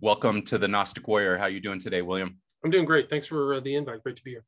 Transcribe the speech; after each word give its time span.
Welcome 0.00 0.42
to 0.42 0.58
the 0.58 0.68
Gnostic 0.68 1.06
Warrior. 1.08 1.38
How 1.38 1.46
you 1.46 1.60
doing 1.60 1.78
today, 1.78 2.02
William? 2.02 2.38
I'm 2.64 2.70
doing 2.70 2.84
great. 2.84 3.08
Thanks 3.08 3.26
for 3.26 3.54
uh, 3.54 3.60
the 3.60 3.74
invite. 3.74 4.02
Great 4.02 4.16
to 4.16 4.22
be 4.22 4.32
here. 4.32 4.44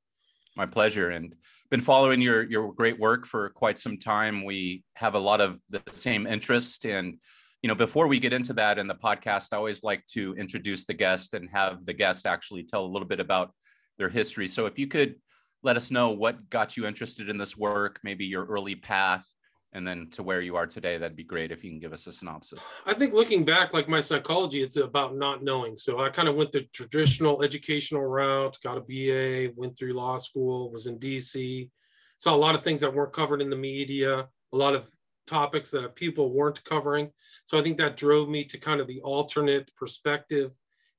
My 0.56 0.66
pleasure. 0.66 1.10
And 1.10 1.34
been 1.70 1.80
following 1.80 2.20
your 2.20 2.42
your 2.42 2.72
great 2.72 2.98
work 2.98 3.26
for 3.26 3.48
quite 3.50 3.78
some 3.78 3.96
time. 3.96 4.44
We 4.44 4.82
have 4.94 5.14
a 5.14 5.18
lot 5.18 5.40
of 5.40 5.58
the 5.70 5.82
same 5.92 6.26
interest. 6.26 6.84
And 6.84 7.18
you 7.62 7.68
know, 7.68 7.74
before 7.74 8.06
we 8.06 8.18
get 8.18 8.32
into 8.32 8.52
that 8.54 8.78
in 8.78 8.86
the 8.86 8.94
podcast, 8.94 9.48
I 9.52 9.56
always 9.56 9.82
like 9.82 10.04
to 10.08 10.34
introduce 10.34 10.84
the 10.84 10.94
guest 10.94 11.34
and 11.34 11.48
have 11.50 11.84
the 11.84 11.92
guest 11.92 12.26
actually 12.26 12.64
tell 12.64 12.84
a 12.84 12.92
little 12.92 13.08
bit 13.08 13.20
about 13.20 13.52
their 13.98 14.08
history. 14.08 14.48
So 14.48 14.66
if 14.66 14.78
you 14.78 14.88
could 14.88 15.16
let 15.62 15.76
us 15.76 15.90
know 15.90 16.10
what 16.10 16.48
got 16.50 16.76
you 16.76 16.86
interested 16.86 17.28
in 17.28 17.38
this 17.38 17.56
work, 17.56 18.00
maybe 18.02 18.26
your 18.26 18.46
early 18.46 18.74
path, 18.74 19.24
and 19.72 19.86
then 19.86 20.08
to 20.10 20.22
where 20.22 20.40
you 20.40 20.56
are 20.56 20.66
today 20.66 20.98
that'd 20.98 21.16
be 21.16 21.24
great 21.24 21.52
if 21.52 21.62
you 21.62 21.70
can 21.70 21.78
give 21.78 21.92
us 21.92 22.06
a 22.06 22.12
synopsis. 22.12 22.60
I 22.86 22.94
think 22.94 23.14
looking 23.14 23.44
back 23.44 23.72
like 23.72 23.88
my 23.88 24.00
psychology 24.00 24.62
it's 24.62 24.76
about 24.76 25.16
not 25.16 25.42
knowing. 25.42 25.76
So 25.76 26.00
i 26.00 26.08
kind 26.08 26.28
of 26.28 26.34
went 26.34 26.52
the 26.52 26.62
traditional 26.72 27.42
educational 27.42 28.04
route 28.04 28.56
got 28.62 28.78
a 28.78 28.80
ba 28.80 29.52
went 29.56 29.78
through 29.78 29.94
law 29.94 30.16
school 30.16 30.70
was 30.70 30.86
in 30.86 30.98
dc 30.98 31.70
saw 32.18 32.34
a 32.34 32.36
lot 32.36 32.54
of 32.54 32.62
things 32.62 32.80
that 32.80 32.92
weren't 32.92 33.12
covered 33.12 33.40
in 33.40 33.50
the 33.50 33.56
media 33.56 34.28
a 34.52 34.56
lot 34.56 34.74
of 34.74 34.88
topics 35.26 35.70
that 35.70 35.94
people 35.94 36.32
weren't 36.32 36.64
covering. 36.64 37.10
So 37.46 37.58
i 37.58 37.62
think 37.62 37.78
that 37.78 37.96
drove 37.96 38.28
me 38.28 38.44
to 38.44 38.58
kind 38.58 38.80
of 38.80 38.86
the 38.86 39.00
alternate 39.02 39.70
perspective 39.76 40.50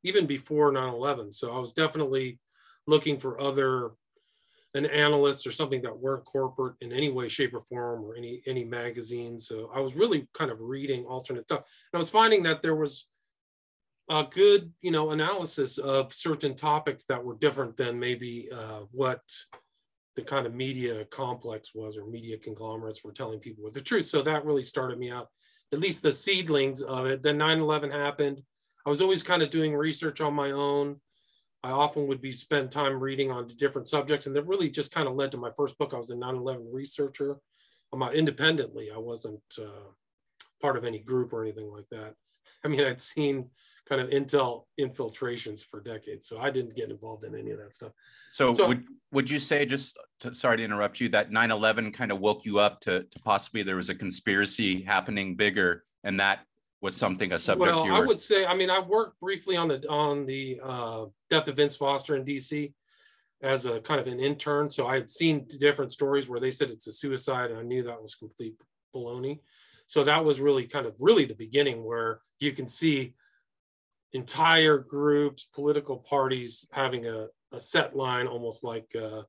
even 0.03 0.25
before 0.25 0.71
9-11 0.71 1.33
so 1.33 1.55
i 1.55 1.59
was 1.59 1.73
definitely 1.73 2.39
looking 2.87 3.19
for 3.19 3.39
other 3.39 3.91
an 4.73 4.85
analyst 4.85 5.45
or 5.45 5.51
something 5.51 5.81
that 5.81 5.97
weren't 5.97 6.23
corporate 6.25 6.75
in 6.81 6.91
any 6.91 7.09
way, 7.09 7.27
shape, 7.27 7.53
or 7.53 7.61
form, 7.61 8.03
or 8.03 8.15
any 8.15 8.41
any 8.47 8.63
magazines. 8.63 9.47
So 9.47 9.69
I 9.73 9.79
was 9.79 9.95
really 9.95 10.27
kind 10.33 10.51
of 10.51 10.61
reading 10.61 11.05
alternate 11.05 11.45
stuff, 11.45 11.59
and 11.59 11.97
I 11.97 11.99
was 11.99 12.09
finding 12.09 12.43
that 12.43 12.61
there 12.61 12.75
was 12.75 13.07
a 14.09 14.23
good, 14.29 14.71
you 14.81 14.91
know, 14.91 15.11
analysis 15.11 15.77
of 15.77 16.13
certain 16.13 16.55
topics 16.55 17.05
that 17.05 17.23
were 17.23 17.37
different 17.37 17.77
than 17.77 17.99
maybe 17.99 18.49
uh, 18.53 18.81
what 18.91 19.21
the 20.15 20.21
kind 20.21 20.45
of 20.45 20.53
media 20.53 21.05
complex 21.05 21.73
was 21.73 21.95
or 21.95 22.05
media 22.05 22.37
conglomerates 22.37 23.03
were 23.03 23.13
telling 23.13 23.39
people 23.39 23.63
was 23.63 23.73
the 23.73 23.79
truth. 23.81 24.05
So 24.05 24.21
that 24.21 24.43
really 24.43 24.63
started 24.63 24.99
me 24.99 25.09
out, 25.09 25.27
at 25.71 25.79
least 25.79 26.03
the 26.03 26.11
seedlings 26.11 26.81
of 26.81 27.05
it. 27.05 27.23
Then 27.23 27.37
9/11 27.37 27.91
happened. 27.91 28.41
I 28.85 28.89
was 28.89 29.01
always 29.01 29.23
kind 29.23 29.41
of 29.41 29.49
doing 29.49 29.75
research 29.75 30.21
on 30.21 30.33
my 30.33 30.51
own. 30.51 30.99
I 31.63 31.71
often 31.71 32.07
would 32.07 32.21
be 32.21 32.31
spend 32.31 32.71
time 32.71 32.99
reading 32.99 33.31
on 33.31 33.47
different 33.47 33.87
subjects, 33.87 34.25
and 34.25 34.35
that 34.35 34.47
really 34.47 34.69
just 34.69 34.91
kind 34.91 35.07
of 35.07 35.15
led 35.15 35.31
to 35.31 35.37
my 35.37 35.51
first 35.55 35.77
book. 35.77 35.93
I 35.93 35.97
was 35.97 36.09
a 36.09 36.15
9/11 36.15 36.65
researcher, 36.71 37.39
I'm 37.93 38.01
independently. 38.03 38.89
I 38.93 38.97
wasn't 38.97 39.41
uh, 39.59 39.89
part 40.61 40.77
of 40.77 40.85
any 40.85 40.99
group 40.99 41.33
or 41.33 41.43
anything 41.43 41.71
like 41.71 41.87
that. 41.91 42.15
I 42.63 42.67
mean, 42.67 42.83
I'd 42.83 43.01
seen 43.01 43.49
kind 43.87 44.01
of 44.01 44.09
intel 44.09 44.63
infiltrations 44.77 45.63
for 45.63 45.81
decades, 45.81 46.27
so 46.27 46.39
I 46.39 46.49
didn't 46.51 46.75
get 46.75 46.89
involved 46.89 47.23
in 47.23 47.35
any 47.35 47.51
of 47.51 47.57
that 47.59 47.73
stuff. 47.73 47.91
So, 48.31 48.53
so 48.53 48.67
would 48.67 48.85
would 49.11 49.29
you 49.29 49.39
say 49.39 49.65
just 49.65 49.97
to, 50.21 50.33
sorry 50.33 50.57
to 50.57 50.63
interrupt 50.63 50.99
you 50.99 51.09
that 51.09 51.31
9/11 51.31 51.93
kind 51.93 52.11
of 52.11 52.19
woke 52.19 52.45
you 52.45 52.59
up 52.59 52.79
to 52.81 53.03
to 53.03 53.19
possibly 53.19 53.63
there 53.63 53.75
was 53.75 53.89
a 53.89 53.95
conspiracy 53.95 54.83
happening 54.83 55.35
bigger, 55.35 55.83
and 56.03 56.19
that 56.19 56.45
was 56.81 56.95
something 56.95 57.31
a 57.31 57.39
subject 57.39 57.73
well, 57.73 57.85
were... 57.85 57.93
I 57.93 57.99
would 57.99 58.19
say, 58.19 58.45
I 58.45 58.55
mean, 58.55 58.69
I 58.69 58.79
worked 58.79 59.19
briefly 59.19 59.55
on 59.55 59.67
the 59.67 59.87
on 59.87 60.25
the 60.25 60.59
uh, 60.63 61.05
death 61.29 61.47
of 61.47 61.55
Vince 61.55 61.75
Foster 61.75 62.15
in 62.15 62.25
DC 62.25 62.73
as 63.43 63.65
a 63.65 63.79
kind 63.81 63.99
of 63.99 64.07
an 64.07 64.19
intern. 64.19 64.69
So 64.69 64.87
I 64.87 64.95
had 64.95 65.09
seen 65.09 65.47
different 65.59 65.91
stories 65.91 66.27
where 66.27 66.39
they 66.39 66.51
said 66.51 66.69
it's 66.69 66.87
a 66.87 66.91
suicide, 66.91 67.51
and 67.51 67.59
I 67.59 67.63
knew 67.63 67.83
that 67.83 68.01
was 68.01 68.15
complete 68.15 68.55
baloney. 68.95 69.39
So 69.87 70.03
that 70.03 70.23
was 70.23 70.39
really 70.39 70.65
kind 70.65 70.85
of 70.85 70.95
really 70.99 71.25
the 71.25 71.35
beginning 71.35 71.83
where 71.83 72.21
you 72.39 72.51
can 72.53 72.67
see 72.67 73.13
entire 74.13 74.77
groups, 74.77 75.47
political 75.53 75.97
parties 75.97 76.65
having 76.71 77.07
a, 77.07 77.27
a 77.51 77.59
set 77.59 77.95
line, 77.95 78.27
almost 78.27 78.63
like 78.63 78.89
uh, 78.95 79.21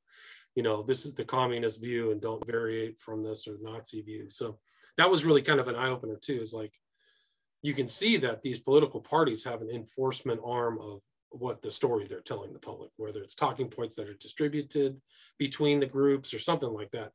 you 0.55 0.63
know, 0.63 0.83
this 0.83 1.07
is 1.07 1.15
the 1.15 1.25
communist 1.25 1.81
view 1.81 2.11
and 2.13 2.21
don't 2.21 2.47
variate 2.47 2.99
from 2.99 3.23
this 3.23 3.49
or 3.49 3.57
Nazi 3.63 4.03
view. 4.03 4.29
So 4.29 4.59
that 4.97 5.11
was 5.11 5.25
really 5.25 5.43
kind 5.43 5.61
of 5.61 5.69
an 5.69 5.77
eye 5.77 5.89
opener 5.89 6.17
too. 6.17 6.41
Is 6.41 6.53
like 6.53 6.73
you 7.63 7.75
can 7.75 7.87
see 7.89 8.17
that 8.19 8.43
these 8.43 8.59
political 8.59 9.01
parties 9.01 9.45
have 9.45 9.63
an 9.63 9.71
enforcement 9.71 10.41
arm 10.45 10.79
of 10.81 11.01
what 11.31 11.63
the 11.63 11.71
story 11.71 12.07
they're 12.07 12.21
telling 12.21 12.53
the 12.53 12.59
public, 12.59 12.91
whether 12.97 13.23
it's 13.23 13.35
talking 13.35 13.69
points 13.69 13.97
that 13.97 14.09
are 14.09 14.15
distributed 14.15 15.01
between 15.39 15.81
the 15.81 15.87
groups 15.87 16.35
or 16.35 16.39
something 16.39 16.69
like 16.69 16.91
that. 16.91 17.11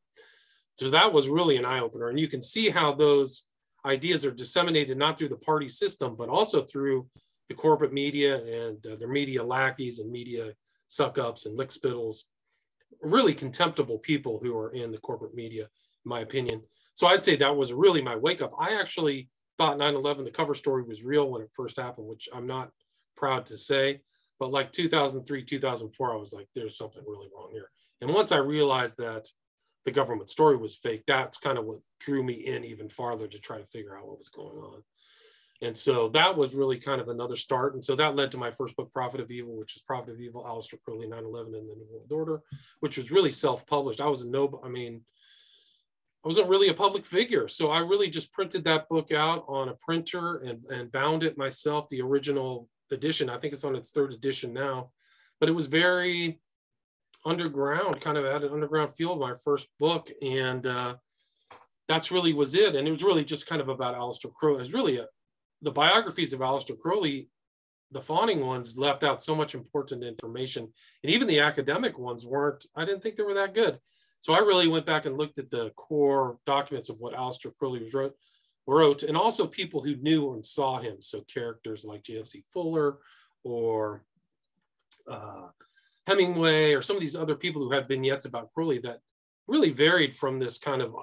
So 0.75 0.90
that 0.90 1.12
was 1.12 1.30
really 1.30 1.57
an 1.57 1.66
eye 1.66 1.80
opener. 1.80 2.09
And 2.09 2.19
you 2.19 2.28
can 2.28 2.41
see 2.41 2.69
how 2.69 2.94
those 2.94 3.44
ideas 3.86 4.25
are 4.25 4.31
disseminated 4.31 4.97
not 4.97 5.18
through 5.18 5.30
the 5.30 5.38
party 5.38 5.68
system, 5.68 6.16
but 6.18 6.30
also 6.30 6.62
through 6.62 7.07
the 7.50 7.56
corporate 7.56 7.94
media 7.94 8.38
and 8.38 8.86
uh, 8.86 8.96
their 8.96 9.07
media 9.07 9.44
lackeys 9.44 10.00
and 10.00 10.12
media 10.12 10.53
suck 10.88 11.18
ups 11.18 11.46
and 11.46 11.57
lickspittles, 11.57 12.24
really 13.02 13.34
contemptible 13.34 14.00
people 14.00 14.40
who 14.41 14.57
are 14.57 14.72
in 14.72 14.91
the 14.91 14.97
corporate 14.97 15.36
media, 15.36 15.63
in 15.63 16.09
my 16.09 16.22
opinion. 16.22 16.62
So 16.94 17.07
I'd 17.07 17.24
say 17.24 17.36
that 17.36 17.56
was 17.56 17.74
really 17.74 18.02
my 18.02 18.16
wake 18.16 18.41
up. 18.41 18.52
I 18.59 18.80
actually 18.80 19.30
thought 19.57 19.78
9-11 19.78 20.23
the 20.23 20.31
cover 20.31 20.53
story 20.53 20.84
was 20.84 21.03
real 21.03 21.29
when 21.29 21.41
it 21.41 21.50
first 21.53 21.78
happened 21.78 22.07
which 22.07 22.29
i'm 22.34 22.47
not 22.47 22.72
proud 23.16 23.45
to 23.45 23.57
say 23.57 24.00
but 24.40 24.51
like 24.51 24.72
2003 24.72 25.44
2004 25.44 26.13
i 26.13 26.16
was 26.16 26.34
like 26.34 26.47
there's 26.56 26.78
something 26.78 27.03
really 27.07 27.28
wrong 27.35 27.50
here. 27.51 27.69
And 28.01 28.13
once 28.13 28.31
i 28.31 28.38
realized 28.38 28.97
that 28.97 29.28
the 29.85 29.91
government 29.91 30.29
story 30.29 30.57
was 30.57 30.75
fake 30.75 31.03
that's 31.07 31.38
kind 31.38 31.57
of 31.57 31.66
what 31.66 31.79
drew 32.00 32.23
me 32.23 32.34
in 32.34 32.63
even 32.63 32.90
farther 32.90 33.28
to 33.28 33.40
try 33.40 33.57
to 33.57 33.66
figure 33.68 33.97
out 33.97 34.07
what 34.07 34.18
was 34.18 34.29
going 34.29 34.57
on. 34.57 34.84
And 35.62 35.75
so 35.75 36.09
that 36.09 36.38
was 36.38 36.53
really 36.53 36.78
kind 36.78 37.01
of 37.01 37.07
another 37.07 37.35
start. 37.35 37.74
And 37.74 37.84
so 37.84 37.95
that 37.95 38.16
led 38.16 38.29
to 38.31 38.38
my 38.38 38.51
first 38.51 38.75
book 38.75 38.94
prophet 38.94 39.19
of 39.19 39.31
evil 39.31 39.57
which 39.57 39.75
is 39.75 39.81
prophet 39.81 40.12
of 40.12 40.22
evil 40.22 40.44
Aleister 40.44 40.79
Crowley 40.84 41.07
9-11 41.07 41.45
and 41.47 41.53
the 41.53 41.75
new 41.75 41.88
world 41.89 42.12
order 42.12 42.41
which 42.81 42.97
was 42.97 43.12
really 43.12 43.31
self-published. 43.31 44.01
I 44.01 44.07
was 44.07 44.22
a 44.22 44.28
no 44.28 44.62
i 44.63 44.69
mean 44.69 45.01
I 46.28 46.30
wasn't 46.30 46.50
really 46.50 46.68
a 46.68 46.74
public 46.74 47.06
figure. 47.06 47.48
So 47.48 47.72
I 47.72 47.80
really 47.80 48.10
just 48.10 48.34
printed 48.34 48.66
that 48.66 48.90
book 48.90 49.14
out 49.14 49.46
on 49.48 49.70
a 49.70 49.76
printer 49.76 50.40
and, 50.40 50.62
and 50.66 50.92
bound 50.92 51.24
it 51.24 51.38
myself, 51.38 51.88
the 51.88 52.02
original 52.02 52.68
edition. 52.92 53.30
I 53.30 53.38
think 53.38 53.54
it's 53.54 53.64
on 53.64 53.78
its 53.78 53.92
third 53.92 54.14
edition 54.14 54.52
now. 54.52 54.92
But 55.40 55.48
it 55.48 55.54
was 55.54 55.68
very 55.68 56.42
underground, 57.26 58.02
kind 58.02 58.18
of 58.18 58.26
had 58.26 58.44
an 58.44 58.52
underground 58.52 58.94
feel 58.94 59.14
of 59.14 59.20
my 59.20 59.36
first 59.42 59.68
book. 59.80 60.12
And 60.22 60.68
uh, 60.68 60.96
that's 61.88 62.12
really 62.12 62.34
was 62.34 62.56
it. 62.56 62.76
And 62.76 62.86
it 62.86 62.92
was 62.92 63.04
really 63.04 63.24
just 63.24 63.48
kind 63.48 63.62
of 63.62 63.70
about 63.70 63.96
Aleister 63.96 64.34
Crowley. 64.34 64.58
It 64.58 64.60
was 64.64 64.74
really 64.74 64.98
a, 64.98 65.06
the 65.62 65.72
biographies 65.72 66.34
of 66.34 66.42
Aleister 66.42 66.78
Crowley, 66.78 67.30
the 67.92 68.02
fawning 68.02 68.46
ones 68.46 68.78
left 68.78 69.06
out 69.06 69.22
so 69.22 69.34
much 69.34 69.56
important 69.56 70.04
information. 70.04 70.68
And 71.04 71.10
even 71.10 71.30
the 71.30 71.40
academic 71.40 71.98
ones 71.98 72.26
weren't, 72.26 72.66
I 72.76 72.84
didn't 72.84 73.02
think 73.02 73.16
they 73.16 73.24
were 73.24 73.36
that 73.36 73.54
good. 73.54 73.80
So 74.28 74.34
I 74.34 74.40
really 74.40 74.68
went 74.68 74.86
back 74.86 75.06
and 75.06 75.18
looked 75.18 75.40
at 75.40 75.50
the 75.50 75.70
core 75.78 76.38
documents 76.46 76.90
of 76.90 77.00
what 77.00 77.14
Aleister 77.14 77.56
Crowley 77.58 77.90
wrote, 77.94 78.14
wrote, 78.68 79.04
and 79.04 79.16
also 79.16 79.48
people 79.48 79.82
who 79.82 79.96
knew 79.96 80.34
and 80.34 80.46
saw 80.46 80.82
him. 80.82 80.98
So 81.00 81.24
characters 81.34 81.86
like 81.86 82.04
J.F.C. 82.04 82.44
Fuller 82.52 82.98
or 83.46 84.04
uh, 85.10 85.48
Hemingway 86.08 86.74
or 86.74 86.82
some 86.82 86.98
of 86.98 87.02
these 87.02 87.16
other 87.16 87.36
people 87.36 87.62
who 87.62 87.72
had 87.72 87.88
vignettes 87.88 88.26
about 88.26 88.52
Crowley 88.54 88.80
that 88.80 89.00
really 89.48 89.70
varied 89.70 90.14
from 90.14 90.40
this 90.40 90.58
kind 90.58 90.82
of, 90.82 90.94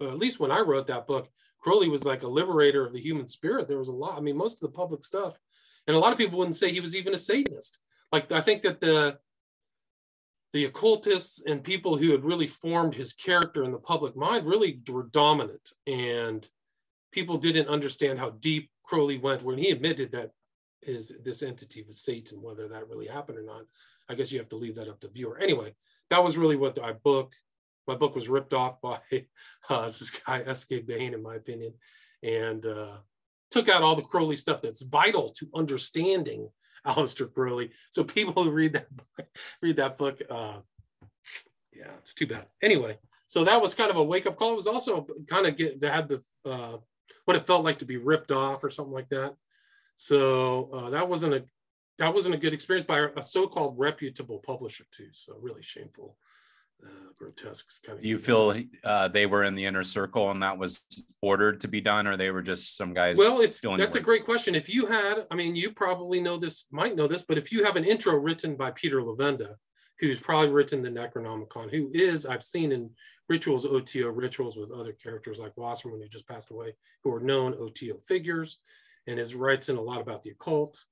uh, 0.00 0.08
at 0.08 0.16
least 0.16 0.40
when 0.40 0.50
I 0.50 0.60
wrote 0.60 0.86
that 0.86 1.06
book, 1.06 1.28
Crowley 1.58 1.90
was 1.90 2.06
like 2.06 2.22
a 2.22 2.28
liberator 2.28 2.86
of 2.86 2.94
the 2.94 3.02
human 3.02 3.26
spirit. 3.26 3.68
There 3.68 3.76
was 3.76 3.90
a 3.90 3.92
lot, 3.92 4.16
I 4.16 4.22
mean, 4.22 4.38
most 4.38 4.54
of 4.54 4.72
the 4.72 4.74
public 4.74 5.04
stuff, 5.04 5.38
and 5.86 5.94
a 5.94 6.00
lot 6.00 6.12
of 6.12 6.18
people 6.18 6.38
wouldn't 6.38 6.56
say 6.56 6.72
he 6.72 6.80
was 6.80 6.96
even 6.96 7.12
a 7.12 7.18
Satanist. 7.18 7.76
Like 8.10 8.32
I 8.32 8.40
think 8.40 8.62
that 8.62 8.80
the 8.80 9.18
the 10.52 10.64
occultists 10.64 11.40
and 11.46 11.62
people 11.62 11.96
who 11.96 12.10
had 12.10 12.24
really 12.24 12.48
formed 12.48 12.94
his 12.94 13.12
character 13.12 13.62
in 13.64 13.70
the 13.70 13.78
public 13.78 14.16
mind 14.16 14.46
really 14.46 14.80
were 14.88 15.04
dominant. 15.04 15.70
And 15.86 16.46
people 17.12 17.36
didn't 17.36 17.68
understand 17.68 18.18
how 18.18 18.30
deep 18.30 18.70
Crowley 18.84 19.18
went 19.18 19.42
when 19.42 19.58
he 19.58 19.70
admitted 19.70 20.10
that 20.12 20.32
his 20.82 21.14
this 21.22 21.42
entity 21.42 21.84
was 21.86 22.02
Satan, 22.02 22.42
whether 22.42 22.66
that 22.68 22.88
really 22.88 23.06
happened 23.06 23.38
or 23.38 23.44
not. 23.44 23.62
I 24.08 24.14
guess 24.14 24.32
you 24.32 24.38
have 24.38 24.48
to 24.48 24.56
leave 24.56 24.74
that 24.76 24.88
up 24.88 25.00
to 25.00 25.08
viewer. 25.08 25.38
Anyway, 25.38 25.74
that 26.08 26.24
was 26.24 26.36
really 26.36 26.56
what 26.56 26.76
my 26.80 26.92
book, 26.92 27.32
my 27.86 27.94
book 27.94 28.16
was 28.16 28.28
ripped 28.28 28.54
off 28.54 28.80
by 28.80 28.98
uh, 29.68 29.86
this 29.86 30.10
guy, 30.10 30.42
S.K. 30.46 30.80
Bain, 30.80 31.14
in 31.14 31.22
my 31.22 31.36
opinion, 31.36 31.74
and 32.22 32.66
uh, 32.66 32.96
took 33.50 33.68
out 33.68 33.82
all 33.82 33.94
the 33.94 34.02
Crowley 34.02 34.36
stuff 34.36 34.62
that's 34.62 34.82
vital 34.82 35.28
to 35.30 35.48
understanding 35.54 36.48
Aleister 36.86 37.32
Crowley. 37.32 37.70
So 37.90 38.04
people 38.04 38.44
who 38.44 38.50
read 38.50 38.74
that 38.74 38.88
book, 38.94 39.28
read 39.62 39.76
that 39.76 39.98
book, 39.98 40.20
uh, 40.28 40.58
yeah, 41.72 41.92
it's 41.98 42.14
too 42.14 42.26
bad. 42.26 42.46
Anyway, 42.62 42.98
so 43.26 43.44
that 43.44 43.60
was 43.60 43.74
kind 43.74 43.90
of 43.90 43.96
a 43.96 44.02
wake 44.02 44.26
up 44.26 44.36
call. 44.36 44.52
It 44.52 44.56
was 44.56 44.66
also 44.66 45.06
kind 45.28 45.46
of 45.46 45.56
get 45.56 45.80
to 45.80 45.90
have 45.90 46.08
the 46.08 46.22
uh, 46.44 46.78
what 47.24 47.36
it 47.36 47.46
felt 47.46 47.64
like 47.64 47.78
to 47.78 47.84
be 47.84 47.96
ripped 47.96 48.32
off 48.32 48.64
or 48.64 48.70
something 48.70 48.92
like 48.92 49.08
that. 49.10 49.34
So 49.94 50.70
uh, 50.72 50.90
that 50.90 51.08
wasn't 51.08 51.34
a 51.34 51.44
that 51.98 52.14
wasn't 52.14 52.34
a 52.34 52.38
good 52.38 52.54
experience 52.54 52.86
by 52.86 53.08
a 53.14 53.22
so-called 53.22 53.78
reputable 53.78 54.38
publisher 54.38 54.84
too. 54.90 55.08
So 55.12 55.36
really 55.40 55.62
shameful 55.62 56.16
uh, 56.84 57.12
grotesque 57.18 57.82
kind 57.84 57.98
of. 57.98 58.02
Do 58.02 58.08
you 58.08 58.18
feel 58.18 58.54
uh, 58.84 59.08
they 59.08 59.26
were 59.26 59.44
in 59.44 59.54
the 59.54 59.64
inner 59.64 59.84
circle 59.84 60.30
and 60.30 60.42
that 60.42 60.58
was 60.58 60.82
ordered 61.22 61.60
to 61.60 61.68
be 61.68 61.80
done, 61.80 62.06
or 62.06 62.16
they 62.16 62.30
were 62.30 62.42
just 62.42 62.76
some 62.76 62.94
guys? 62.94 63.16
Well, 63.16 63.40
it's 63.40 63.60
that's 63.60 63.94
a 63.94 64.00
great 64.00 64.24
question. 64.24 64.54
If 64.54 64.68
you 64.68 64.86
had, 64.86 65.26
I 65.30 65.34
mean, 65.34 65.54
you 65.54 65.70
probably 65.70 66.20
know 66.20 66.36
this, 66.38 66.66
might 66.70 66.96
know 66.96 67.06
this, 67.06 67.22
but 67.22 67.38
if 67.38 67.52
you 67.52 67.64
have 67.64 67.76
an 67.76 67.84
intro 67.84 68.14
written 68.14 68.56
by 68.56 68.70
Peter 68.72 69.00
Levenda, 69.00 69.54
who's 70.00 70.18
probably 70.18 70.48
written 70.48 70.82
the 70.82 70.88
Necronomicon, 70.88 71.70
who 71.70 71.90
is 71.92 72.24
I've 72.26 72.42
seen 72.42 72.72
in 72.72 72.90
rituals 73.28 73.64
OTO 73.64 74.08
rituals 74.08 74.56
with 74.56 74.72
other 74.72 74.92
characters 74.92 75.38
like 75.38 75.56
Wasserman, 75.56 76.00
who 76.00 76.08
just 76.08 76.26
passed 76.26 76.50
away, 76.50 76.74
who 77.04 77.12
are 77.14 77.20
known 77.20 77.54
OTO 77.54 78.00
figures, 78.08 78.58
and 79.06 79.18
his 79.18 79.34
writes 79.34 79.68
in 79.68 79.76
a 79.76 79.82
lot 79.82 80.00
about 80.00 80.22
the 80.22 80.30
occult. 80.30 80.84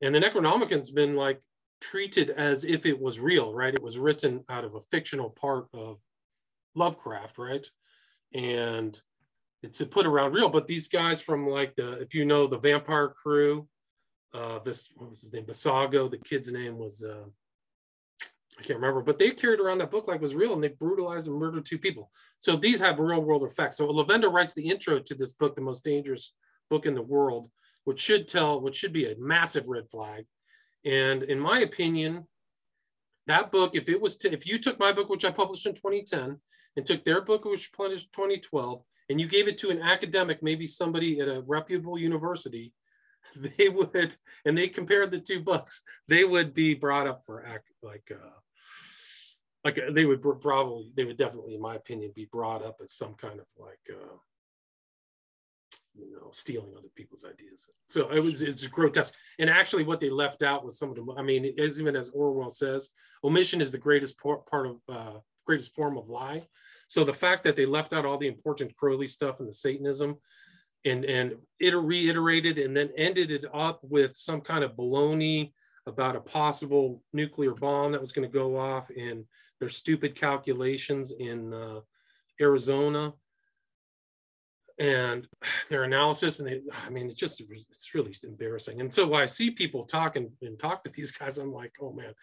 And 0.00 0.14
the 0.14 0.20
Necronomicon's 0.20 0.90
been 0.90 1.16
like 1.16 1.42
treated 1.80 2.30
as 2.30 2.64
if 2.64 2.86
it 2.86 2.98
was 2.98 3.20
real, 3.20 3.52
right? 3.52 3.74
It 3.74 3.82
was 3.82 3.98
written 3.98 4.44
out 4.48 4.64
of 4.64 4.74
a 4.74 4.80
fictional 4.80 5.30
part 5.30 5.66
of 5.72 5.98
Lovecraft, 6.74 7.38
right? 7.38 7.66
And 8.34 9.00
it's 9.62 9.82
put 9.82 10.06
around 10.06 10.32
real. 10.32 10.48
But 10.48 10.66
these 10.66 10.88
guys 10.88 11.20
from 11.20 11.48
like 11.48 11.74
the, 11.76 12.00
if 12.00 12.14
you 12.14 12.24
know 12.24 12.46
the 12.46 12.58
Vampire 12.58 13.08
Crew, 13.08 13.68
uh, 14.34 14.58
this 14.60 14.90
what 14.94 15.10
was 15.10 15.22
his 15.22 15.32
name? 15.32 15.44
Basago. 15.44 16.10
The 16.10 16.18
kid's 16.18 16.52
name 16.52 16.76
was 16.76 17.02
uh, 17.02 17.24
I 18.58 18.62
can't 18.62 18.78
remember, 18.78 19.02
but 19.02 19.18
they 19.18 19.30
carried 19.30 19.60
around 19.60 19.78
that 19.78 19.90
book 19.90 20.08
like 20.08 20.16
it 20.16 20.22
was 20.22 20.34
real, 20.34 20.52
and 20.52 20.62
they 20.62 20.68
brutalized 20.68 21.28
and 21.28 21.36
murdered 21.36 21.64
two 21.64 21.78
people. 21.78 22.10
So 22.38 22.56
these 22.56 22.80
have 22.80 22.98
real 22.98 23.20
world 23.20 23.44
effects. 23.44 23.76
So 23.76 23.86
Levenda 23.88 24.30
writes 24.30 24.52
the 24.52 24.68
intro 24.68 24.98
to 24.98 25.14
this 25.14 25.32
book, 25.32 25.54
the 25.54 25.60
most 25.60 25.84
dangerous 25.84 26.34
book 26.68 26.84
in 26.84 26.94
the 26.94 27.02
world, 27.02 27.48
which 27.84 28.00
should 28.00 28.28
tell, 28.28 28.60
which 28.60 28.74
should 28.76 28.92
be 28.92 29.10
a 29.10 29.18
massive 29.18 29.66
red 29.66 29.88
flag 29.88 30.26
and 30.88 31.22
in 31.24 31.38
my 31.38 31.58
opinion, 31.60 32.26
that 33.26 33.52
book, 33.52 33.74
if 33.74 33.90
it 33.90 34.00
was 34.00 34.16
to, 34.18 34.32
if 34.32 34.46
you 34.46 34.58
took 34.58 34.78
my 34.78 34.90
book, 34.90 35.10
which 35.10 35.26
I 35.26 35.30
published 35.30 35.66
in 35.66 35.74
2010, 35.74 36.40
and 36.76 36.86
took 36.86 37.04
their 37.04 37.20
book, 37.20 37.44
which 37.44 37.70
published 37.74 38.10
2012, 38.14 38.82
and 39.10 39.20
you 39.20 39.28
gave 39.28 39.48
it 39.48 39.58
to 39.58 39.68
an 39.68 39.82
academic, 39.82 40.42
maybe 40.42 40.66
somebody 40.66 41.20
at 41.20 41.28
a 41.28 41.42
reputable 41.46 41.98
university, 41.98 42.72
they 43.58 43.68
would, 43.68 44.16
and 44.46 44.56
they 44.56 44.68
compared 44.68 45.10
the 45.10 45.20
two 45.20 45.40
books, 45.40 45.82
they 46.08 46.24
would 46.24 46.54
be 46.54 46.72
brought 46.72 47.06
up 47.06 47.22
for 47.26 47.44
act 47.44 47.68
like, 47.82 48.10
uh, 48.10 48.38
like 49.64 49.78
they 49.92 50.06
would 50.06 50.22
probably, 50.40 50.90
they 50.96 51.04
would 51.04 51.18
definitely, 51.18 51.54
in 51.54 51.60
my 51.60 51.74
opinion, 51.74 52.12
be 52.16 52.28
brought 52.32 52.64
up 52.64 52.78
as 52.82 52.94
some 52.94 53.12
kind 53.12 53.40
of 53.40 53.46
like, 53.58 53.90
uh, 53.92 54.16
you 55.98 56.16
know, 56.20 56.30
stealing 56.32 56.72
other 56.76 56.88
people's 56.94 57.24
ideas. 57.24 57.68
So 57.86 58.10
it 58.10 58.22
was 58.22 58.42
it's 58.42 58.66
grotesque. 58.66 59.14
And 59.38 59.50
actually, 59.50 59.84
what 59.84 60.00
they 60.00 60.10
left 60.10 60.42
out 60.42 60.64
was 60.64 60.78
some 60.78 60.90
of 60.90 60.96
the. 60.96 61.06
I 61.16 61.22
mean, 61.22 61.54
as 61.58 61.80
even 61.80 61.96
as 61.96 62.10
Orwell 62.10 62.50
says, 62.50 62.90
omission 63.24 63.60
is 63.60 63.72
the 63.72 63.78
greatest 63.78 64.18
part 64.18 64.66
of 64.66 64.76
uh, 64.88 65.18
greatest 65.46 65.74
form 65.74 65.96
of 65.96 66.08
lie. 66.08 66.46
So 66.88 67.04
the 67.04 67.12
fact 67.12 67.44
that 67.44 67.56
they 67.56 67.66
left 67.66 67.92
out 67.92 68.06
all 68.06 68.18
the 68.18 68.28
important 68.28 68.76
Crowley 68.76 69.06
stuff 69.06 69.40
and 69.40 69.48
the 69.48 69.52
Satanism, 69.52 70.16
and 70.84 71.04
and 71.04 71.36
it 71.58 71.74
reiterated 71.74 72.58
and 72.58 72.76
then 72.76 72.90
ended 72.96 73.30
it 73.30 73.44
up 73.52 73.80
with 73.82 74.16
some 74.16 74.40
kind 74.40 74.64
of 74.64 74.76
baloney 74.76 75.52
about 75.86 76.16
a 76.16 76.20
possible 76.20 77.02
nuclear 77.12 77.54
bomb 77.54 77.92
that 77.92 78.00
was 78.00 78.12
going 78.12 78.28
to 78.28 78.32
go 78.32 78.58
off 78.58 78.90
in 78.90 79.24
their 79.58 79.70
stupid 79.70 80.14
calculations 80.14 81.12
in 81.18 81.52
uh, 81.54 81.80
Arizona 82.40 83.12
and 84.78 85.26
their 85.68 85.84
analysis 85.84 86.38
and 86.38 86.48
they 86.48 86.60
i 86.86 86.90
mean 86.90 87.06
it's 87.06 87.14
just 87.14 87.40
it's 87.40 87.94
really 87.94 88.14
embarrassing. 88.24 88.80
And 88.80 88.92
so 88.92 89.14
i 89.14 89.26
see 89.26 89.50
people 89.50 89.84
talk 89.84 90.16
and, 90.16 90.30
and 90.42 90.58
talk 90.58 90.84
to 90.84 90.90
these 90.90 91.10
guys 91.10 91.38
i'm 91.38 91.52
like 91.52 91.72
oh 91.80 91.92
man. 91.92 92.14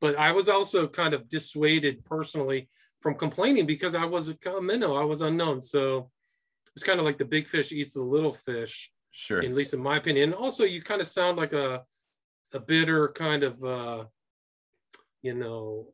But 0.00 0.16
i 0.16 0.30
was 0.32 0.48
also 0.48 0.86
kind 0.86 1.14
of 1.14 1.28
dissuaded 1.28 2.04
personally 2.04 2.68
from 3.00 3.14
complaining 3.14 3.66
because 3.66 3.94
i 3.94 4.04
was 4.04 4.28
a 4.28 4.60
minnow. 4.60 4.96
I 4.96 5.04
was 5.04 5.22
unknown. 5.22 5.60
So 5.60 6.10
it's 6.74 6.84
kind 6.84 6.98
of 6.98 7.04
like 7.04 7.18
the 7.18 7.24
big 7.24 7.48
fish 7.48 7.72
eats 7.72 7.94
the 7.94 8.02
little 8.02 8.32
fish 8.32 8.90
sure. 9.10 9.40
at 9.40 9.54
least 9.54 9.74
in 9.74 9.80
my 9.80 9.96
opinion. 9.96 10.32
And 10.32 10.34
also 10.34 10.64
you 10.64 10.82
kind 10.82 11.00
of 11.00 11.06
sound 11.06 11.36
like 11.36 11.52
a 11.52 11.82
a 12.52 12.60
bitter 12.60 13.08
kind 13.08 13.42
of 13.42 13.64
uh 13.64 14.04
you 15.22 15.34
know 15.34 15.88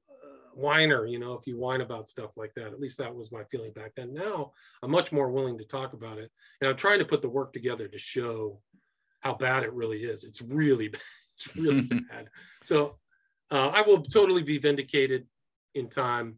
whiner, 0.60 1.06
you 1.06 1.18
know, 1.18 1.32
if 1.34 1.46
you 1.46 1.56
whine 1.56 1.80
about 1.80 2.08
stuff 2.08 2.36
like 2.36 2.52
that. 2.54 2.68
At 2.68 2.80
least 2.80 2.98
that 2.98 3.14
was 3.14 3.32
my 3.32 3.44
feeling 3.44 3.72
back 3.72 3.92
then. 3.96 4.12
Now 4.12 4.52
I'm 4.82 4.90
much 4.90 5.12
more 5.12 5.30
willing 5.30 5.58
to 5.58 5.64
talk 5.64 5.92
about 5.92 6.18
it. 6.18 6.30
And 6.60 6.70
I'm 6.70 6.76
trying 6.76 6.98
to 6.98 7.04
put 7.04 7.22
the 7.22 7.28
work 7.28 7.52
together 7.52 7.88
to 7.88 7.98
show 7.98 8.60
how 9.20 9.34
bad 9.34 9.62
it 9.62 9.72
really 9.72 10.04
is. 10.04 10.24
It's 10.24 10.42
really 10.42 10.88
bad. 10.88 11.00
It's 11.32 11.56
really 11.56 11.80
bad. 12.10 12.28
So 12.62 12.98
uh, 13.50 13.68
I 13.68 13.80
will 13.80 14.02
totally 14.02 14.42
be 14.42 14.58
vindicated 14.58 15.26
in 15.74 15.88
time. 15.88 16.34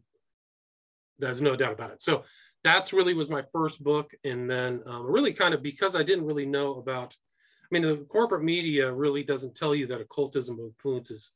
There's 1.19 1.41
no 1.41 1.57
doubt 1.57 1.73
about 1.73 1.91
it. 1.91 2.01
So 2.01 2.23
that's 2.63 2.93
really 2.93 3.13
was 3.13 3.29
my 3.29 3.43
first 3.51 3.83
book. 3.83 4.13
And 4.23 4.49
then 4.49 4.81
um, 4.85 5.05
really 5.05 5.33
kind 5.33 5.53
of 5.53 5.61
because 5.61 5.97
I 5.97 6.03
didn't 6.03 6.25
really 6.25 6.45
know 6.45 6.75
about, 6.75 7.17
I 7.63 7.67
mean, 7.71 7.81
the 7.81 7.97
corporate 8.05 8.43
media 8.43 8.89
really 8.93 9.23
doesn't 9.23 9.55
tell 9.55 9.75
you 9.75 9.87
that 9.87 9.99
occultism 9.99 10.57
influences 10.59 11.33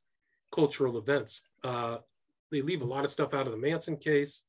cultural 0.53 0.97
events. 0.97 1.41
Uh, 1.63 1.97
they 2.51 2.61
leave 2.61 2.81
a 2.81 2.85
lot 2.85 3.03
of 3.03 3.09
stuff 3.09 3.33
out 3.33 3.47
of 3.47 3.51
the 3.51 3.57
Manson 3.57 3.97
case, 3.97 4.43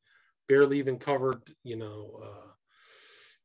barely 0.49 0.79
even 0.79 0.99
covered, 0.99 1.43
you 1.65 1.77
know, 1.77 2.21
uh, 2.23 2.49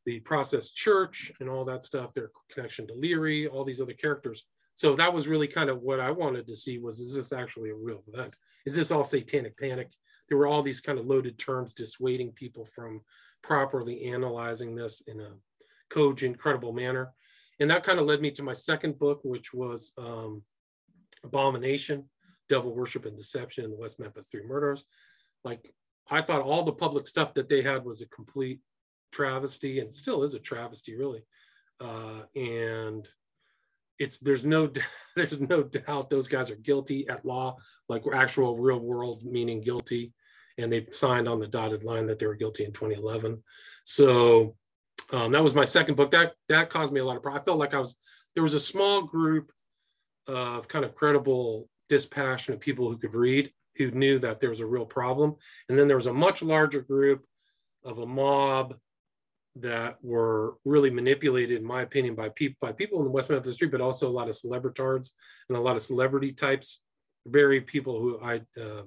the 0.06 0.20
process 0.22 0.72
church 0.72 1.32
and 1.40 1.50
all 1.50 1.66
that 1.66 1.84
stuff, 1.84 2.14
their 2.14 2.30
connection 2.52 2.88
to 2.88 2.94
Leary, 2.94 3.48
all 3.48 3.64
these 3.64 3.82
other 3.82 3.94
characters. 3.94 4.46
So 4.74 4.96
that 4.96 5.14
was 5.14 5.28
really 5.28 5.48
kind 5.48 5.70
of 5.70 5.82
what 5.82 6.00
I 6.00 6.12
wanted 6.12 6.48
to 6.48 6.56
see 6.56 6.78
was, 6.78 7.00
is 7.00 7.14
this 7.14 7.32
actually 7.32 7.70
a 7.70 7.76
real 7.76 8.04
event? 8.12 8.36
Is 8.66 8.76
this 8.76 8.92
all 8.92 9.04
satanic 9.04 9.58
panic? 9.58 9.92
There 10.28 10.38
were 10.38 10.48
all 10.48 10.64
these 10.64 10.82
kind 10.82 10.98
of 10.98 11.06
loaded 11.06 11.38
terms 11.38 11.74
dissuading 11.74 12.32
people 12.32 12.66
from 12.66 13.02
properly 13.44 14.06
analyzing 14.06 14.76
this 14.76 15.02
in 15.08 15.20
a 15.20 15.30
cogent, 15.90 16.40
credible 16.40 16.74
manner. 16.74 17.12
And 17.60 17.70
that 17.70 17.84
kind 17.84 18.00
of 18.00 18.08
led 18.08 18.22
me 18.22 18.32
to 18.32 18.44
my 18.44 18.54
second 18.54 18.98
book, 18.98 19.20
which 19.24 19.54
was 19.54 19.94
um, 19.98 20.42
Abomination, 21.24 22.06
devil 22.54 22.76
worship 22.76 23.06
and 23.06 23.18
deception 23.18 23.66
in 23.66 23.72
the 23.72 23.78
West 23.78 24.00
Memphis 24.00 24.28
Three 24.28 24.46
Murders. 24.46 24.86
Like 25.44 25.74
I 26.10 26.22
thought 26.22 26.44
all 26.44 26.64
the 26.64 26.72
public 26.72 27.08
stuff 27.08 27.34
that 27.34 27.50
they 27.50 27.64
had 27.64 27.84
was 27.84 28.02
a 28.02 28.08
complete 28.08 28.60
travesty 29.12 29.80
and 29.80 29.94
still 29.94 30.24
is 30.24 30.36
a 30.36 30.40
travesty 30.40 30.96
really. 30.96 31.24
Uh, 31.80 32.22
and 32.36 33.08
it's 33.98 34.20
there's 34.20 34.46
no 34.46 34.72
there's 35.16 35.40
no 35.40 35.64
doubt 35.64 36.10
those 36.10 36.28
guys 36.28 36.52
are 36.52 36.56
guilty 36.56 37.10
at 37.10 37.26
law, 37.26 37.58
like 37.90 38.04
actual 38.14 38.58
real 38.58 38.80
world 38.80 39.24
meaning 39.24 39.62
guilty, 39.62 40.14
and 40.60 40.72
they've 40.72 40.94
signed 40.94 41.28
on 41.28 41.40
the 41.40 41.48
dotted 41.48 41.84
line 41.84 42.06
that 42.06 42.20
they 42.20 42.28
were 42.28 42.36
guilty 42.36 42.66
in 42.66 42.72
2011. 42.72 43.42
So 43.84 44.56
um, 45.12 45.32
that 45.32 45.44
was 45.44 45.56
my 45.56 45.64
second 45.64 45.96
book. 45.96 46.12
That 46.12 46.34
that 46.50 46.70
caused 46.70 46.94
me 46.94 47.00
a 47.00 47.06
lot 47.06 47.18
of 47.18 47.24
problems. 47.24 47.44
I 47.44 47.46
felt 47.46 47.60
like 47.60 47.74
I 47.74 47.80
was 47.80 47.96
there 48.36 48.44
was 48.44 48.54
a 48.54 48.60
small 48.60 49.02
group 49.02 49.52
of 50.28 50.68
kind 50.68 50.86
of 50.86 50.96
credible 50.96 51.68
dispassionate 51.94 52.60
people 52.60 52.90
who 52.90 52.98
could 52.98 53.14
read, 53.14 53.52
who 53.78 53.92
knew 53.92 54.18
that 54.18 54.40
there 54.40 54.50
was 54.50 54.62
a 54.62 54.66
real 54.66 54.86
problem. 54.86 55.36
And 55.70 55.78
then 55.78 55.88
there 55.88 56.02
was 56.04 56.08
a 56.08 56.22
much 56.26 56.42
larger 56.42 56.82
group 56.82 57.24
of 57.84 58.00
a 58.00 58.06
mob 58.08 58.76
that 59.58 59.98
were 60.02 60.56
really 60.66 60.90
manipulated, 60.90 61.60
in 61.60 61.68
my 61.76 61.84
opinion, 61.84 62.16
by 62.16 62.30
people 62.30 62.58
by 62.60 62.72
people 62.72 62.98
in 62.98 63.06
the 63.06 63.12
West 63.12 63.30
Memphis 63.30 63.54
Street, 63.54 63.72
but 63.72 63.88
also 63.88 64.10
a 64.10 64.18
lot 64.20 64.28
of 64.28 64.34
celebritards 64.34 65.12
and 65.48 65.56
a 65.56 65.62
lot 65.62 65.76
of 65.76 65.84
celebrity 65.84 66.32
types, 66.32 66.80
very 67.28 67.62
people 67.62 68.00
who 68.02 68.20
I 68.32 68.42
uh, 68.60 68.84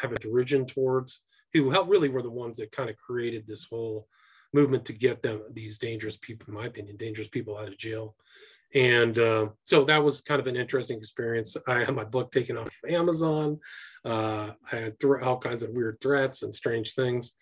have 0.00 0.12
a 0.12 0.18
derision 0.18 0.66
towards, 0.66 1.22
who 1.52 1.70
helped 1.70 1.90
really 1.90 2.08
were 2.08 2.22
the 2.22 2.38
ones 2.44 2.56
that 2.58 2.72
kind 2.72 2.90
of 2.90 2.96
created 2.96 3.46
this 3.46 3.66
whole 3.70 4.08
movement 4.52 4.84
to 4.86 4.92
get 4.92 5.22
them 5.22 5.42
these 5.52 5.78
dangerous 5.78 6.16
people, 6.16 6.48
in 6.48 6.54
my 6.54 6.66
opinion, 6.66 6.96
dangerous 6.96 7.28
people 7.28 7.56
out 7.56 7.68
of 7.68 7.78
jail. 7.78 8.16
And 8.74 9.18
uh, 9.18 9.48
so 9.64 9.84
that 9.84 10.02
was 10.02 10.20
kind 10.20 10.40
of 10.40 10.46
an 10.46 10.56
interesting 10.56 10.98
experience. 10.98 11.56
I 11.66 11.80
had 11.80 11.94
my 11.94 12.04
book 12.04 12.30
taken 12.30 12.56
off 12.56 12.68
of 12.68 12.90
Amazon. 12.90 13.58
Uh, 14.04 14.50
I 14.70 14.76
had 14.76 15.00
th- 15.00 15.22
all 15.22 15.38
kinds 15.38 15.62
of 15.62 15.70
weird 15.70 15.98
threats 16.00 16.42
and 16.42 16.54
strange 16.54 16.94
things. 16.94 17.32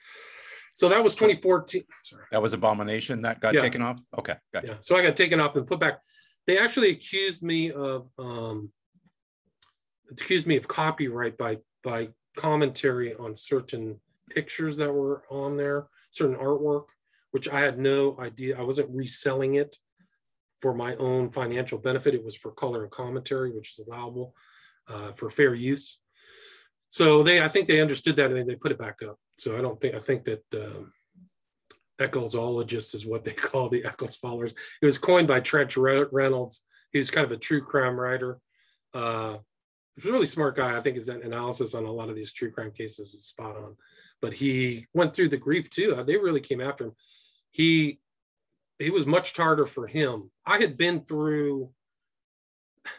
So 0.72 0.88
that 0.88 1.02
was 1.02 1.14
2014. 1.16 1.82
Sorry. 2.04 2.24
That 2.32 2.40
was 2.40 2.54
Abomination 2.54 3.22
that 3.22 3.40
got 3.40 3.54
yeah. 3.54 3.60
taken 3.60 3.82
off? 3.82 3.98
Okay. 4.16 4.36
Gotcha. 4.54 4.66
Yeah. 4.68 4.74
So 4.80 4.96
I 4.96 5.02
got 5.02 5.16
taken 5.16 5.40
off 5.40 5.56
and 5.56 5.66
put 5.66 5.80
back. 5.80 5.98
They 6.46 6.56
actually 6.56 6.90
accused 6.90 7.42
me 7.42 7.72
of 7.72 8.08
um, 8.18 8.70
accused 10.10 10.46
me 10.46 10.56
of 10.56 10.66
copyright 10.66 11.36
by 11.36 11.58
by 11.84 12.08
commentary 12.36 13.14
on 13.14 13.34
certain 13.34 14.00
pictures 14.30 14.76
that 14.78 14.92
were 14.92 15.24
on 15.30 15.56
there, 15.56 15.88
certain 16.10 16.36
artwork, 16.36 16.84
which 17.32 17.48
I 17.48 17.60
had 17.60 17.78
no 17.78 18.16
idea. 18.20 18.58
I 18.58 18.62
wasn't 18.62 18.90
reselling 18.94 19.56
it 19.56 19.76
for 20.60 20.74
my 20.74 20.94
own 20.96 21.30
financial 21.30 21.78
benefit. 21.78 22.14
It 22.14 22.24
was 22.24 22.36
for 22.36 22.52
color 22.52 22.82
and 22.82 22.90
commentary, 22.90 23.50
which 23.50 23.72
is 23.72 23.86
allowable 23.86 24.34
uh, 24.88 25.12
for 25.12 25.30
fair 25.30 25.54
use. 25.54 25.98
So 26.88 27.22
they, 27.22 27.42
I 27.42 27.48
think 27.48 27.68
they 27.68 27.80
understood 27.80 28.16
that 28.16 28.32
and 28.32 28.48
they 28.48 28.54
put 28.54 28.72
it 28.72 28.78
back 28.78 29.00
up. 29.06 29.18
So 29.38 29.56
I 29.56 29.60
don't 29.60 29.80
think, 29.80 29.94
I 29.94 30.00
think 30.00 30.24
that 30.24 30.42
um, 30.54 30.92
Ecclesologists 32.00 32.94
is 32.94 33.06
what 33.06 33.24
they 33.24 33.32
call 33.34 33.68
the 33.68 33.84
Echols 33.84 34.16
followers. 34.16 34.52
It 34.80 34.86
was 34.86 34.98
coined 34.98 35.28
by 35.28 35.40
Trench 35.40 35.76
Reynolds, 35.76 36.62
who's 36.92 37.10
kind 37.10 37.24
of 37.24 37.32
a 37.32 37.36
true 37.36 37.60
crime 37.60 37.98
writer, 37.98 38.40
uh, 38.94 39.38
he's 39.94 40.06
a 40.06 40.12
really 40.12 40.26
smart 40.26 40.56
guy. 40.56 40.76
I 40.76 40.80
think 40.80 40.96
his 40.96 41.08
analysis 41.08 41.74
on 41.74 41.84
a 41.84 41.92
lot 41.92 42.08
of 42.08 42.16
these 42.16 42.32
true 42.32 42.50
crime 42.50 42.70
cases 42.70 43.14
is 43.14 43.26
spot 43.26 43.56
on. 43.56 43.76
But 44.20 44.32
he 44.32 44.86
went 44.94 45.14
through 45.14 45.28
the 45.28 45.36
grief 45.36 45.70
too. 45.70 46.02
They 46.06 46.16
really 46.16 46.40
came 46.40 46.60
after 46.60 46.86
him. 46.86 46.92
He 47.50 48.00
he 48.78 48.90
was 48.90 49.06
much 49.06 49.36
harder 49.36 49.66
for 49.66 49.86
him. 49.86 50.30
I 50.46 50.58
had 50.58 50.76
been 50.76 51.04
through 51.04 51.70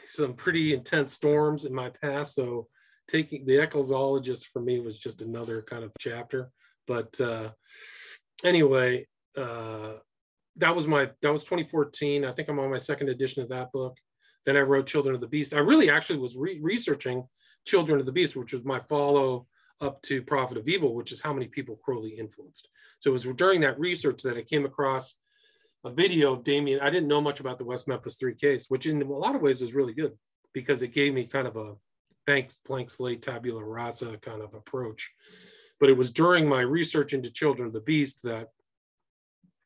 some 0.06 0.34
pretty 0.34 0.74
intense 0.74 1.14
storms 1.14 1.66
in 1.66 1.74
my 1.74 1.90
past, 1.90 2.36
so 2.36 2.68
taking 3.08 3.46
the 3.46 3.54
echozoologist 3.54 4.46
for 4.52 4.62
me 4.62 4.80
was 4.80 4.98
just 4.98 5.22
another 5.22 5.62
kind 5.62 5.84
of 5.84 5.92
chapter. 6.00 6.52
But 6.88 7.20
uh, 7.22 7.52
anyway, 8.44 9.08
uh, 9.38 9.94
that 10.58 10.76
was 10.76 10.86
my 10.86 11.10
that 11.22 11.32
was 11.32 11.44
2014. 11.44 12.26
I 12.26 12.32
think 12.32 12.50
I'm 12.50 12.60
on 12.60 12.72
my 12.72 12.78
second 12.78 13.10
edition 13.10 13.42
of 13.42 13.50
that 13.50 13.72
book. 13.72 13.98
Then 14.46 14.58
I 14.58 14.62
wrote 14.62 14.88
Children 14.88 15.16
of 15.16 15.22
the 15.22 15.28
Beast. 15.28 15.54
I 15.54 15.60
really 15.60 15.90
actually 15.90 16.20
was 16.20 16.36
re- 16.36 16.60
researching 16.62 17.26
Children 17.66 18.00
of 18.00 18.06
the 18.06 18.12
Beast, 18.12 18.36
which 18.36 18.54
was 18.54 18.64
my 18.64 18.80
follow 18.90 19.48
up 19.82 20.02
to 20.04 20.22
Prophet 20.22 20.58
of 20.58 20.68
Evil, 20.68 20.96
which 20.96 21.12
is 21.12 21.22
how 21.22 21.34
many 21.34 21.48
people 21.48 21.80
Crowley 21.84 22.12
influenced. 22.12 22.68
So 23.00 23.12
it 23.12 23.14
was 23.14 23.24
during 23.36 23.62
that 23.62 23.80
research 23.80 24.24
that 24.24 24.38
I 24.38 24.42
came 24.42 24.66
across 24.66 25.16
a 25.86 25.92
video 25.92 26.34
of 26.34 26.44
Damien. 26.44 26.82
I 26.82 26.90
didn't 26.90 27.08
know 27.08 27.22
much 27.22 27.40
about 27.40 27.58
the 27.58 27.64
West 27.64 27.88
Memphis 27.88 28.18
3 28.18 28.36
case, 28.36 28.66
which 28.70 28.86
in 28.86 29.02
a 29.02 29.06
lot 29.06 29.36
of 29.36 29.42
ways 29.42 29.62
is 29.62 29.74
really 29.74 29.94
good 29.94 30.14
because 30.54 30.82
it 30.82 30.94
gave 30.94 31.14
me 31.14 31.26
kind 31.26 31.48
of 31.48 31.56
a 31.56 31.76
banks 32.28 32.60
blank 32.66 32.90
slate 32.90 33.22
tabula 33.22 33.64
rasa 33.64 34.18
kind 34.18 34.42
of 34.42 34.54
approach. 34.54 35.10
But 35.80 35.90
it 35.90 35.98
was 35.98 36.12
during 36.12 36.48
my 36.48 36.62
research 36.62 37.14
into 37.14 37.32
Children 37.32 37.68
of 37.68 37.74
the 37.74 37.82
Beast 37.82 38.22
that 38.24 38.50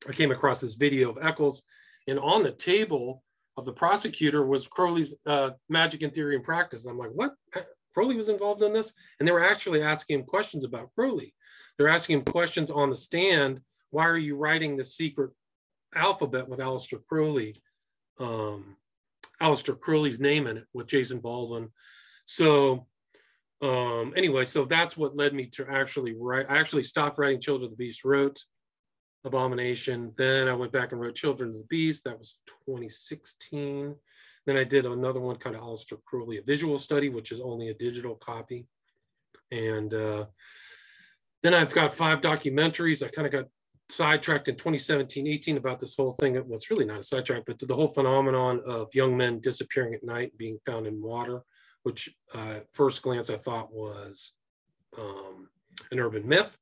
I 0.08 0.12
came 0.12 0.32
across 0.32 0.62
this 0.62 0.75
video 0.75 1.10
of 1.10 1.17
Echols, 1.22 1.63
and 2.08 2.20
on 2.20 2.43
the 2.43 2.51
table 2.51 3.24
of 3.58 3.65
the 3.65 3.74
prosecutor 3.74 4.46
was 4.46 4.67
Crowley's 4.67 5.13
uh, 5.25 5.51
Magic 5.70 6.03
and 6.03 6.13
Theory 6.13 6.36
and 6.36 6.43
Practice. 6.43 6.86
I'm 6.86 6.98
like, 6.98 7.12
what? 7.13 7.34
Crowley 7.93 8.15
was 8.15 8.29
involved 8.29 8.63
in 8.63 8.74
this? 8.74 8.93
And 9.20 9.27
they 9.27 9.32
were 9.32 9.46
actually 9.46 9.82
asking 9.82 10.20
him 10.20 10.25
questions 10.25 10.63
about 10.63 10.89
Crowley. 10.96 11.34
They're 11.77 11.89
asking 11.89 12.20
him 12.20 12.25
questions 12.25 12.72
on 12.72 12.89
the 12.89 12.96
stand. 12.96 13.62
Why 13.91 14.05
are 14.05 14.17
you 14.17 14.36
writing 14.36 14.75
the 14.75 14.84
secret 14.84 15.32
alphabet 15.95 16.47
with 16.47 16.59
Aleister 16.59 17.00
Crowley? 17.07 17.55
Um, 18.19 18.77
Aleister 19.41 19.79
Crowley's 19.79 20.19
name 20.19 20.47
in 20.47 20.57
it 20.57 20.65
with 20.73 20.88
Jason 20.88 21.19
Baldwin. 21.19 21.69
So 22.25 22.88
um, 23.63 24.13
anyway, 24.17 24.43
so 24.43 24.65
that's 24.65 24.97
what 24.97 25.15
led 25.15 25.33
me 25.33 25.45
to 25.53 25.65
actually 25.69 26.15
write. 26.19 26.47
I 26.50 26.57
actually 26.57 26.83
stopped 26.83 27.17
writing 27.17 27.39
Children 27.39 27.65
of 27.65 27.71
the 27.71 27.77
Beast, 27.77 28.03
wrote 28.03 28.43
Abomination. 29.23 30.12
Then 30.17 30.50
I 30.50 30.53
went 30.53 30.73
back 30.73 30.91
and 30.91 31.00
wrote 31.00 31.15
Children 31.15 31.50
of 31.50 31.55
the 31.55 31.65
Beast. 31.69 32.03
That 32.03 32.19
was 32.19 32.38
2016. 32.67 33.95
Then 34.45 34.57
I 34.57 34.65
did 34.65 34.85
another 34.85 35.21
one, 35.21 35.38
kind 35.38 35.55
of 35.55 35.62
Aleister 35.62 35.97
Crowley, 36.03 36.39
a 36.39 36.41
visual 36.41 36.77
study, 36.77 37.07
which 37.07 37.31
is 37.31 37.39
only 37.39 37.69
a 37.69 37.73
digital 37.73 38.15
copy. 38.15 38.67
And 39.50 39.93
uh, 39.93 40.25
then 41.41 41.53
I've 41.53 41.73
got 41.73 41.93
five 41.93 42.19
documentaries. 42.19 43.01
I 43.01 43.07
kind 43.07 43.25
of 43.25 43.31
got 43.31 43.45
sidetracked 43.90 44.48
in 44.48 44.56
2017, 44.56 45.28
18 45.28 45.58
about 45.58 45.80
this 45.80 45.96
whole 45.96 46.13
thing. 46.13 46.36
It 46.36 46.48
was 46.48 46.70
really 46.70 46.86
not 46.86 47.00
a 47.00 47.04
sidetrack, 47.04 47.44
but 47.46 47.60
to 47.60 47.66
the 47.66 47.75
whole 47.75 47.88
phenomenon 47.88 48.62
of 48.66 48.94
young 48.96 49.16
men 49.16 49.40
disappearing 49.40 49.94
at 49.94 50.04
night, 50.04 50.38
being 50.38 50.60
found 50.66 50.88
in 50.88 51.02
water, 51.02 51.44
which 51.84 52.10
uh, 52.34 52.60
first 52.72 53.02
glance 53.02 53.30
I 53.30 53.38
thought 53.38 53.74
was 53.74 54.34
um, 54.98 55.50
an 55.92 56.00
urban 56.00 56.28
myth. 56.28 56.58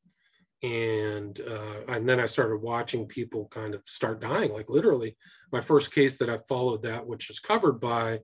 And 0.63 1.41
uh, 1.41 1.91
and 1.91 2.07
then 2.07 2.19
I 2.19 2.27
started 2.27 2.57
watching 2.57 3.07
people 3.07 3.47
kind 3.49 3.73
of 3.73 3.81
start 3.85 4.21
dying, 4.21 4.53
like 4.53 4.69
literally. 4.69 5.17
My 5.51 5.59
first 5.59 5.91
case 5.91 6.17
that 6.17 6.29
I 6.29 6.37
followed 6.47 6.83
that, 6.83 7.07
which 7.07 7.31
is 7.31 7.39
covered 7.39 7.79
by 7.79 8.19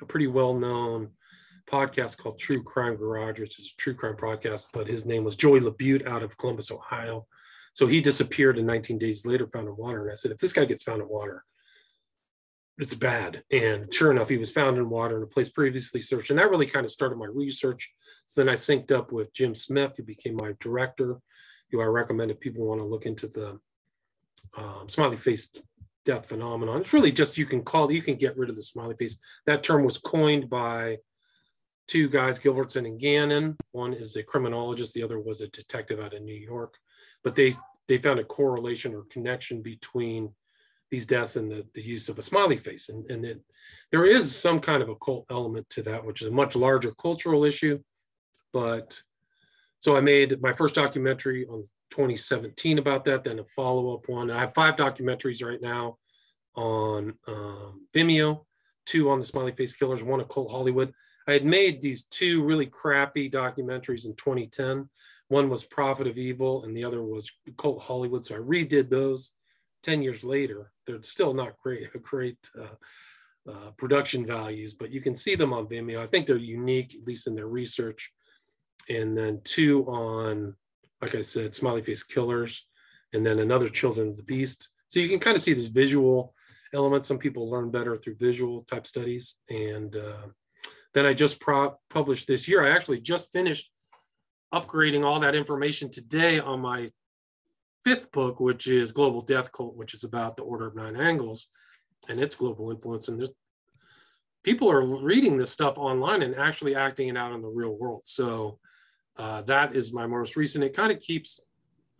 a 0.00 0.06
pretty 0.06 0.26
well-known 0.26 1.10
podcast 1.70 2.16
called 2.16 2.38
True 2.38 2.62
Crime 2.62 2.96
Garage, 2.96 3.40
which 3.40 3.58
is 3.58 3.72
a 3.72 3.80
true 3.80 3.94
crime 3.94 4.16
podcast, 4.16 4.68
but 4.72 4.88
his 4.88 5.04
name 5.04 5.22
was 5.22 5.36
Joey 5.36 5.60
Labute 5.60 6.06
out 6.06 6.22
of 6.22 6.36
Columbus, 6.38 6.70
Ohio. 6.70 7.26
So 7.74 7.86
he 7.86 8.00
disappeared 8.00 8.58
and 8.58 8.66
19 8.66 8.98
days 8.98 9.24
later 9.24 9.46
found 9.46 9.68
in 9.68 9.76
water. 9.76 10.02
And 10.02 10.12
I 10.12 10.14
said, 10.14 10.30
if 10.30 10.38
this 10.38 10.52
guy 10.52 10.64
gets 10.64 10.82
found 10.82 11.00
in 11.00 11.08
water, 11.08 11.44
it's 12.78 12.94
bad. 12.94 13.42
And 13.50 13.92
sure 13.92 14.10
enough, 14.10 14.28
he 14.28 14.38
was 14.38 14.50
found 14.50 14.76
in 14.76 14.88
water 14.88 15.16
in 15.16 15.22
a 15.22 15.26
place 15.26 15.48
previously 15.48 16.00
searched. 16.00 16.30
And 16.30 16.38
that 16.38 16.50
really 16.50 16.66
kind 16.66 16.84
of 16.84 16.92
started 16.92 17.16
my 17.16 17.26
research. 17.26 17.90
So 18.26 18.40
then 18.40 18.48
I 18.48 18.54
synced 18.54 18.90
up 18.90 19.12
with 19.12 19.32
Jim 19.32 19.54
Smith, 19.54 19.92
who 19.96 20.02
became 20.02 20.36
my 20.36 20.54
director, 20.60 21.18
who 21.70 21.80
I 21.80 21.84
recommend 21.84 22.30
if 22.30 22.40
people 22.40 22.66
want 22.66 22.80
to 22.80 22.86
look 22.86 23.06
into 23.06 23.28
the 23.28 23.58
um, 24.56 24.88
smiley 24.88 25.16
face 25.16 25.48
death 26.04 26.26
phenomenon. 26.26 26.80
It's 26.80 26.92
really 26.92 27.12
just 27.12 27.38
you 27.38 27.46
can 27.46 27.62
call, 27.62 27.90
you 27.90 28.02
can 28.02 28.16
get 28.16 28.36
rid 28.36 28.50
of 28.50 28.56
the 28.56 28.62
smiley 28.62 28.96
face. 28.96 29.18
That 29.46 29.62
term 29.62 29.84
was 29.84 29.98
coined 29.98 30.50
by 30.50 30.98
two 31.88 32.08
guys, 32.08 32.38
Gilbertson 32.38 32.86
and 32.86 32.98
Gannon. 32.98 33.56
One 33.72 33.92
is 33.92 34.16
a 34.16 34.22
criminologist, 34.22 34.94
the 34.94 35.02
other 35.02 35.20
was 35.20 35.40
a 35.40 35.48
detective 35.48 36.00
out 36.00 36.14
of 36.14 36.22
New 36.22 36.34
York. 36.34 36.76
But 37.24 37.36
they 37.36 37.52
they 37.88 37.98
found 37.98 38.20
a 38.20 38.24
correlation 38.24 38.94
or 38.94 39.04
connection 39.10 39.62
between 39.62 40.30
these 40.90 41.06
deaths 41.06 41.36
and 41.36 41.50
the, 41.50 41.66
the 41.74 41.82
use 41.82 42.08
of 42.08 42.18
a 42.18 42.22
smiley 42.22 42.56
face. 42.56 42.90
And, 42.90 43.10
and 43.10 43.24
it, 43.24 43.40
there 43.90 44.04
is 44.04 44.34
some 44.34 44.60
kind 44.60 44.82
of 44.82 44.90
a 44.90 44.96
cult 44.96 45.24
element 45.30 45.68
to 45.70 45.82
that, 45.84 46.04
which 46.04 46.20
is 46.20 46.28
a 46.28 46.32
much 46.32 46.54
larger 46.54 46.92
cultural 46.92 47.44
issue. 47.44 47.80
But 48.52 49.00
so 49.78 49.96
I 49.96 50.00
made 50.00 50.40
my 50.42 50.52
first 50.52 50.74
documentary 50.74 51.46
on 51.46 51.66
2017 51.90 52.78
about 52.78 53.04
that, 53.06 53.24
then 53.24 53.38
a 53.38 53.44
follow 53.56 53.94
up 53.94 54.08
one. 54.08 54.30
I 54.30 54.40
have 54.40 54.54
five 54.54 54.76
documentaries 54.76 55.44
right 55.44 55.60
now 55.60 55.98
on 56.54 57.14
um, 57.26 57.86
Vimeo, 57.94 58.44
two 58.84 59.10
on 59.10 59.18
the 59.18 59.24
smiley 59.24 59.52
face 59.52 59.72
killers, 59.72 60.02
one 60.02 60.20
Occult 60.20 60.50
Hollywood. 60.50 60.92
I 61.26 61.32
had 61.32 61.44
made 61.44 61.80
these 61.80 62.04
two 62.04 62.44
really 62.44 62.66
crappy 62.66 63.30
documentaries 63.30 64.06
in 64.06 64.14
2010. 64.16 64.88
One 65.32 65.48
was 65.48 65.64
Prophet 65.64 66.06
of 66.06 66.18
Evil, 66.18 66.64
and 66.64 66.76
the 66.76 66.84
other 66.84 67.02
was 67.02 67.26
Cult 67.56 67.82
Hollywood. 67.82 68.26
So 68.26 68.34
I 68.34 68.38
redid 68.40 68.90
those 68.90 69.30
10 69.82 70.02
years 70.02 70.22
later. 70.22 70.70
They're 70.86 71.02
still 71.02 71.32
not 71.32 71.56
great, 71.56 71.90
great 72.02 72.36
uh, 72.60 73.50
uh, 73.50 73.70
production 73.78 74.26
values, 74.26 74.74
but 74.74 74.92
you 74.92 75.00
can 75.00 75.14
see 75.14 75.34
them 75.34 75.54
on 75.54 75.68
Vimeo. 75.68 76.00
I 76.00 76.06
think 76.06 76.26
they're 76.26 76.36
unique, 76.36 76.94
at 76.94 77.06
least 77.06 77.26
in 77.26 77.34
their 77.34 77.46
research. 77.46 78.12
And 78.90 79.16
then 79.16 79.40
two 79.42 79.86
on, 79.86 80.54
like 81.00 81.14
I 81.14 81.22
said, 81.22 81.54
Smiley 81.54 81.80
Face 81.80 82.02
Killers, 82.02 82.66
and 83.14 83.24
then 83.24 83.38
another 83.38 83.70
Children 83.70 84.08
of 84.08 84.18
the 84.18 84.24
Beast. 84.24 84.68
So 84.88 85.00
you 85.00 85.08
can 85.08 85.18
kind 85.18 85.34
of 85.34 85.42
see 85.42 85.54
this 85.54 85.68
visual 85.68 86.34
element. 86.74 87.06
Some 87.06 87.16
people 87.16 87.48
learn 87.48 87.70
better 87.70 87.96
through 87.96 88.16
visual 88.16 88.64
type 88.64 88.86
studies. 88.86 89.36
And 89.48 89.96
uh, 89.96 90.26
then 90.92 91.06
I 91.06 91.14
just 91.14 91.40
pro- 91.40 91.78
published 91.88 92.28
this 92.28 92.46
year. 92.46 92.62
I 92.62 92.76
actually 92.76 93.00
just 93.00 93.32
finished 93.32 93.71
upgrading 94.52 95.04
all 95.04 95.20
that 95.20 95.34
information 95.34 95.90
today 95.90 96.38
on 96.38 96.60
my 96.60 96.88
fifth 97.84 98.10
book, 98.12 98.40
which 98.40 98.66
is 98.66 98.92
Global 98.92 99.20
Death 99.20 99.50
Cult, 99.52 99.76
which 99.76 99.94
is 99.94 100.04
about 100.04 100.36
the 100.36 100.42
Order 100.42 100.66
of 100.66 100.76
Nine 100.76 100.96
Angles 100.96 101.48
and 102.08 102.20
its 102.20 102.34
global 102.34 102.70
influence. 102.70 103.08
And 103.08 103.28
people 104.44 104.70
are 104.70 104.84
reading 105.02 105.36
this 105.36 105.50
stuff 105.50 105.78
online 105.78 106.22
and 106.22 106.36
actually 106.36 106.74
acting 106.74 107.08
it 107.08 107.16
out 107.16 107.32
in 107.32 107.40
the 107.40 107.48
real 107.48 107.76
world. 107.76 108.02
So 108.04 108.58
uh, 109.16 109.42
that 109.42 109.74
is 109.74 109.92
my 109.92 110.06
most 110.06 110.36
recent. 110.36 110.64
It 110.64 110.74
kind 110.74 110.92
of 110.92 111.00
keeps 111.00 111.40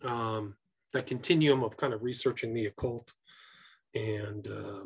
um, 0.05 0.55
that 0.93 1.07
continuum 1.07 1.63
of 1.63 1.77
kind 1.77 1.93
of 1.93 2.03
researching 2.03 2.55
the 2.55 2.67
occult 2.67 3.13
and 3.95 4.47
uh, 4.49 4.85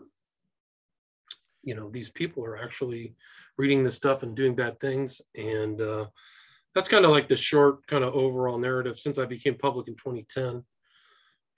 you 1.62 1.74
know 1.74 1.90
these 1.90 2.10
people 2.10 2.44
are 2.44 2.56
actually 2.56 3.14
reading 3.56 3.82
this 3.82 3.96
stuff 3.96 4.22
and 4.22 4.36
doing 4.36 4.54
bad 4.54 4.78
things 4.80 5.20
and 5.34 5.80
uh, 5.80 6.06
that's 6.76 6.88
kind 6.88 7.04
of 7.04 7.10
like 7.10 7.26
the 7.26 7.34
short 7.34 7.84
kind 7.88 8.04
of 8.04 8.14
overall 8.14 8.58
narrative 8.58 8.96
since 8.98 9.18
i 9.18 9.24
became 9.24 9.56
public 9.56 9.88
in 9.88 9.94
2010 9.94 10.62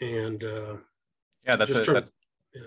and 0.01 0.45
uh, 0.45 0.77
yeah 1.45 1.57
that's 1.57 1.75
a 1.75 1.83
that's, 1.83 2.13
yeah. 2.55 2.63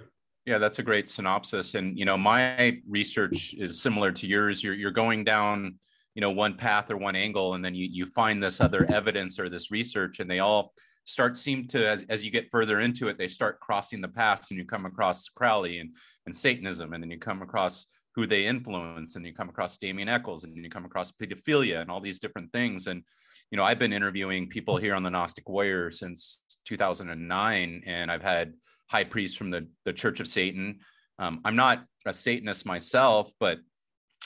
yeah 0.45 0.57
that's 0.57 0.79
a 0.79 0.83
great 0.83 1.09
synopsis. 1.09 1.75
And 1.75 1.97
you 1.97 2.05
know 2.05 2.17
my 2.17 2.79
research 2.87 3.53
is 3.53 3.81
similar 3.81 4.11
to 4.11 4.27
yours. 4.27 4.63
You're, 4.63 4.73
you're 4.73 4.91
going 4.91 5.23
down 5.23 5.75
you 6.15 6.21
know 6.21 6.31
one 6.31 6.55
path 6.55 6.91
or 6.91 6.97
one 6.97 7.15
angle 7.15 7.53
and 7.53 7.63
then 7.63 7.73
you 7.73 7.87
you 7.89 8.05
find 8.05 8.43
this 8.43 8.59
other 8.59 8.85
evidence 8.91 9.39
or 9.39 9.49
this 9.49 9.71
research 9.71 10.19
and 10.19 10.29
they 10.29 10.39
all 10.39 10.73
start 11.05 11.37
seem 11.37 11.65
to 11.67 11.87
as, 11.87 12.05
as 12.09 12.23
you 12.23 12.31
get 12.31 12.51
further 12.51 12.81
into 12.81 13.07
it 13.07 13.17
they 13.17 13.29
start 13.29 13.61
crossing 13.61 14.01
the 14.01 14.07
paths 14.09 14.51
and 14.51 14.59
you 14.59 14.65
come 14.65 14.85
across 14.85 15.29
crowley 15.29 15.79
and, 15.79 15.95
and 16.25 16.35
satanism 16.35 16.91
and 16.91 17.01
then 17.01 17.09
you 17.09 17.17
come 17.17 17.41
across 17.41 17.87
who 18.15 18.27
they 18.27 18.45
influence 18.45 19.15
and 19.15 19.25
you 19.25 19.33
come 19.33 19.49
across 19.49 19.77
damien 19.77 20.09
echols 20.09 20.43
and 20.43 20.55
you 20.55 20.69
come 20.69 20.85
across 20.85 21.11
pedophilia 21.11 21.81
and 21.81 21.89
all 21.89 22.01
these 22.01 22.19
different 22.19 22.51
things 22.51 22.87
and 22.87 23.03
you 23.49 23.57
know 23.57 23.63
i've 23.63 23.79
been 23.79 23.93
interviewing 23.93 24.47
people 24.47 24.77
here 24.77 24.95
on 24.95 25.03
the 25.03 25.09
gnostic 25.09 25.47
warrior 25.47 25.91
since 25.91 26.41
2009 26.65 27.83
and 27.85 28.11
i've 28.11 28.23
had 28.23 28.53
high 28.89 29.03
priests 29.03 29.37
from 29.37 29.49
the, 29.49 29.67
the 29.85 29.93
church 29.93 30.19
of 30.19 30.27
satan 30.27 30.79
um, 31.19 31.39
i'm 31.45 31.55
not 31.55 31.85
a 32.05 32.13
satanist 32.13 32.65
myself 32.65 33.31
but 33.39 33.59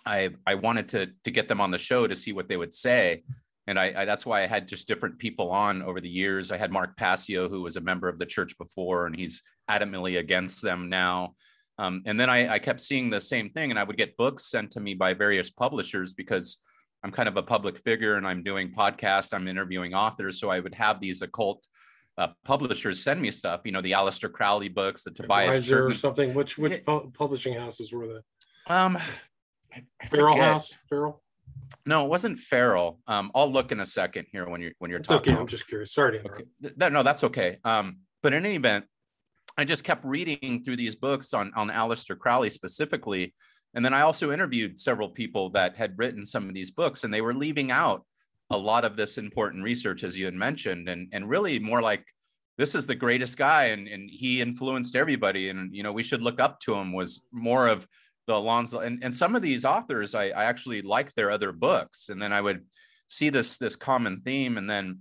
i 0.06 0.30
i 0.46 0.56
wanted 0.56 0.90
to 0.90 1.08
to 1.24 1.32
get 1.32 1.48
them 1.48 1.62
on 1.62 1.72
the 1.72 1.78
show 1.78 2.08
to 2.08 2.16
see 2.16 2.34
what 2.34 2.48
they 2.48 2.58
would 2.58 2.74
say 2.74 3.24
and 3.68 3.80
I, 3.80 3.94
I, 3.98 4.06
that's 4.06 4.26
why 4.26 4.44
I 4.44 4.48
had 4.48 4.68
just 4.68 4.88
different 4.88 5.18
people 5.18 5.50
on 5.52 5.82
over 5.82 6.00
the 6.00 6.10
years. 6.10 6.52
I 6.52 6.58
had 6.58 6.72
Mark 6.72 6.98
Passio, 6.98 7.50
who 7.50 7.62
was 7.62 7.78
a 7.78 7.82
member 7.82 8.08
of 8.08 8.20
the 8.20 8.26
church 8.26 8.58
before, 8.58 9.08
and 9.08 9.16
he's 9.16 9.42
adamantly 9.70 10.20
against 10.20 10.62
them 10.62 10.90
now. 10.90 11.36
Um, 11.78 12.04
and 12.06 12.20
then 12.20 12.30
I, 12.30 12.54
I 12.56 12.60
kept 12.60 12.82
seeing 12.82 13.10
the 13.10 13.20
same 13.20 13.50
thing, 13.50 13.70
and 13.70 13.80
I 13.80 13.84
would 13.84 13.98
get 13.98 14.18
books 14.18 14.46
sent 14.46 14.72
to 14.72 14.80
me 14.80 14.94
by 14.94 15.14
various 15.14 15.52
publishers 15.52 16.14
because 16.14 16.64
I'm 17.04 17.12
kind 17.12 17.30
of 17.30 17.38
a 17.38 17.44
public 17.44 17.78
figure 17.80 18.16
and 18.16 18.26
I'm 18.26 18.42
doing 18.42 18.72
podcast, 18.72 19.34
I'm 19.34 19.48
interviewing 19.48 19.94
authors. 19.94 20.40
So 20.40 20.50
I 20.50 20.60
would 20.60 20.74
have 20.74 21.00
these 21.00 21.22
occult 21.22 21.68
uh, 22.18 22.30
publishers 22.44 23.04
send 23.04 23.22
me 23.22 23.30
stuff, 23.30 23.62
you 23.64 23.72
know, 23.72 23.82
the 23.82 23.92
Aleister 23.92 24.32
Crowley 24.32 24.70
books, 24.70 25.04
the 25.04 25.12
Tobias 25.12 25.70
or 25.72 25.94
something. 25.94 26.34
Which 26.34 26.58
which 26.58 26.84
pu- 26.84 27.12
publishing 27.14 27.54
houses 27.54 27.92
were 27.92 28.08
they? 28.08 28.74
Um, 28.74 28.98
Farrell 30.10 30.36
House, 30.38 30.76
Farrell. 30.90 31.22
No, 31.86 32.06
it 32.06 32.10
wasn't 32.10 32.40
Farrell. 32.40 33.00
Um, 33.06 33.32
I'll 33.36 33.52
look 33.52 33.72
in 33.72 33.80
a 33.82 33.86
second 33.86 34.26
here 34.32 34.50
when 34.50 34.62
you're 34.62 34.72
when 34.80 34.90
you're 34.90 35.02
it's 35.02 35.10
talking. 35.10 35.34
Okay, 35.34 35.42
I'm 35.42 35.48
just 35.48 35.68
curious. 35.68 35.94
Sorry. 35.94 36.20
Okay. 36.20 36.46
That, 36.78 36.92
no, 36.92 37.04
that's 37.04 37.24
okay. 37.26 37.60
Um, 37.64 37.98
but 38.24 38.34
in 38.34 38.46
any 38.46 38.56
event, 38.56 38.86
I 39.58 39.64
just 39.64 39.84
kept 39.84 40.04
reading 40.04 40.64
through 40.64 40.78
these 40.78 40.96
books 40.96 41.34
on 41.34 41.52
on 41.56 41.70
Aleister 41.70 42.18
Crowley 42.18 42.50
specifically, 42.50 43.34
and 43.74 43.84
then 43.84 43.94
I 43.94 44.02
also 44.02 44.32
interviewed 44.32 44.80
several 44.80 45.10
people 45.10 45.50
that 45.52 45.76
had 45.78 45.98
written 45.98 46.26
some 46.26 46.48
of 46.48 46.54
these 46.54 46.72
books, 46.72 47.04
and 47.04 47.14
they 47.14 47.22
were 47.22 47.34
leaving 47.34 47.72
out 47.72 48.06
a 48.50 48.58
lot 48.58 48.86
of 48.86 48.96
this 48.96 49.18
important 49.18 49.64
research, 49.64 50.04
as 50.04 50.18
you 50.18 50.26
had 50.26 50.34
mentioned, 50.34 50.90
and 50.90 51.10
and 51.14 51.30
really 51.30 51.60
more 51.60 51.82
like 51.82 52.06
this 52.58 52.76
is 52.76 52.88
the 52.88 52.96
greatest 52.96 53.38
guy, 53.38 53.66
and 53.66 53.88
and 53.88 54.10
he 54.10 54.42
influenced 54.42 54.96
everybody, 54.96 55.50
and 55.50 55.74
you 55.74 55.84
know 55.84 55.94
we 55.94 56.04
should 56.04 56.22
look 56.22 56.40
up 56.40 56.60
to 56.62 56.74
him. 56.76 56.92
Was 56.94 57.26
more 57.32 57.68
of 57.68 57.88
the 58.28 58.36
Alonzo, 58.36 58.80
and 58.80 59.04
and 59.04 59.14
some 59.14 59.36
of 59.36 59.42
these 59.42 59.64
authors 59.66 60.16
I, 60.16 60.26
I 60.30 60.46
actually 60.46 60.82
liked 60.82 61.16
their 61.16 61.32
other 61.32 61.52
books, 61.52 62.10
and 62.10 62.22
then 62.22 62.34
I 62.34 62.42
would 62.42 62.66
see 63.08 63.30
this 63.30 63.58
this 63.58 63.76
common 63.76 64.22
theme, 64.22 64.58
and 64.58 64.70
then 64.70 65.00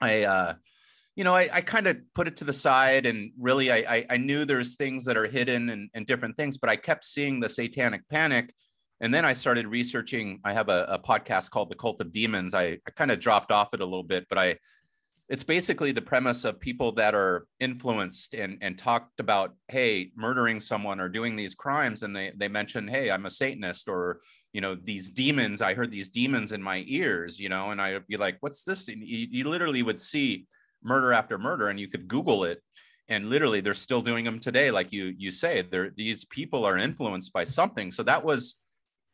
I. 0.00 0.24
uh 0.24 0.54
you 1.16 1.24
know, 1.24 1.34
I, 1.34 1.48
I 1.50 1.60
kind 1.62 1.86
of 1.86 1.96
put 2.14 2.28
it 2.28 2.36
to 2.36 2.44
the 2.44 2.52
side 2.52 3.06
and 3.06 3.32
really 3.38 3.72
I, 3.72 3.76
I, 3.76 4.06
I 4.10 4.16
knew 4.18 4.44
there's 4.44 4.76
things 4.76 5.06
that 5.06 5.16
are 5.16 5.26
hidden 5.26 5.70
and, 5.70 5.90
and 5.94 6.06
different 6.06 6.36
things, 6.36 6.58
but 6.58 6.68
I 6.68 6.76
kept 6.76 7.04
seeing 7.04 7.40
the 7.40 7.48
satanic 7.48 8.02
panic. 8.10 8.54
And 9.00 9.12
then 9.12 9.24
I 9.24 9.32
started 9.32 9.66
researching. 9.66 10.40
I 10.44 10.52
have 10.52 10.68
a, 10.68 10.84
a 10.88 10.98
podcast 10.98 11.50
called 11.50 11.70
The 11.70 11.74
Cult 11.74 12.00
of 12.00 12.12
Demons. 12.12 12.54
I, 12.54 12.78
I 12.86 12.90
kind 12.94 13.10
of 13.10 13.18
dropped 13.18 13.50
off 13.50 13.74
it 13.74 13.80
a 13.80 13.84
little 13.84 14.02
bit, 14.02 14.26
but 14.28 14.38
I 14.38 14.56
it's 15.28 15.42
basically 15.42 15.90
the 15.90 16.02
premise 16.02 16.44
of 16.44 16.60
people 16.60 16.92
that 16.92 17.14
are 17.14 17.46
influenced 17.58 18.34
and, 18.34 18.58
and 18.60 18.78
talked 18.78 19.18
about, 19.18 19.54
hey, 19.66 20.12
murdering 20.14 20.60
someone 20.60 21.00
or 21.00 21.08
doing 21.08 21.34
these 21.34 21.54
crimes. 21.54 22.04
And 22.04 22.14
they, 22.14 22.32
they 22.36 22.46
mentioned, 22.46 22.90
hey, 22.90 23.10
I'm 23.10 23.26
a 23.26 23.30
Satanist 23.30 23.88
or, 23.88 24.20
you 24.52 24.60
know, 24.60 24.76
these 24.76 25.10
demons, 25.10 25.62
I 25.62 25.74
heard 25.74 25.90
these 25.90 26.10
demons 26.10 26.52
in 26.52 26.62
my 26.62 26.84
ears, 26.86 27.40
you 27.40 27.48
know, 27.48 27.70
and 27.70 27.80
I'd 27.80 28.06
be 28.06 28.16
like, 28.16 28.36
what's 28.38 28.62
this? 28.62 28.86
You, 28.86 28.96
you 29.02 29.48
literally 29.48 29.82
would 29.82 29.98
see 29.98 30.46
murder 30.86 31.12
after 31.12 31.36
murder 31.36 31.68
and 31.68 31.78
you 31.78 31.88
could 31.88 32.08
google 32.08 32.44
it 32.44 32.62
and 33.08 33.28
literally 33.28 33.60
they're 33.60 33.74
still 33.74 34.02
doing 34.02 34.24
them 34.24 34.38
today 34.38 34.70
like 34.70 34.92
you 34.92 35.14
you 35.16 35.30
say. 35.30 35.62
There 35.62 35.90
these 35.96 36.24
people 36.24 36.64
are 36.64 36.78
influenced 36.78 37.32
by 37.32 37.44
something. 37.44 37.92
So 37.92 38.02
that 38.02 38.24
was 38.24 38.60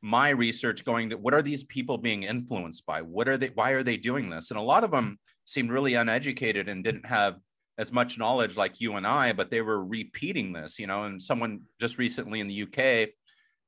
my 0.01 0.31
research 0.31 0.85
going 0.85 1.11
to 1.11 1.17
what 1.17 1.35
are 1.35 1.43
these 1.43 1.65
people 1.65 1.99
being 1.99 2.23
influenced 2.23 2.87
by? 2.87 3.03
What 3.03 3.29
are 3.29 3.37
they 3.37 3.49
why 3.49 3.71
are 3.71 3.83
they 3.83 3.97
doing 3.97 4.31
this? 4.31 4.51
And 4.51 4.59
a 4.59 4.63
lot 4.63 4.85
of 4.85 4.91
them 4.91 5.19
seemed 5.45 5.71
really 5.71 5.95
uneducated 5.95 6.69
and 6.69 6.85
didn't 6.85 7.07
have 7.07 7.37
as 7.79 7.93
much 7.93 8.19
knowledge 8.19 8.57
like 8.57 8.81
you 8.81 8.95
and 8.95 9.07
I 9.07 9.33
but 9.33 9.51
they 9.51 9.63
were 9.63 9.85
repeating 9.85 10.53
this 10.53 10.79
you 10.79 10.87
know 10.87 11.05
and 11.05 11.21
someone 11.21 11.63
just 11.81 11.99
recently 11.99 12.39
in 12.41 12.47
the 12.47 12.63
UK 12.63 13.09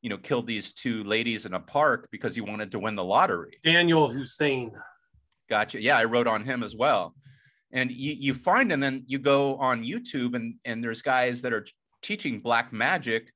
you 0.02 0.10
know 0.10 0.18
killed 0.18 0.46
these 0.46 0.74
two 0.74 1.02
ladies 1.04 1.46
in 1.46 1.54
a 1.54 1.60
park 1.60 2.08
because 2.12 2.34
he 2.34 2.42
wanted 2.42 2.72
to 2.72 2.78
win 2.78 2.96
the 2.96 3.04
lottery. 3.04 3.58
Danyal 3.64 4.12
Hussein. 4.12 4.72
Gotcha. 5.50 5.82
Yeah 5.82 5.98
I 5.98 6.04
wrote 6.04 6.26
on 6.26 6.44
him 6.44 6.62
as 6.62 6.74
well 6.74 7.14
and 7.74 7.90
you, 7.90 8.12
you 8.12 8.32
find 8.32 8.72
and 8.72 8.82
then 8.82 9.02
you 9.06 9.18
go 9.18 9.56
on 9.56 9.84
youtube 9.84 10.34
and 10.34 10.54
and 10.64 10.82
there's 10.82 11.02
guys 11.02 11.42
that 11.42 11.52
are 11.52 11.66
teaching 12.00 12.40
black 12.40 12.72
magic 12.72 13.30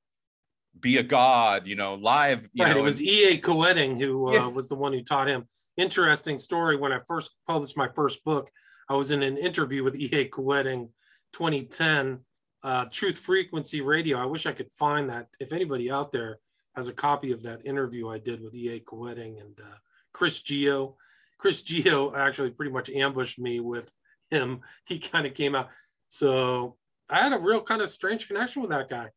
be 0.79 0.97
a 0.97 1.03
god 1.03 1.67
you 1.67 1.75
know 1.75 1.95
live 1.95 2.47
you 2.53 2.63
right 2.63 2.73
know, 2.73 2.79
it 2.79 2.83
was 2.83 3.01
ea 3.01 3.39
Koetting 3.39 3.99
who 3.99 4.29
uh, 4.29 4.33
yeah. 4.33 4.47
was 4.47 4.67
the 4.69 4.75
one 4.75 4.93
who 4.93 5.03
taught 5.03 5.27
him. 5.27 5.47
Interesting 5.77 6.39
story 6.39 6.77
when 6.77 6.91
i 6.91 6.99
first 7.07 7.31
published 7.47 7.77
my 7.77 7.89
first 7.95 8.23
book 8.23 8.49
i 8.89 8.95
was 8.95 9.11
in 9.11 9.21
an 9.21 9.37
interview 9.37 9.83
with 9.83 9.95
ea 9.95 10.29
Koetting 10.29 10.89
2010 11.33 12.19
uh, 12.61 12.85
truth 12.91 13.17
frequency 13.17 13.81
radio. 13.81 14.17
I 14.17 14.25
wish 14.25 14.45
i 14.45 14.51
could 14.51 14.71
find 14.71 15.09
that. 15.09 15.27
If 15.39 15.53
anybody 15.53 15.89
out 15.89 16.11
there 16.11 16.39
has 16.75 16.87
a 16.87 16.93
copy 16.93 17.31
of 17.31 17.41
that 17.43 17.65
interview 17.65 18.09
i 18.09 18.17
did 18.17 18.41
with 18.41 18.53
ea 18.53 18.83
Koetting 18.85 19.41
and 19.41 19.59
uh, 19.59 19.77
chris 20.13 20.41
geo 20.41 20.95
chris 21.37 21.61
geo 21.61 22.15
actually 22.15 22.51
pretty 22.51 22.71
much 22.71 22.89
ambushed 22.89 23.39
me 23.39 23.59
with 23.59 23.91
him, 24.31 24.61
he 24.85 24.99
kind 24.99 25.25
of 25.25 25.33
came 25.33 25.55
out. 25.55 25.69
So 26.07 26.75
I 27.09 27.21
had 27.21 27.33
a 27.33 27.39
real 27.39 27.61
kind 27.61 27.81
of 27.81 27.89
strange 27.89 28.27
connection 28.27 28.61
with 28.61 28.71
that 28.71 28.89
guy. 28.89 29.09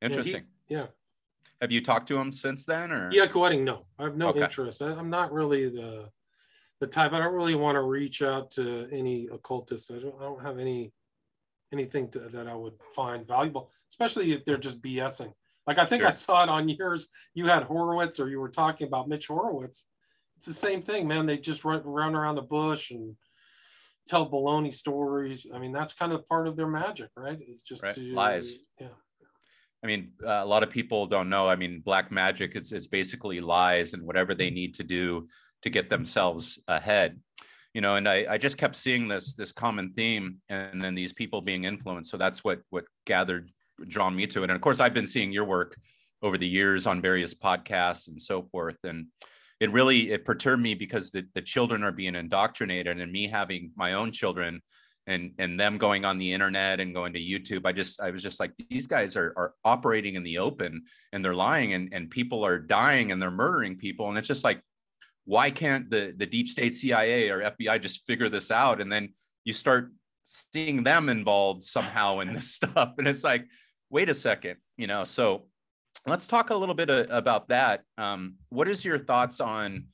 Interesting. 0.00 0.44
He, 0.66 0.74
yeah. 0.74 0.86
Have 1.60 1.70
you 1.70 1.80
talked 1.80 2.08
to 2.08 2.18
him 2.18 2.32
since 2.32 2.66
then, 2.66 2.90
or? 2.90 3.08
Yeah, 3.12 3.26
Koetting. 3.26 3.62
No, 3.62 3.86
I 3.98 4.04
have 4.04 4.16
no 4.16 4.28
okay. 4.28 4.42
interest. 4.42 4.82
I, 4.82 4.92
am 4.92 5.10
not 5.10 5.32
really 5.32 5.68
the 5.68 6.08
the 6.80 6.88
type. 6.88 7.12
I 7.12 7.20
don't 7.20 7.34
really 7.34 7.54
want 7.54 7.76
to 7.76 7.82
reach 7.82 8.20
out 8.20 8.50
to 8.52 8.88
any 8.90 9.28
occultists. 9.32 9.88
I 9.90 10.00
don't, 10.00 10.16
I 10.20 10.24
don't 10.24 10.42
have 10.42 10.58
any 10.58 10.92
anything 11.72 12.08
to, 12.10 12.18
that 12.18 12.48
I 12.48 12.54
would 12.54 12.74
find 12.94 13.26
valuable, 13.26 13.70
especially 13.90 14.32
if 14.32 14.44
they're 14.44 14.58
just 14.58 14.82
BSing. 14.82 15.32
Like 15.66 15.78
I 15.78 15.86
think 15.86 16.02
sure. 16.02 16.08
I 16.08 16.12
saw 16.12 16.42
it 16.42 16.48
on 16.48 16.68
yours. 16.68 17.08
You 17.34 17.46
had 17.46 17.62
Horowitz, 17.62 18.18
or 18.18 18.28
you 18.28 18.40
were 18.40 18.48
talking 18.48 18.88
about 18.88 19.08
Mitch 19.08 19.28
Horowitz. 19.28 19.84
It's 20.36 20.46
the 20.46 20.52
same 20.52 20.82
thing, 20.82 21.06
man. 21.06 21.26
They 21.26 21.38
just 21.38 21.64
run, 21.64 21.82
run 21.84 22.16
around 22.16 22.34
the 22.34 22.42
bush 22.42 22.90
and 22.90 23.14
tell 24.06 24.30
baloney 24.30 24.72
stories. 24.72 25.46
I 25.54 25.58
mean, 25.58 25.72
that's 25.72 25.92
kind 25.92 26.12
of 26.12 26.26
part 26.26 26.48
of 26.48 26.56
their 26.56 26.66
magic, 26.66 27.10
right? 27.16 27.38
It's 27.40 27.62
just 27.62 27.82
right. 27.82 27.94
to, 27.94 28.00
lies. 28.14 28.58
Yeah. 28.80 28.88
I 29.82 29.86
mean, 29.86 30.12
uh, 30.24 30.40
a 30.42 30.46
lot 30.46 30.62
of 30.62 30.70
people 30.70 31.06
don't 31.06 31.28
know. 31.28 31.48
I 31.48 31.56
mean, 31.56 31.82
black 31.84 32.12
magic 32.12 32.56
is, 32.56 32.72
is 32.72 32.86
basically 32.86 33.40
lies 33.40 33.94
and 33.94 34.02
whatever 34.04 34.34
they 34.34 34.50
need 34.50 34.74
to 34.74 34.84
do 34.84 35.28
to 35.62 35.70
get 35.70 35.90
themselves 35.90 36.60
ahead. 36.68 37.18
You 37.74 37.80
know, 37.80 37.96
and 37.96 38.08
I, 38.08 38.26
I 38.28 38.38
just 38.38 38.58
kept 38.58 38.76
seeing 38.76 39.08
this 39.08 39.34
this 39.34 39.50
common 39.50 39.94
theme, 39.94 40.42
and 40.50 40.82
then 40.82 40.94
these 40.94 41.14
people 41.14 41.40
being 41.40 41.64
influenced. 41.64 42.10
So 42.10 42.18
that's 42.18 42.44
what 42.44 42.60
what 42.68 42.84
gathered, 43.06 43.50
drawn 43.88 44.14
me 44.14 44.26
to 44.26 44.40
it. 44.40 44.50
And 44.50 44.52
of 44.52 44.60
course, 44.60 44.78
I've 44.78 44.92
been 44.92 45.06
seeing 45.06 45.32
your 45.32 45.46
work 45.46 45.76
over 46.22 46.36
the 46.36 46.46
years 46.46 46.86
on 46.86 47.00
various 47.00 47.34
podcasts 47.34 48.08
and 48.08 48.20
so 48.20 48.42
forth. 48.52 48.76
And 48.84 49.06
it 49.62 49.70
really 49.70 50.10
it 50.10 50.24
perturbed 50.24 50.60
me 50.60 50.74
because 50.74 51.12
the, 51.12 51.24
the 51.34 51.40
children 51.40 51.84
are 51.84 51.92
being 51.92 52.16
indoctrinated 52.16 53.00
and 53.00 53.12
me 53.12 53.28
having 53.28 53.70
my 53.76 53.92
own 53.92 54.10
children 54.10 54.60
and 55.06 55.34
and 55.38 55.58
them 55.58 55.78
going 55.78 56.04
on 56.04 56.18
the 56.18 56.32
internet 56.32 56.80
and 56.80 56.92
going 56.92 57.12
to 57.12 57.20
youtube. 57.20 57.64
I 57.64 57.70
just 57.70 58.00
i 58.00 58.10
was 58.10 58.24
just 58.24 58.40
like 58.40 58.52
these 58.68 58.88
guys 58.88 59.16
are, 59.16 59.32
are 59.36 59.54
operating 59.64 60.16
in 60.16 60.24
the 60.24 60.38
open 60.38 60.82
and 61.12 61.24
they're 61.24 61.32
lying 61.32 61.74
and, 61.74 61.90
and 61.92 62.10
people 62.10 62.44
are 62.44 62.58
dying 62.58 63.12
and 63.12 63.22
they're 63.22 63.30
murdering 63.30 63.76
people. 63.76 64.08
And 64.08 64.18
it's 64.18 64.26
just 64.26 64.42
like 64.42 64.60
why 65.26 65.52
can't 65.52 65.88
the 65.88 66.12
the 66.16 66.26
deep 66.26 66.48
state 66.48 66.74
cia 66.74 67.30
or 67.30 67.40
fbi 67.52 67.80
just 67.80 68.04
figure 68.04 68.28
this 68.28 68.50
out? 68.50 68.80
And 68.80 68.90
then 68.90 69.14
you 69.44 69.52
start 69.52 69.92
seeing 70.24 70.82
them 70.82 71.08
involved 71.08 71.62
somehow 71.62 72.18
in 72.18 72.32
this 72.32 72.52
stuff. 72.58 72.94
And 72.98 73.06
it's 73.06 73.22
like 73.22 73.46
wait 73.90 74.08
a 74.08 74.14
second 74.14 74.56
you 74.76 74.88
know 74.88 75.04
so 75.04 75.46
let's 76.06 76.26
talk 76.26 76.50
a 76.50 76.56
little 76.56 76.74
bit 76.74 76.90
uh, 76.90 77.04
about 77.10 77.48
that. 77.48 77.82
Um, 77.98 78.36
what 78.48 78.68
is 78.68 78.84
your 78.84 78.98
thoughts 78.98 79.40
on 79.40 79.86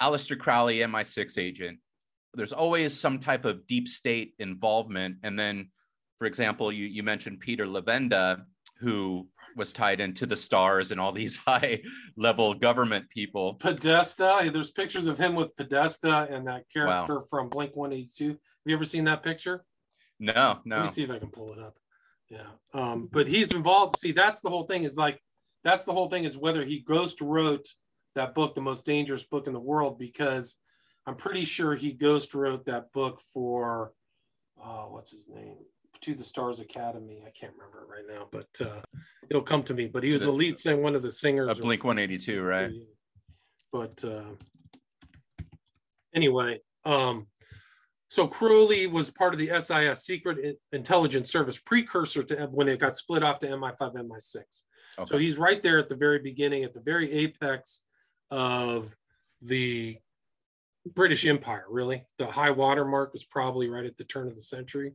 Aleister 0.00 0.38
Crowley, 0.38 0.78
MI6 0.78 1.38
agent? 1.38 1.78
There's 2.34 2.52
always 2.52 2.98
some 2.98 3.18
type 3.18 3.44
of 3.44 3.66
deep 3.66 3.88
state 3.88 4.34
involvement. 4.38 5.16
And 5.22 5.38
then, 5.38 5.70
for 6.18 6.26
example, 6.26 6.72
you, 6.72 6.86
you 6.86 7.02
mentioned 7.02 7.40
Peter 7.40 7.66
Levenda, 7.66 8.42
who 8.80 9.28
was 9.56 9.72
tied 9.72 10.00
into 10.00 10.26
the 10.26 10.36
stars 10.36 10.90
and 10.90 11.00
all 11.00 11.12
these 11.12 11.36
high 11.46 11.80
level 12.16 12.54
government 12.54 13.08
people. 13.10 13.54
Podesta, 13.54 14.50
there's 14.52 14.70
pictures 14.70 15.06
of 15.06 15.16
him 15.16 15.34
with 15.34 15.54
Podesta 15.56 16.26
and 16.30 16.46
that 16.46 16.64
character 16.72 17.18
wow. 17.18 17.24
from 17.30 17.48
Blink 17.48 17.74
182. 17.76 18.30
Have 18.30 18.38
you 18.66 18.74
ever 18.74 18.84
seen 18.84 19.04
that 19.04 19.22
picture? 19.22 19.64
No, 20.18 20.58
no. 20.64 20.76
Let 20.76 20.84
me 20.86 20.90
see 20.90 21.02
if 21.02 21.10
I 21.10 21.18
can 21.18 21.30
pull 21.30 21.52
it 21.52 21.58
up. 21.58 21.76
Yeah. 22.30 22.46
Um, 22.72 23.08
but 23.12 23.28
he's 23.28 23.52
involved. 23.52 23.98
See, 23.98 24.12
that's 24.12 24.40
the 24.40 24.48
whole 24.48 24.64
thing 24.64 24.84
is 24.84 24.96
like 24.96 25.20
that's 25.64 25.84
the 25.84 25.92
whole 25.92 26.08
thing 26.08 26.24
is 26.24 26.36
whether 26.36 26.64
he 26.64 26.80
ghost 26.80 27.20
wrote 27.20 27.66
that 28.14 28.34
book, 28.34 28.54
the 28.54 28.60
most 28.60 28.86
dangerous 28.86 29.24
book 29.24 29.46
in 29.46 29.52
the 29.52 29.60
world, 29.60 29.98
because 29.98 30.56
I'm 31.06 31.16
pretty 31.16 31.44
sure 31.44 31.74
he 31.74 31.92
ghost 31.92 32.34
wrote 32.34 32.66
that 32.66 32.92
book 32.92 33.20
for 33.32 33.92
uh, 34.62 34.84
what's 34.84 35.10
his 35.10 35.28
name? 35.28 35.56
To 36.02 36.14
the 36.14 36.24
Stars 36.24 36.60
Academy. 36.60 37.22
I 37.26 37.30
can't 37.30 37.52
remember 37.56 37.82
it 37.82 37.88
right 37.88 38.04
now, 38.08 38.28
but 38.30 38.66
uh, 38.66 38.80
it'll 39.30 39.42
come 39.42 39.62
to 39.64 39.74
me. 39.74 39.86
But 39.86 40.02
he 40.02 40.12
was 40.12 40.22
the 40.22 40.30
lead 40.30 40.58
singer, 40.58 40.80
one 40.80 40.94
of 40.94 41.02
the 41.02 41.12
singers. 41.12 41.48
Of 41.48 41.60
Blink 41.62 41.82
182, 41.82 42.42
right? 42.42 42.70
But 43.72 44.04
uh, 44.04 44.34
anyway, 46.14 46.60
um, 46.84 47.26
so 48.08 48.26
Crowley 48.26 48.86
was 48.86 49.10
part 49.10 49.34
of 49.34 49.40
the 49.40 49.50
SIS 49.60 50.04
Secret 50.04 50.58
Intelligence 50.72 51.32
Service 51.32 51.58
precursor 51.58 52.22
to 52.22 52.46
when 52.52 52.68
it 52.68 52.78
got 52.78 52.96
split 52.96 53.22
off 53.22 53.38
to 53.40 53.48
MI5, 53.48 53.94
MI6. 53.94 54.42
Okay. 54.98 55.08
So 55.08 55.18
he's 55.18 55.36
right 55.36 55.62
there 55.62 55.78
at 55.78 55.88
the 55.88 55.96
very 55.96 56.18
beginning, 56.18 56.64
at 56.64 56.74
the 56.74 56.80
very 56.80 57.10
apex 57.12 57.82
of 58.30 58.94
the 59.42 59.98
British 60.86 61.26
Empire, 61.26 61.64
really. 61.68 62.04
The 62.18 62.26
high 62.26 62.50
water 62.50 62.84
mark 62.84 63.12
was 63.12 63.24
probably 63.24 63.68
right 63.68 63.84
at 63.84 63.96
the 63.96 64.04
turn 64.04 64.28
of 64.28 64.34
the 64.34 64.42
century. 64.42 64.92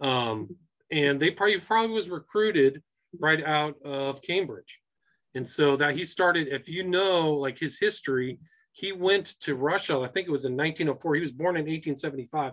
Um, 0.00 0.56
and 0.90 1.18
they 1.18 1.30
probably 1.30 1.58
probably 1.58 1.94
was 1.94 2.10
recruited 2.10 2.82
right 3.18 3.42
out 3.42 3.80
of 3.82 4.22
Cambridge. 4.22 4.78
And 5.34 5.48
so 5.48 5.76
that 5.76 5.96
he 5.96 6.04
started, 6.04 6.48
if 6.48 6.68
you 6.68 6.84
know 6.84 7.32
like 7.32 7.58
his 7.58 7.78
history, 7.78 8.38
he 8.72 8.92
went 8.92 9.38
to 9.40 9.54
Russia, 9.54 10.00
I 10.00 10.08
think 10.08 10.28
it 10.28 10.32
was 10.32 10.44
in 10.44 10.56
1904. 10.56 11.14
He 11.14 11.20
was 11.20 11.30
born 11.30 11.56
in 11.56 11.62
1875. 11.62 12.52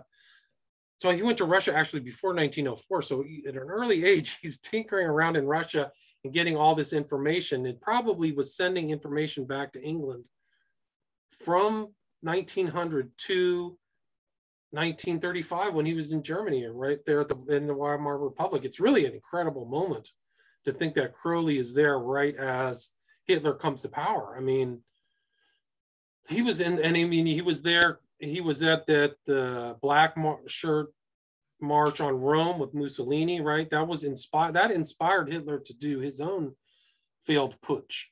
So 1.00 1.10
he 1.10 1.22
went 1.22 1.38
to 1.38 1.46
Russia 1.46 1.74
actually 1.74 2.00
before 2.00 2.34
1904. 2.34 3.00
So 3.02 3.24
at 3.48 3.54
an 3.54 3.58
early 3.58 4.04
age, 4.04 4.36
he's 4.42 4.58
tinkering 4.58 5.06
around 5.06 5.36
in 5.36 5.46
Russia 5.46 5.90
and 6.24 6.32
getting 6.32 6.56
all 6.56 6.74
this 6.74 6.92
information 6.92 7.64
and 7.64 7.80
probably 7.80 8.32
was 8.32 8.54
sending 8.54 8.90
information 8.90 9.46
back 9.46 9.72
to 9.72 9.82
England 9.82 10.24
from 11.38 11.88
1900 12.20 13.10
to 13.16 13.78
1935 14.72 15.72
when 15.72 15.86
he 15.86 15.94
was 15.94 16.12
in 16.12 16.22
Germany, 16.22 16.66
right 16.66 16.98
there 17.06 17.24
the 17.24 17.36
in 17.48 17.66
the 17.66 17.74
Weimar 17.74 18.18
Republic. 18.18 18.64
It's 18.64 18.78
really 18.78 19.06
an 19.06 19.14
incredible 19.14 19.64
moment 19.64 20.10
to 20.66 20.72
think 20.72 20.94
that 20.94 21.14
Crowley 21.14 21.58
is 21.58 21.72
there 21.72 21.98
right 21.98 22.36
as 22.36 22.90
Hitler 23.24 23.54
comes 23.54 23.82
to 23.82 23.88
power. 23.88 24.34
I 24.36 24.40
mean, 24.40 24.82
he 26.28 26.42
was 26.42 26.60
in, 26.60 26.78
and 26.78 26.94
I 26.94 27.04
mean, 27.04 27.24
he 27.24 27.40
was 27.40 27.62
there. 27.62 28.00
He 28.20 28.40
was 28.40 28.62
at 28.62 28.86
that 28.86 29.16
uh, 29.28 29.74
black 29.80 30.16
mar- 30.16 30.40
shirt 30.46 30.92
march 31.60 32.00
on 32.00 32.14
Rome 32.14 32.58
with 32.58 32.74
Mussolini, 32.74 33.40
right? 33.40 33.68
That 33.70 33.86
was 33.86 34.04
inspired. 34.04 34.54
That 34.54 34.70
inspired 34.70 35.32
Hitler 35.32 35.58
to 35.58 35.74
do 35.74 36.00
his 36.00 36.20
own 36.20 36.54
failed 37.26 37.56
putsch. 37.64 38.04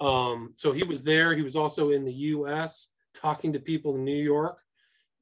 Um, 0.00 0.52
so 0.56 0.72
he 0.72 0.84
was 0.84 1.02
there. 1.02 1.34
He 1.34 1.42
was 1.42 1.56
also 1.56 1.90
in 1.90 2.04
the 2.04 2.12
U.S. 2.12 2.90
talking 3.14 3.52
to 3.52 3.58
people 3.58 3.96
in 3.96 4.04
New 4.04 4.22
York, 4.22 4.58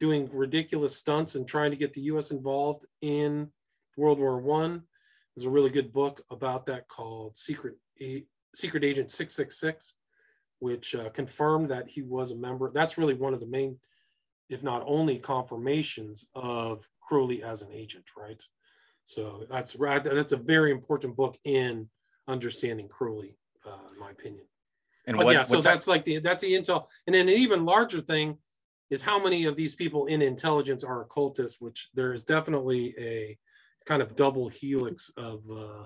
doing 0.00 0.28
ridiculous 0.32 0.96
stunts 0.96 1.34
and 1.34 1.48
trying 1.48 1.70
to 1.70 1.76
get 1.76 1.94
the 1.94 2.02
U.S. 2.02 2.30
involved 2.30 2.84
in 3.00 3.48
World 3.96 4.18
War 4.18 4.38
One. 4.38 4.82
There's 5.34 5.46
a 5.46 5.50
really 5.50 5.70
good 5.70 5.92
book 5.92 6.22
about 6.30 6.66
that 6.66 6.88
called 6.88 7.36
Secret 7.36 7.76
Secret 8.54 8.84
Agent 8.84 9.10
666, 9.10 9.94
which 10.60 10.94
uh, 10.94 11.10
confirmed 11.10 11.70
that 11.70 11.88
he 11.88 12.02
was 12.02 12.30
a 12.30 12.36
member. 12.36 12.70
That's 12.72 12.98
really 12.98 13.14
one 13.14 13.34
of 13.34 13.40
the 13.40 13.46
main, 13.46 13.78
if 14.48 14.62
not 14.62 14.82
only, 14.86 15.18
confirmations 15.18 16.26
of 16.34 16.88
Crowley 17.00 17.42
as 17.42 17.62
an 17.62 17.68
agent, 17.72 18.04
right? 18.16 18.42
So 19.04 19.44
that's 19.48 19.76
right. 19.76 20.02
That's 20.02 20.32
a 20.32 20.36
very 20.36 20.72
important 20.72 21.16
book 21.16 21.36
in 21.44 21.88
understanding 22.28 22.88
Crowley, 22.88 23.36
uh, 23.64 23.92
in 23.92 24.00
my 24.00 24.10
opinion. 24.10 24.44
And 25.06 25.16
what, 25.16 25.32
yeah, 25.32 25.44
so 25.44 25.60
that's 25.60 25.86
like 25.86 26.04
the 26.04 26.18
that's 26.18 26.42
the 26.42 26.52
intel, 26.52 26.86
and 27.06 27.14
then 27.14 27.28
an 27.28 27.34
even 27.34 27.64
larger 27.64 28.00
thing 28.00 28.38
is 28.90 29.02
how 29.02 29.22
many 29.22 29.44
of 29.44 29.56
these 29.56 29.74
people 29.74 30.06
in 30.06 30.22
intelligence 30.22 30.82
are 30.82 31.02
occultists, 31.02 31.60
which 31.60 31.88
there 31.94 32.12
is 32.12 32.24
definitely 32.24 32.94
a 32.98 33.38
kind 33.84 34.02
of 34.02 34.16
double 34.16 34.48
helix 34.48 35.10
of 35.16 35.42
uh, 35.50 35.84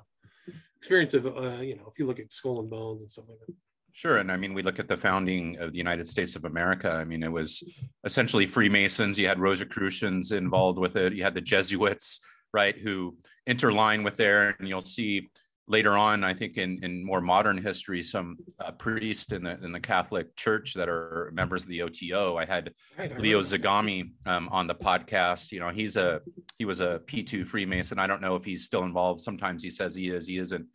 experience 0.78 1.12
of 1.12 1.26
uh, 1.26 1.60
you 1.60 1.76
know 1.76 1.86
if 1.92 1.98
you 1.98 2.06
look 2.06 2.18
at 2.18 2.32
skull 2.32 2.60
and 2.60 2.70
bones 2.70 3.02
and 3.02 3.10
stuff 3.10 3.26
like 3.28 3.38
that. 3.46 3.54
Sure, 3.92 4.18
and 4.18 4.30
I 4.30 4.36
mean 4.36 4.54
we 4.54 4.62
look 4.62 4.78
at 4.78 4.88
the 4.88 4.96
founding 4.96 5.58
of 5.58 5.72
the 5.72 5.78
United 5.78 6.08
States 6.08 6.36
of 6.36 6.44
America. 6.44 6.90
I 6.90 7.04
mean 7.04 7.22
it 7.22 7.32
was 7.32 7.62
essentially 8.04 8.46
Freemasons. 8.46 9.18
You 9.18 9.28
had 9.28 9.38
Rosicrucians 9.40 10.32
involved 10.32 10.78
with 10.78 10.96
it. 10.96 11.12
You 11.12 11.24
had 11.24 11.34
the 11.34 11.40
Jesuits, 11.40 12.20
right, 12.52 12.76
who 12.76 13.16
interline 13.48 14.04
with 14.04 14.16
there, 14.16 14.54
and 14.58 14.68
you'll 14.68 14.80
see 14.80 15.28
later 15.70 15.96
on, 15.96 16.24
I 16.24 16.34
think 16.34 16.56
in, 16.56 16.82
in 16.82 17.04
more 17.04 17.20
modern 17.20 17.56
history, 17.56 18.02
some 18.02 18.38
uh, 18.58 18.72
priests 18.72 19.32
in 19.32 19.44
the 19.44 19.62
in 19.62 19.72
the 19.72 19.80
Catholic 19.80 20.34
Church 20.36 20.74
that 20.74 20.88
are 20.88 21.30
members 21.32 21.62
of 21.62 21.68
the 21.68 21.82
OTO. 21.82 22.36
I 22.36 22.44
had 22.44 22.74
right, 22.98 23.18
Leo 23.18 23.40
Zagami 23.40 24.10
um, 24.26 24.48
on 24.50 24.66
the 24.66 24.74
podcast. 24.74 25.52
You 25.52 25.60
know, 25.60 25.70
he's 25.70 25.96
a 25.96 26.20
he 26.58 26.64
was 26.64 26.80
a 26.80 27.00
P 27.06 27.22
two 27.22 27.44
Freemason. 27.44 27.98
I 27.98 28.06
don't 28.06 28.20
know 28.20 28.34
if 28.34 28.44
he's 28.44 28.64
still 28.64 28.82
involved. 28.82 29.22
Sometimes 29.22 29.62
he 29.62 29.70
says 29.70 29.94
he 29.94 30.10
is, 30.10 30.26
he 30.26 30.38
isn't. 30.38 30.66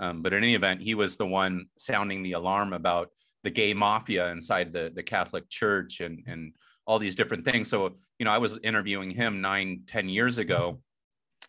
Um, 0.00 0.22
but 0.22 0.32
in 0.32 0.42
any 0.42 0.54
event, 0.54 0.80
he 0.80 0.94
was 0.94 1.16
the 1.16 1.26
one 1.26 1.66
sounding 1.76 2.22
the 2.22 2.32
alarm 2.32 2.72
about 2.72 3.10
the 3.44 3.50
gay 3.50 3.74
mafia 3.74 4.30
inside 4.32 4.72
the 4.72 4.90
the 4.94 5.02
Catholic 5.02 5.48
Church 5.48 6.00
and 6.00 6.24
and 6.26 6.54
all 6.86 6.98
these 6.98 7.14
different 7.14 7.44
things. 7.44 7.68
So 7.68 7.96
you 8.18 8.24
know, 8.24 8.32
I 8.32 8.38
was 8.38 8.58
interviewing 8.62 9.10
him 9.10 9.40
nine 9.40 9.82
ten 9.86 10.08
years 10.08 10.38
ago, 10.38 10.80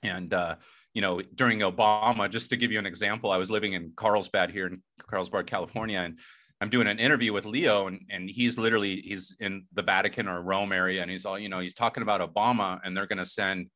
and 0.03 0.33
uh, 0.33 0.55
you 0.93 1.01
know, 1.01 1.21
during 1.35 1.59
Obama, 1.59 2.29
just 2.29 2.49
to 2.49 2.57
give 2.57 2.71
you 2.71 2.79
an 2.79 2.85
example, 2.85 3.31
I 3.31 3.37
was 3.37 3.49
living 3.49 3.73
in 3.73 3.93
Carlsbad 3.95 4.51
here 4.51 4.67
in 4.67 4.81
Carlsbad, 5.07 5.47
California, 5.47 5.99
and 5.99 6.19
I'm 6.59 6.69
doing 6.69 6.87
an 6.87 6.99
interview 6.99 7.33
with 7.33 7.45
Leo, 7.45 7.87
and, 7.87 8.01
and 8.09 8.29
he's 8.29 8.57
literally 8.57 9.01
he's 9.01 9.35
in 9.39 9.65
the 9.73 9.81
Vatican 9.81 10.27
or 10.27 10.41
Rome 10.41 10.71
area, 10.71 11.01
and 11.01 11.09
he's 11.09 11.25
all 11.25 11.39
you 11.39 11.49
know 11.49 11.59
he's 11.59 11.73
talking 11.73 12.03
about 12.03 12.21
Obama, 12.21 12.79
and 12.83 12.95
they're 12.95 13.07
going 13.07 13.17
to 13.17 13.25
send, 13.25 13.69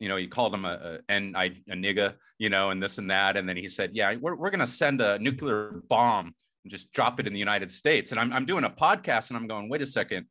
you 0.00 0.08
know, 0.08 0.16
he 0.16 0.26
called 0.26 0.54
him 0.54 0.64
a, 0.64 0.98
a, 1.08 1.14
a, 1.14 1.62
a 1.68 1.74
nigga, 1.74 2.14
you 2.38 2.50
know, 2.50 2.70
and 2.70 2.82
this 2.82 2.98
and 2.98 3.10
that, 3.10 3.36
and 3.36 3.48
then 3.48 3.56
he 3.56 3.68
said, 3.68 3.90
yeah, 3.94 4.14
we're 4.20 4.34
we're 4.34 4.50
going 4.50 4.60
to 4.60 4.66
send 4.66 5.00
a 5.00 5.18
nuclear 5.18 5.82
bomb 5.88 6.34
and 6.64 6.70
just 6.70 6.92
drop 6.92 7.20
it 7.20 7.26
in 7.26 7.32
the 7.32 7.38
United 7.38 7.70
States, 7.70 8.10
and 8.10 8.20
I'm 8.20 8.32
I'm 8.32 8.46
doing 8.46 8.64
a 8.64 8.70
podcast, 8.70 9.30
and 9.30 9.36
I'm 9.36 9.46
going, 9.46 9.68
wait 9.68 9.82
a 9.82 9.86
second, 9.86 10.26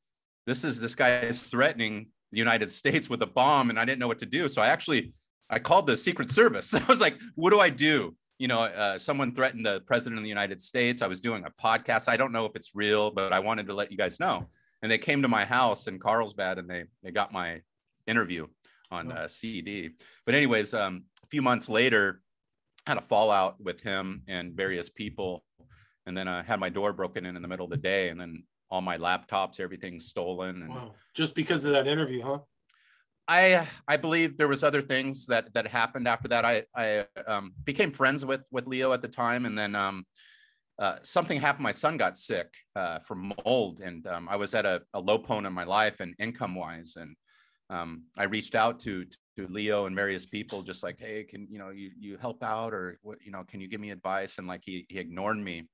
this 0.45 0.63
is 0.63 0.79
this 0.79 0.95
guy 0.95 1.19
is 1.19 1.43
threatening 1.43 2.07
the 2.31 2.39
United 2.39 2.71
States 2.79 3.09
with 3.09 3.21
a 3.21 3.27
bomb, 3.27 3.69
and 3.69 3.79
I 3.79 3.85
didn't 3.85 3.99
know 3.99 4.07
what 4.07 4.19
to 4.19 4.25
do, 4.25 4.47
so 4.47 4.61
I 4.61 4.67
actually 4.67 5.13
I 5.49 5.59
called 5.59 5.87
the 5.87 5.95
Secret 5.95 6.31
Service. 6.31 6.73
I 6.75 6.83
was 6.85 7.01
like, 7.01 7.17
what 7.35 7.51
do 7.51 7.59
I 7.59 7.69
do? 7.69 8.15
You 8.39 8.47
know, 8.47 8.63
uh, 8.63 8.97
someone 8.97 9.33
threatened 9.33 9.65
the 9.65 9.81
president 9.81 10.17
of 10.17 10.23
the 10.23 10.29
United 10.29 10.59
States. 10.59 11.01
I 11.01 11.07
was 11.07 11.21
doing 11.21 11.45
a 11.45 11.51
podcast. 11.51 12.09
I 12.09 12.17
don't 12.17 12.31
know 12.31 12.45
if 12.45 12.55
it's 12.55 12.71
real, 12.73 13.11
but 13.11 13.31
I 13.31 13.39
wanted 13.39 13.67
to 13.67 13.73
let 13.73 13.91
you 13.91 13.97
guys 13.97 14.19
know. 14.19 14.49
And 14.81 14.91
they 14.91 14.97
came 14.97 15.21
to 15.21 15.27
my 15.27 15.45
house 15.45 15.87
in 15.87 15.99
Carlsbad 15.99 16.57
and 16.57 16.69
they 16.69 16.83
they 17.03 17.11
got 17.11 17.31
my 17.31 17.61
interview 18.05 18.47
on 18.93 19.11
uh, 19.11 19.27
CD. 19.27 19.91
But 20.25 20.35
anyways, 20.35 20.73
um, 20.73 21.03
a 21.23 21.27
few 21.27 21.41
months 21.41 21.67
later, 21.67 22.21
I 22.85 22.91
had 22.91 22.97
a 22.97 23.01
fallout 23.01 23.59
with 23.59 23.81
him 23.81 24.23
and 24.27 24.53
various 24.53 24.89
people, 24.89 25.43
and 26.05 26.17
then 26.17 26.27
I 26.27 26.43
had 26.43 26.59
my 26.59 26.69
door 26.69 26.93
broken 26.93 27.25
in 27.25 27.35
in 27.35 27.41
the 27.41 27.47
middle 27.47 27.65
of 27.65 27.71
the 27.71 27.77
day, 27.77 28.09
and 28.09 28.19
then 28.19 28.43
all 28.69 28.81
my 28.81 28.97
laptops, 28.97 29.59
everything 29.59 29.99
stolen. 29.99 30.61
And 30.63 30.69
wow. 30.69 30.91
just 31.13 31.35
because 31.35 31.63
of 31.65 31.73
that 31.73 31.87
interview, 31.87 32.23
huh? 32.23 32.39
I 33.27 33.67
I 33.87 33.97
believe 33.97 34.37
there 34.37 34.47
was 34.47 34.63
other 34.63 34.81
things 34.81 35.27
that 35.27 35.53
that 35.53 35.67
happened 35.67 36.07
after 36.07 36.27
that. 36.29 36.43
I 36.45 36.63
I 36.75 37.05
um, 37.25 37.53
became 37.63 37.91
friends 37.91 38.25
with 38.25 38.41
with 38.51 38.67
Leo 38.67 38.91
at 38.93 39.01
the 39.01 39.07
time, 39.07 39.45
and 39.45 39.57
then 39.57 39.75
um, 39.75 40.05
uh, 40.77 40.95
something 41.03 41.39
happened. 41.39 41.63
My 41.63 41.71
son 41.71 41.97
got 41.97 42.17
sick 42.17 42.47
uh, 42.75 42.99
from 42.99 43.33
mold, 43.45 43.79
and 43.79 44.05
um, 44.07 44.27
I 44.29 44.35
was 44.35 44.53
at 44.53 44.65
a, 44.65 44.81
a, 44.93 44.99
low 44.99 45.17
point 45.17 45.45
in 45.45 45.53
my 45.53 45.63
life 45.63 45.99
and 45.99 46.15
income 46.19 46.55
wise, 46.55 46.95
and 46.97 47.15
um, 47.73 48.03
I 48.17 48.23
reached 48.23 48.55
out 48.55 48.79
to 48.81 49.05
to 49.37 49.47
Leo 49.47 49.87
and 49.87 49.95
various 49.95 50.25
people, 50.25 50.61
just 50.61 50.83
like, 50.83 50.99
hey, 50.99 51.23
can 51.23 51.47
you 51.49 51.57
know 51.57 51.69
you 51.69 51.91
you 51.99 52.17
help 52.17 52.43
out 52.43 52.73
or 52.73 52.99
what 53.01 53.17
you 53.25 53.31
know 53.31 53.43
can 53.43 53.61
you 53.61 53.67
give 53.67 53.81
me 53.81 53.91
advice? 53.91 54.37
And 54.37 54.47
like 54.47 54.61
he 54.63 54.85
he 54.89 54.99
ignored 54.99 55.37
me. 55.37 55.67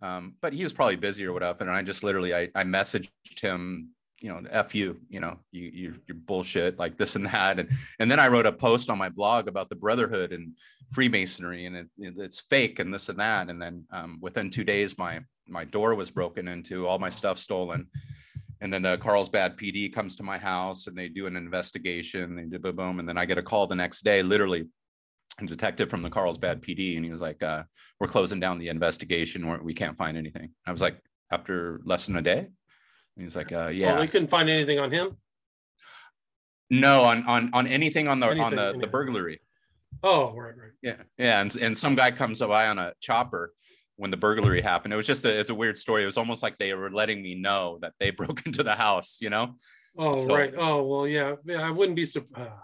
Um, 0.00 0.34
but 0.40 0.52
he 0.52 0.62
was 0.62 0.72
probably 0.72 0.96
busy 0.96 1.24
or 1.26 1.32
whatever. 1.32 1.64
And 1.64 1.70
I 1.70 1.82
just 1.82 2.04
literally 2.04 2.34
I, 2.34 2.48
I 2.54 2.62
messaged 2.64 3.10
him 3.40 3.90
you 4.20 4.28
know, 4.28 4.42
F 4.50 4.74
you, 4.74 5.00
you 5.08 5.20
know, 5.20 5.38
you, 5.52 5.70
you, 5.72 5.94
you're 6.06 6.16
bullshit, 6.16 6.78
like 6.78 6.98
this 6.98 7.14
and 7.14 7.26
that. 7.26 7.60
And, 7.60 7.68
and 7.98 8.10
then 8.10 8.18
I 8.18 8.28
wrote 8.28 8.46
a 8.46 8.52
post 8.52 8.90
on 8.90 8.98
my 8.98 9.08
blog 9.08 9.46
about 9.46 9.68
the 9.68 9.76
brotherhood 9.76 10.32
and 10.32 10.56
Freemasonry 10.90 11.66
and 11.66 11.76
it, 11.76 11.86
it's 11.98 12.40
fake 12.40 12.80
and 12.80 12.92
this 12.92 13.08
and 13.08 13.20
that. 13.20 13.48
And 13.48 13.62
then 13.62 13.84
um, 13.92 14.18
within 14.20 14.50
two 14.50 14.64
days, 14.64 14.98
my, 14.98 15.20
my 15.46 15.64
door 15.64 15.94
was 15.94 16.10
broken 16.10 16.48
into, 16.48 16.86
all 16.86 16.98
my 16.98 17.10
stuff 17.10 17.38
stolen. 17.38 17.86
And 18.60 18.72
then 18.72 18.82
the 18.82 18.98
Carlsbad 18.98 19.56
PD 19.56 19.92
comes 19.92 20.16
to 20.16 20.22
my 20.22 20.38
house 20.38 20.86
and 20.86 20.96
they 20.96 21.08
do 21.08 21.26
an 21.26 21.36
investigation. 21.36 22.34
They 22.34 22.42
do 22.42 22.58
boom, 22.58 22.76
boom. 22.76 22.98
And 22.98 23.08
then 23.08 23.16
I 23.16 23.24
get 23.24 23.38
a 23.38 23.42
call 23.42 23.66
the 23.66 23.76
next 23.76 24.02
day, 24.02 24.22
literally 24.22 24.66
a 25.40 25.46
detective 25.46 25.88
from 25.88 26.02
the 26.02 26.10
Carlsbad 26.10 26.60
PD. 26.60 26.96
And 26.96 27.04
he 27.04 27.10
was 27.10 27.20
like, 27.20 27.42
uh, 27.42 27.62
we're 28.00 28.08
closing 28.08 28.40
down 28.40 28.58
the 28.58 28.68
investigation. 28.68 29.46
We're, 29.46 29.62
we 29.62 29.74
can't 29.74 29.96
find 29.96 30.16
anything. 30.16 30.50
I 30.66 30.72
was 30.72 30.80
like, 30.80 31.00
after 31.30 31.80
less 31.84 32.06
than 32.06 32.16
a 32.16 32.22
day? 32.22 32.48
He 33.16 33.24
was 33.24 33.36
like, 33.36 33.52
uh, 33.52 33.68
yeah. 33.68 33.96
Oh, 33.96 34.00
they 34.00 34.06
couldn't 34.06 34.28
find 34.28 34.48
anything 34.48 34.78
on 34.78 34.90
him. 34.90 35.16
No, 36.70 37.04
on 37.04 37.24
on 37.26 37.50
on 37.54 37.66
anything 37.66 38.08
on 38.08 38.20
the 38.20 38.26
anything, 38.26 38.44
on 38.44 38.54
the 38.54 38.62
anything. 38.62 38.80
the 38.80 38.86
burglary. 38.86 39.40
Oh, 40.02 40.34
right, 40.34 40.56
right. 40.56 40.72
Yeah, 40.82 40.96
yeah, 41.16 41.40
and 41.40 41.54
and 41.56 41.76
some 41.76 41.94
guy 41.94 42.10
comes 42.10 42.40
by 42.40 42.68
on 42.68 42.78
a 42.78 42.92
chopper 43.00 43.54
when 43.98 44.10
the 44.12 44.16
burglary 44.16 44.62
happened. 44.62 44.94
It 44.94 44.96
was 44.96 45.06
just 45.06 45.24
a 45.24 45.38
it's 45.38 45.50
a 45.50 45.54
weird 45.54 45.76
story. 45.76 46.04
It 46.04 46.06
was 46.06 46.16
almost 46.16 46.42
like 46.42 46.56
they 46.56 46.72
were 46.72 46.90
letting 46.90 47.22
me 47.22 47.34
know 47.34 47.78
that 47.82 47.92
they 48.00 48.10
broke 48.22 48.46
into 48.46 48.62
the 48.62 48.74
house. 48.74 49.18
You 49.20 49.28
know. 49.28 49.56
Oh 49.98 50.16
so, 50.16 50.34
right. 50.34 50.54
Oh 50.56 50.84
well, 50.84 51.06
yeah. 51.06 51.34
Yeah, 51.44 51.60
I 51.60 51.70
wouldn't 51.70 51.96
be 51.96 52.06
surprised. 52.06 52.48
Uh, 52.48 52.54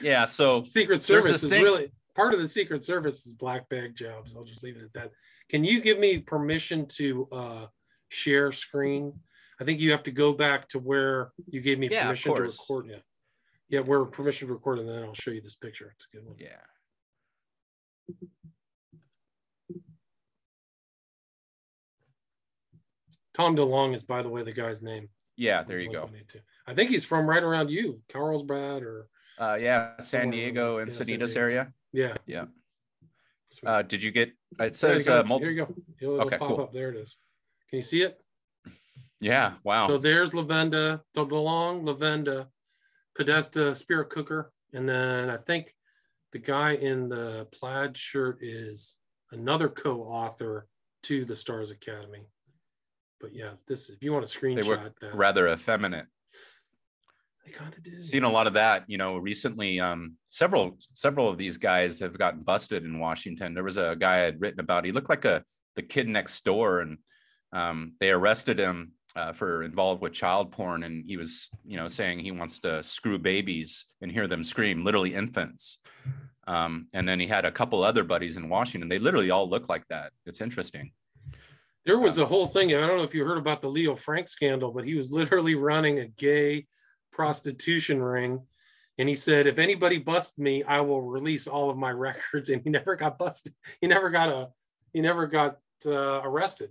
yeah. 0.00 0.24
So 0.26 0.62
Secret 0.62 1.02
Service 1.02 1.42
is 1.42 1.48
thing. 1.48 1.62
really 1.62 1.92
part 2.14 2.34
of 2.34 2.40
the 2.40 2.46
Secret 2.46 2.84
Service 2.84 3.26
is 3.26 3.32
black 3.32 3.68
bag 3.68 3.96
jobs. 3.96 4.34
I'll 4.36 4.44
just 4.44 4.62
leave 4.62 4.76
it 4.76 4.84
at 4.84 4.92
that. 4.92 5.10
Can 5.48 5.64
you 5.64 5.80
give 5.80 5.98
me 5.98 6.18
permission 6.18 6.86
to 6.88 7.28
uh, 7.32 7.66
share 8.10 8.52
screen? 8.52 9.12
I 9.60 9.64
think 9.64 9.80
you 9.80 9.90
have 9.92 10.02
to 10.04 10.10
go 10.10 10.32
back 10.32 10.68
to 10.70 10.78
where 10.78 11.32
you 11.48 11.60
gave 11.60 11.78
me 11.78 11.88
yeah, 11.90 12.04
permission 12.04 12.34
to 12.34 12.42
record. 12.42 12.86
Yeah. 12.88 12.96
Yeah, 13.68 13.80
where 13.80 14.04
permission 14.04 14.48
to 14.48 14.54
record, 14.54 14.80
and 14.80 14.88
then 14.88 15.02
I'll 15.02 15.14
show 15.14 15.30
you 15.30 15.40
this 15.40 15.56
picture. 15.56 15.90
It's 15.94 16.06
a 16.12 16.16
good 16.16 16.26
one. 16.26 16.36
Yeah. 16.38 16.60
Tom 23.34 23.56
DeLonge 23.56 23.94
is, 23.94 24.02
by 24.02 24.22
the 24.22 24.28
way, 24.28 24.42
the 24.42 24.52
guy's 24.52 24.82
name. 24.82 25.08
Yeah, 25.36 25.62
there 25.62 25.78
you 25.78 25.90
go. 25.90 26.10
I 26.66 26.74
think 26.74 26.90
he's 26.90 27.04
from 27.04 27.28
right 27.28 27.42
around 27.42 27.70
you, 27.70 28.00
Carlsbad 28.12 28.82
or. 28.82 29.08
Uh, 29.38 29.56
yeah, 29.60 29.98
San 29.98 30.30
Diego 30.30 30.78
and 30.78 30.90
Encinitas 30.90 31.36
area. 31.36 31.72
Yeah. 31.92 32.14
Yeah. 32.26 32.44
Uh, 33.64 33.82
did 33.82 34.02
you 34.02 34.10
get? 34.10 34.32
It 34.60 34.76
says 34.76 35.08
yeah, 35.08 35.14
uh, 35.14 35.22
multi- 35.24 35.46
Here 35.46 35.52
you 35.52 35.66
go. 35.66 35.74
It'll, 36.00 36.14
it'll 36.14 36.26
okay, 36.26 36.38
pop 36.38 36.48
cool. 36.48 36.60
up. 36.60 36.72
There 36.72 36.90
it 36.90 36.96
is. 36.96 37.16
Can 37.70 37.78
you 37.78 37.82
see 37.82 38.02
it? 38.02 38.20
Yeah. 39.20 39.54
Wow. 39.64 39.88
So 39.88 39.98
there's 39.98 40.32
Levenda, 40.32 41.00
the 41.14 41.24
long 41.24 41.84
Levenda, 41.84 42.46
Podesta 43.16 43.74
Spirit 43.74 44.10
Cooker, 44.10 44.52
and 44.72 44.88
then 44.88 45.30
I 45.30 45.38
think 45.38 45.74
the 46.32 46.38
guy 46.38 46.72
in 46.74 47.08
the 47.08 47.46
plaid 47.52 47.96
shirt 47.96 48.38
is 48.42 48.96
another 49.30 49.68
co-author 49.68 50.66
to 51.04 51.24
the 51.24 51.36
Stars 51.36 51.70
Academy. 51.70 52.26
But 53.22 53.34
yeah, 53.34 53.52
this 53.66 53.88
if 53.88 54.02
you 54.02 54.12
want 54.12 54.26
to 54.26 54.38
screenshot 54.38 54.62
they 54.62 54.68
were 54.68 54.92
that, 55.00 55.14
rather 55.14 55.48
effeminate. 55.48 56.06
they 57.46 57.52
kind 57.52 57.72
of 57.72 57.82
did. 57.82 58.02
Seen 58.04 58.24
a 58.24 58.28
lot 58.28 58.48
of 58.48 58.54
that. 58.54 58.84
You 58.88 58.98
know, 58.98 59.16
recently, 59.16 59.78
um, 59.78 60.16
several 60.26 60.76
several 60.92 61.28
of 61.30 61.38
these 61.38 61.56
guys 61.56 62.00
have 62.00 62.18
gotten 62.18 62.42
busted 62.42 62.84
in 62.84 62.98
Washington. 62.98 63.54
There 63.54 63.64
was 63.64 63.78
a 63.78 63.96
guy 63.98 64.16
I 64.16 64.20
had 64.22 64.40
written 64.40 64.60
about. 64.60 64.84
He 64.84 64.92
looked 64.92 65.08
like 65.08 65.24
a 65.24 65.44
the 65.76 65.82
kid 65.82 66.08
next 66.08 66.44
door, 66.44 66.80
and 66.80 66.98
um, 67.52 67.92
they 68.00 68.10
arrested 68.10 68.58
him 68.58 68.92
uh, 69.14 69.32
for 69.32 69.62
involved 69.62 70.02
with 70.02 70.12
child 70.12 70.50
porn, 70.50 70.82
and 70.82 71.04
he 71.06 71.16
was, 71.16 71.48
you 71.64 71.76
know, 71.76 71.86
saying 71.86 72.18
he 72.18 72.32
wants 72.32 72.58
to 72.60 72.82
screw 72.82 73.18
babies 73.18 73.86
and 74.00 74.10
hear 74.10 74.26
them 74.26 74.42
scream, 74.42 74.84
literally 74.84 75.14
infants. 75.14 75.78
Um, 76.48 76.88
and 76.92 77.08
then 77.08 77.20
he 77.20 77.28
had 77.28 77.44
a 77.44 77.52
couple 77.52 77.84
other 77.84 78.02
buddies 78.02 78.36
in 78.36 78.48
Washington. 78.48 78.88
They 78.88 78.98
literally 78.98 79.30
all 79.30 79.48
look 79.48 79.68
like 79.68 79.86
that. 79.88 80.12
It's 80.26 80.40
interesting. 80.40 80.90
There 81.84 81.98
was 81.98 82.18
a 82.18 82.26
whole 82.26 82.46
thing. 82.46 82.74
I 82.74 82.86
don't 82.86 82.96
know 82.96 83.02
if 83.02 83.14
you 83.14 83.24
heard 83.24 83.38
about 83.38 83.60
the 83.60 83.68
Leo 83.68 83.96
Frank 83.96 84.28
scandal, 84.28 84.70
but 84.70 84.84
he 84.84 84.94
was 84.94 85.10
literally 85.10 85.54
running 85.54 85.98
a 85.98 86.06
gay 86.06 86.66
prostitution 87.12 88.00
ring. 88.00 88.40
And 88.98 89.08
he 89.08 89.14
said, 89.14 89.46
if 89.46 89.58
anybody 89.58 89.98
busts 89.98 90.38
me, 90.38 90.62
I 90.62 90.80
will 90.80 91.02
release 91.02 91.46
all 91.46 91.70
of 91.70 91.76
my 91.76 91.90
records. 91.90 92.50
And 92.50 92.62
he 92.62 92.70
never 92.70 92.94
got 92.94 93.18
busted. 93.18 93.54
He 93.80 93.86
never 93.86 94.10
got 94.10 94.28
a, 94.28 94.48
he 94.92 95.00
never 95.00 95.26
got 95.26 95.56
uh, 95.86 96.20
arrested. 96.22 96.70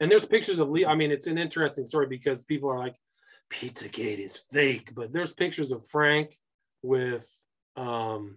And 0.00 0.10
there's 0.10 0.24
pictures 0.24 0.60
of 0.60 0.68
Leo. 0.68 0.88
I 0.88 0.94
mean, 0.94 1.10
it's 1.10 1.26
an 1.26 1.38
interesting 1.38 1.86
story 1.86 2.06
because 2.06 2.44
people 2.44 2.70
are 2.70 2.78
like, 2.78 2.94
Pizzagate 3.50 4.20
is 4.20 4.36
fake. 4.52 4.94
But 4.94 5.12
there's 5.12 5.32
pictures 5.32 5.72
of 5.72 5.88
Frank 5.88 6.38
with, 6.82 7.26
um, 7.76 8.36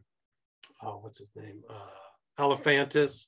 oh, 0.82 1.00
what's 1.02 1.20
his 1.20 1.30
name? 1.36 1.62
Uh, 1.70 2.42
Alefantis 2.42 3.28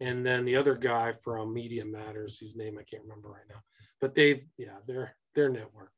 and 0.00 0.24
then 0.24 0.44
the 0.44 0.56
other 0.56 0.74
guy 0.74 1.12
from 1.22 1.52
Media 1.52 1.84
Matters, 1.84 2.38
whose 2.38 2.56
name 2.56 2.78
I 2.78 2.82
can't 2.82 3.02
remember 3.02 3.28
right 3.28 3.48
now. 3.48 3.62
But 4.00 4.14
they've, 4.14 4.42
yeah, 4.58 4.76
they're 4.86 5.14
they're 5.34 5.50
networked. 5.50 5.88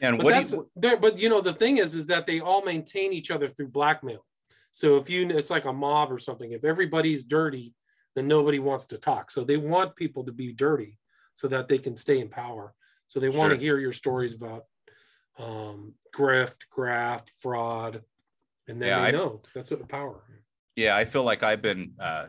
And 0.00 0.16
But 0.18 0.24
what 0.24 0.50
you, 0.50 0.70
there. 0.76 0.96
But 0.96 1.18
you 1.18 1.28
know, 1.28 1.40
the 1.40 1.52
thing 1.52 1.78
is, 1.78 1.94
is 1.94 2.06
that 2.08 2.26
they 2.26 2.40
all 2.40 2.64
maintain 2.64 3.12
each 3.12 3.30
other 3.30 3.48
through 3.48 3.68
blackmail. 3.68 4.24
So 4.70 4.96
if 4.96 5.10
you, 5.10 5.28
it's 5.30 5.50
like 5.50 5.64
a 5.66 5.72
mob 5.72 6.10
or 6.10 6.18
something. 6.18 6.52
If 6.52 6.64
everybody's 6.64 7.24
dirty, 7.24 7.74
then 8.14 8.26
nobody 8.26 8.58
wants 8.58 8.86
to 8.86 8.98
talk. 8.98 9.30
So 9.30 9.44
they 9.44 9.56
want 9.58 9.96
people 9.96 10.24
to 10.24 10.32
be 10.32 10.52
dirty 10.52 10.98
so 11.34 11.46
that 11.48 11.68
they 11.68 11.78
can 11.78 11.96
stay 11.96 12.20
in 12.20 12.28
power. 12.28 12.74
So 13.06 13.20
they 13.20 13.28
want 13.28 13.52
to 13.52 13.58
hear 13.58 13.78
your 13.78 13.92
stories 13.92 14.32
about 14.34 14.64
um, 15.38 15.94
grift, 16.14 16.56
graft, 16.70 17.32
fraud, 17.40 18.02
and 18.68 18.80
then 18.80 18.88
Yeah, 18.88 19.00
they 19.00 19.08
I- 19.08 19.10
know 19.10 19.42
that's 19.54 19.70
the 19.70 19.76
power. 19.78 20.22
yeah, 20.76 20.96
I 20.96 21.04
feel 21.04 21.22
like 21.24 21.42
I've 21.42 21.62
been. 21.62 21.92
Uh, 21.98 22.26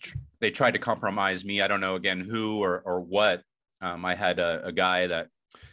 tr- 0.00 0.16
they 0.40 0.50
tried 0.50 0.72
to 0.72 0.78
compromise 0.78 1.44
me. 1.44 1.62
I 1.62 1.68
don't 1.68 1.80
know 1.80 1.96
again 1.96 2.20
who 2.20 2.62
or 2.62 2.82
or 2.84 3.00
what. 3.00 3.42
Um, 3.80 4.04
I 4.04 4.14
had 4.14 4.38
a, 4.38 4.66
a 4.66 4.72
guy 4.72 5.06
that 5.06 5.28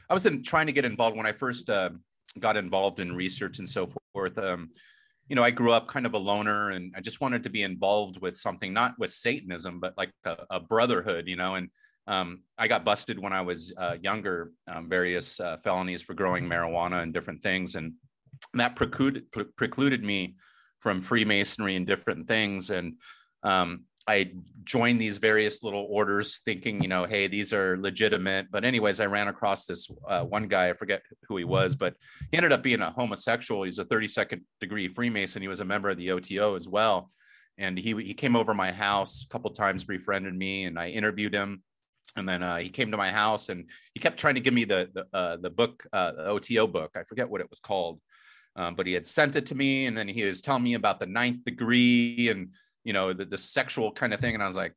I 0.10 0.14
was 0.14 0.26
in, 0.26 0.44
trying 0.44 0.68
to 0.68 0.74
get 0.74 0.86
involved 0.86 1.16
when 1.16 1.26
I 1.26 1.32
first 1.32 1.70
uh, 1.70 1.92
got 2.40 2.58
involved 2.58 3.00
in 3.00 3.16
research 3.16 3.60
and 3.60 3.68
so 3.68 3.90
forth. 4.14 4.38
Um, 4.38 4.70
you 5.30 5.36
know, 5.36 5.44
I 5.44 5.52
grew 5.52 5.72
up 5.72 5.88
kind 5.88 6.06
of 6.06 6.14
a 6.14 6.18
loner, 6.18 6.72
and 6.72 6.94
I 6.96 7.02
just 7.02 7.22
wanted 7.22 7.44
to 7.44 7.50
be 7.50 7.64
involved 7.64 8.22
with 8.22 8.36
something, 8.36 8.74
not 8.74 8.96
with 9.00 9.12
Satanism, 9.12 9.80
but 9.80 9.94
like 9.98 10.12
a, 10.26 10.38
a 10.50 10.60
brotherhood. 10.60 11.28
You 11.28 11.38
know, 11.38 11.56
and 11.56 11.70
um, 12.08 12.44
I 12.58 12.68
got 12.68 12.86
busted 12.86 13.18
when 13.18 13.34
I 13.34 13.42
was 13.42 13.74
uh, 13.78 13.96
younger, 14.02 14.52
um, 14.68 14.90
various 14.90 15.40
uh, 15.40 15.58
felonies 15.64 16.02
for 16.02 16.14
growing 16.14 16.44
marijuana 16.44 17.02
and 17.02 17.14
different 17.14 17.42
things, 17.42 17.76
and 17.76 17.94
that 18.54 18.76
precluded 18.76 19.32
pre- 19.32 19.46
precluded 19.56 20.04
me 20.04 20.36
from 20.82 21.02
Freemasonry 21.02 21.78
and 21.78 21.88
different 21.88 22.28
things. 22.28 22.70
And 22.70 22.96
um, 23.44 23.86
I 24.08 24.32
joined 24.64 25.00
these 25.00 25.18
various 25.18 25.64
little 25.64 25.88
orders 25.90 26.42
thinking, 26.44 26.82
you 26.82 26.88
know, 26.90 27.06
hey, 27.06 27.28
these 27.28 27.54
are 27.54 27.78
legitimate. 27.78 28.48
But, 28.52 28.66
anyways, 28.66 29.00
I 29.00 29.06
ran 29.06 29.28
across 29.28 29.66
this 29.66 29.90
uh, 30.08 30.24
one 30.24 30.48
guy, 30.48 30.70
I 30.70 30.74
forget 30.74 31.02
who 31.28 31.38
he 31.38 31.44
was, 31.44 31.76
but 31.76 31.96
he 32.32 32.38
ended 32.38 32.52
up 32.52 32.64
being 32.64 32.82
a 32.82 32.92
homosexual. 32.92 33.64
He's 33.64 33.80
a 33.80 33.86
32nd 33.86 34.42
degree 34.60 34.88
Freemason. 34.88 35.42
He 35.42 35.48
was 35.48 35.62
a 35.62 35.66
member 35.66 35.90
of 35.90 35.98
the 35.98 36.12
OTO 36.12 36.56
as 36.56 36.68
well. 36.68 37.10
And 37.58 37.78
he, 37.78 37.94
he 38.02 38.14
came 38.14 38.36
over 38.36 38.54
my 38.54 38.72
house 38.72 39.24
a 39.24 39.30
couple 39.30 39.52
times, 39.52 39.84
befriended 39.84 40.36
me, 40.36 40.66
and 40.66 40.78
I 40.78 40.90
interviewed 40.90 41.34
him. 41.34 41.64
And 42.16 42.28
then 42.28 42.44
uh, 42.44 42.58
he 42.58 42.70
came 42.70 42.92
to 42.92 42.98
my 42.98 43.12
house 43.12 43.50
and 43.50 43.70
he 43.94 44.00
kept 44.00 44.20
trying 44.20 44.36
to 44.36 44.42
give 44.42 44.54
me 44.54 44.66
the 44.66 44.90
the, 44.94 45.18
uh, 45.18 45.38
the 45.38 45.50
book, 45.50 45.84
uh, 45.94 46.12
the 46.12 46.26
OTO 46.26 46.68
book. 46.68 46.92
I 46.96 47.04
forget 47.04 47.30
what 47.30 47.42
it 47.42 47.50
was 47.50 47.60
called 47.60 48.00
um, 48.56 48.76
but 48.76 48.86
he 48.86 48.94
had 48.94 49.08
sent 49.08 49.36
it 49.36 49.46
to 49.48 49.56
me 49.56 49.86
and 49.86 49.98
then 49.98 50.08
he 50.08 50.24
was 50.24 50.42
telling 50.42 50.64
me 50.64 50.76
about 50.76 51.00
the 51.00 51.06
ninth 51.06 51.44
degree 51.44 52.30
and 52.30 52.50
you 52.84 52.94
know 52.94 53.14
the, 53.14 53.26
the 53.26 53.38
sexual 53.38 53.92
kind 53.92 54.14
of 54.14 54.20
thing 54.20 54.34
and 54.34 54.44
i 54.44 54.48
was 54.48 54.56
like 54.56 54.74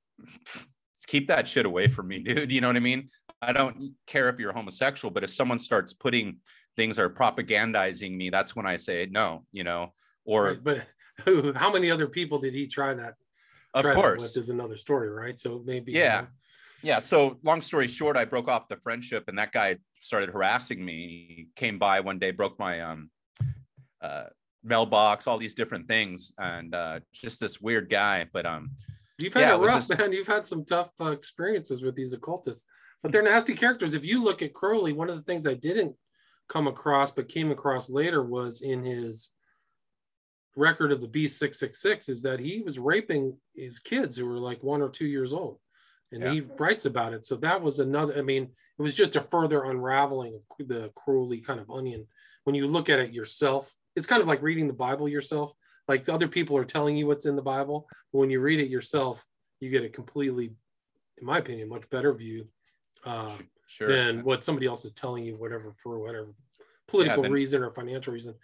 keep 1.06 1.28
that 1.28 1.46
shit 1.46 1.66
away 1.66 1.88
from 1.88 2.08
me 2.08 2.18
dude 2.22 2.50
you 2.52 2.60
know 2.60 2.68
what 2.68 2.76
i 2.76 2.80
mean 2.80 3.08
i 3.42 3.52
don't 3.52 3.92
care 4.06 4.28
if 4.28 4.38
you're 4.38 4.52
homosexual 4.52 5.12
but 5.12 5.24
if 5.24 5.30
someone 5.30 5.58
starts 5.58 5.92
putting 5.92 6.38
things 6.76 6.98
or 6.98 7.08
propagandizing 7.10 8.16
me 8.16 8.30
that's 8.30 8.54
when 8.56 8.66
i 8.66 8.76
say 8.76 9.06
no 9.10 9.44
you 9.52 9.64
know 9.64 9.92
or 10.24 10.48
Right, 10.48 10.64
but 10.64 10.86
who, 11.24 11.52
how 11.54 11.72
many 11.72 11.90
other 11.90 12.06
people 12.06 12.38
did 12.38 12.52
he 12.54 12.66
try 12.66 12.92
that? 12.94 13.14
of 13.74 13.82
try 13.82 13.94
that 13.94 14.00
course 14.00 14.36
with 14.36 14.42
is 14.42 14.50
another 14.50 14.76
story, 14.76 15.08
right? 15.08 15.38
So 15.38 15.62
maybe 15.64 15.92
Yeah. 15.92 16.26
yeah 16.82 16.98
so 16.98 17.38
long 17.42 17.62
story 17.62 17.86
short 17.86 18.16
i 18.16 18.24
broke 18.24 18.48
off 18.48 18.68
the 18.68 18.76
friendship 18.76 19.24
and 19.28 19.38
that 19.38 19.50
guy 19.50 19.76
started 20.00 20.28
harassing 20.28 20.84
me 20.84 20.94
he 21.28 21.48
came 21.56 21.78
by 21.78 22.00
one 22.00 22.18
day 22.18 22.30
broke 22.30 22.58
my 22.58 22.80
um 22.82 23.10
uh 24.02 24.24
mailbox 24.66 25.26
all 25.26 25.38
these 25.38 25.54
different 25.54 25.86
things 25.88 26.32
and 26.38 26.74
uh 26.74 26.98
just 27.12 27.38
this 27.40 27.60
weird 27.60 27.88
guy 27.88 28.26
but 28.32 28.44
um 28.44 28.70
You've 29.18 29.32
had 29.32 29.40
Yeah, 29.48 29.54
a 29.54 29.58
it 29.62 29.64
rough 29.64 29.88
just- 29.88 29.98
man. 29.98 30.12
You've 30.12 30.26
had 30.26 30.46
some 30.46 30.62
tough 30.66 30.90
uh, 31.00 31.06
experiences 31.06 31.82
with 31.82 31.94
these 31.96 32.12
occultists, 32.12 32.66
but 33.02 33.12
they're 33.12 33.22
nasty 33.22 33.54
characters. 33.54 33.94
If 33.94 34.04
you 34.04 34.22
look 34.22 34.42
at 34.42 34.52
Crowley, 34.52 34.92
one 34.92 35.08
of 35.08 35.16
the 35.16 35.22
things 35.22 35.46
I 35.46 35.54
didn't 35.54 35.96
come 36.50 36.66
across 36.66 37.10
but 37.12 37.26
came 37.26 37.50
across 37.50 37.88
later 37.88 38.22
was 38.22 38.60
in 38.60 38.84
his 38.84 39.30
record 40.54 40.92
of 40.92 41.00
the 41.00 41.08
B666 41.08 42.10
is 42.10 42.20
that 42.22 42.40
he 42.40 42.60
was 42.60 42.78
raping 42.78 43.38
his 43.54 43.78
kids 43.78 44.18
who 44.18 44.26
were 44.26 44.38
like 44.38 44.62
one 44.62 44.82
or 44.82 44.90
two 44.90 45.06
years 45.06 45.32
old. 45.32 45.60
And 46.12 46.22
Yeah. 46.22 46.32
he 46.32 46.40
writes 46.58 46.84
about 46.84 47.14
it. 47.14 47.24
So 47.24 47.36
that 47.36 47.62
was 47.62 47.78
another, 47.78 48.18
I 48.18 48.22
mean, 48.22 48.42
it 48.78 48.82
was 48.82 48.94
just 48.94 49.16
a 49.16 49.22
further 49.22 49.64
unraveling 49.64 50.34
of 50.60 50.68
the 50.68 50.90
Crowley 50.94 51.40
kind 51.40 51.58
of 51.58 51.70
onion. 51.70 52.06
When 52.44 52.54
you 52.54 52.66
look 52.68 52.90
at 52.90 52.98
it 52.98 53.14
yourself, 53.14 53.74
it's 53.96 54.06
kind 54.06 54.22
of 54.22 54.28
like 54.28 54.42
reading 54.42 54.66
the 54.66 54.72
Bible 54.72 55.08
yourself. 55.08 55.52
Like 55.88 56.08
other 56.08 56.28
people 56.28 56.56
are 56.56 56.64
telling 56.64 56.96
you 56.96 57.06
what's 57.06 57.26
in 57.26 57.34
the 57.34 57.42
Bible. 57.42 57.88
But 58.12 58.18
when 58.18 58.30
you 58.30 58.40
read 58.40 58.60
it 58.60 58.68
yourself, 58.68 59.24
you 59.60 59.70
get 59.70 59.84
a 59.84 59.88
completely, 59.88 60.52
in 61.18 61.26
my 61.26 61.38
opinion, 61.38 61.68
much 61.68 61.88
better 61.90 62.12
view 62.12 62.46
uh, 63.04 63.32
sure 63.68 63.88
than 63.88 64.22
what 64.22 64.44
somebody 64.44 64.66
else 64.66 64.84
is 64.84 64.92
telling 64.92 65.24
you, 65.24 65.36
whatever, 65.36 65.74
for 65.82 65.98
whatever 65.98 66.28
political 66.86 67.22
then- 67.22 67.32
reason 67.32 67.62
or 67.62 67.70
financial 67.70 68.12
reason. 68.12 68.34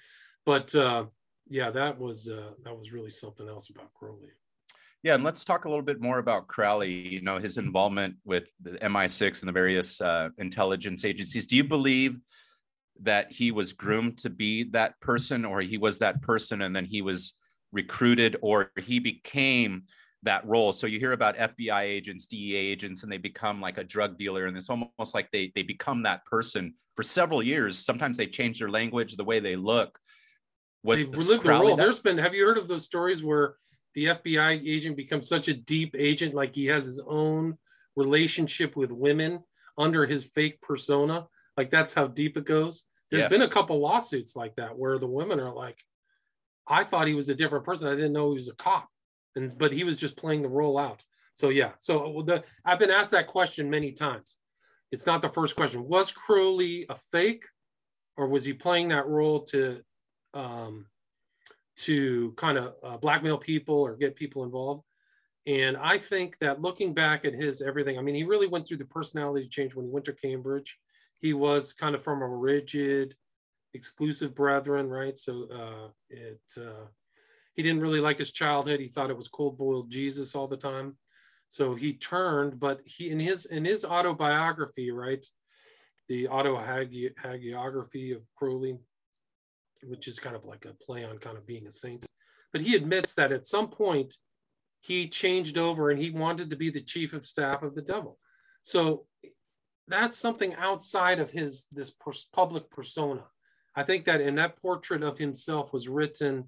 But 0.47 0.75
uh, 0.75 1.07
yeah, 1.49 1.71
that 1.71 1.99
was 1.99 2.29
uh, 2.29 2.53
that 2.65 2.77
was 2.77 2.93
really 2.93 3.11
something 3.11 3.49
else 3.49 3.71
about 3.71 3.93
Crowley. 3.95 4.31
Yeah, 5.03 5.15
and 5.15 5.25
let's 5.25 5.45
talk 5.45 5.65
a 5.65 5.69
little 5.69 5.85
bit 5.85 6.01
more 6.01 6.19
about 6.19 6.47
Crowley. 6.47 6.93
You 6.93 7.23
know, 7.23 7.39
his 7.39 7.59
involvement 7.59 8.17
with 8.25 8.45
the 8.61 8.73
MI6 8.79 9.41
and 9.41 9.49
the 9.49 9.53
various 9.53 10.01
uh, 10.01 10.29
intelligence 10.39 11.05
agencies. 11.05 11.47
Do 11.47 11.57
you 11.57 11.65
believe 11.65 12.19
that 13.03 13.33
he 13.33 13.51
was 13.51 13.73
groomed 13.73 14.19
to 14.19 14.31
be 14.31 14.65
that 14.71 14.99
person, 15.01 15.45
or 15.45 15.61
he 15.61 15.79
was 15.79 15.99
that 15.99 16.23
person, 16.23 16.63
and 16.63 16.75
then 16.75 16.85
he 16.85 17.03
was 17.03 17.35
recruited, 17.73 18.37
or 18.43 18.71
he 18.81 18.99
became 18.99 19.85
that 20.23 20.47
role? 20.47 20.73
So 20.73 20.87
you 20.87 20.99
hear 20.99 21.13
about 21.13 21.37
FBI 21.37 21.83
agents, 21.83 22.27
DEA 22.27 22.57
agents, 22.57 23.03
and 23.03 23.11
they 23.11 23.19
become 23.19 23.61
like 23.61 23.79
a 23.79 23.85
drug 23.85 24.19
dealer, 24.19 24.47
and 24.47 24.57
it's 24.57 24.71
almost 24.71 25.15
like 25.15 25.31
they 25.33 25.53
they 25.55 25.63
become 25.63 26.03
that 26.05 26.25
person 26.27 26.75
for 26.97 27.03
several 27.03 27.43
years. 27.43 27.79
Sometimes 27.79 28.17
they 28.17 28.27
change 28.27 28.59
their 28.59 28.71
language, 28.71 29.17
the 29.17 29.25
way 29.25 29.41
they 29.41 29.57
look. 29.57 29.99
Was 30.85 30.99
they 30.99 31.05
lived 31.05 31.45
the 31.45 31.49
role. 31.51 31.77
that- 31.77 31.83
There's 31.83 32.01
been. 32.01 32.19
Have 32.19 32.35
you 32.35 32.45
heard 32.47 32.59
of 32.59 32.69
those 32.69 32.85
stories 32.85 33.23
where 33.23 33.57
the 33.95 34.07
FBI 34.07 34.63
agent 34.67 34.97
becomes 34.97 35.29
such 35.29 35.49
a 35.49 35.55
deep 35.55 35.95
agent, 35.99 36.35
like 36.35 36.55
he 36.55 36.67
has 36.67 36.85
his 36.85 37.01
own 37.07 37.57
relationship 37.97 38.75
with 38.77 38.91
women 38.91 39.41
under 39.79 40.07
his 40.07 40.25
fake 40.25 40.61
persona? 40.61 41.27
Like 41.57 41.71
that's 41.71 41.93
how 41.93 42.07
deep 42.07 42.37
it 42.37 42.45
goes. 42.47 42.85
There's 43.13 43.29
been 43.29 43.43
a 43.43 43.45
Yes. 43.45 43.53
couple 43.53 43.79
lawsuits 43.79 44.35
like 44.35 44.57
that 44.57 44.77
where 44.77 44.99
the 44.99 45.07
women 45.07 45.39
are 45.39 45.53
like, 45.53 45.79
"I 46.67 46.83
thought 46.83 47.07
he 47.07 47.15
was 47.15 47.29
a 47.29 47.35
different 47.35 47.65
person. 47.65 47.89
I 47.89 47.95
didn't 47.95 48.15
know 48.15 48.31
he 48.31 48.35
was 48.37 48.49
a 48.49 48.55
cop," 48.55 48.89
and 49.37 49.57
but 49.59 49.71
he 49.71 49.85
was 49.85 49.99
just 49.99 50.17
playing 50.17 50.43
the 50.43 50.49
role 50.49 50.79
out. 50.79 51.05
So 51.35 51.51
yeah. 51.51 51.73
So 51.79 52.23
the 52.27 52.43
I've 52.65 52.79
been 52.79 52.91
asked 52.91 53.11
that 53.13 53.27
question 53.27 53.69
many 53.71 53.93
times. 53.93 54.39
It's 54.91 55.07
not 55.07 55.23
the 55.23 55.29
first 55.29 55.57
question. 55.57 55.87
Was 55.87 56.11
Crowley 56.11 56.87
a 56.89 56.95
fake, 56.95 57.45
or 58.17 58.29
was 58.29 58.45
he 58.45 58.53
playing 58.55 58.89
that 58.89 59.07
role 59.07 59.43
to 59.45 59.83
um, 60.35 60.87
to 61.77 62.33
kind 62.37 62.59
of 62.59 62.75
uh, 62.83 62.97
blackmail 62.97 63.39
people 63.39 63.75
or 63.75 63.97
get 63.97 64.17
people 64.17 64.45
involved. 64.45 64.85
And 65.47 65.77
I 65.77 65.99
think 65.99 66.39
that 66.39 66.61
looking 66.61 66.95
back 66.95 67.25
at 67.25 67.35
his 67.35 67.63
everything, 67.63 67.99
I 67.99 68.03
mean, 68.03 68.15
he 68.15 68.25
really 68.25 68.47
went 68.47 68.67
through 68.67 68.77
the 68.77 68.85
personality 68.85 69.49
change 69.49 69.75
when 69.75 69.87
he 69.87 69.91
went 69.91 70.05
to 70.07 70.13
Cambridge. 70.13 70.79
He 71.23 71.33
was 71.33 71.73
kind 71.73 71.95
of 71.95 72.03
from 72.03 72.21
a 72.21 72.29
rigid, 72.29 73.15
exclusive 73.73 74.35
brethren, 74.35 74.91
right? 74.91 75.19
So 75.19 75.47
uh, 75.51 75.89
it 76.11 76.41
uh, 76.59 76.87
he 77.55 77.63
didn't 77.63 77.81
really 77.81 78.01
like 78.01 78.19
his 78.19 78.33
childhood. 78.33 78.81
He 78.81 78.89
thought 78.89 79.09
it 79.09 79.17
was 79.17 79.29
cold 79.29 79.57
boiled 79.57 79.89
Jesus 79.89 80.35
all 80.35 80.49
the 80.49 80.57
time. 80.57 80.97
So 81.49 81.75
he 81.75 81.93
turned, 81.93 82.59
but 82.59 82.81
he 82.85 83.11
in 83.11 83.21
his 83.21 83.45
in 83.47 83.65
his 83.65 83.85
autobiography, 83.85 84.91
right, 84.91 85.25
the 86.09 86.27
auto 86.27 86.57
hagiography 86.57 88.17
of 88.17 88.23
Crowley, 88.37 88.79
which 89.85 90.09
is 90.09 90.19
kind 90.19 90.35
of 90.35 90.45
like 90.45 90.65
a 90.65 90.75
play 90.85 91.05
on 91.05 91.19
kind 91.19 91.39
of 91.39 91.47
being 91.47 91.69
a 91.69 91.73
saint. 91.73 92.05
But 92.53 92.63
he 92.63 92.75
admits 92.75 93.15
that 93.15 93.31
at 93.31 93.47
some 93.47 93.69
point 93.69 94.17
he 94.81 95.09
changed 95.09 95.57
over 95.57 95.91
and 95.91 96.03
he 96.03 96.11
wanted 96.11 96.51
to 96.51 96.57
be 96.57 96.71
the 96.71 96.81
chief 96.81 97.13
of 97.13 97.25
staff 97.27 97.63
of 97.63 97.77
the 97.77 97.83
devil. 97.83 98.19
So 98.63 99.07
that's 99.89 100.17
something 100.17 100.55
outside 100.55 101.19
of 101.19 101.31
his 101.31 101.67
this 101.73 101.93
public 102.33 102.71
persona. 102.71 103.25
I 103.75 103.83
think 103.83 104.05
that 104.05 104.21
in 104.21 104.35
that 104.37 104.61
portrait 104.61 105.03
of 105.03 105.19
himself 105.19 105.73
was 105.73 105.89
written, 105.89 106.45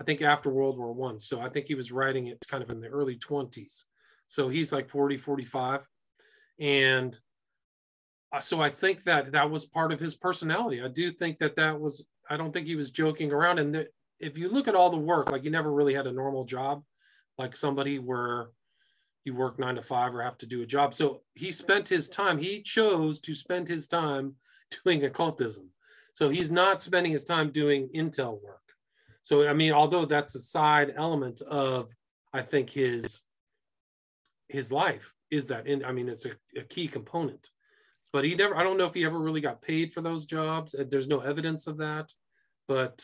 I 0.00 0.04
think 0.04 0.22
after 0.22 0.50
World 0.50 0.78
War 0.78 0.92
One. 0.92 1.18
So 1.20 1.40
I 1.40 1.48
think 1.48 1.66
he 1.66 1.74
was 1.74 1.92
writing 1.92 2.26
it 2.26 2.44
kind 2.48 2.62
of 2.62 2.70
in 2.70 2.80
the 2.80 2.88
early 2.88 3.16
20s. 3.16 3.84
So 4.26 4.48
he's 4.48 4.72
like 4.72 4.90
40, 4.90 5.16
45. 5.16 5.86
And 6.58 7.18
uh, 8.32 8.40
so 8.40 8.60
I 8.60 8.70
think 8.70 9.04
that 9.04 9.32
that 9.32 9.50
was 9.50 9.64
part 9.64 9.92
of 9.92 10.00
his 10.00 10.14
personality. 10.14 10.82
I 10.82 10.88
do 10.88 11.10
think 11.10 11.38
that 11.38 11.56
that 11.56 11.78
was, 11.78 12.04
I 12.28 12.36
don't 12.36 12.52
think 12.52 12.66
he 12.66 12.76
was 12.76 12.90
joking 12.90 13.32
around. 13.32 13.58
And 13.58 13.74
the, 13.74 13.88
if 14.18 14.36
you 14.36 14.48
look 14.48 14.68
at 14.68 14.74
all 14.74 14.90
the 14.90 14.96
work, 14.96 15.30
like 15.30 15.42
he 15.42 15.50
never 15.50 15.72
really 15.72 15.94
had 15.94 16.06
a 16.06 16.12
normal 16.12 16.44
job, 16.44 16.82
like 17.38 17.56
somebody 17.56 17.98
where 17.98 18.48
you 19.26 19.34
work 19.34 19.58
nine 19.58 19.74
to 19.74 19.82
five 19.82 20.14
or 20.14 20.22
have 20.22 20.38
to 20.38 20.46
do 20.46 20.62
a 20.62 20.66
job. 20.66 20.94
So 20.94 21.22
he 21.34 21.52
spent 21.52 21.88
his 21.88 22.08
time, 22.08 22.38
he 22.38 22.62
chose 22.62 23.20
to 23.20 23.34
spend 23.34 23.68
his 23.68 23.88
time 23.88 24.34
doing 24.84 25.04
occultism. 25.04 25.70
So 26.12 26.30
he's 26.30 26.50
not 26.50 26.80
spending 26.80 27.12
his 27.12 27.24
time 27.24 27.50
doing 27.50 27.90
intel 27.94 28.40
work. 28.42 28.62
So, 29.22 29.48
I 29.48 29.52
mean, 29.52 29.72
although 29.72 30.06
that's 30.06 30.34
a 30.34 30.40
side 30.40 30.94
element 30.96 31.42
of, 31.42 31.90
I 32.32 32.42
think, 32.42 32.70
his 32.70 33.22
his 34.48 34.70
life 34.70 35.12
is 35.30 35.46
that 35.46 35.66
in 35.66 35.84
i 35.84 35.92
mean 35.92 36.08
it's 36.08 36.24
a, 36.24 36.32
a, 36.56 36.62
key 36.62 36.86
component 36.86 37.50
but 38.12 38.24
he 38.24 38.34
never 38.34 38.56
i 38.56 38.62
don't 38.62 38.78
know 38.78 38.86
if 38.86 38.94
he 38.94 39.04
ever 39.04 39.18
really 39.18 39.40
got 39.40 39.62
paid 39.62 39.92
for 39.92 40.00
those 40.00 40.24
jobs 40.24 40.74
there's 40.88 41.08
no 41.08 41.20
evidence 41.20 41.66
of 41.66 41.78
that 41.78 42.12
but 42.68 43.02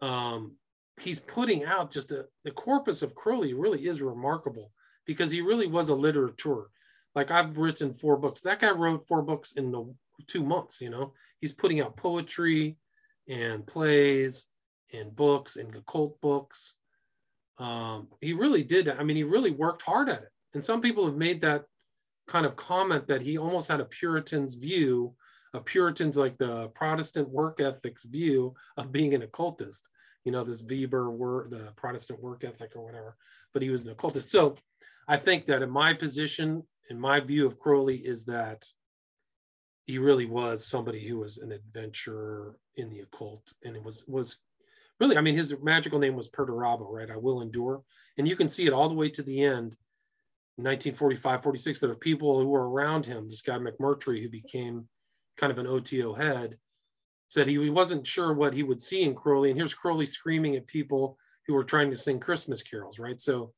um 0.00 0.56
he's 1.00 1.18
putting 1.18 1.64
out 1.64 1.90
just 1.90 2.12
a, 2.12 2.26
the 2.44 2.50
corpus 2.50 3.02
of 3.02 3.14
crowley 3.14 3.52
really 3.52 3.86
is 3.86 4.00
remarkable 4.00 4.72
because 5.06 5.30
he 5.30 5.40
really 5.40 5.66
was 5.66 5.90
a 5.90 5.94
literateur 5.94 6.66
like 7.14 7.30
i've 7.30 7.56
written 7.56 7.92
four 7.94 8.16
books. 8.16 8.40
That 8.40 8.60
guy 8.60 8.70
wrote 8.70 9.06
four 9.06 9.22
books 9.22 9.52
in 9.52 9.70
the 9.70 9.92
two 10.26 10.44
months 10.44 10.80
you 10.80 10.90
know? 10.90 11.12
He's 11.40 11.52
putting 11.52 11.80
out 11.80 11.96
poetry 11.96 12.76
and 13.28 13.66
plays 13.66 14.46
and 14.92 15.14
books 15.14 15.56
and 15.56 15.74
occult 15.74 16.20
books. 16.20 16.74
Um, 17.58 18.08
he 18.20 18.32
really 18.32 18.64
did 18.64 18.88
i 18.88 19.02
mean 19.02 19.16
he 19.16 19.22
really 19.22 19.52
worked 19.52 19.82
hard 19.82 20.08
at 20.08 20.22
it. 20.22 20.30
And 20.54 20.64
some 20.64 20.80
people 20.80 21.06
have 21.06 21.16
made 21.16 21.40
that 21.40 21.64
kind 22.26 22.46
of 22.46 22.56
comment 22.56 23.06
that 23.08 23.22
he 23.22 23.38
almost 23.38 23.68
had 23.68 23.80
a 23.80 23.84
Puritan's 23.84 24.54
view, 24.54 25.14
a 25.52 25.60
Puritan's 25.60 26.16
like 26.16 26.38
the 26.38 26.68
Protestant 26.68 27.28
work 27.28 27.60
ethics 27.60 28.04
view 28.04 28.54
of 28.76 28.92
being 28.92 29.14
an 29.14 29.22
occultist. 29.22 29.88
You 30.24 30.32
know, 30.32 30.42
this 30.42 30.62
Weber 30.62 31.10
were 31.10 31.48
the 31.50 31.72
Protestant 31.76 32.22
work 32.22 32.44
ethic 32.44 32.72
or 32.76 32.84
whatever, 32.84 33.16
but 33.52 33.62
he 33.62 33.68
was 33.68 33.84
an 33.84 33.90
occultist. 33.90 34.30
So 34.30 34.56
I 35.08 35.16
think 35.16 35.46
that 35.46 35.62
in 35.62 35.70
my 35.70 35.94
position, 35.94 36.64
in 36.90 36.98
my 36.98 37.20
view 37.20 37.46
of 37.46 37.58
Crowley, 37.58 37.96
is 37.96 38.24
that 38.24 38.64
he 39.86 39.98
really 39.98 40.26
was 40.26 40.66
somebody 40.66 41.06
who 41.06 41.18
was 41.18 41.38
an 41.38 41.52
adventurer 41.52 42.56
in 42.76 42.88
the 42.90 43.00
occult 43.00 43.52
and 43.64 43.76
it 43.76 43.84
was 43.84 44.02
was 44.08 44.38
really 44.98 45.16
i 45.16 45.20
mean 45.20 45.36
his 45.36 45.54
magical 45.62 45.98
name 45.98 46.16
was 46.16 46.28
Perdurabo, 46.28 46.90
right 46.90 47.10
i 47.10 47.16
will 47.16 47.42
endure 47.42 47.82
and 48.16 48.26
you 48.26 48.34
can 48.34 48.48
see 48.48 48.66
it 48.66 48.72
all 48.72 48.88
the 48.88 48.94
way 48.94 49.10
to 49.10 49.22
the 49.22 49.44
end 49.44 49.76
1945, 50.56 51.42
46, 51.42 51.80
there 51.80 51.88
were 51.88 51.96
people 51.96 52.38
who 52.38 52.46
were 52.46 52.70
around 52.70 53.04
him. 53.04 53.28
This 53.28 53.42
guy 53.42 53.58
McMurtry, 53.58 54.22
who 54.22 54.28
became 54.28 54.86
kind 55.36 55.50
of 55.50 55.58
an 55.58 55.66
OTO 55.66 56.14
head, 56.14 56.58
said 57.26 57.48
he 57.48 57.70
wasn't 57.70 58.06
sure 58.06 58.32
what 58.32 58.54
he 58.54 58.62
would 58.62 58.80
see 58.80 59.02
in 59.02 59.16
Crowley. 59.16 59.50
And 59.50 59.58
here's 59.58 59.74
Crowley 59.74 60.06
screaming 60.06 60.54
at 60.54 60.68
people 60.68 61.18
who 61.46 61.54
were 61.54 61.64
trying 61.64 61.90
to 61.90 61.96
sing 61.96 62.20
Christmas 62.20 62.62
carols, 62.62 63.00
right? 63.00 63.20
So, 63.20 63.52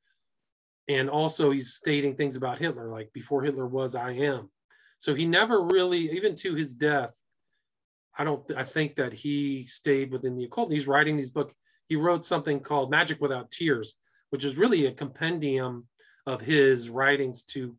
and 0.88 1.10
also 1.10 1.50
he's 1.50 1.74
stating 1.74 2.14
things 2.14 2.36
about 2.36 2.58
Hitler, 2.58 2.90
like 2.90 3.12
before 3.12 3.42
Hitler 3.42 3.66
was, 3.66 3.94
I 3.94 4.12
am. 4.12 4.50
So 4.98 5.14
he 5.14 5.26
never 5.26 5.62
really, 5.62 6.10
even 6.12 6.36
to 6.36 6.54
his 6.54 6.74
death, 6.74 7.14
I 8.18 8.24
don't, 8.24 8.50
I 8.56 8.64
think 8.64 8.96
that 8.96 9.12
he 9.12 9.66
stayed 9.66 10.10
within 10.10 10.36
the 10.36 10.44
occult. 10.44 10.72
He's 10.72 10.86
writing 10.86 11.16
these 11.16 11.30
books. 11.30 11.54
He 11.88 11.96
wrote 11.96 12.24
something 12.24 12.60
called 12.60 12.90
Magic 12.90 13.20
Without 13.20 13.50
Tears, 13.50 13.94
which 14.30 14.44
is 14.44 14.56
really 14.56 14.86
a 14.86 14.92
compendium 14.92 15.86
of 16.26 16.40
his 16.40 16.88
writings 16.88 17.42
to 17.44 17.76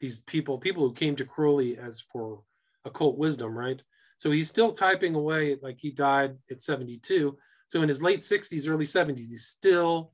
these 0.00 0.20
people, 0.20 0.58
people 0.58 0.86
who 0.86 0.94
came 0.94 1.16
to 1.16 1.24
Crowley 1.24 1.76
as 1.76 2.00
for 2.00 2.42
occult 2.84 3.18
wisdom, 3.18 3.56
right? 3.56 3.82
So 4.16 4.30
he's 4.30 4.48
still 4.48 4.72
typing 4.72 5.14
away, 5.14 5.56
like 5.62 5.78
he 5.78 5.90
died 5.90 6.36
at 6.50 6.62
72. 6.62 7.36
So 7.68 7.82
in 7.82 7.88
his 7.88 8.02
late 8.02 8.20
60s, 8.20 8.68
early 8.68 8.86
70s, 8.86 9.18
he's 9.18 9.46
still 9.46 10.12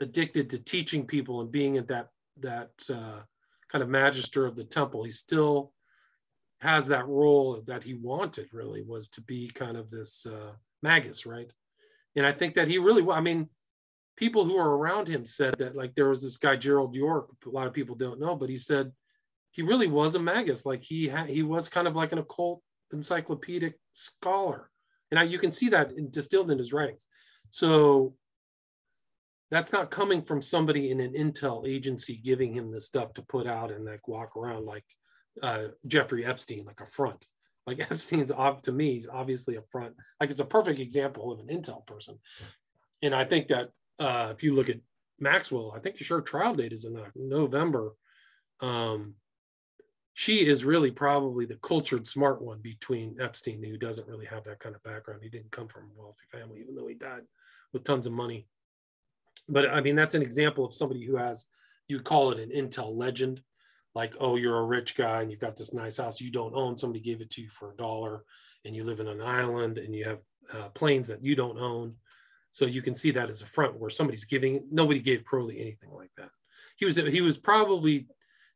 addicted 0.00 0.50
to 0.50 0.58
teaching 0.58 1.06
people 1.06 1.40
and 1.40 1.50
being 1.50 1.76
at 1.76 1.88
that 1.88 2.08
that 2.40 2.70
uh, 2.90 3.20
kind 3.70 3.82
of 3.82 3.88
magister 3.88 4.46
of 4.46 4.56
the 4.56 4.64
temple. 4.64 5.02
He 5.02 5.10
still 5.10 5.72
has 6.60 6.86
that 6.88 7.06
role 7.06 7.62
that 7.66 7.84
he 7.84 7.94
wanted. 7.94 8.48
Really, 8.52 8.82
was 8.82 9.08
to 9.10 9.20
be 9.20 9.48
kind 9.48 9.76
of 9.76 9.90
this 9.90 10.26
uh, 10.26 10.52
magus, 10.82 11.26
right? 11.26 11.52
And 12.16 12.26
I 12.26 12.32
think 12.32 12.54
that 12.54 12.68
he 12.68 12.78
really, 12.78 13.08
I 13.10 13.20
mean, 13.20 13.48
people 14.18 14.44
who 14.44 14.58
are 14.58 14.76
around 14.76 15.06
him 15.06 15.24
said 15.24 15.54
that 15.58 15.76
like 15.76 15.94
there 15.94 16.08
was 16.08 16.20
this 16.20 16.36
guy 16.36 16.56
Gerald 16.56 16.92
Yorke 16.92 17.30
a 17.46 17.48
lot 17.48 17.68
of 17.68 17.72
people 17.72 17.94
don't 17.94 18.18
know 18.18 18.34
but 18.34 18.50
he 18.50 18.56
said 18.56 18.90
he 19.52 19.62
really 19.62 19.86
was 19.86 20.16
a 20.16 20.18
magus 20.18 20.66
like 20.66 20.82
he 20.82 21.06
had 21.06 21.28
he 21.28 21.44
was 21.44 21.68
kind 21.68 21.86
of 21.86 21.94
like 21.94 22.10
an 22.10 22.18
occult 22.18 22.60
encyclopedic 22.92 23.78
scholar 23.92 24.70
and 25.12 25.20
I, 25.20 25.22
you 25.22 25.38
can 25.38 25.52
see 25.52 25.68
that 25.68 25.92
in, 25.92 26.10
distilled 26.10 26.50
in 26.50 26.58
his 26.58 26.72
writings 26.72 27.06
so 27.50 28.14
that's 29.50 29.72
not 29.72 29.90
coming 29.90 30.22
from 30.22 30.42
somebody 30.42 30.90
in 30.90 31.00
an 31.00 31.14
intel 31.14 31.66
agency 31.66 32.20
giving 32.22 32.52
him 32.52 32.70
this 32.70 32.86
stuff 32.86 33.14
to 33.14 33.22
put 33.22 33.46
out 33.46 33.70
and 33.70 33.84
like 33.84 34.06
walk 34.06 34.36
around 34.36 34.66
like 34.66 34.84
uh, 35.42 35.68
Jeffrey 35.86 36.24
Epstein 36.24 36.64
like 36.64 36.80
a 36.80 36.86
front 36.86 37.24
like 37.66 37.80
Epstein's 37.90 38.30
off 38.30 38.62
to 38.62 38.72
me 38.72 38.94
he's 38.94 39.08
obviously 39.08 39.56
a 39.56 39.62
front 39.70 39.94
like 40.20 40.30
it's 40.30 40.40
a 40.40 40.44
perfect 40.44 40.78
example 40.78 41.32
of 41.32 41.40
an 41.40 41.48
intel 41.48 41.86
person 41.86 42.18
and 43.02 43.14
I 43.14 43.24
think 43.24 43.48
that 43.48 43.70
uh, 43.98 44.28
if 44.32 44.42
you 44.42 44.54
look 44.54 44.68
at 44.68 44.80
Maxwell, 45.20 45.72
I 45.74 45.80
think 45.80 45.98
sure 45.98 46.20
trial 46.20 46.54
date 46.54 46.72
is 46.72 46.84
in 46.84 46.98
November. 47.14 47.94
Um, 48.60 49.14
she 50.14 50.46
is 50.46 50.64
really 50.64 50.90
probably 50.90 51.46
the 51.46 51.58
cultured 51.62 52.06
smart 52.06 52.42
one 52.42 52.58
between 52.60 53.16
Epstein, 53.20 53.62
who 53.62 53.76
doesn't 53.76 54.08
really 54.08 54.26
have 54.26 54.44
that 54.44 54.58
kind 54.58 54.74
of 54.74 54.82
background. 54.82 55.20
He 55.22 55.28
didn't 55.28 55.52
come 55.52 55.68
from 55.68 55.84
a 55.84 56.00
wealthy 56.00 56.24
family, 56.32 56.60
even 56.60 56.74
though 56.74 56.88
he 56.88 56.94
died 56.94 57.22
with 57.72 57.84
tons 57.84 58.06
of 58.06 58.12
money. 58.12 58.46
But 59.48 59.70
I 59.70 59.80
mean, 59.80 59.96
that's 59.96 60.14
an 60.14 60.22
example 60.22 60.64
of 60.64 60.74
somebody 60.74 61.04
who 61.04 61.16
has, 61.16 61.46
you 61.86 62.00
call 62.00 62.32
it 62.32 62.38
an 62.38 62.50
intel 62.50 62.94
legend. 62.94 63.42
Like, 63.94 64.14
oh, 64.20 64.36
you're 64.36 64.58
a 64.58 64.64
rich 64.64 64.94
guy 64.94 65.22
and 65.22 65.30
you've 65.30 65.40
got 65.40 65.56
this 65.56 65.72
nice 65.72 65.96
house 65.96 66.20
you 66.20 66.30
don't 66.30 66.54
own. 66.54 66.76
Somebody 66.76 67.00
gave 67.00 67.20
it 67.20 67.30
to 67.30 67.42
you 67.42 67.48
for 67.50 67.72
a 67.72 67.76
dollar 67.76 68.24
and 68.64 68.76
you 68.76 68.84
live 68.84 69.00
in 69.00 69.08
an 69.08 69.22
island 69.22 69.78
and 69.78 69.94
you 69.94 70.04
have 70.04 70.18
uh, 70.52 70.68
planes 70.70 71.08
that 71.08 71.24
you 71.24 71.34
don't 71.34 71.58
own 71.58 71.94
so 72.50 72.66
you 72.66 72.82
can 72.82 72.94
see 72.94 73.10
that 73.12 73.30
as 73.30 73.42
a 73.42 73.46
front 73.46 73.78
where 73.78 73.90
somebody's 73.90 74.24
giving, 74.24 74.64
nobody 74.70 75.00
gave 75.00 75.24
Crowley 75.24 75.60
anything 75.60 75.90
like 75.92 76.10
that. 76.16 76.30
He 76.76 76.84
was, 76.84 76.96
he 76.96 77.20
was 77.20 77.38
probably 77.38 78.06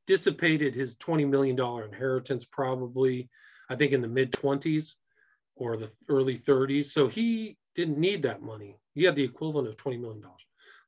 dissipated 0.07 0.75
his 0.75 0.97
$20 0.97 1.29
million 1.29 1.59
inheritance, 1.85 2.45
probably, 2.45 3.29
I 3.69 3.77
think 3.77 3.93
in 3.93 4.01
the 4.01 4.09
mid 4.09 4.33
20s 4.33 4.95
or 5.57 5.77
the 5.77 5.91
early 6.09 6.37
30s. 6.37 6.87
So 6.87 7.09
he 7.09 7.57
didn't 7.75 7.99
need 7.99 8.23
that 8.23 8.43
money. 8.43 8.79
He 8.95 9.05
had 9.05 9.17
the 9.17 9.25
equivalent 9.25 9.69
of 9.69 9.77
$20 9.77 10.01
million. 10.01 10.25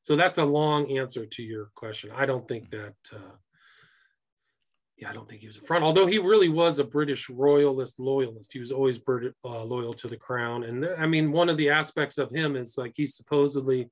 So 0.05 0.17
that's 0.17 0.37
a 0.37 0.45
long 0.45 0.99
answer 0.99 1.25
to 1.25 1.43
your 1.43 1.71
question. 1.75 2.11
I 2.15 2.27
don't 2.27 2.47
think 2.47 2.71
that 2.71 2.95
uh, 3.11 3.37
yeah, 4.99 5.09
I 5.09 5.15
don't 5.15 5.27
think 5.27 5.41
he 5.41 5.47
was 5.47 5.57
a 5.57 5.63
front, 5.63 5.83
although 5.83 6.07
he 6.07 6.19
really 6.19 6.51
was 6.51 6.79
a 6.79 6.85
British 6.85 7.31
royalist 7.31 7.99
loyalist. 7.99 8.53
He 8.53 8.61
was 8.61 8.71
always 8.71 9.01
uh, 9.09 9.65
loyal 9.65 9.95
to 9.95 10.07
the 10.07 10.19
crown. 10.19 10.65
And 10.65 10.87
I 10.99 11.07
mean, 11.07 11.33
one 11.33 11.49
of 11.49 11.57
the 11.57 11.71
aspects 11.71 12.19
of 12.19 12.31
him 12.31 12.55
is 12.55 12.77
like 12.77 12.93
he's 12.95 13.17
supposedly 13.17 13.91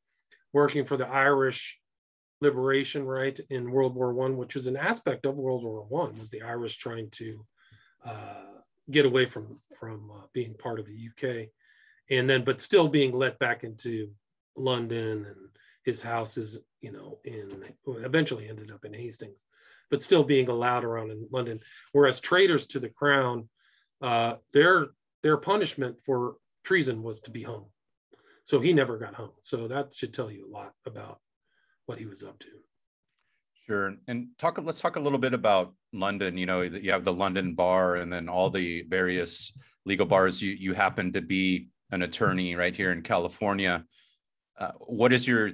working 0.52 0.84
for 0.84 0.98
the 0.98 1.08
Irish 1.08 1.78
liberation, 2.42 3.04
right, 3.06 3.38
in 3.48 3.70
World 3.70 3.94
War 3.94 4.12
One, 4.12 4.36
which 4.36 4.54
was 4.54 4.66
an 4.66 4.76
aspect 4.76 5.24
of 5.24 5.36
World 5.36 5.64
War 5.64 5.86
One, 5.88 6.14
was 6.16 6.30
the 6.30 6.42
Irish 6.42 6.76
trying 6.76 7.08
to 7.12 7.46
uh, 8.04 8.44
get 8.90 9.06
away 9.06 9.24
from 9.24 9.60
from 9.80 10.10
uh, 10.10 10.26
being 10.34 10.52
part 10.54 10.78
of 10.78 10.86
the 10.86 11.08
UK, 11.08 11.48
and 12.10 12.28
then 12.28 12.44
but 12.44 12.60
still 12.60 12.86
being 12.86 13.12
let 13.12 13.38
back 13.38 13.64
into 13.64 14.10
London 14.56 15.24
and 15.24 15.51
his 15.85 16.03
house 16.03 16.37
is 16.37 16.61
you 16.83 16.93
know, 16.93 17.18
in 17.24 17.49
eventually 17.87 18.49
ended 18.49 18.70
up 18.70 18.85
in 18.85 18.93
Hastings, 18.93 19.45
but 19.91 20.03
still 20.03 20.24
being 20.24 20.49
allowed 20.49 20.85
around 20.85 21.11
in 21.11 21.26
London. 21.30 21.61
Whereas 21.93 22.20
traitors 22.20 22.66
to 22.66 22.80
the 22.80 22.89
crown, 22.89 23.49
uh, 24.03 24.35
their 24.53 24.89
their 25.22 25.37
punishment 25.37 25.97
for 26.05 26.37
treason 26.64 27.03
was 27.03 27.20
to 27.20 27.30
be 27.30 27.45
hung. 27.45 27.66
So 28.45 28.61
he 28.61 28.72
never 28.72 28.99
got 28.99 29.14
hung. 29.14 29.30
So 29.41 29.68
that 29.68 29.95
should 29.95 30.12
tell 30.12 30.30
you 30.30 30.47
a 30.47 30.53
lot 30.53 30.72
about 30.85 31.20
what 31.87 31.99
he 31.99 32.07
was 32.07 32.24
up 32.24 32.39
to. 32.41 32.49
Sure. 33.66 33.95
And 34.09 34.28
talk 34.39 34.59
let's 34.61 34.80
talk 34.80 34.97
a 34.97 35.01
little 35.01 35.20
bit 35.20 35.35
about 35.35 35.72
London. 35.93 36.37
You 36.37 36.47
know, 36.47 36.62
you 36.62 36.91
have 36.91 37.05
the 37.05 37.12
London 37.12 37.55
bar 37.55 37.95
and 37.97 38.12
then 38.12 38.28
all 38.28 38.51
the 38.51 38.83
various 38.89 39.57
legal 39.87 40.07
bars. 40.07 40.43
You 40.43 40.51
you 40.51 40.74
happen 40.74 41.12
to 41.12 41.20
be 41.20 41.68
an 41.93 42.03
attorney 42.03 42.57
right 42.57 42.74
here 42.74 42.91
in 42.91 43.03
California. 43.03 43.85
Uh, 44.59 44.72
what 44.78 45.12
is 45.12 45.28
your 45.28 45.53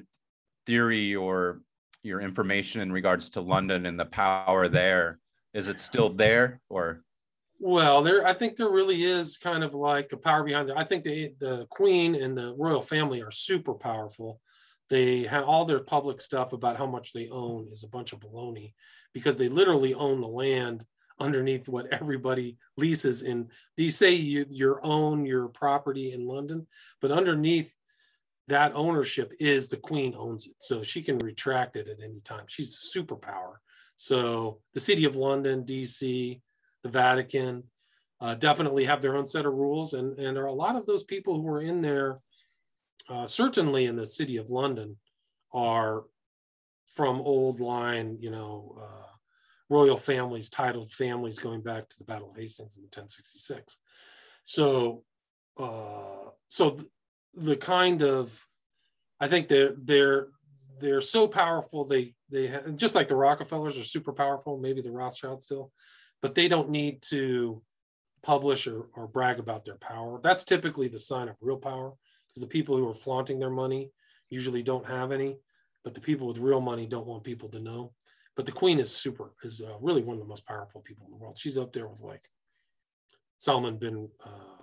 theory 0.68 1.16
or 1.16 1.62
your 2.02 2.20
information 2.20 2.82
in 2.82 2.92
regards 2.92 3.30
to 3.30 3.40
London 3.40 3.86
and 3.86 3.98
the 3.98 4.04
power 4.04 4.68
there? 4.68 5.18
Is 5.54 5.68
it 5.68 5.80
still 5.80 6.10
there 6.10 6.60
or? 6.68 7.02
Well, 7.58 8.02
there, 8.02 8.24
I 8.26 8.34
think 8.34 8.54
there 8.54 8.68
really 8.68 9.02
is 9.02 9.38
kind 9.38 9.64
of 9.64 9.74
like 9.74 10.12
a 10.12 10.18
power 10.18 10.44
behind 10.44 10.68
it. 10.68 10.76
I 10.76 10.84
think 10.84 11.04
the 11.04 11.32
the 11.40 11.66
Queen 11.70 12.14
and 12.14 12.36
the 12.36 12.54
royal 12.56 12.82
family 12.82 13.22
are 13.22 13.32
super 13.32 13.74
powerful. 13.74 14.40
They 14.90 15.22
have 15.24 15.44
all 15.44 15.64
their 15.64 15.80
public 15.80 16.20
stuff 16.20 16.52
about 16.52 16.76
how 16.76 16.86
much 16.86 17.12
they 17.12 17.28
own 17.30 17.68
is 17.72 17.82
a 17.82 17.88
bunch 17.88 18.12
of 18.12 18.20
baloney 18.20 18.74
because 19.12 19.36
they 19.36 19.48
literally 19.48 19.94
own 19.94 20.20
the 20.20 20.28
land 20.44 20.84
underneath 21.20 21.68
what 21.68 21.92
everybody 21.92 22.56
leases 22.76 23.22
in. 23.22 23.48
Do 23.76 23.84
you 23.84 23.90
say 23.90 24.12
you, 24.12 24.46
you 24.48 24.78
own 24.82 25.26
your 25.26 25.48
property 25.48 26.12
in 26.12 26.26
London? 26.26 26.66
But 27.00 27.10
underneath 27.10 27.74
that 28.48 28.72
ownership 28.74 29.32
is 29.38 29.68
the 29.68 29.76
queen 29.76 30.14
owns 30.16 30.46
it. 30.46 30.54
So 30.58 30.82
she 30.82 31.02
can 31.02 31.18
retract 31.18 31.76
it 31.76 31.88
at 31.88 32.02
any 32.02 32.20
time. 32.20 32.44
She's 32.48 32.74
a 32.74 32.98
superpower. 32.98 33.56
So 33.96 34.60
the 34.74 34.80
city 34.80 35.04
of 35.04 35.16
London, 35.16 35.64
DC, 35.64 36.40
the 36.82 36.88
Vatican 36.88 37.64
uh, 38.20 38.34
definitely 38.34 38.84
have 38.84 39.00
their 39.02 39.16
own 39.16 39.26
set 39.26 39.46
of 39.46 39.52
rules. 39.52 39.92
And, 39.92 40.18
and 40.18 40.36
there 40.36 40.44
are 40.44 40.46
a 40.46 40.52
lot 40.52 40.76
of 40.76 40.86
those 40.86 41.02
people 41.02 41.40
who 41.40 41.48
are 41.48 41.60
in 41.60 41.82
there, 41.82 42.18
uh, 43.08 43.26
certainly 43.26 43.84
in 43.84 43.96
the 43.96 44.06
city 44.06 44.38
of 44.38 44.50
London, 44.50 44.96
are 45.52 46.04
from 46.94 47.20
old 47.20 47.60
line, 47.60 48.16
you 48.18 48.30
know, 48.30 48.78
uh, 48.80 49.12
royal 49.68 49.98
families, 49.98 50.48
titled 50.48 50.90
families 50.90 51.38
going 51.38 51.60
back 51.60 51.88
to 51.88 51.98
the 51.98 52.04
Battle 52.04 52.30
of 52.30 52.36
Hastings 52.36 52.78
in 52.78 52.84
1066. 52.84 53.76
So, 54.44 55.04
uh, 55.58 56.30
so 56.48 56.78
the 57.34 57.56
kind 57.56 58.02
of, 58.02 58.46
I 59.20 59.28
think 59.28 59.48
they're 59.48 59.74
they're 59.76 60.28
they're 60.80 61.00
so 61.00 61.26
powerful. 61.26 61.84
They 61.84 62.14
they 62.30 62.48
have, 62.48 62.76
just 62.76 62.94
like 62.94 63.08
the 63.08 63.16
Rockefellers 63.16 63.78
are 63.78 63.84
super 63.84 64.12
powerful. 64.12 64.58
Maybe 64.58 64.80
the 64.80 64.92
Rothschilds 64.92 65.44
still, 65.44 65.72
but 66.22 66.34
they 66.34 66.48
don't 66.48 66.70
need 66.70 67.02
to 67.10 67.62
publish 68.22 68.66
or, 68.66 68.88
or 68.94 69.06
brag 69.06 69.38
about 69.38 69.64
their 69.64 69.76
power. 69.76 70.20
That's 70.22 70.44
typically 70.44 70.88
the 70.88 70.98
sign 70.98 71.28
of 71.28 71.36
real 71.40 71.56
power 71.56 71.92
because 72.28 72.42
the 72.42 72.46
people 72.46 72.76
who 72.76 72.88
are 72.88 72.94
flaunting 72.94 73.38
their 73.38 73.50
money 73.50 73.90
usually 74.28 74.62
don't 74.62 74.86
have 74.86 75.12
any, 75.12 75.38
but 75.84 75.94
the 75.94 76.00
people 76.00 76.26
with 76.26 76.38
real 76.38 76.60
money 76.60 76.86
don't 76.86 77.06
want 77.06 77.24
people 77.24 77.48
to 77.50 77.60
know. 77.60 77.92
But 78.36 78.46
the 78.46 78.52
queen 78.52 78.78
is 78.78 78.94
super, 78.94 79.32
is 79.42 79.60
uh, 79.60 79.76
really 79.80 80.02
one 80.02 80.14
of 80.14 80.20
the 80.20 80.28
most 80.28 80.46
powerful 80.46 80.80
people 80.82 81.06
in 81.06 81.12
the 81.12 81.16
world. 81.16 81.38
She's 81.38 81.58
up 81.58 81.72
there 81.72 81.88
with 81.88 82.00
like 82.00 82.22
Solomon 83.38 83.78
bin 83.78 84.08
uh, 84.24 84.57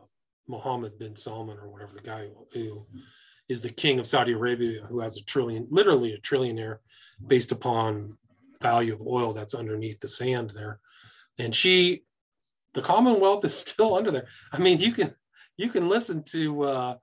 Mohammed 0.47 0.97
bin 0.99 1.15
Salman 1.15 1.57
or 1.57 1.69
whatever 1.69 1.93
the 1.93 2.01
guy 2.01 2.29
who 2.53 2.85
is 3.47 3.61
the 3.61 3.69
king 3.69 3.99
of 3.99 4.07
Saudi 4.07 4.33
Arabia, 4.33 4.85
who 4.87 4.99
has 4.99 5.17
a 5.17 5.23
trillion, 5.23 5.67
literally 5.69 6.13
a 6.13 6.19
trillionaire, 6.19 6.77
based 7.25 7.51
upon 7.51 8.17
value 8.61 8.93
of 8.93 9.01
oil 9.05 9.33
that's 9.33 9.53
underneath 9.53 9.99
the 9.99 10.07
sand 10.07 10.51
there. 10.51 10.79
And 11.37 11.53
she, 11.53 12.03
the 12.73 12.81
Commonwealth 12.81 13.45
is 13.45 13.57
still 13.57 13.95
under 13.95 14.11
there. 14.11 14.27
I 14.51 14.59
mean, 14.59 14.79
you 14.79 14.91
can 14.91 15.13
you 15.57 15.69
can 15.69 15.87
listen 15.87 16.23
to 16.31 16.63
uh, 16.63 16.95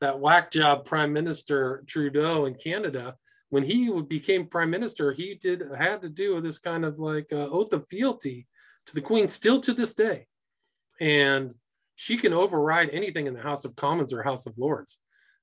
that 0.00 0.20
whack 0.20 0.50
job 0.50 0.86
Prime 0.86 1.12
Minister 1.12 1.84
Trudeau 1.86 2.46
in 2.46 2.54
Canada 2.54 3.16
when 3.50 3.64
he 3.64 4.00
became 4.02 4.46
prime 4.46 4.70
minister, 4.70 5.12
he 5.12 5.34
did 5.34 5.62
had 5.76 6.00
to 6.02 6.08
do 6.08 6.40
this 6.40 6.58
kind 6.58 6.84
of 6.84 6.98
like 6.98 7.32
uh, 7.32 7.48
oath 7.50 7.72
of 7.72 7.86
fealty 7.88 8.46
to 8.86 8.94
the 8.94 9.00
queen 9.00 9.28
still 9.28 9.60
to 9.60 9.74
this 9.74 9.92
day. 9.92 10.26
And 11.00 11.54
she 12.00 12.16
can 12.16 12.32
override 12.32 12.88
anything 12.94 13.26
in 13.26 13.34
the 13.34 13.42
House 13.42 13.66
of 13.66 13.76
Commons 13.76 14.10
or 14.10 14.22
House 14.22 14.46
of 14.46 14.56
Lords. 14.56 14.96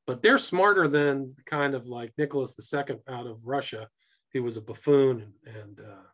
But 0.07 0.23
they're 0.23 0.39
smarter 0.39 0.87
than 0.87 1.35
kind 1.45 1.75
of 1.75 1.85
like 1.85 2.11
Nicholas 2.17 2.55
II 2.73 2.95
out 3.07 3.27
of 3.27 3.37
Russia, 3.45 3.87
who 4.33 4.41
was 4.41 4.57
a 4.57 4.61
buffoon 4.61 5.21
and, 5.45 5.55
and 5.55 5.79
uh, 5.79 6.07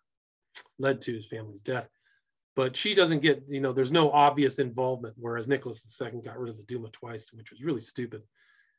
led 0.78 1.00
to 1.04 1.14
his 1.14 1.28
family's 1.28 1.62
death. 1.62 1.88
But 2.58 2.76
she 2.76 2.94
doesn't 2.94 3.22
get, 3.22 3.42
you 3.48 3.62
know, 3.62 3.72
there's 3.72 3.94
no 3.94 4.12
obvious 4.12 4.60
involvement, 4.60 5.16
whereas 5.18 5.48
Nicholas 5.48 5.82
II 6.02 6.20
got 6.20 6.38
rid 6.38 6.50
of 6.50 6.58
the 6.58 6.64
Duma 6.64 6.90
twice, 6.90 7.32
which 7.32 7.50
was 7.50 7.64
really 7.64 7.82
stupid. 7.82 8.22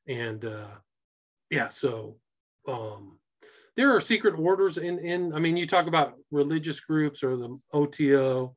And 0.06 0.44
uh, 0.44 0.66
yeah, 1.48 1.68
so 1.68 2.18
um, 2.68 3.18
there 3.74 3.96
are 3.96 4.00
secret 4.00 4.38
orders 4.38 4.76
in 4.76 4.98
in 4.98 5.32
i 5.34 5.38
mean 5.40 5.56
you 5.56 5.66
talk 5.66 5.88
about 5.88 6.14
religious 6.30 6.78
groups 6.78 7.24
or 7.24 7.36
the 7.36 7.58
oto 7.72 8.54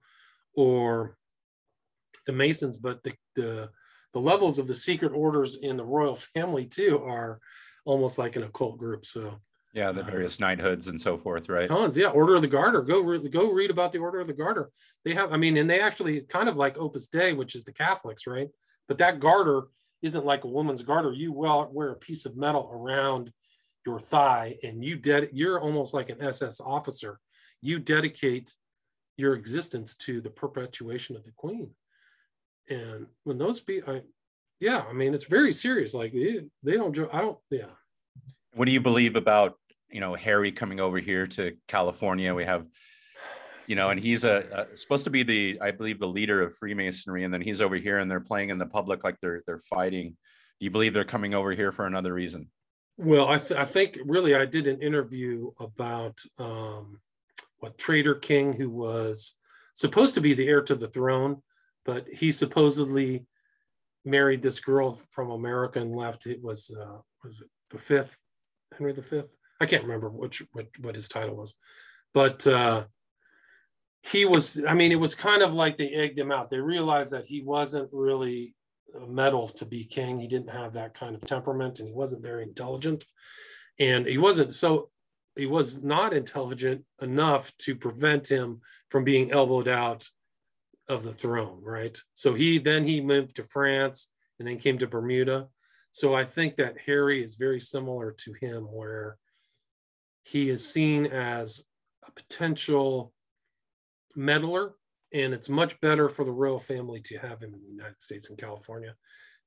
or 0.53 1.17
the 2.27 2.33
masons 2.33 2.77
but 2.77 3.01
the 3.03 3.13
the, 3.35 3.69
the 4.13 4.19
levels 4.19 4.59
of 4.59 4.67
the 4.67 4.75
secret 4.75 5.11
orders 5.13 5.57
in 5.61 5.77
the 5.77 5.83
royal 5.83 6.15
family 6.15 6.65
too 6.65 7.01
are 7.03 7.39
almost 7.85 8.17
like 8.17 8.35
an 8.35 8.43
occult 8.43 8.77
group. 8.77 9.05
So 9.05 9.39
yeah 9.73 9.91
the 9.91 10.01
uh, 10.01 10.05
various 10.05 10.39
uh, 10.39 10.45
knighthoods 10.45 10.87
and 10.87 11.01
so 11.01 11.17
forth 11.17 11.49
right? 11.49 11.67
Tons 11.67 11.97
yeah. 11.97 12.09
Order 12.09 12.35
of 12.35 12.41
the 12.41 12.47
garter. 12.47 12.83
Go 12.83 13.01
re- 13.01 13.29
go 13.29 13.51
read 13.51 13.71
about 13.71 13.91
the 13.91 13.99
order 13.99 14.19
of 14.19 14.27
the 14.27 14.33
garter. 14.33 14.69
They 15.03 15.15
have 15.15 15.33
i 15.33 15.37
mean 15.37 15.57
and 15.57 15.69
they 15.69 15.79
actually 15.79 16.21
kind 16.21 16.47
of 16.47 16.57
like 16.57 16.77
opus 16.77 17.07
dei 17.07 17.33
which 17.33 17.55
is 17.55 17.63
the 17.63 17.73
catholics 17.73 18.27
right? 18.27 18.49
But 18.87 18.99
that 18.99 19.19
garter 19.19 19.63
isn't 20.03 20.25
like 20.25 20.43
a 20.43 20.47
woman's 20.49 20.83
garter. 20.83 21.11
You 21.11 21.31
wear 21.33 21.91
a 21.91 21.95
piece 21.95 22.25
of 22.25 22.37
metal 22.37 22.69
around 22.71 23.31
your 23.85 23.99
thigh 23.99 24.57
and 24.63 24.83
you 24.83 24.97
ded 24.97 25.29
you're 25.31 25.59
almost 25.59 25.93
like 25.93 26.09
an 26.09 26.21
SS 26.21 26.59
officer. 26.59 27.19
You 27.61 27.79
dedicate 27.79 28.53
your 29.17 29.33
existence 29.33 29.95
to 29.95 30.21
the 30.21 30.29
perpetuation 30.29 31.15
of 31.15 31.23
the 31.23 31.31
queen. 31.31 31.71
And 32.69 33.07
when 33.23 33.37
those 33.37 33.59
be 33.59 33.81
I 33.87 34.01
yeah, 34.59 34.83
I 34.89 34.93
mean 34.93 35.13
it's 35.13 35.25
very 35.25 35.51
serious. 35.51 35.93
Like 35.93 36.11
they, 36.11 36.41
they 36.63 36.73
don't 36.73 36.97
I 37.13 37.21
don't 37.21 37.37
yeah. 37.49 37.65
What 38.53 38.65
do 38.65 38.71
you 38.71 38.81
believe 38.81 39.15
about, 39.15 39.55
you 39.89 39.99
know, 39.99 40.15
Harry 40.15 40.51
coming 40.51 40.79
over 40.79 40.97
here 40.97 41.27
to 41.27 41.55
California? 41.67 42.33
We 42.33 42.45
have 42.45 42.65
you 43.67 43.75
know, 43.75 43.89
and 43.89 43.99
he's 43.99 44.23
a, 44.23 44.67
a, 44.71 44.77
supposed 44.77 45.03
to 45.03 45.09
be 45.09 45.23
the, 45.23 45.59
I 45.61 45.71
believe, 45.71 45.99
the 45.99 46.07
leader 46.07 46.41
of 46.41 46.55
Freemasonry, 46.55 47.25
and 47.25 47.33
then 47.33 47.41
he's 47.41 47.61
over 47.61 47.75
here, 47.75 47.99
and 47.99 48.09
they're 48.09 48.21
playing 48.21 48.49
in 48.49 48.57
the 48.57 48.65
public 48.65 49.03
like 49.03 49.17
they're 49.21 49.43
they're 49.45 49.59
fighting. 49.59 50.15
Do 50.59 50.65
you 50.65 50.71
believe 50.71 50.93
they're 50.93 51.03
coming 51.03 51.35
over 51.35 51.51
here 51.51 51.71
for 51.71 51.85
another 51.85 52.13
reason? 52.13 52.49
Well, 52.97 53.27
I, 53.27 53.37
th- 53.37 53.59
I 53.59 53.65
think 53.65 53.99
really 54.05 54.33
I 54.33 54.45
did 54.45 54.65
an 54.65 54.81
interview 54.81 55.51
about 55.59 56.19
um, 56.39 56.99
what 57.59 57.77
Traitor 57.77 58.15
King, 58.15 58.53
who 58.53 58.71
was 58.71 59.35
supposed 59.75 60.15
to 60.15 60.21
be 60.21 60.33
the 60.33 60.47
heir 60.47 60.61
to 60.63 60.73
the 60.73 60.87
throne, 60.87 61.43
but 61.87 62.07
he 62.09 62.31
supposedly 62.31 63.25
married 64.05 64.43
this 64.43 64.59
girl 64.59 65.01
from 65.09 65.31
America 65.31 65.79
and 65.79 65.95
left. 65.95 66.27
It 66.27 66.43
was 66.43 66.69
uh, 66.79 66.99
was 67.23 67.41
it 67.41 67.47
the 67.71 67.79
fifth 67.79 68.19
Henry 68.77 68.93
the 68.93 69.01
Fifth? 69.01 69.35
I 69.59 69.65
can't 69.65 69.83
remember 69.83 70.09
which 70.09 70.43
what, 70.51 70.67
what 70.81 70.93
his 70.93 71.07
title 71.07 71.35
was, 71.35 71.55
but 72.13 72.45
uh, 72.45 72.83
he 74.03 74.25
was. 74.25 74.63
I 74.67 74.75
mean, 74.75 74.91
it 74.91 74.99
was 74.99 75.15
kind 75.15 75.41
of 75.41 75.55
like 75.55 75.77
they 75.77 75.93
egged 75.93 76.19
him 76.19 76.31
out. 76.31 76.51
They 76.51 76.59
realized 76.59 77.11
that 77.11 77.25
he 77.25 77.41
wasn't 77.41 77.89
really 77.91 78.53
mettle 79.07 79.47
to 79.49 79.65
be 79.65 79.83
king. 79.83 80.19
He 80.19 80.27
didn't 80.27 80.49
have 80.49 80.73
that 80.73 80.93
kind 80.93 81.15
of 81.15 81.21
temperament 81.21 81.79
and 81.79 81.87
he 81.87 81.93
wasn't 81.93 82.21
very 82.21 82.43
intelligent. 82.43 83.05
And 83.79 84.05
he 84.05 84.17
wasn't 84.17 84.53
so, 84.53 84.89
he 85.35 85.45
was 85.45 85.83
not 85.83 86.13
intelligent 86.13 86.83
enough 87.01 87.55
to 87.59 87.75
prevent 87.75 88.27
him 88.27 88.61
from 88.89 89.03
being 89.03 89.31
elbowed 89.31 89.67
out 89.67 90.09
of 90.89 91.03
the 91.03 91.13
throne, 91.13 91.61
right? 91.63 91.97
So 92.13 92.33
he 92.33 92.57
then 92.57 92.85
he 92.85 93.01
moved 93.01 93.35
to 93.35 93.43
France 93.43 94.07
and 94.39 94.47
then 94.47 94.57
came 94.57 94.77
to 94.79 94.87
Bermuda. 94.87 95.47
So 95.91 96.13
I 96.13 96.25
think 96.25 96.57
that 96.57 96.77
Harry 96.85 97.23
is 97.23 97.35
very 97.35 97.59
similar 97.59 98.11
to 98.11 98.33
him, 98.39 98.63
where 98.63 99.17
he 100.23 100.49
is 100.49 100.67
seen 100.67 101.07
as 101.07 101.63
a 102.05 102.11
potential 102.11 103.13
meddler 104.15 104.73
and 105.13 105.33
it's 105.33 105.49
much 105.49 105.79
better 105.79 106.09
for 106.09 106.25
the 106.25 106.31
royal 106.31 106.59
family 106.59 106.99
to 107.01 107.17
have 107.17 107.41
him 107.41 107.53
in 107.53 107.61
the 107.61 107.69
United 107.69 108.01
States 108.01 108.29
and 108.29 108.37
California, 108.37 108.93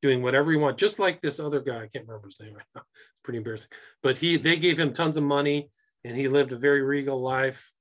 doing 0.01 0.23
whatever 0.23 0.51
he 0.51 0.57
wants. 0.57 0.81
Just 0.81 0.99
like 0.99 1.21
this 1.21 1.39
other 1.39 1.61
guy, 1.61 1.77
I 1.77 1.89
can't 1.89 2.07
remember 2.07 2.29
his 2.29 2.41
name 2.41 2.55
right 2.55 2.65
now. 2.75 2.83
It's 2.83 3.21
pretty 3.23 3.39
embarrassing. 3.39 3.71
But 4.03 4.17
he, 4.17 4.37
they 4.37 4.57
gave 4.57 4.79
him 4.79 4.93
tons 4.93 5.17
of 5.17 5.23
money, 5.23 5.71
and 6.05 6.17
he 6.17 6.29
lived 6.29 6.53
a 6.53 6.59
very 6.59 6.83
regal 6.83 7.21
life 7.21 7.73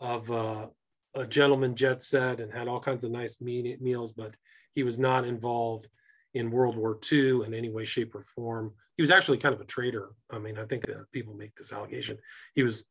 of 0.00 0.30
uh, 0.30 0.66
a 1.14 1.26
gentleman 1.26 1.74
jet 1.74 2.02
set 2.02 2.40
and 2.40 2.52
had 2.52 2.68
all 2.68 2.80
kinds 2.80 3.04
of 3.04 3.10
nice 3.10 3.40
meals. 3.40 4.12
But 4.12 4.34
he 4.74 4.82
was 4.82 4.98
not 4.98 5.24
involved 5.26 5.88
in 6.34 6.50
World 6.50 6.76
War 6.76 6.98
II 7.10 7.44
in 7.44 7.54
any 7.54 7.70
way, 7.70 7.84
shape, 7.84 8.14
or 8.14 8.22
form. 8.22 8.72
He 8.96 9.02
was 9.02 9.10
actually 9.10 9.38
kind 9.38 9.54
of 9.54 9.60
a 9.60 9.64
traitor. 9.64 10.10
I 10.30 10.38
mean, 10.38 10.58
I 10.58 10.64
think 10.64 10.86
that 10.86 11.10
people 11.12 11.34
make 11.34 11.54
this 11.54 11.72
allegation. 11.72 12.18
He 12.54 12.62
was 12.62 12.84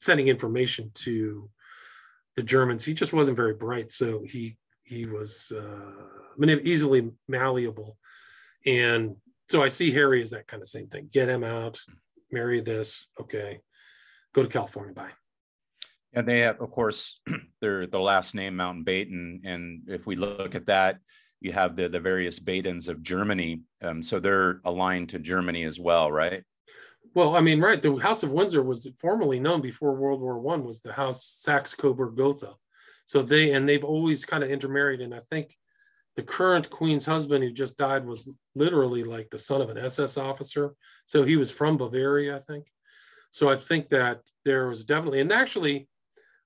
sending 0.00 0.28
information 0.28 0.90
to 0.94 1.48
the 2.36 2.42
Germans. 2.42 2.84
He 2.84 2.94
just 2.94 3.12
wasn't 3.12 3.36
very 3.36 3.54
bright, 3.54 3.92
so 3.92 4.22
he 4.22 4.56
he 4.84 5.06
was 5.06 5.52
uh, 5.56 6.44
easily 6.64 7.12
malleable, 7.28 7.96
and 8.66 9.16
so 9.48 9.62
I 9.62 9.68
see 9.68 9.90
Harry 9.92 10.20
as 10.20 10.30
that 10.30 10.48
kind 10.48 10.60
of 10.60 10.68
same 10.68 10.88
thing. 10.88 11.08
Get 11.12 11.28
him 11.28 11.44
out, 11.44 11.78
marry 12.32 12.60
this, 12.60 13.06
okay, 13.20 13.60
go 14.34 14.42
to 14.42 14.48
California, 14.48 14.94
bye. 14.94 15.10
And 16.14 16.28
they 16.28 16.40
have, 16.40 16.60
of 16.60 16.70
course, 16.70 17.20
their 17.60 17.86
the 17.86 18.00
last 18.00 18.34
name 18.34 18.54
Mountbatten, 18.54 19.40
and 19.44 19.82
if 19.86 20.06
we 20.06 20.16
look 20.16 20.54
at 20.54 20.66
that, 20.66 20.98
you 21.40 21.52
have 21.52 21.76
the 21.76 21.88
the 21.88 22.00
various 22.00 22.38
Badens 22.38 22.88
of 22.88 23.02
Germany. 23.02 23.62
Um, 23.82 24.02
so 24.02 24.20
they're 24.20 24.60
aligned 24.64 25.10
to 25.10 25.18
Germany 25.18 25.64
as 25.64 25.80
well, 25.80 26.10
right? 26.10 26.44
Well, 27.14 27.36
I 27.36 27.40
mean, 27.40 27.60
right. 27.60 27.82
The 27.82 27.96
House 27.96 28.22
of 28.22 28.30
Windsor 28.30 28.62
was 28.62 28.88
formerly 28.98 29.38
known 29.38 29.60
before 29.60 29.94
World 29.94 30.20
War 30.20 30.38
One 30.38 30.64
was 30.64 30.80
the 30.80 30.92
House 30.92 31.24
Saxe 31.24 31.74
Coburg 31.74 32.16
Gotha. 32.16 32.54
So 33.04 33.22
they 33.22 33.52
and 33.52 33.68
they've 33.68 33.84
always 33.84 34.24
kind 34.24 34.42
of 34.42 34.50
intermarried. 34.50 35.00
And 35.00 35.14
I 35.14 35.20
think 35.30 35.56
the 36.16 36.22
current 36.22 36.70
queen's 36.70 37.06
husband, 37.06 37.42
who 37.42 37.52
just 37.52 37.76
died, 37.76 38.06
was 38.06 38.30
literally 38.54 39.04
like 39.04 39.28
the 39.30 39.38
son 39.38 39.60
of 39.60 39.70
an 39.70 39.78
SS 39.78 40.16
officer. 40.16 40.74
So 41.06 41.24
he 41.24 41.36
was 41.36 41.50
from 41.50 41.76
Bavaria, 41.76 42.36
I 42.36 42.40
think. 42.40 42.66
So 43.30 43.48
I 43.48 43.56
think 43.56 43.88
that 43.90 44.20
there 44.44 44.68
was 44.68 44.84
definitely, 44.84 45.20
and 45.20 45.32
actually, 45.32 45.88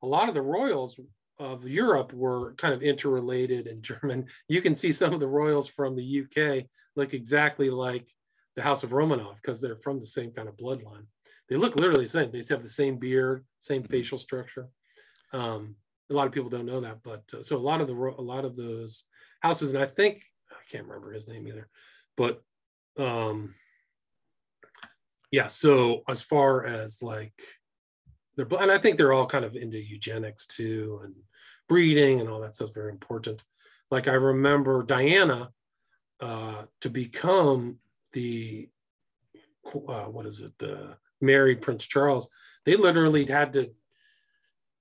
a 0.06 0.08
lot 0.08 0.28
of 0.28 0.34
the 0.34 0.42
royals 0.42 1.00
of 1.40 1.66
Europe 1.66 2.12
were 2.12 2.54
kind 2.54 2.72
of 2.72 2.80
interrelated 2.82 3.66
in 3.66 3.82
German. 3.90 4.26
You 4.48 4.62
can 4.62 4.74
see 4.74 4.92
some 4.92 5.12
of 5.12 5.20
the 5.20 5.26
royals 5.26 5.68
from 5.68 5.96
the 5.96 6.22
UK 6.22 6.66
look 6.94 7.12
exactly 7.12 7.70
like 7.70 8.08
the 8.54 8.62
House 8.62 8.84
of 8.84 8.90
Romanov 8.90 9.34
because 9.36 9.60
they're 9.60 9.82
from 9.82 9.98
the 9.98 10.06
same 10.06 10.30
kind 10.30 10.48
of 10.48 10.56
bloodline. 10.56 11.06
They 11.48 11.56
look 11.56 11.74
literally 11.74 12.04
the 12.04 12.10
same. 12.10 12.30
They 12.30 12.42
have 12.48 12.62
the 12.62 12.68
same 12.68 12.96
beard, 12.98 13.44
same 13.58 13.82
facial 13.82 14.16
structure. 14.16 14.68
Um, 15.32 15.74
a 16.08 16.14
lot 16.14 16.28
of 16.28 16.32
people 16.32 16.50
don't 16.50 16.66
know 16.66 16.80
that, 16.80 16.98
but 17.02 17.24
uh, 17.34 17.42
so 17.42 17.56
a 17.56 17.58
lot 17.58 17.80
of 17.80 17.88
the 17.88 17.94
a 17.94 18.22
lot 18.22 18.44
of 18.44 18.56
those 18.56 19.04
houses, 19.40 19.74
and 19.74 19.82
I 19.82 19.86
think 19.86 20.22
I 20.50 20.62
can't 20.70 20.86
remember 20.86 21.12
his 21.12 21.28
name 21.28 21.46
either, 21.48 21.68
but 22.16 22.42
um, 22.96 23.54
yeah. 25.32 25.48
So 25.48 26.02
as 26.08 26.22
far 26.22 26.64
as 26.64 27.02
like 27.02 27.34
they're, 28.36 28.46
and 28.60 28.70
I 28.70 28.78
think 28.78 28.96
they're 28.96 29.12
all 29.12 29.26
kind 29.26 29.44
of 29.44 29.56
into 29.56 29.78
eugenics 29.78 30.46
too, 30.46 31.00
and 31.04 31.14
breeding 31.68 32.20
and 32.20 32.28
all 32.28 32.40
that 32.40 32.54
stuff 32.54 32.74
very 32.74 32.90
important. 32.90 33.44
Like 33.90 34.08
I 34.08 34.14
remember 34.14 34.82
Diana 34.82 35.50
uh, 36.20 36.62
to 36.80 36.90
become 36.90 37.78
the 38.12 38.68
uh, 39.66 40.04
what 40.04 40.26
is 40.26 40.40
it 40.40 40.52
the 40.58 40.96
Mary 41.20 41.56
Prince 41.56 41.86
Charles. 41.86 42.28
They 42.64 42.76
literally 42.76 43.26
had 43.26 43.52
to 43.54 43.70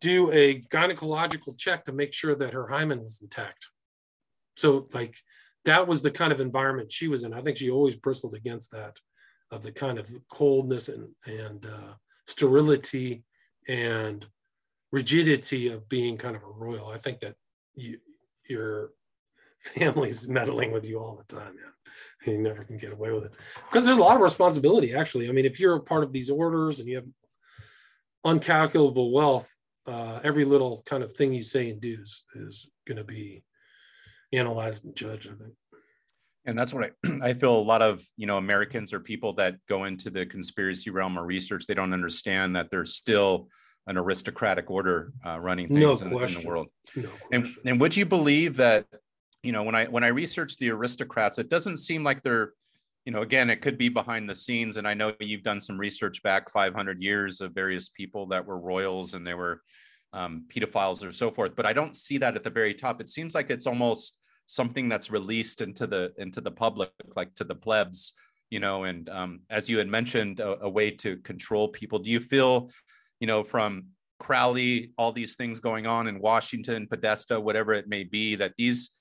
do 0.01 0.31
a 0.31 0.61
gynecological 0.61 1.57
check 1.57 1.85
to 1.85 1.91
make 1.91 2.13
sure 2.13 2.35
that 2.35 2.53
her 2.53 2.67
hymen 2.67 3.03
was 3.03 3.21
intact. 3.21 3.67
So 4.57 4.87
like 4.93 5.15
that 5.65 5.87
was 5.87 6.01
the 6.01 6.11
kind 6.11 6.31
of 6.31 6.41
environment 6.41 6.91
she 6.91 7.07
was 7.07 7.23
in. 7.23 7.33
I 7.33 7.41
think 7.41 7.57
she 7.57 7.69
always 7.69 7.95
bristled 7.95 8.35
against 8.35 8.71
that, 8.71 8.99
of 9.51 9.63
the 9.63 9.71
kind 9.71 9.97
of 9.97 10.09
coldness 10.29 10.89
and 10.89 11.09
and 11.25 11.65
uh, 11.65 11.93
sterility 12.27 13.23
and 13.67 14.25
rigidity 14.91 15.69
of 15.69 15.87
being 15.89 16.17
kind 16.17 16.35
of 16.35 16.43
a 16.43 16.47
royal. 16.47 16.89
I 16.89 16.97
think 16.97 17.19
that 17.19 17.35
you, 17.75 17.99
your 18.47 18.91
family's 19.59 20.27
meddling 20.37 20.71
with 20.71 20.87
you 20.87 20.99
all 20.99 21.15
the 21.15 21.35
time, 21.35 21.55
man. 21.55 21.71
You 22.25 22.41
never 22.41 22.63
can 22.63 22.77
get 22.77 22.91
away 22.91 23.11
with 23.11 23.25
it 23.25 23.33
because 23.69 23.85
there's 23.85 23.99
a 23.99 24.01
lot 24.01 24.15
of 24.15 24.21
responsibility. 24.21 24.95
Actually, 24.95 25.29
I 25.29 25.31
mean, 25.31 25.45
if 25.45 25.59
you're 25.59 25.75
a 25.75 25.81
part 25.81 26.03
of 26.03 26.11
these 26.11 26.29
orders 26.29 26.79
and 26.79 26.89
you 26.89 26.95
have 26.95 27.05
uncalculable 28.25 29.11
wealth, 29.11 29.53
uh, 29.85 30.19
every 30.23 30.43
little 30.43 30.81
kind 30.87 31.03
of 31.03 31.13
thing 31.13 31.33
you 31.33 31.43
say 31.43 31.69
and 31.69 31.79
do 31.79 31.97
is, 32.01 32.23
is 32.33 32.67
going 32.87 32.97
to 32.97 33.03
be 33.03 33.43
analyzed 34.33 34.85
and 34.85 34.95
judged. 34.95 35.27
I 35.27 35.35
think 35.35 35.53
and 36.45 36.57
that's 36.57 36.73
what 36.73 36.91
I, 37.03 37.19
I 37.29 37.33
feel 37.33 37.57
a 37.57 37.59
lot 37.59 37.81
of 37.81 38.03
you 38.17 38.27
know 38.27 38.37
americans 38.37 38.93
or 38.93 38.99
people 38.99 39.33
that 39.33 39.55
go 39.67 39.85
into 39.85 40.09
the 40.09 40.25
conspiracy 40.25 40.89
realm 40.89 41.17
or 41.17 41.25
research 41.25 41.65
they 41.65 41.73
don't 41.73 41.93
understand 41.93 42.55
that 42.55 42.69
there's 42.69 42.95
still 42.95 43.47
an 43.87 43.97
aristocratic 43.97 44.71
order 44.71 45.11
uh, 45.25 45.39
running 45.39 45.67
things 45.67 45.79
no 45.79 45.91
in, 45.91 46.07
in, 46.23 46.33
the 46.33 46.47
world. 46.47 46.67
No 46.95 47.09
and, 47.31 47.47
and 47.65 47.79
would 47.79 47.95
you 47.95 48.05
believe 48.05 48.57
that 48.57 48.85
you 49.43 49.51
know 49.51 49.63
when 49.63 49.75
i 49.75 49.85
when 49.85 50.03
i 50.03 50.07
research 50.07 50.57
the 50.57 50.69
aristocrats 50.69 51.39
it 51.39 51.49
doesn't 51.49 51.77
seem 51.77 52.03
like 52.03 52.23
they're 52.23 52.53
you 53.05 53.11
know 53.11 53.21
again 53.21 53.49
it 53.49 53.61
could 53.61 53.77
be 53.77 53.89
behind 53.89 54.29
the 54.29 54.35
scenes 54.35 54.77
and 54.77 54.87
i 54.87 54.93
know 54.93 55.13
you've 55.19 55.43
done 55.43 55.61
some 55.61 55.77
research 55.77 56.23
back 56.23 56.51
500 56.51 57.01
years 57.01 57.41
of 57.41 57.53
various 57.53 57.89
people 57.89 58.27
that 58.27 58.45
were 58.45 58.57
royals 58.59 59.13
and 59.13 59.25
they 59.25 59.33
were 59.33 59.61
um, 60.13 60.45
pedophiles 60.47 61.05
or 61.05 61.11
so 61.11 61.29
forth 61.29 61.55
but 61.55 61.65
i 61.65 61.73
don't 61.73 61.95
see 61.95 62.17
that 62.17 62.35
at 62.35 62.43
the 62.43 62.49
very 62.49 62.73
top. 62.73 63.01
It 63.01 63.09
seems 63.09 63.35
like 63.35 63.49
it's 63.49 63.67
almost 63.67 64.17
something 64.45 64.89
that's 64.89 65.09
released 65.09 65.61
into 65.61 65.87
the 65.87 66.13
into 66.17 66.41
the 66.41 66.51
public 66.51 66.91
like 67.15 67.33
to 67.35 67.43
the 67.43 67.55
plebs 67.55 68.13
you 68.49 68.59
know 68.59 68.83
and 68.83 69.09
um, 69.09 69.41
as 69.49 69.67
you 69.67 69.77
had 69.77 69.87
mentioned 69.87 70.39
a, 70.39 70.63
a, 70.63 70.69
way 70.69 70.91
to 70.91 71.17
control 71.17 71.67
people. 71.67 71.99
Do 71.99 72.11
you 72.11 72.19
feel 72.19 72.69
you 73.19 73.27
know 73.27 73.43
from 73.43 73.85
crowley 74.19 74.93
all 74.97 75.11
these 75.11 75.35
things 75.35 75.59
going 75.59 75.85
on 75.85 76.07
in 76.07 76.19
washington 76.19 76.87
podesta 76.87 77.37
whatever 77.37 77.73
it 77.73 77.89
may 77.89 78.03
be 78.03 78.35
that 78.35 78.53
these 78.57 78.91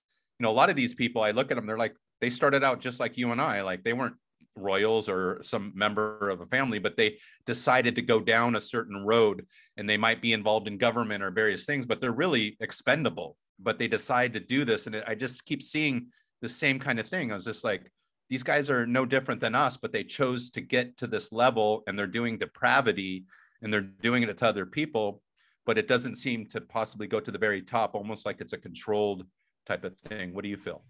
you 0.40 0.44
know 0.44 0.50
a 0.50 0.52
lot 0.52 0.70
of 0.70 0.76
these 0.76 0.92
people 0.92 1.22
i 1.22 1.30
look 1.30 1.52
at 1.52 1.54
them 1.54 1.66
they're 1.66 1.78
like 1.78 1.94
they 2.20 2.28
started 2.30 2.64
out 2.64 2.80
just 2.80 2.98
like 2.98 3.16
you 3.16 3.30
and 3.30 3.40
i 3.40 3.62
like 3.62 3.84
they 3.84 3.92
weren't 3.92 4.16
royals 4.56 5.08
or 5.08 5.40
some 5.42 5.72
member 5.74 6.30
of 6.30 6.40
a 6.40 6.46
family 6.46 6.80
but 6.80 6.96
they 6.96 7.16
decided 7.46 7.94
to 7.94 8.02
go 8.02 8.20
down 8.20 8.56
a 8.56 8.60
certain 8.60 9.04
road 9.04 9.46
and 9.76 9.88
they 9.88 9.96
might 9.96 10.20
be 10.20 10.32
involved 10.32 10.66
in 10.66 10.78
government 10.78 11.22
or 11.22 11.30
various 11.30 11.64
things 11.64 11.86
but 11.86 12.00
they're 12.00 12.12
really 12.12 12.56
expendable 12.60 13.36
but 13.58 13.78
they 13.78 13.88
decide 13.88 14.32
to 14.32 14.40
do 14.40 14.64
this. 14.64 14.86
And 14.86 14.94
it, 14.96 15.04
i 15.06 15.14
just 15.14 15.44
keep 15.46 15.62
seeing 15.62 16.08
the 16.42 16.48
same 16.48 16.78
kind 16.78 16.98
of 16.98 17.06
thing. 17.06 17.32
I 17.32 17.34
was 17.34 17.44
just 17.44 17.64
like 17.64 17.90
these 18.30 18.42
guys 18.42 18.70
are 18.70 18.86
no 18.86 19.04
different 19.04 19.40
than 19.40 19.54
us 19.54 19.76
but 19.76 19.92
they 19.92 20.04
chose 20.04 20.50
to 20.50 20.60
get 20.60 20.96
to 20.96 21.06
this 21.06 21.32
level 21.32 21.82
and 21.86 21.98
they're 21.98 22.06
doing 22.06 22.38
depravity 22.38 23.24
and 23.62 23.72
they're 23.72 23.80
doing 23.80 24.22
it 24.22 24.36
to 24.36 24.46
other 24.46 24.66
people 24.66 25.22
but 25.66 25.78
it 25.78 25.88
doesn't 25.88 26.16
seem 26.16 26.46
to 26.46 26.60
possibly 26.60 27.06
go 27.06 27.20
to 27.20 27.30
the 27.30 27.38
very 27.38 27.62
top 27.62 27.94
almost 27.94 28.26
like 28.26 28.40
it's 28.40 28.52
a 28.52 28.58
controlled 28.58 29.24
type 29.64 29.84
of 29.84 29.96
thing. 29.96 30.34
What 30.34 30.44
do 30.44 30.50
you 30.50 30.56
feel? 30.56 30.82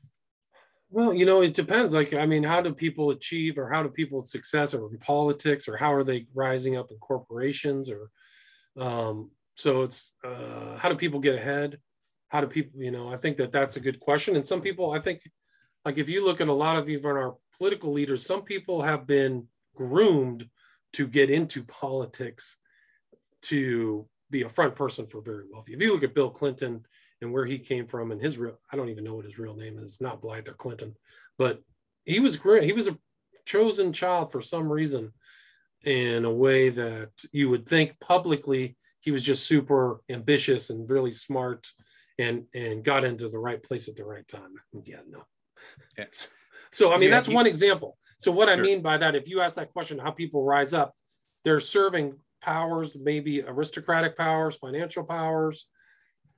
Well 0.90 1.12
you 1.12 1.26
know 1.26 1.42
it 1.42 1.54
depends. 1.54 1.92
Like 1.92 2.14
i 2.14 2.26
mean 2.26 2.42
how 2.42 2.60
do 2.60 2.72
people 2.72 3.10
achieve 3.10 3.58
or 3.58 3.68
how 3.70 3.82
do 3.82 3.88
people 3.88 4.22
success 4.24 4.74
or 4.74 4.90
in 4.90 4.98
politics 4.98 5.68
or 5.68 5.76
how 5.76 5.92
are 5.92 6.04
they 6.04 6.26
rising 6.34 6.76
up 6.76 6.90
in 6.90 6.98
corporations 6.98 7.90
or 7.90 8.10
um, 8.76 9.30
so 9.54 9.82
it's 9.82 10.12
uh, 10.24 10.76
how 10.78 10.88
do 10.88 10.96
people 10.96 11.20
get 11.20 11.36
ahead 11.36 11.78
how 12.34 12.40
do 12.40 12.48
people 12.48 12.82
you 12.82 12.90
know 12.90 13.12
i 13.12 13.16
think 13.16 13.36
that 13.36 13.52
that's 13.52 13.76
a 13.76 13.80
good 13.80 14.00
question. 14.00 14.34
And 14.34 14.44
some 14.44 14.60
people 14.60 14.90
i 14.90 14.98
think 14.98 15.20
like 15.84 15.98
if 15.98 16.08
you 16.08 16.24
look 16.24 16.40
at 16.40 16.48
a 16.48 16.52
lot 16.52 16.76
of 16.76 16.88
even 16.88 17.12
our 17.12 17.36
political 17.56 17.92
leaders 17.92 18.26
some 18.26 18.42
people 18.42 18.82
have 18.82 19.06
been 19.06 19.46
groomed 19.76 20.48
to 20.94 21.06
get 21.06 21.30
into 21.30 21.62
politics 21.62 22.58
to 23.42 24.04
be 24.30 24.42
a 24.42 24.48
front 24.48 24.74
person 24.74 25.06
for 25.06 25.20
very 25.20 25.44
wealthy. 25.50 25.74
If 25.74 25.80
you 25.80 25.92
look 25.92 26.02
at 26.02 26.14
bill 26.14 26.30
clinton 26.30 26.84
and 27.20 27.32
where 27.32 27.46
he 27.46 27.56
came 27.56 27.86
from 27.86 28.10
and 28.10 28.20
his 28.20 28.36
real 28.36 28.58
i 28.72 28.76
don't 28.76 28.88
even 28.88 29.04
know 29.04 29.14
what 29.14 29.26
his 29.26 29.38
real 29.38 29.54
name 29.54 29.78
is 29.78 30.00
not 30.00 30.20
blythe 30.20 30.48
or 30.48 30.54
clinton 30.54 30.96
but 31.38 31.62
he 32.04 32.18
was 32.18 32.36
great 32.36 32.64
he 32.64 32.72
was 32.72 32.88
a 32.88 32.98
chosen 33.46 33.92
child 33.92 34.32
for 34.32 34.40
some 34.40 34.68
reason 34.68 35.12
in 35.84 36.24
a 36.24 36.34
way 36.34 36.68
that 36.68 37.12
you 37.30 37.48
would 37.48 37.64
think 37.64 38.00
publicly 38.00 38.76
he 38.98 39.12
was 39.12 39.22
just 39.22 39.46
super 39.46 40.00
ambitious 40.08 40.70
and 40.70 40.90
really 40.90 41.12
smart 41.12 41.70
and 42.18 42.44
and 42.54 42.84
got 42.84 43.04
into 43.04 43.28
the 43.28 43.38
right 43.38 43.62
place 43.62 43.88
at 43.88 43.96
the 43.96 44.04
right 44.04 44.26
time. 44.26 44.54
Yeah, 44.84 45.00
no. 45.08 45.24
Yes. 45.98 46.28
So 46.72 46.92
I 46.92 46.98
mean 46.98 47.10
that's 47.10 47.28
one 47.28 47.46
example. 47.46 47.96
So 48.18 48.32
what 48.32 48.48
I 48.48 48.56
mean 48.56 48.82
by 48.82 48.96
that, 48.98 49.14
if 49.14 49.28
you 49.28 49.40
ask 49.40 49.56
that 49.56 49.72
question, 49.72 49.98
how 49.98 50.10
people 50.10 50.44
rise 50.44 50.74
up, 50.74 50.94
they're 51.44 51.60
serving 51.60 52.18
powers, 52.42 52.96
maybe 53.00 53.42
aristocratic 53.42 54.16
powers, 54.16 54.56
financial 54.56 55.04
powers, 55.04 55.66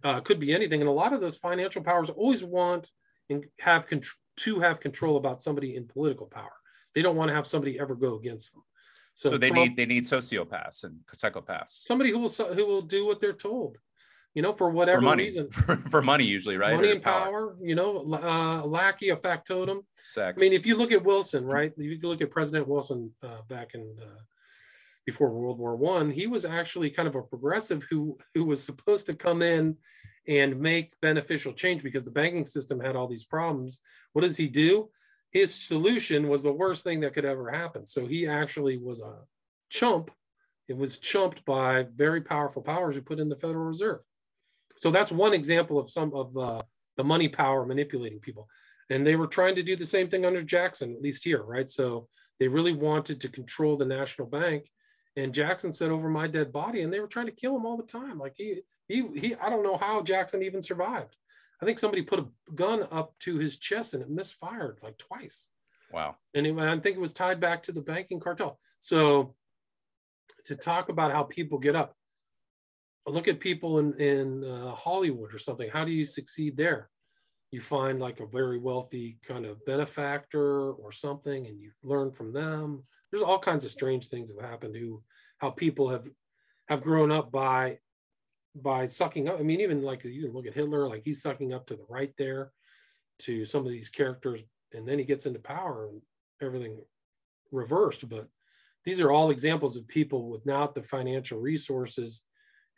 uh, 0.05 0.21
could 0.21 0.39
be 0.39 0.53
anything. 0.55 0.81
And 0.81 0.89
a 0.89 0.93
lot 0.93 1.13
of 1.13 1.21
those 1.21 1.37
financial 1.37 1.83
powers 1.83 2.11
always 2.11 2.45
want 2.45 2.91
and 3.31 3.45
have 3.59 3.87
con- 3.87 4.03
to 4.37 4.61
have 4.61 4.79
control 4.79 5.17
about 5.17 5.43
somebody 5.43 5.75
in 5.75 5.87
political 5.87 6.27
power. 6.27 6.53
They 6.95 7.03
don't 7.03 7.17
want 7.17 7.31
to 7.31 7.35
have 7.35 7.47
somebody 7.47 7.81
ever 7.81 7.95
go 7.95 8.17
against 8.17 8.53
them. 8.53 8.63
So, 9.15 9.31
so 9.31 9.39
they 9.39 9.49
Trump, 9.49 9.71
need 9.71 9.77
they 9.77 9.87
need 9.87 10.05
sociopaths 10.05 10.85
and 10.85 11.01
psychopaths. 11.15 11.87
Somebody 11.87 12.11
who 12.11 12.19
will 12.19 12.29
who 12.29 12.67
will 12.67 12.83
do 12.83 13.07
what 13.07 13.21
they're 13.21 13.33
told 13.33 13.79
you 14.37 14.43
know, 14.43 14.53
for 14.53 14.71
whatever 14.71 14.99
for 14.99 15.05
money. 15.05 15.25
reason. 15.25 15.51
for 15.91 16.03
money, 16.03 16.25
usually, 16.25 16.57
right? 16.57 16.77
Money 16.77 16.91
or 16.91 16.93
and 16.93 17.03
power. 17.03 17.25
power. 17.25 17.57
you 17.61 17.75
know, 17.75 18.05
uh, 18.13 18.65
lackey, 18.65 19.09
a 19.09 19.17
factotum. 19.17 19.81
Sex. 20.01 20.41
I 20.41 20.41
mean, 20.41 20.53
if 20.53 20.65
you 20.65 20.77
look 20.77 20.93
at 20.93 21.03
Wilson, 21.03 21.45
right? 21.45 21.73
If 21.77 22.03
you 22.03 22.09
look 22.09 22.21
at 22.21 22.31
President 22.31 22.69
Wilson 22.69 23.11
uh, 23.25 23.43
back 23.49 23.75
in 23.75 23.97
uh, 24.01 24.21
before 25.05 25.31
World 25.31 25.59
War 25.59 25.75
One, 25.75 26.09
he 26.09 26.29
was 26.29 26.45
actually 26.45 26.91
kind 26.91 27.09
of 27.09 27.17
a 27.17 27.23
progressive 27.23 27.85
who 27.91 28.17
who 28.35 28.45
was 28.45 28.63
supposed 28.63 29.07
to 29.07 29.17
come 29.17 29.43
in 29.43 29.77
and 30.29 30.61
make 30.61 30.93
beneficial 31.03 31.53
change 31.53 31.83
because 31.83 32.05
the 32.05 32.11
banking 32.11 32.45
system 32.45 32.79
had 32.79 32.95
all 32.95 33.09
these 33.09 33.25
problems. 33.25 33.81
What 34.13 34.23
does 34.23 34.37
he 34.37 34.49
do? 34.49 34.89
his 35.37 35.55
solution 35.55 36.29
was 36.29 36.43
the 36.43 36.53
worst 36.53 36.83
thing 36.83 37.01
that 37.01 37.13
could 37.13 37.27
ever 37.27 37.51
happen. 37.51 37.87
So 37.87 38.07
he 38.07 38.27
actually 38.27 38.79
was 38.79 39.03
a 39.03 39.17
chump. 39.69 40.11
It 40.67 40.77
was 40.77 40.97
chumped 40.99 41.45
by 41.45 41.85
very 41.95 42.23
powerful 42.23 42.63
powers 42.63 42.95
who 42.95 43.03
put 43.03 43.21
in 43.21 43.29
the 43.29 43.37
Federal 43.37 43.67
Reserve. 43.67 44.01
So 44.77 44.91
that's 44.91 45.11
one 45.11 45.33
example 45.33 45.79
of 45.79 45.91
some 45.91 46.13
of 46.15 46.37
uh, 46.37 46.63
the 46.97 47.05
money 47.05 47.29
power 47.29 47.65
manipulating 47.65 48.21
people. 48.21 48.49
And 48.91 49.07
they 49.07 49.17
were 49.17 49.27
trying 49.27 49.57
to 49.57 49.63
do 49.63 49.75
the 49.75 49.87
same 49.87 50.09
thing 50.09 50.25
under 50.25 50.43
Jackson, 50.43 50.95
at 50.95 51.03
least 51.03 51.25
here, 51.25 51.43
right? 51.43 51.69
So 51.69 52.09
they 52.39 52.49
really 52.49 52.73
wanted 52.73 53.21
to 53.21 53.29
control 53.29 53.77
the 53.77 53.85
national 53.85 54.29
bank. 54.29 54.71
And 55.17 55.35
Jackson 55.35 55.73
said, 55.73 55.91
over 55.91 56.09
my 56.09 56.27
dead 56.27 56.53
body. 56.53 56.83
And 56.83 56.93
they 56.93 57.01
were 57.01 57.07
trying 57.07 57.27
to 57.27 57.33
kill 57.33 57.57
him 57.57 57.67
all 57.67 57.77
the 57.77 57.83
time. 57.83 58.19
Like 58.19 58.35
he, 58.37 58.61
he, 58.87 59.09
he, 59.17 59.35
I 59.35 59.51
don't 59.51 59.65
know 59.65 59.77
how 59.77 60.03
Jackson 60.03 60.43
even 60.43 60.63
survived. 60.63 61.17
I 61.61 61.65
think 61.65 61.79
somebody 61.79 62.03
put 62.03 62.21
a 62.21 62.27
gun 62.55 62.87
up 62.93 63.19
to 63.21 63.39
his 63.39 63.57
chest 63.57 63.95
and 63.95 64.03
it 64.03 64.11
misfired 64.11 64.79
like 64.83 64.99
twice. 64.99 65.49
Wow. 65.91 66.17
And 66.35 66.47
it, 66.47 66.57
I 66.59 66.79
think 66.79 66.97
it 66.97 67.01
was 67.01 67.15
tied 67.15 67.41
back 67.41 67.63
to 67.65 67.73
the 67.73 67.81
banking 67.81 68.21
cartel. 68.21 68.61
So 68.79 69.35
to 70.45 70.55
talk 70.55 70.91
about 70.91 71.13
how 71.13 71.23
people 71.23 71.59
get 71.59 71.75
up, 71.75 71.97
look 73.11 73.29
at 73.29 73.41
people 73.41 73.79
in, 73.79 73.95
in 74.01 74.45
uh, 74.45 74.75
Hollywood 74.75 75.33
or 75.33 75.39
something. 75.39 75.71
How 75.71 75.85
do 75.85 75.93
you 75.93 76.05
succeed 76.05 76.57
there? 76.57 76.91
You 77.53 77.61
find 77.61 78.01
like 78.01 78.21
a 78.21 78.27
very 78.27 78.59
wealthy 78.59 79.19
kind 79.27 79.47
of 79.47 79.65
benefactor 79.65 80.73
or 80.73 80.93
something, 80.93 81.47
and 81.47 81.61
you 81.61 81.71
learn 81.83 82.11
from 82.11 82.33
them. 82.33 82.83
There's 83.11 83.23
all 83.23 83.39
kinds 83.39 83.65
of 83.65 83.71
strange 83.71 84.09
things 84.09 84.33
that 84.33 84.41
have 84.41 84.51
happened 84.51 84.75
to 84.75 85.03
how 85.39 85.51
people 85.51 85.89
have 85.89 86.07
have 86.69 86.83
grown 86.83 87.13
up 87.13 87.31
by 87.31 87.79
by 88.55 88.87
sucking 88.87 89.29
up. 89.29 89.39
I 89.39 89.43
mean, 89.43 89.61
even 89.61 89.83
like 89.83 90.05
you 90.05 90.33
look 90.33 90.47
at 90.47 90.55
Hitler, 90.55 90.89
like 90.89 91.03
he's 91.05 91.23
sucking 91.23 91.53
up 91.53 91.67
to 91.67 91.77
the 91.77 91.87
right 91.89 92.13
there 92.19 92.51
to 93.21 93.45
some 93.45 93.65
of 93.65 93.71
these 93.71 93.89
characters, 93.89 94.41
and 94.73 94.87
then 94.87 94.99
he 94.99 95.05
gets 95.05 95.27
into 95.27 95.39
power 95.39 95.89
and 95.89 96.01
everything 96.43 96.81
reversed. 97.53 98.09
But 98.09 98.27
these 98.85 99.01
are 99.01 99.13
all 99.13 99.31
examples 99.31 99.77
of 99.77 99.87
people 99.87 100.29
without 100.29 100.75
the 100.75 100.83
financial 100.83 101.39
resources 101.39 102.23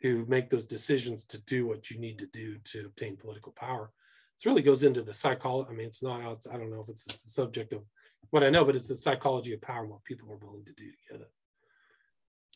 who 0.01 0.25
make 0.27 0.49
those 0.49 0.65
decisions 0.65 1.23
to 1.25 1.41
do 1.43 1.67
what 1.67 1.89
you 1.89 1.99
need 1.99 2.19
to 2.19 2.27
do 2.27 2.57
to 2.63 2.85
obtain 2.85 3.17
political 3.17 3.51
power. 3.51 3.91
It 4.37 4.47
really 4.47 4.61
goes 4.61 4.83
into 4.83 5.01
the 5.01 5.13
psychology. 5.13 5.69
I 5.69 5.73
mean, 5.73 5.87
it's 5.87 6.01
not, 6.01 6.21
I 6.21 6.57
don't 6.57 6.71
know 6.71 6.81
if 6.81 6.89
it's 6.89 7.03
the 7.03 7.13
subject 7.13 7.73
of 7.73 7.83
what 8.29 8.43
I 8.43 8.49
know, 8.49 8.63
but 8.63 8.75
it's 8.75 8.87
the 8.87 8.95
psychology 8.95 9.53
of 9.53 9.61
power 9.61 9.81
and 9.81 9.89
what 9.89 10.03
people 10.05 10.31
are 10.31 10.37
willing 10.37 10.63
to 10.65 10.73
do 10.73 10.85
to 10.85 10.97
get 11.11 11.21
it. 11.21 11.31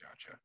Gotcha. 0.02 0.38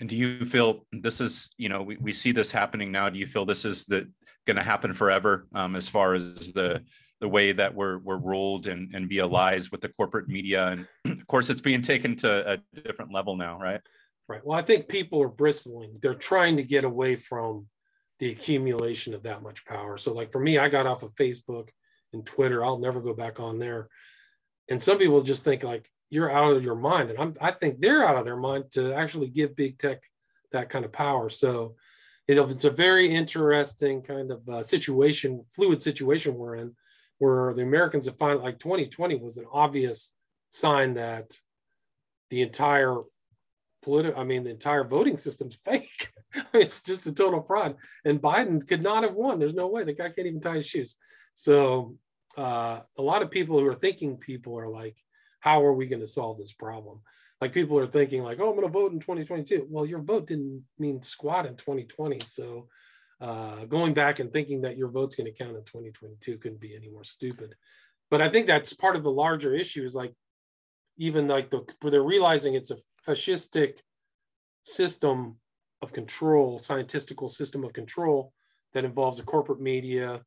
And 0.00 0.08
do 0.08 0.16
you 0.16 0.44
feel 0.46 0.86
this 0.92 1.20
is, 1.20 1.50
you 1.58 1.68
know, 1.68 1.82
we, 1.82 1.96
we 1.98 2.12
see 2.12 2.32
this 2.32 2.50
happening 2.50 2.90
now. 2.90 3.08
Do 3.08 3.18
you 3.18 3.26
feel 3.26 3.44
this 3.44 3.64
is 3.64 3.86
the 3.86 4.10
going 4.46 4.56
to 4.56 4.62
happen 4.62 4.94
forever 4.94 5.46
um, 5.54 5.76
as 5.76 5.88
far 5.88 6.14
as 6.14 6.52
the 6.52 6.82
the 7.20 7.28
way 7.28 7.52
that 7.52 7.74
we're 7.74 7.98
we're 7.98 8.16
ruled 8.16 8.66
and, 8.66 8.94
and 8.94 9.06
via 9.06 9.26
lies 9.26 9.70
with 9.70 9.82
the 9.82 9.90
corporate 9.90 10.28
media? 10.28 10.68
And 10.68 10.86
of 11.20 11.26
course, 11.26 11.50
it's 11.50 11.60
being 11.60 11.82
taken 11.82 12.16
to 12.16 12.52
a 12.52 12.80
different 12.80 13.12
level 13.12 13.36
now, 13.36 13.60
right? 13.60 13.80
Right. 14.30 14.46
Well, 14.46 14.56
I 14.56 14.62
think 14.62 14.86
people 14.86 15.20
are 15.24 15.28
bristling. 15.28 15.98
They're 16.00 16.14
trying 16.14 16.56
to 16.58 16.62
get 16.62 16.84
away 16.84 17.16
from 17.16 17.66
the 18.20 18.30
accumulation 18.30 19.12
of 19.12 19.24
that 19.24 19.42
much 19.42 19.64
power. 19.64 19.98
So, 19.98 20.12
like 20.12 20.30
for 20.30 20.38
me, 20.38 20.56
I 20.56 20.68
got 20.68 20.86
off 20.86 21.02
of 21.02 21.16
Facebook 21.16 21.70
and 22.12 22.24
Twitter. 22.24 22.64
I'll 22.64 22.78
never 22.78 23.00
go 23.00 23.12
back 23.12 23.40
on 23.40 23.58
there. 23.58 23.88
And 24.68 24.80
some 24.80 24.98
people 24.98 25.20
just 25.22 25.42
think 25.42 25.64
like 25.64 25.90
you're 26.10 26.30
out 26.30 26.54
of 26.54 26.62
your 26.62 26.76
mind, 26.76 27.10
and 27.10 27.18
I'm, 27.18 27.34
I 27.40 27.50
think 27.50 27.80
they're 27.80 28.06
out 28.06 28.18
of 28.18 28.24
their 28.24 28.36
mind 28.36 28.66
to 28.74 28.94
actually 28.94 29.30
give 29.30 29.56
big 29.56 29.78
tech 29.78 30.00
that 30.52 30.70
kind 30.70 30.84
of 30.84 30.92
power. 30.92 31.28
So, 31.28 31.74
it's 32.28 32.64
a 32.64 32.70
very 32.70 33.12
interesting 33.12 34.00
kind 34.00 34.30
of 34.30 34.48
uh, 34.48 34.62
situation, 34.62 35.44
fluid 35.50 35.82
situation 35.82 36.36
we're 36.36 36.54
in, 36.54 36.76
where 37.18 37.52
the 37.52 37.62
Americans 37.62 38.04
have 38.04 38.16
found 38.16 38.42
like 38.42 38.60
2020 38.60 39.16
was 39.16 39.38
an 39.38 39.46
obvious 39.52 40.14
sign 40.50 40.94
that 40.94 41.32
the 42.30 42.42
entire 42.42 43.00
political, 43.82 44.20
I 44.20 44.24
mean, 44.24 44.44
the 44.44 44.50
entire 44.50 44.84
voting 44.84 45.16
system's 45.16 45.58
fake. 45.64 46.10
it's 46.52 46.82
just 46.82 47.06
a 47.06 47.12
total 47.12 47.42
fraud. 47.42 47.76
And 48.04 48.20
Biden 48.20 48.66
could 48.66 48.82
not 48.82 49.02
have 49.02 49.14
won. 49.14 49.38
There's 49.38 49.54
no 49.54 49.68
way. 49.68 49.84
The 49.84 49.92
guy 49.92 50.10
can't 50.10 50.26
even 50.26 50.40
tie 50.40 50.56
his 50.56 50.66
shoes. 50.66 50.96
So 51.34 51.96
uh, 52.36 52.80
a 52.96 53.02
lot 53.02 53.22
of 53.22 53.30
people 53.30 53.58
who 53.58 53.66
are 53.66 53.74
thinking 53.74 54.16
people 54.16 54.58
are 54.58 54.68
like, 54.68 54.96
how 55.40 55.64
are 55.64 55.72
we 55.72 55.86
going 55.86 56.00
to 56.00 56.06
solve 56.06 56.38
this 56.38 56.52
problem? 56.52 57.00
Like 57.40 57.52
people 57.52 57.78
are 57.78 57.86
thinking 57.86 58.22
like, 58.22 58.38
oh, 58.40 58.50
I'm 58.50 58.56
going 58.56 58.66
to 58.66 58.72
vote 58.72 58.92
in 58.92 59.00
2022. 59.00 59.66
Well, 59.70 59.86
your 59.86 60.00
vote 60.00 60.26
didn't 60.26 60.64
mean 60.78 61.02
squat 61.02 61.46
in 61.46 61.56
2020. 61.56 62.20
So 62.20 62.68
uh, 63.20 63.64
going 63.64 63.94
back 63.94 64.18
and 64.18 64.32
thinking 64.32 64.62
that 64.62 64.76
your 64.76 64.88
vote's 64.88 65.14
going 65.14 65.32
to 65.32 65.36
count 65.36 65.56
in 65.56 65.64
2022 65.64 66.38
couldn't 66.38 66.60
be 66.60 66.76
any 66.76 66.88
more 66.90 67.04
stupid. 67.04 67.54
But 68.10 68.20
I 68.20 68.28
think 68.28 68.46
that's 68.46 68.72
part 68.72 68.96
of 68.96 69.02
the 69.02 69.10
larger 69.10 69.54
issue 69.54 69.84
is 69.84 69.94
like, 69.94 70.12
even 70.98 71.28
like 71.28 71.48
the, 71.48 71.62
they're 71.82 72.02
realizing 72.02 72.54
it's 72.54 72.70
a 72.70 72.76
fascistic 73.06 73.78
system 74.62 75.36
of 75.82 75.92
control, 75.92 76.58
scientistical 76.58 77.30
system 77.30 77.64
of 77.64 77.72
control 77.72 78.32
that 78.74 78.84
involves 78.84 79.18
a 79.18 79.22
corporate 79.22 79.60
media, 79.60 80.20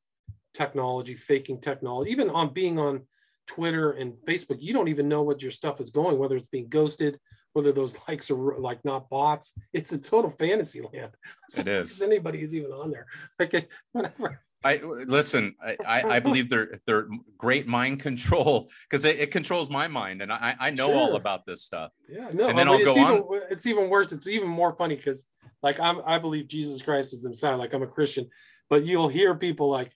technology, 0.53 1.13
faking 1.13 1.61
technology, 1.61 2.11
even 2.11 2.29
on 2.29 2.53
being 2.53 2.79
on 2.79 3.01
Twitter 3.47 3.91
and 3.91 4.13
Facebook, 4.27 4.57
you 4.59 4.73
don't 4.73 4.87
even 4.87 5.07
know 5.07 5.21
what 5.21 5.41
your 5.41 5.51
stuff 5.51 5.79
is 5.79 5.89
going, 5.89 6.17
whether 6.17 6.35
it's 6.35 6.47
being 6.47 6.69
ghosted, 6.69 7.19
whether 7.53 7.71
those 7.71 7.95
likes 8.07 8.31
are 8.31 8.57
like 8.57 8.83
not 8.85 9.09
bots. 9.09 9.53
It's 9.73 9.91
a 9.91 9.97
total 9.97 10.31
fantasy 10.31 10.81
land. 10.81 11.11
It 11.57 11.67
is. 11.67 12.01
Anybody 12.01 12.41
is 12.41 12.55
even 12.55 12.71
on 12.71 12.91
there. 12.91 13.05
Like 13.39 13.69
whatever. 13.91 14.41
I 14.63 14.77
listen. 14.77 15.55
I, 15.61 16.15
I 16.15 16.19
believe 16.27 16.49
they're 16.49 16.79
they're 16.85 17.07
great 17.37 17.67
mind 17.67 17.99
control 17.99 18.69
because 18.89 19.05
it, 19.05 19.19
it, 19.19 19.31
controls 19.31 19.69
my 19.69 19.87
mind, 19.87 20.21
and 20.21 20.31
I 20.31 20.55
I 20.59 20.69
know 20.69 20.87
sure. 20.87 20.95
all 20.95 21.15
about 21.15 21.45
this 21.45 21.63
stuff. 21.63 21.91
Yeah, 22.09 22.29
no, 22.33 22.47
and 22.47 22.57
then 22.57 22.67
I'll 22.67 22.83
go 22.83 22.91
even, 22.91 23.03
on. 23.03 23.41
It's 23.49 23.65
even 23.65 23.89
worse. 23.89 24.11
It's 24.11 24.27
even 24.27 24.47
more 24.47 24.75
funny 24.75 24.95
because 24.95 25.25
like 25.61 25.79
I'm 25.79 26.01
I 26.05 26.17
believe 26.17 26.47
Jesus 26.47 26.81
Christ 26.81 27.13
is 27.13 27.27
Messiah. 27.27 27.57
Like 27.57 27.73
I'm 27.73 27.83
a 27.83 27.87
Christian, 27.87 28.29
but 28.69 28.85
you'll 28.85 29.09
hear 29.09 29.35
people 29.35 29.69
like, 29.69 29.91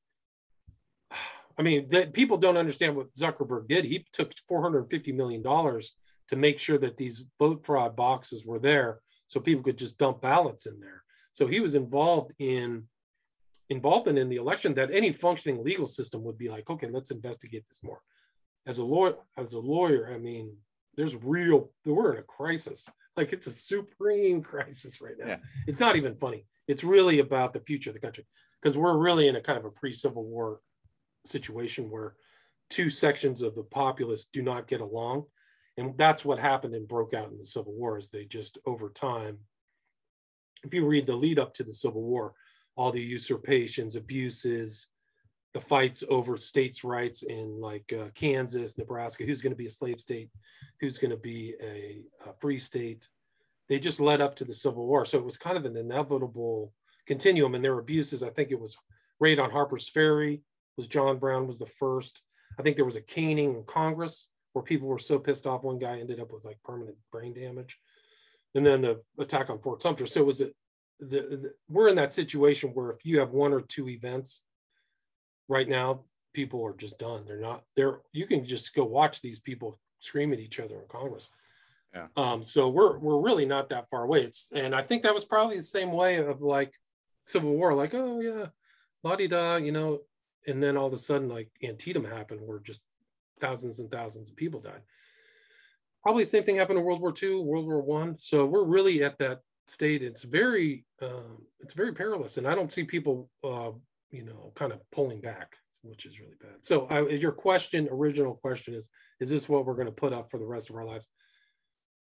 I 1.57 1.61
mean, 1.61 1.87
that 1.89 2.13
people 2.13 2.37
don't 2.37 2.57
understand 2.57 2.95
what 2.95 3.13
Zuckerberg 3.15 3.67
did. 3.67 3.85
He 3.85 4.05
took 4.13 4.31
450 4.47 5.11
million 5.13 5.41
dollars 5.41 5.93
to 6.29 6.35
make 6.35 6.59
sure 6.59 6.77
that 6.77 6.97
these 6.97 7.23
vote 7.39 7.65
fraud 7.65 7.95
boxes 7.95 8.45
were 8.45 8.59
there, 8.59 8.99
so 9.27 9.39
people 9.39 9.63
could 9.63 9.77
just 9.77 9.97
dump 9.97 10.21
ballots 10.21 10.65
in 10.65 10.79
there. 10.79 11.03
So 11.31 11.47
he 11.47 11.59
was 11.59 11.75
involved 11.75 12.33
in 12.39 12.83
involvement 13.69 14.17
in 14.17 14.29
the 14.29 14.37
election 14.37 14.73
that 14.75 14.91
any 14.91 15.11
functioning 15.11 15.63
legal 15.63 15.87
system 15.87 16.23
would 16.23 16.37
be 16.37 16.49
like, 16.49 16.69
okay, 16.69 16.87
let's 16.89 17.11
investigate 17.11 17.65
this 17.67 17.79
more. 17.83 18.01
As 18.65 18.79
a 18.79 18.83
lawyer, 18.83 19.15
as 19.37 19.53
a 19.53 19.59
lawyer, 19.59 20.11
I 20.13 20.17
mean, 20.17 20.55
there's 20.95 21.15
real, 21.15 21.71
we're 21.85 22.13
in 22.13 22.19
a 22.19 22.23
crisis. 22.23 22.89
Like 23.15 23.33
it's 23.33 23.47
a 23.47 23.51
supreme 23.51 24.41
crisis 24.43 25.01
right 25.01 25.15
now. 25.17 25.27
Yeah. 25.27 25.37
It's 25.67 25.79
not 25.79 25.95
even 25.95 26.15
funny. 26.15 26.45
It's 26.67 26.83
really 26.83 27.19
about 27.19 27.53
the 27.53 27.61
future 27.61 27.89
of 27.89 27.93
the 27.93 27.99
country 27.99 28.25
because 28.61 28.77
we're 28.77 28.97
really 28.97 29.27
in 29.27 29.35
a 29.35 29.41
kind 29.41 29.57
of 29.57 29.65
a 29.65 29.71
pre-Civil 29.71 30.25
War 30.25 30.59
situation 31.25 31.89
where 31.89 32.15
two 32.69 32.89
sections 32.89 33.41
of 33.41 33.55
the 33.55 33.63
populace 33.63 34.25
do 34.25 34.41
not 34.41 34.67
get 34.67 34.81
along. 34.81 35.25
And 35.77 35.97
that's 35.97 36.25
what 36.25 36.39
happened 36.39 36.75
and 36.75 36.87
broke 36.87 37.13
out 37.13 37.31
in 37.31 37.37
the 37.37 37.45
Civil 37.45 37.73
War 37.73 37.97
is 37.97 38.09
they 38.09 38.25
just 38.25 38.57
over 38.65 38.89
time, 38.89 39.37
if 40.63 40.73
you 40.73 40.85
read 40.85 41.05
the 41.05 41.15
lead 41.15 41.37
up 41.37 41.53
to 41.55 41.63
the 41.63 41.73
Civil 41.73 42.01
War, 42.01 42.33
all 42.77 42.91
the 42.91 43.01
usurpations, 43.01 43.95
abuses, 43.95 44.87
the 45.53 45.59
fights 45.59 46.03
over 46.09 46.37
states' 46.37 46.83
rights 46.83 47.23
in 47.23 47.59
like 47.59 47.91
uh, 47.91 48.09
Kansas, 48.13 48.77
Nebraska, 48.77 49.25
who's 49.25 49.41
going 49.41 49.51
to 49.51 49.57
be 49.57 49.65
a 49.65 49.71
slave 49.71 49.99
state, 49.99 50.29
who's 50.79 50.99
going 50.99 51.11
to 51.11 51.17
be 51.17 51.55
a, 51.61 52.01
a, 52.29 52.33
free 52.39 52.59
state. 52.59 53.07
They 53.67 53.79
just 53.79 53.99
led 53.99 54.21
up 54.21 54.35
to 54.35 54.45
the 54.45 54.53
Civil 54.53 54.85
War. 54.85 55.05
So 55.05 55.17
it 55.17 55.25
was 55.25 55.37
kind 55.37 55.57
of 55.57 55.65
an 55.65 55.75
inevitable 55.75 56.71
continuum. 57.07 57.55
And 57.55 57.63
there 57.63 57.73
were 57.73 57.81
abuses. 57.81 58.21
I 58.21 58.29
think 58.29 58.51
it 58.51 58.59
was 58.59 58.77
raid 59.19 59.39
on 59.39 59.49
Harper's 59.49 59.89
Ferry 59.89 60.43
was 60.77 60.87
John 60.87 61.17
Brown 61.17 61.47
was 61.47 61.57
the 61.57 61.65
first. 61.65 62.21
I 62.59 62.61
think 62.61 62.75
there 62.75 62.85
was 62.85 62.95
a 62.95 63.01
caning 63.01 63.55
in 63.55 63.63
Congress 63.63 64.27
where 64.53 64.63
people 64.63 64.87
were 64.87 64.99
so 64.99 65.17
pissed 65.17 65.47
off. 65.47 65.63
One 65.63 65.79
guy 65.79 65.99
ended 65.99 66.19
up 66.19 66.31
with 66.31 66.45
like 66.45 66.59
permanent 66.63 66.97
brain 67.11 67.33
damage. 67.33 67.77
And 68.55 68.65
then 68.65 68.81
the 68.81 69.01
attack 69.19 69.49
on 69.49 69.59
Fort 69.59 69.81
Sumter. 69.81 70.05
So 70.05 70.21
it 70.21 70.25
was 70.27 70.41
a, 70.41 70.49
the, 70.99 71.05
the, 71.05 71.53
we're 71.69 71.89
in 71.89 71.95
that 71.95 72.13
situation 72.13 72.71
where 72.71 72.91
if 72.91 73.05
you 73.05 73.19
have 73.19 73.31
one 73.31 73.53
or 73.53 73.61
two 73.61 73.89
events 73.89 74.43
right 75.47 75.67
now, 75.67 76.01
people 76.33 76.65
are 76.65 76.75
just 76.75 76.97
done. 76.97 77.23
They're 77.25 77.39
not 77.39 77.63
there. 77.75 77.99
You 78.11 78.27
can 78.27 78.45
just 78.45 78.73
go 78.73 78.83
watch 78.83 79.21
these 79.21 79.39
people 79.39 79.79
scream 79.99 80.33
at 80.33 80.39
each 80.39 80.59
other 80.59 80.75
in 80.75 80.87
Congress. 80.87 81.29
Yeah. 81.93 82.07
Um, 82.15 82.43
so 82.43 82.69
we're 82.69 82.97
we're 82.97 83.19
really 83.19 83.45
not 83.45 83.69
that 83.69 83.89
far 83.89 84.03
away. 84.03 84.23
It's 84.23 84.49
and 84.53 84.75
I 84.75 84.83
think 84.83 85.03
that 85.03 85.13
was 85.13 85.25
probably 85.25 85.57
the 85.57 85.63
same 85.63 85.91
way 85.91 86.17
of 86.17 86.41
like 86.41 86.73
Civil 87.25 87.51
War, 87.51 87.73
like, 87.73 87.93
oh 87.93 88.19
yeah, 88.19 88.47
la 89.03 89.15
di 89.15 89.27
da, 89.27 89.55
you 89.55 89.71
know, 89.71 90.01
and 90.45 90.61
then 90.61 90.77
all 90.77 90.87
of 90.87 90.93
a 90.93 90.97
sudden 90.97 91.29
like 91.29 91.49
Antietam 91.63 92.03
happened 92.03 92.41
where 92.43 92.59
just 92.59 92.81
thousands 93.39 93.79
and 93.79 93.89
thousands 93.89 94.29
of 94.29 94.35
people 94.35 94.59
died. 94.59 94.81
Probably 96.03 96.23
the 96.23 96.29
same 96.29 96.43
thing 96.43 96.57
happened 96.57 96.79
in 96.79 96.85
World 96.85 97.01
War 97.01 97.13
II, 97.21 97.41
World 97.41 97.65
War 97.65 97.81
One. 97.81 98.17
So 98.17 98.45
we're 98.45 98.63
really 98.63 99.03
at 99.03 99.17
that 99.19 99.41
state, 99.67 100.01
it's 100.03 100.23
very 100.23 100.85
um, 101.01 101.45
it's 101.59 101.73
very 101.73 101.93
perilous, 101.93 102.37
and 102.37 102.47
I 102.47 102.55
don't 102.55 102.71
see 102.71 102.83
people 102.83 103.29
uh, 103.43 103.71
you 104.11 104.23
know 104.23 104.51
kind 104.55 104.71
of 104.71 104.79
pulling 104.91 105.21
back. 105.21 105.55
which 105.83 106.05
is 106.05 106.19
really 106.19 106.35
bad. 106.41 106.57
So 106.61 106.85
I, 106.87 107.07
your 107.07 107.31
question, 107.31 107.87
original 107.91 108.35
question 108.35 108.73
is, 108.73 108.89
is 109.19 109.29
this 109.29 109.47
what 109.49 109.65
we're 109.65 109.75
going 109.75 109.87
to 109.87 109.91
put 109.91 110.13
up 110.13 110.29
for 110.29 110.37
the 110.37 110.45
rest 110.45 110.69
of 110.69 110.75
our 110.75 110.85
lives? 110.85 111.09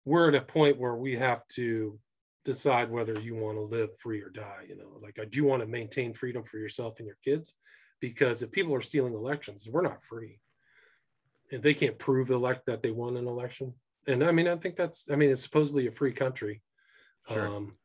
We're 0.06 0.30
at 0.30 0.36
a 0.36 0.42
point 0.42 0.80
where 0.80 0.96
we 0.96 1.16
have 1.16 1.48
to 1.50 2.00
decide 2.44 2.90
whether 2.90 3.20
you 3.20 3.36
want 3.36 3.58
to 3.58 3.62
live 3.62 3.90
free 4.00 4.22
or 4.22 4.30
die. 4.30 4.66
You 4.68 4.78
know, 4.78 5.00
like, 5.02 5.16
do 5.16 5.38
you 5.38 5.46
want 5.46 5.62
to 5.62 5.68
maintain 5.68 6.14
freedom 6.14 6.44
for 6.44 6.58
yourself 6.58 6.98
and 6.98 7.06
your 7.06 7.18
kids? 7.24 7.54
Because 8.00 8.42
if 8.42 8.52
people 8.52 8.74
are 8.74 8.82
stealing 8.82 9.14
elections, 9.14 9.68
we're 9.70 9.82
not 9.82 10.02
free. 10.02 10.40
And 11.52 11.62
they 11.62 11.74
can't 11.76 12.00
prove 12.00 12.32
elect 12.32 12.66
that 12.66 12.82
they 12.82 12.92
won 12.92 13.18
an 13.18 13.28
election. 13.28 13.74
And 14.08 14.24
I 14.24 14.32
mean, 14.32 14.48
I 14.48 14.56
think 14.56 14.76
that's, 14.76 15.08
I 15.12 15.16
mean, 15.16 15.30
it's 15.30 15.44
supposedly 15.44 15.86
a 15.86 15.92
free 15.92 16.14
country. 16.14 16.62
Sure. 17.30 17.48
Um, 17.48 17.76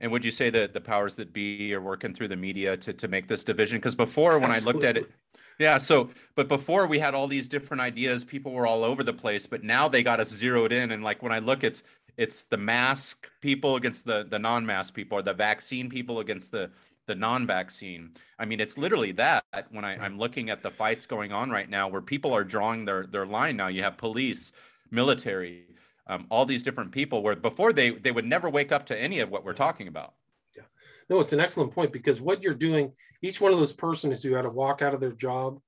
and 0.00 0.12
would 0.12 0.24
you 0.24 0.30
say 0.30 0.50
that 0.50 0.72
the 0.72 0.80
powers 0.80 1.16
that 1.16 1.32
be 1.32 1.72
are 1.72 1.80
working 1.80 2.14
through 2.14 2.28
the 2.28 2.36
media 2.36 2.76
to, 2.76 2.92
to 2.92 3.08
make 3.08 3.28
this 3.28 3.44
division? 3.44 3.78
Because 3.78 3.94
before, 3.94 4.38
when 4.38 4.50
absolutely. 4.50 4.86
I 4.86 4.92
looked 4.92 4.98
at 4.98 5.02
it, 5.02 5.10
yeah. 5.58 5.76
So, 5.76 6.10
but 6.34 6.48
before 6.48 6.86
we 6.86 6.98
had 6.98 7.14
all 7.14 7.28
these 7.28 7.48
different 7.48 7.80
ideas, 7.80 8.24
people 8.24 8.52
were 8.52 8.66
all 8.66 8.84
over 8.84 9.02
the 9.02 9.12
place. 9.12 9.46
But 9.46 9.62
now 9.62 9.88
they 9.88 10.02
got 10.02 10.20
us 10.20 10.28
zeroed 10.30 10.72
in, 10.72 10.90
and 10.90 11.02
like 11.02 11.22
when 11.22 11.32
I 11.32 11.38
look, 11.38 11.64
it's 11.64 11.84
it's 12.16 12.44
the 12.44 12.56
mask 12.56 13.28
people 13.40 13.76
against 13.76 14.04
the 14.04 14.26
the 14.28 14.38
non-mask 14.38 14.94
people, 14.94 15.18
or 15.18 15.22
the 15.22 15.32
vaccine 15.32 15.88
people 15.88 16.20
against 16.20 16.50
the 16.50 16.70
the 17.06 17.14
non-vaccine. 17.14 18.10
I 18.38 18.46
mean, 18.46 18.60
it's 18.60 18.76
literally 18.76 19.12
that. 19.12 19.44
When 19.70 19.84
I, 19.84 19.96
I'm 19.96 20.18
looking 20.18 20.50
at 20.50 20.62
the 20.62 20.70
fights 20.70 21.06
going 21.06 21.32
on 21.32 21.50
right 21.50 21.68
now, 21.68 21.88
where 21.88 22.02
people 22.02 22.34
are 22.34 22.44
drawing 22.44 22.84
their 22.84 23.06
their 23.06 23.26
line 23.26 23.56
now. 23.56 23.68
You 23.68 23.84
have 23.84 23.96
police, 23.96 24.52
military, 24.90 25.66
um, 26.06 26.26
all 26.30 26.44
these 26.44 26.62
different 26.62 26.92
people. 26.92 27.22
Where 27.22 27.36
before 27.36 27.72
they 27.72 27.90
they 27.90 28.12
would 28.12 28.26
never 28.26 28.48
wake 28.50 28.72
up 28.72 28.86
to 28.86 29.00
any 29.00 29.20
of 29.20 29.30
what 29.30 29.44
we're 29.44 29.52
talking 29.52 29.88
about. 29.88 30.14
Yeah, 30.56 30.64
no, 31.08 31.20
it's 31.20 31.32
an 31.32 31.40
excellent 31.40 31.72
point 31.72 31.92
because 31.92 32.20
what 32.20 32.42
you're 32.42 32.54
doing, 32.54 32.92
each 33.22 33.40
one 33.40 33.52
of 33.52 33.58
those 33.58 33.72
persons 33.72 34.22
who 34.22 34.34
had 34.34 34.42
to 34.42 34.50
walk 34.50 34.82
out 34.82 34.94
of 34.94 35.00
their 35.00 35.12
job 35.12 35.60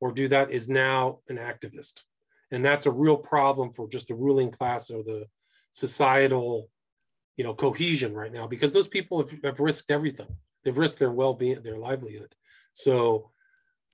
or 0.00 0.12
do 0.12 0.28
that 0.28 0.50
is 0.50 0.68
now 0.68 1.20
an 1.28 1.36
activist, 1.36 2.02
and 2.50 2.64
that's 2.64 2.86
a 2.86 2.90
real 2.90 3.16
problem 3.16 3.72
for 3.72 3.88
just 3.88 4.08
the 4.08 4.14
ruling 4.14 4.50
class 4.50 4.90
or 4.90 5.02
the 5.02 5.26
societal 5.70 6.68
you 7.36 7.44
know 7.44 7.54
cohesion 7.54 8.14
right 8.14 8.32
now 8.32 8.46
because 8.46 8.72
those 8.72 8.86
people 8.86 9.18
have, 9.18 9.32
have 9.42 9.60
risked 9.60 9.90
everything 9.90 10.28
they've 10.62 10.76
risked 10.78 10.98
their 10.98 11.12
well-being 11.12 11.62
their 11.62 11.78
livelihood 11.78 12.34
so 12.72 13.31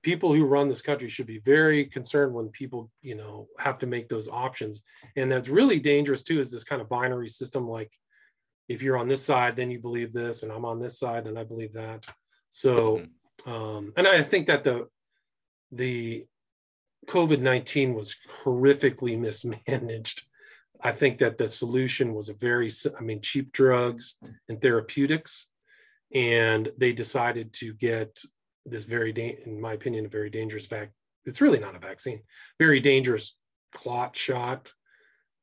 people 0.03 0.33
who 0.33 0.47
run 0.47 0.69
this 0.69 0.83
country 0.83 1.09
should 1.09 1.27
be 1.27 1.41
very 1.41 1.85
concerned 1.85 2.33
when 2.33 2.49
people 2.49 2.91
you 3.03 3.15
know 3.15 3.49
have 3.59 3.79
to 3.79 3.87
make 3.87 4.09
those 4.09 4.29
options 4.29 4.83
and 5.17 5.31
that's 5.31 5.49
really 5.49 5.81
dangerous 5.81 6.23
too 6.23 6.41
is 6.41 6.51
this 6.51 6.65
kind 6.65 6.81
of 6.81 6.89
binary 6.89 7.29
system 7.29 7.69
like 7.69 7.93
if 8.69 8.83
you're 8.83 8.99
on 8.99 9.09
this 9.09 9.25
side 9.25 9.57
then 9.57 9.71
you 9.71 9.79
believe 9.79 10.13
this 10.13 10.43
and 10.43 10.53
i'm 10.53 10.65
on 10.65 10.79
this 10.79 10.99
side 10.99 11.27
and 11.27 11.39
i 11.39 11.45
believe 11.45 11.73
that 11.73 12.07
so 12.51 12.99
mm-hmm. 12.99 13.53
um 13.53 13.93
and 13.97 14.07
i 14.07 14.23
think 14.23 14.47
that 14.47 14.63
the 14.63 14.87
the 15.73 16.25
covid-19 17.07 17.95
was 17.95 18.15
horrifically 18.45 19.19
mismanaged 19.27 20.25
I 20.81 20.93
think 20.93 21.19
that 21.19 21.39
the 21.39 21.49
solution 21.49 22.15
was 22.15 22.29
a 22.29 22.35
very, 22.35 22.71
I 22.97 23.03
mean, 23.03 23.21
cheap 23.21 23.53
drugs 23.53 24.15
and 24.49 24.61
therapeutics. 24.61 25.49
And 26.15 26.71
they 26.79 26.93
decided 26.93 27.53
to 27.55 27.75
get 27.75 28.19
this 28.71 28.85
very, 28.85 29.13
da- 29.13 29.39
in 29.45 29.61
my 29.61 29.73
opinion, 29.75 30.07
a 30.07 30.09
very 30.09 30.31
dangerous 30.31 30.67
vac. 30.67 30.91
It's 31.27 31.41
really 31.41 31.59
not 31.59 31.77
a 31.77 31.79
vaccine, 31.79 32.21
very 32.59 32.81
dangerous 32.81 33.37
clot 33.73 34.17
shot. 34.17 34.73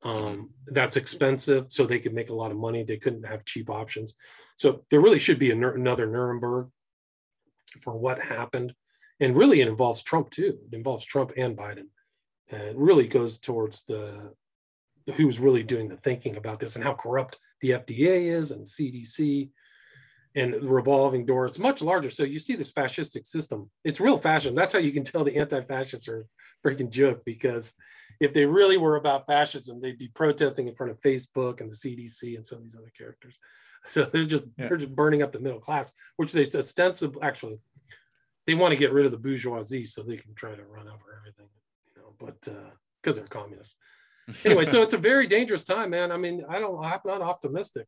Um, 0.04 0.52
that's 0.68 0.98
expensive, 0.98 1.66
so 1.70 1.86
they 1.86 2.00
could 2.00 2.14
make 2.14 2.30
a 2.30 2.34
lot 2.34 2.52
of 2.52 2.58
money. 2.58 2.84
They 2.84 2.98
couldn't 2.98 3.26
have 3.26 3.46
cheap 3.46 3.70
options. 3.70 4.14
So 4.56 4.84
there 4.90 5.02
really 5.02 5.20
should 5.20 5.40
be 5.40 5.52
a, 5.52 5.56
another 5.56 6.06
Nuremberg 6.06 6.70
for 7.82 7.98
what 7.98 8.20
happened. 8.20 8.74
And 9.20 9.36
really, 9.36 9.62
it 9.62 9.68
involves 9.68 10.04
Trump 10.04 10.30
too. 10.30 10.60
It 10.72 10.76
involves 10.76 11.06
Trump 11.06 11.32
and 11.38 11.58
Biden. 11.58 11.88
And 12.50 12.62
it 12.62 12.76
really 12.76 13.08
goes 13.08 13.38
towards 13.38 13.84
the 13.84 14.34
who's 15.14 15.40
really 15.40 15.64
doing 15.64 15.88
the 15.88 15.98
thinking 15.98 16.36
about 16.36 16.60
this 16.60 16.76
and 16.76 16.84
how 16.84 16.94
corrupt 16.94 17.40
the 17.62 17.72
FDA 17.72 18.26
is 18.26 18.52
and 18.52 18.66
CDC 18.66 19.50
and 20.36 20.54
the 20.54 20.68
revolving 20.68 21.26
door. 21.26 21.46
It's 21.46 21.60
much 21.60 21.82
larger. 21.82 22.10
So 22.10 22.24
you 22.24 22.40
see 22.40 22.56
this 22.56 22.72
fascistic 22.72 23.26
system. 23.26 23.70
It's 23.84 24.00
real 24.00 24.18
fascism. 24.18 24.56
That's 24.56 24.74
how 24.74 24.80
you 24.80 24.92
can 24.92 25.04
tell 25.04 25.24
the 25.24 25.38
anti-fascists 25.38 26.08
are 26.08 26.26
freaking 26.66 26.90
joke 26.90 27.24
because 27.26 27.74
if 28.20 28.34
they 28.34 28.46
really 28.46 28.78
were 28.78 28.98
about 28.98 29.28
fascism, 29.28 29.80
they'd 29.80 29.98
be 29.98 30.10
protesting 30.10 30.68
in 30.68 30.76
front 30.76 30.92
of 30.92 31.00
Facebook 31.02 31.62
and 31.62 31.70
the 31.70 31.76
CDC 31.76 32.36
and 32.36 32.46
some 32.46 32.60
of 32.60 32.64
these 32.64 32.76
other 32.76 32.92
characters. 32.98 33.40
So 33.88 34.04
they're 34.04 34.26
just 34.26 34.46
yeah. 34.58 34.68
they're 34.68 34.78
just 34.78 34.96
burning 34.96 35.22
up 35.22 35.32
the 35.32 35.40
middle 35.40 35.60
class, 35.60 35.94
which 36.16 36.32
they 36.32 36.42
ostensibly 36.42 37.22
actually 37.22 37.60
they 38.48 38.56
want 38.56 38.74
to 38.74 38.80
get 38.80 38.92
rid 38.92 39.06
of 39.06 39.12
the 39.12 39.20
bourgeoisie 39.20 39.86
so 39.86 40.02
they 40.02 40.18
can 40.18 40.34
try 40.34 40.56
to 40.56 40.64
run 40.64 40.88
over 40.88 41.16
everything, 41.16 41.46
you 41.86 42.02
know, 42.02 42.16
but 42.18 42.42
because 42.42 43.20
uh, 43.20 43.22
they're 43.22 43.28
communists 43.28 43.76
anyway, 44.44 44.66
so 44.66 44.82
it's 44.82 44.94
a 44.94 44.98
very 44.98 45.28
dangerous 45.28 45.64
time, 45.64 45.92
man. 45.92 46.12
I 46.12 46.18
mean, 46.18 46.44
I 46.50 46.60
don't, 46.60 46.84
I'm 46.84 47.00
not 47.06 47.22
optimistic. 47.22 47.88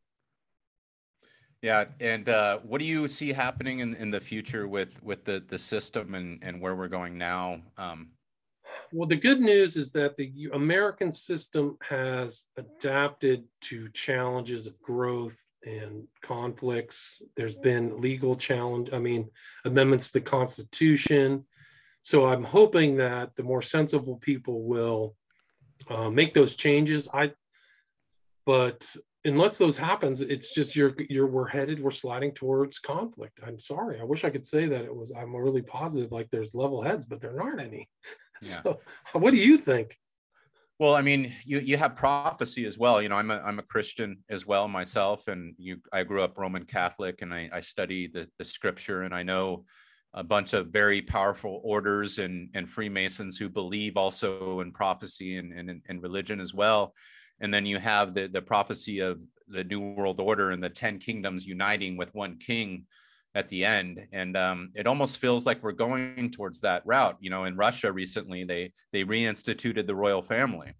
Yeah, 1.62 1.86
and 2.00 2.28
uh, 2.28 2.58
what 2.58 2.78
do 2.78 2.84
you 2.84 3.08
see 3.08 3.32
happening 3.32 3.80
in, 3.80 3.94
in 3.96 4.10
the 4.10 4.20
future 4.20 4.68
with 4.68 5.02
with 5.02 5.24
the 5.24 5.42
the 5.46 5.58
system 5.58 6.14
and 6.14 6.38
and 6.42 6.60
where 6.60 6.76
we're 6.76 6.88
going 6.88 7.18
now? 7.18 7.60
Um, 7.76 8.10
well, 8.92 9.08
the 9.08 9.16
good 9.16 9.40
news 9.40 9.76
is 9.76 9.92
that 9.92 10.16
the 10.16 10.48
American 10.52 11.12
system 11.12 11.76
has 11.86 12.46
adapted 12.56 13.44
to 13.62 13.88
challenges 13.90 14.66
of 14.66 14.80
growth 14.80 15.36
and 15.64 16.06
conflicts. 16.22 17.20
There's 17.36 17.54
been 17.54 18.00
legal 18.00 18.34
challenge, 18.34 18.90
I 18.92 18.98
mean, 18.98 19.28
amendments 19.64 20.06
to 20.08 20.12
the 20.14 20.20
Constitution. 20.20 21.44
So 22.00 22.26
I'm 22.26 22.44
hoping 22.44 22.96
that 22.96 23.36
the 23.36 23.42
more 23.42 23.60
sensible 23.60 24.16
people 24.16 24.62
will 24.62 25.16
uh, 25.90 26.08
make 26.08 26.32
those 26.32 26.54
changes. 26.54 27.08
I, 27.12 27.32
but 28.46 28.86
unless 29.24 29.56
those 29.56 29.76
happens, 29.76 30.20
it's 30.20 30.54
just 30.54 30.76
you're 30.76 30.94
you're 31.08 31.26
we're 31.26 31.48
headed 31.48 31.82
we're 31.82 31.90
sliding 31.90 32.32
towards 32.32 32.78
conflict. 32.78 33.40
I'm 33.46 33.58
sorry. 33.58 34.00
I 34.00 34.04
wish 34.04 34.24
I 34.24 34.30
could 34.30 34.46
say 34.46 34.66
that 34.66 34.84
it 34.84 34.94
was. 34.94 35.12
I'm 35.16 35.34
really 35.34 35.62
positive 35.62 36.12
like 36.12 36.28
there's 36.30 36.54
level 36.54 36.82
heads, 36.82 37.04
but 37.04 37.20
there 37.20 37.40
aren't 37.40 37.60
any. 37.60 37.88
Yeah. 38.40 38.62
So, 38.62 38.80
what 39.14 39.32
do 39.32 39.38
you 39.38 39.58
think? 39.58 39.96
Well, 40.78 40.94
I 40.94 41.02
mean, 41.02 41.34
you 41.44 41.58
you 41.58 41.76
have 41.76 41.96
prophecy 41.96 42.66
as 42.66 42.78
well. 42.78 43.02
You 43.02 43.08
know, 43.08 43.16
I'm 43.16 43.32
a 43.32 43.38
I'm 43.38 43.58
a 43.58 43.64
Christian 43.64 44.18
as 44.30 44.46
well 44.46 44.68
myself, 44.68 45.26
and 45.26 45.56
you 45.58 45.78
I 45.92 46.04
grew 46.04 46.22
up 46.22 46.38
Roman 46.38 46.64
Catholic, 46.64 47.20
and 47.20 47.34
I 47.34 47.50
I 47.52 47.58
study 47.58 48.06
the 48.06 48.28
the 48.38 48.44
Scripture, 48.44 49.02
and 49.02 49.12
I 49.12 49.24
know 49.24 49.64
a 50.14 50.22
bunch 50.22 50.52
of 50.52 50.68
very 50.68 51.02
powerful 51.02 51.60
orders 51.64 52.18
and, 52.18 52.48
and 52.54 52.68
Freemasons 52.68 53.36
who 53.36 53.48
believe 53.48 53.96
also 53.96 54.60
in 54.60 54.72
prophecy 54.72 55.36
and, 55.36 55.52
and, 55.52 55.82
and 55.86 56.02
religion 56.02 56.40
as 56.40 56.54
well. 56.54 56.94
And 57.40 57.52
then 57.52 57.66
you 57.66 57.78
have 57.78 58.14
the, 58.14 58.26
the 58.26 58.42
prophecy 58.42 59.00
of 59.00 59.20
the 59.48 59.64
New 59.64 59.80
World 59.80 60.20
Order 60.20 60.50
and 60.50 60.62
the 60.62 60.68
10 60.68 60.98
kingdoms 60.98 61.46
uniting 61.46 61.96
with 61.96 62.14
one 62.14 62.36
king 62.38 62.86
at 63.34 63.48
the 63.48 63.64
end. 63.64 64.06
And 64.12 64.36
um, 64.36 64.70
it 64.74 64.86
almost 64.86 65.18
feels 65.18 65.46
like 65.46 65.62
we're 65.62 65.72
going 65.72 66.30
towards 66.30 66.60
that 66.62 66.82
route. 66.84 67.16
You 67.20 67.30
know, 67.30 67.44
in 67.44 67.56
Russia 67.56 67.92
recently, 67.92 68.44
they 68.44 68.72
they 68.92 69.04
reinstituted 69.04 69.86
the 69.86 69.94
royal 69.94 70.22
family. 70.22 70.72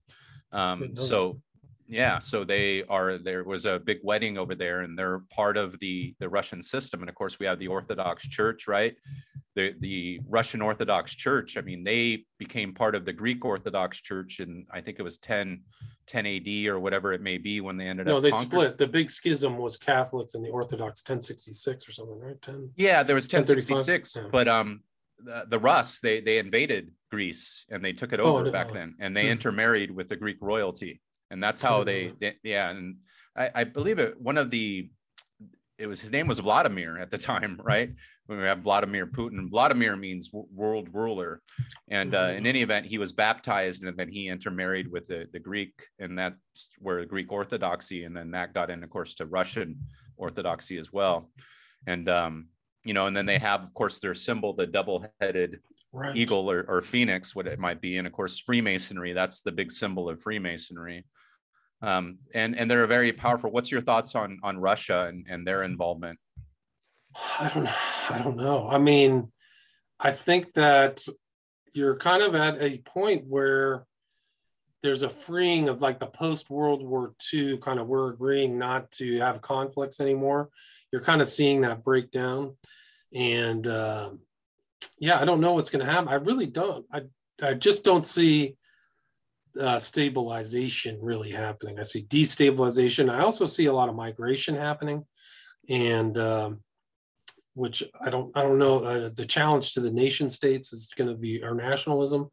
Um, 0.50 0.96
so 0.96 1.40
yeah 1.88 2.18
so 2.18 2.44
they 2.44 2.84
are 2.84 3.18
there 3.18 3.42
was 3.44 3.64
a 3.64 3.78
big 3.78 3.98
wedding 4.04 4.36
over 4.36 4.54
there 4.54 4.80
and 4.80 4.98
they're 4.98 5.20
part 5.30 5.56
of 5.56 5.78
the 5.78 6.14
the 6.20 6.28
russian 6.28 6.62
system 6.62 7.00
and 7.00 7.08
of 7.08 7.14
course 7.14 7.38
we 7.38 7.46
have 7.46 7.58
the 7.58 7.68
orthodox 7.68 8.28
church 8.28 8.68
right? 8.68 8.96
The 9.56 9.74
the 9.80 10.20
russian 10.28 10.62
orthodox 10.62 11.14
church 11.14 11.56
i 11.56 11.62
mean 11.62 11.82
they 11.82 12.24
became 12.38 12.74
part 12.74 12.94
of 12.94 13.04
the 13.04 13.12
greek 13.12 13.44
orthodox 13.44 14.00
church 14.00 14.38
and 14.38 14.66
i 14.70 14.80
think 14.80 15.00
it 15.00 15.02
was 15.02 15.18
10 15.18 15.62
10 16.06 16.26
ad 16.26 16.66
or 16.66 16.78
whatever 16.78 17.12
it 17.12 17.20
may 17.20 17.38
be 17.38 17.60
when 17.60 17.76
they 17.76 17.86
ended 17.86 18.06
no, 18.06 18.18
up 18.18 18.22
no 18.22 18.30
they 18.30 18.36
split. 18.36 18.78
The 18.78 18.86
big 18.86 19.10
schism 19.10 19.58
was 19.58 19.76
catholics 19.76 20.34
and 20.34 20.44
the 20.44 20.50
orthodox 20.50 21.02
1066 21.02 21.88
or 21.88 21.92
something 21.92 22.20
right? 22.20 22.40
10 22.40 22.70
yeah 22.76 23.02
there 23.02 23.16
was 23.16 23.24
1066 23.24 24.14
yeah. 24.16 24.28
but 24.30 24.46
um 24.46 24.82
the, 25.24 25.44
the 25.48 25.58
Rus 25.58 26.00
they 26.00 26.20
they 26.20 26.38
invaded 26.38 26.92
Greece 27.10 27.66
and 27.70 27.84
they 27.84 27.92
took 27.92 28.12
it 28.12 28.20
oh, 28.20 28.24
over 28.24 28.40
oh, 28.40 28.44
no, 28.44 28.52
back 28.52 28.72
then 28.72 28.94
and 29.00 29.16
they 29.16 29.24
hmm. 29.24 29.32
intermarried 29.32 29.90
with 29.90 30.08
the 30.08 30.16
Greek 30.16 30.36
royalty 30.40 31.00
and 31.30 31.42
that's 31.42 31.62
how 31.62 31.84
they, 31.84 32.12
they 32.20 32.36
yeah 32.42 32.70
and 32.70 32.96
I, 33.36 33.50
I, 33.54 33.64
believe 33.64 33.98
it 33.98 34.20
one 34.20 34.38
of 34.38 34.50
the 34.50 34.90
it 35.78 35.86
was 35.86 36.00
his 36.00 36.10
name 36.10 36.26
was 36.26 36.40
vladimir 36.40 36.98
at 36.98 37.10
the 37.10 37.18
time 37.18 37.60
right? 37.64 37.90
When 38.26 38.38
we 38.38 38.46
have 38.46 38.60
vladimir 38.60 39.06
putin. 39.06 39.48
Vladimir 39.48 39.96
means 39.96 40.30
world 40.32 40.88
ruler. 40.92 41.40
And 41.88 42.14
uh, 42.14 42.32
in 42.36 42.46
any 42.46 42.62
event 42.62 42.86
he 42.86 42.98
was 42.98 43.12
baptized 43.12 43.82
and 43.82 43.96
then 43.96 44.08
he 44.08 44.28
intermarried 44.28 44.90
with 44.90 45.06
the, 45.06 45.26
the 45.32 45.38
greek 45.38 45.72
and 45.98 46.18
that's 46.18 46.70
where 46.78 47.04
greek 47.04 47.32
orthodoxy 47.32 48.04
and 48.04 48.16
then 48.16 48.32
that 48.32 48.54
got 48.54 48.70
in 48.70 48.84
of 48.84 48.90
course 48.90 49.14
to 49.16 49.26
russian 49.26 49.78
orthodoxy 50.16 50.78
as 50.78 50.92
well. 50.92 51.30
And 51.86 52.08
um 52.08 52.48
you 52.84 52.94
know 52.94 53.06
and 53.06 53.16
then 53.16 53.26
they 53.26 53.38
have 53.38 53.62
of 53.62 53.72
course 53.74 54.00
their 54.00 54.14
symbol 54.14 54.52
the 54.54 54.66
double-headed 54.66 55.60
right. 55.92 56.16
eagle 56.16 56.50
or, 56.50 56.64
or 56.68 56.82
phoenix, 56.82 57.34
what 57.34 57.46
it 57.46 57.58
might 57.58 57.80
be. 57.80 57.96
And 57.96 58.06
of 58.06 58.12
course, 58.12 58.38
Freemasonry, 58.38 59.12
that's 59.12 59.40
the 59.40 59.52
big 59.52 59.72
symbol 59.72 60.08
of 60.08 60.20
Freemasonry. 60.20 61.04
Um, 61.80 62.18
and, 62.34 62.58
and 62.58 62.70
they're 62.70 62.86
very 62.86 63.12
powerful. 63.12 63.50
What's 63.50 63.70
your 63.70 63.80
thoughts 63.80 64.14
on, 64.14 64.38
on 64.42 64.58
Russia 64.58 65.06
and, 65.08 65.26
and 65.28 65.46
their 65.46 65.62
involvement? 65.62 66.18
I 67.38 67.50
don't, 67.54 67.68
I 68.10 68.18
don't 68.22 68.36
know. 68.36 68.68
I 68.68 68.78
mean, 68.78 69.32
I 70.00 70.12
think 70.12 70.54
that 70.54 71.06
you're 71.72 71.96
kind 71.96 72.22
of 72.22 72.34
at 72.34 72.60
a 72.60 72.78
point 72.78 73.24
where 73.26 73.84
there's 74.82 75.02
a 75.02 75.08
freeing 75.08 75.68
of 75.68 75.82
like 75.82 75.98
the 75.98 76.06
post 76.06 76.50
World 76.50 76.86
War 76.86 77.14
II 77.32 77.58
kind 77.58 77.80
of 77.80 77.88
we're 77.88 78.10
agreeing 78.10 78.58
not 78.58 78.90
to 78.92 79.18
have 79.20 79.42
conflicts 79.42 80.00
anymore. 80.00 80.50
You're 80.92 81.02
kind 81.02 81.20
of 81.20 81.28
seeing 81.28 81.62
that 81.62 81.84
breakdown, 81.84 82.56
and 83.12 83.66
uh, 83.66 84.10
yeah, 84.98 85.20
I 85.20 85.24
don't 85.24 85.40
know 85.40 85.54
what's 85.54 85.70
going 85.70 85.84
to 85.84 85.90
happen. 85.90 86.08
I 86.08 86.14
really 86.14 86.46
don't. 86.46 86.86
I 86.92 87.02
I 87.42 87.54
just 87.54 87.84
don't 87.84 88.06
see 88.06 88.56
uh, 89.58 89.78
stabilization 89.78 90.98
really 91.00 91.30
happening. 91.30 91.78
I 91.78 91.82
see 91.82 92.02
destabilization. 92.02 93.10
I 93.10 93.20
also 93.20 93.46
see 93.46 93.66
a 93.66 93.72
lot 93.72 93.88
of 93.88 93.94
migration 93.94 94.54
happening, 94.54 95.04
and 95.68 96.16
um, 96.18 96.60
which 97.54 97.82
I 98.00 98.10
don't 98.10 98.36
I 98.36 98.42
don't 98.42 98.58
know. 98.58 98.84
Uh, 98.84 99.10
the 99.14 99.24
challenge 99.24 99.72
to 99.72 99.80
the 99.80 99.90
nation 99.90 100.30
states 100.30 100.72
is 100.72 100.90
going 100.96 101.10
to 101.10 101.16
be 101.16 101.42
our 101.42 101.54
nationalism 101.54 102.30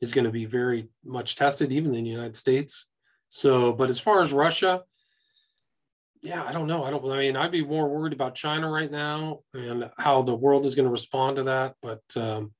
is 0.00 0.12
going 0.12 0.24
to 0.24 0.30
be 0.30 0.44
very 0.44 0.88
much 1.04 1.36
tested, 1.36 1.70
even 1.70 1.94
in 1.94 2.04
the 2.04 2.10
United 2.10 2.36
States. 2.36 2.86
So, 3.28 3.72
but 3.72 3.88
as 3.88 4.00
far 4.00 4.20
as 4.20 4.32
Russia, 4.32 4.82
yeah, 6.22 6.44
I 6.44 6.52
don't 6.52 6.68
know. 6.68 6.84
I 6.84 6.90
don't. 6.90 7.04
I 7.10 7.18
mean, 7.18 7.36
I'd 7.36 7.50
be 7.50 7.64
more 7.64 7.88
worried 7.88 8.12
about 8.12 8.36
China 8.36 8.70
right 8.70 8.90
now 8.90 9.40
and 9.54 9.90
how 9.98 10.22
the 10.22 10.34
world 10.34 10.64
is 10.64 10.76
going 10.76 10.86
to 10.86 10.92
respond 10.92 11.36
to 11.36 11.42
that. 11.44 11.74
But 11.82 12.02
um, 12.16 12.52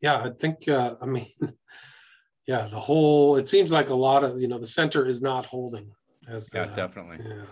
yeah, 0.00 0.16
I 0.16 0.30
think. 0.30 0.66
Uh, 0.66 0.94
I 1.00 1.06
mean, 1.06 1.30
yeah, 2.46 2.68
the 2.68 2.80
whole. 2.80 3.36
It 3.36 3.48
seems 3.48 3.70
like 3.70 3.90
a 3.90 3.94
lot 3.94 4.24
of 4.24 4.40
you 4.40 4.48
know 4.48 4.58
the 4.58 4.66
center 4.66 5.06
is 5.06 5.20
not 5.20 5.44
holding. 5.44 5.92
As 6.26 6.46
the, 6.46 6.58
yeah, 6.58 6.74
definitely. 6.74 7.18
Yeah. 7.24 7.42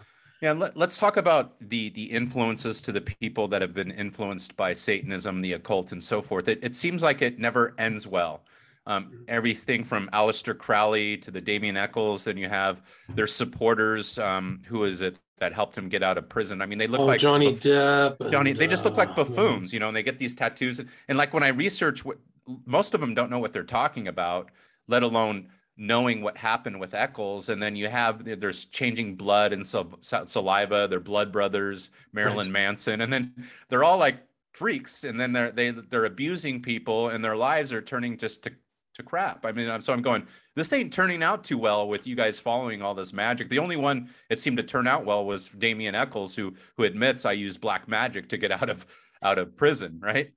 Yeah, 0.43 0.53
let, 0.53 0.75
us 0.75 0.97
talk 0.97 1.19
about 1.19 1.57
the 1.61 1.91
the 1.91 2.05
influences 2.05 2.81
to 2.83 2.93
the 2.93 3.03
people 3.03 3.47
that 3.49 3.61
have 3.61 3.75
been 3.75 3.91
influenced 3.91 4.57
by 4.57 4.73
Satanism, 4.73 5.43
the 5.43 5.53
occult, 5.53 5.93
and 5.93 6.03
so 6.03 6.23
forth. 6.23 6.49
It, 6.49 6.61
it 6.63 6.75
seems 6.75 7.03
like 7.03 7.21
it 7.21 7.39
never 7.39 7.75
ends 7.77 8.07
well. 8.07 8.43
Um, 8.91 9.25
everything 9.29 9.85
from 9.85 10.11
Aleister 10.13 10.59
Crowley 10.59 11.17
to 11.19 11.31
the 11.31 11.41
Damien 11.41 11.77
Echols, 11.77 12.25
then 12.25 12.37
you 12.37 12.49
have 12.49 12.83
their 13.09 13.29
supporters. 13.29 14.19
Um, 14.19 14.63
who 14.67 14.83
is 14.83 15.01
it 15.01 15.17
that 15.39 15.53
helped 15.53 15.79
him 15.79 15.89
get 15.89 16.03
out 16.03 16.19
of 16.19 16.29
prison? 16.29 16.61
I 16.61 16.67
mean, 16.67 16.79
they 16.79 16.89
look 16.89 17.01
oh, 17.01 17.05
like 17.05 17.21
Johnny 17.21 17.55
Depp. 17.55 18.33
Johnny, 18.33 18.51
and, 18.51 18.59
they 18.59 18.67
just 18.67 18.85
look 18.85 18.97
like 18.97 19.11
uh, 19.11 19.15
buffoons, 19.15 19.73
you 19.73 19.79
know. 19.79 19.87
And 19.87 19.97
they 19.97 20.03
get 20.03 20.19
these 20.19 20.35
tattoos, 20.35 20.81
and, 20.81 20.89
and 21.07 21.17
like 21.17 21.33
when 21.33 21.45
I 21.45 21.49
research, 21.49 22.05
what 22.05 22.19
most 22.67 22.93
of 22.93 23.01
them 23.01 23.15
don't 23.15 23.31
know 23.31 23.39
what 23.39 23.53
they're 23.53 23.63
talking 23.63 24.09
about, 24.09 24.51
let 24.89 25.05
alone 25.05 25.51
knowing 25.77 26.21
what 26.21 26.37
happened 26.37 26.81
with 26.81 26.93
Echols, 26.93 27.49
and 27.49 27.63
then 27.63 27.77
you 27.77 27.87
have 27.87 28.25
there's 28.41 28.65
changing 28.65 29.15
blood 29.15 29.53
and 29.53 29.65
saliva. 29.65 30.89
They're 30.91 30.99
blood 30.99 31.31
brothers, 31.31 31.91
Marilyn 32.13 32.49
right. 32.49 32.65
Manson, 32.65 33.01
and 33.03 33.13
then 33.13 33.35
they're 33.69 33.85
all 33.85 33.99
like 33.99 34.17
freaks, 34.53 35.05
and 35.05 35.21
then 35.21 35.33
they're 35.33 35.53
they 35.53 35.71
they're 35.71 36.07
abusing 36.07 36.61
people, 36.61 37.09
and 37.09 37.25
their 37.25 37.37
lives 37.37 37.73
are 37.73 37.81
turning 37.81 38.19
just 38.19 38.43
to 38.43 38.51
to 38.95 39.03
crap. 39.03 39.45
I 39.45 39.53
mean, 39.53 39.81
so 39.81 39.93
I'm 39.93 40.03
going. 40.03 40.27
This 40.57 40.73
ain't 40.73 40.93
turning 40.93 41.23
out 41.23 41.45
too 41.45 41.59
well 41.59 41.89
with 41.89 42.07
you 42.07 42.17
guys 42.17 42.39
following 42.39 42.83
all 42.83 42.95
this 42.95 43.13
magic. 43.13 43.49
The 43.49 43.59
only 43.59 43.77
one 43.77 44.11
it 44.29 44.41
seemed 44.41 44.57
to 44.57 44.63
turn 44.63 44.87
out 44.87 45.05
well 45.05 45.25
was 45.25 45.49
Damien 45.49 45.95
Echols, 45.95 46.35
who 46.35 46.55
who 46.77 46.85
admits 46.85 47.25
I 47.25 47.33
used 47.33 47.61
black 47.61 47.89
magic 47.89 48.29
to 48.31 48.37
get 48.37 48.53
out 48.63 48.69
of 48.69 48.87
out 49.23 49.39
of 49.39 49.57
prison, 49.57 49.99
right? 50.03 50.33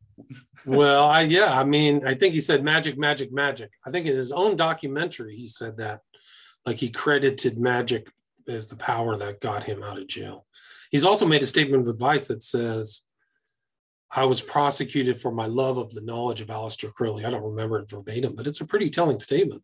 well, 0.66 1.06
I 1.06 1.22
yeah, 1.22 1.58
I 1.60 1.64
mean, 1.64 2.06
I 2.06 2.14
think 2.14 2.34
he 2.34 2.42
said 2.42 2.64
magic, 2.64 2.98
magic, 2.98 3.32
magic. 3.32 3.74
I 3.86 3.92
think 3.92 4.06
in 4.06 4.16
his 4.16 4.32
own 4.32 4.56
documentary 4.56 5.36
he 5.36 5.48
said 5.48 5.78
that, 5.78 6.02
like 6.66 6.78
he 6.78 6.90
credited 6.90 7.58
magic 7.58 8.10
as 8.48 8.68
the 8.68 8.76
power 8.76 9.16
that 9.18 9.42
got 9.42 9.64
him 9.64 9.84
out 9.84 9.98
of 9.98 10.08
jail. 10.08 10.46
He's 10.92 11.06
also 11.06 11.26
made 11.26 11.42
a 11.42 11.48
statement 11.48 11.86
with 11.86 12.00
Vice 12.00 12.28
that 12.28 12.44
says, 12.44 13.02
"I 14.16 14.26
was 14.26 14.42
prosecuted 14.42 15.22
for 15.22 15.32
my 15.32 15.48
love 15.48 15.78
of 15.78 15.94
the 15.94 16.02
knowledge 16.02 16.42
of 16.42 16.48
Aleister 16.48 16.94
Crowley." 16.94 17.26
I 17.26 17.30
don't 17.30 17.44
remember 17.44 17.80
it 17.80 17.90
verbatim, 17.90 18.36
but 18.36 18.48
it's 18.48 18.62
a 18.62 18.66
pretty 18.66 18.90
telling 18.90 19.20
statement. 19.20 19.64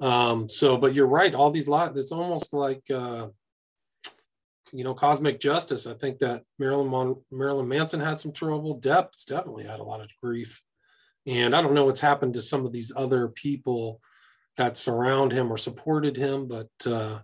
Um, 0.00 0.48
so, 0.48 0.76
but 0.76 0.94
you're 0.94 1.06
right. 1.06 1.34
All 1.34 1.50
these 1.50 1.68
lot, 1.68 1.96
it's 1.96 2.12
almost 2.12 2.52
like. 2.52 2.82
Uh, 2.90 3.28
you 4.72 4.84
know, 4.84 4.94
cosmic 4.94 5.40
justice. 5.40 5.86
I 5.86 5.94
think 5.94 6.18
that 6.18 6.42
Marilyn 6.58 6.88
Mon- 6.88 7.22
Marilyn 7.30 7.68
Manson 7.68 8.00
had 8.00 8.20
some 8.20 8.32
trouble. 8.32 8.78
Depp's 8.78 9.24
definitely 9.24 9.64
had 9.64 9.80
a 9.80 9.84
lot 9.84 10.00
of 10.00 10.10
grief, 10.22 10.60
and 11.26 11.54
I 11.54 11.62
don't 11.62 11.74
know 11.74 11.86
what's 11.86 12.00
happened 12.00 12.34
to 12.34 12.42
some 12.42 12.66
of 12.66 12.72
these 12.72 12.92
other 12.94 13.28
people 13.28 14.00
that 14.56 14.76
surround 14.76 15.32
him 15.32 15.52
or 15.52 15.56
supported 15.56 16.16
him, 16.16 16.48
but 16.48 16.68
uh, 16.84 17.20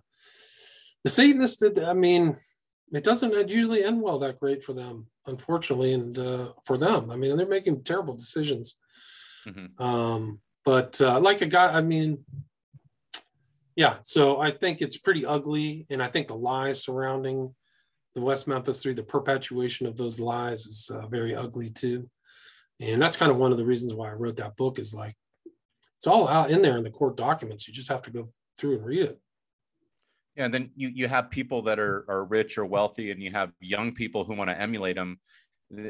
the 1.03 1.09
Satanists 1.09 1.57
did. 1.57 1.83
I 1.83 1.93
mean, 1.93 2.35
it 2.91 3.03
doesn't 3.03 3.49
usually 3.49 3.83
end 3.83 4.01
well 4.01 4.19
that 4.19 4.39
great 4.39 4.63
for 4.63 4.73
them, 4.73 5.07
unfortunately, 5.27 5.93
and 5.93 6.17
uh, 6.17 6.49
for 6.65 6.77
them. 6.77 7.11
I 7.11 7.15
mean, 7.15 7.35
they're 7.37 7.47
making 7.47 7.83
terrible 7.83 8.13
decisions. 8.13 8.77
Mm-hmm. 9.47 9.81
Um, 9.81 10.39
but 10.63 10.99
uh, 11.01 11.19
like 11.19 11.41
a 11.41 11.45
guy, 11.45 11.67
I 11.67 11.81
mean, 11.81 12.25
yeah, 13.75 13.95
so 14.01 14.39
I 14.39 14.51
think 14.51 14.81
it's 14.81 14.97
pretty 14.97 15.25
ugly, 15.25 15.85
and 15.89 16.01
I 16.01 16.07
think 16.07 16.27
the 16.27 16.35
lies 16.35 16.83
surrounding 16.83 17.53
the 18.15 18.21
West 18.21 18.47
Memphis 18.47 18.81
Three, 18.81 18.93
the 18.93 19.03
perpetuation 19.03 19.85
of 19.85 19.97
those 19.97 20.19
lies, 20.19 20.65
is 20.65 20.89
uh, 20.93 21.05
very 21.07 21.35
ugly 21.35 21.69
too. 21.69 22.09
And 22.79 23.01
that's 23.01 23.17
kind 23.17 23.31
of 23.31 23.37
one 23.37 23.51
of 23.51 23.57
the 23.57 23.65
reasons 23.65 23.93
why 23.93 24.09
I 24.09 24.13
wrote 24.13 24.37
that 24.37 24.57
book. 24.57 24.79
Is 24.79 24.93
like 24.93 25.15
it's 25.97 26.07
all 26.07 26.27
out 26.27 26.51
in 26.51 26.61
there 26.61 26.77
in 26.77 26.83
the 26.83 26.89
court 26.89 27.17
documents. 27.17 27.67
You 27.67 27.73
just 27.73 27.89
have 27.89 28.01
to 28.03 28.11
go 28.11 28.29
through 28.57 28.77
and 28.77 28.85
read 28.85 29.03
it. 29.03 29.19
Yeah, 30.35 30.45
and 30.45 30.53
then 30.53 30.71
you 30.75 30.89
you 30.93 31.07
have 31.07 31.29
people 31.29 31.61
that 31.63 31.79
are 31.79 32.05
are 32.09 32.25
rich 32.25 32.57
or 32.57 32.65
wealthy, 32.65 33.11
and 33.11 33.21
you 33.21 33.31
have 33.31 33.51
young 33.59 33.93
people 33.93 34.25
who 34.25 34.35
want 34.35 34.49
to 34.49 34.59
emulate 34.59 34.95
them. 34.95 35.19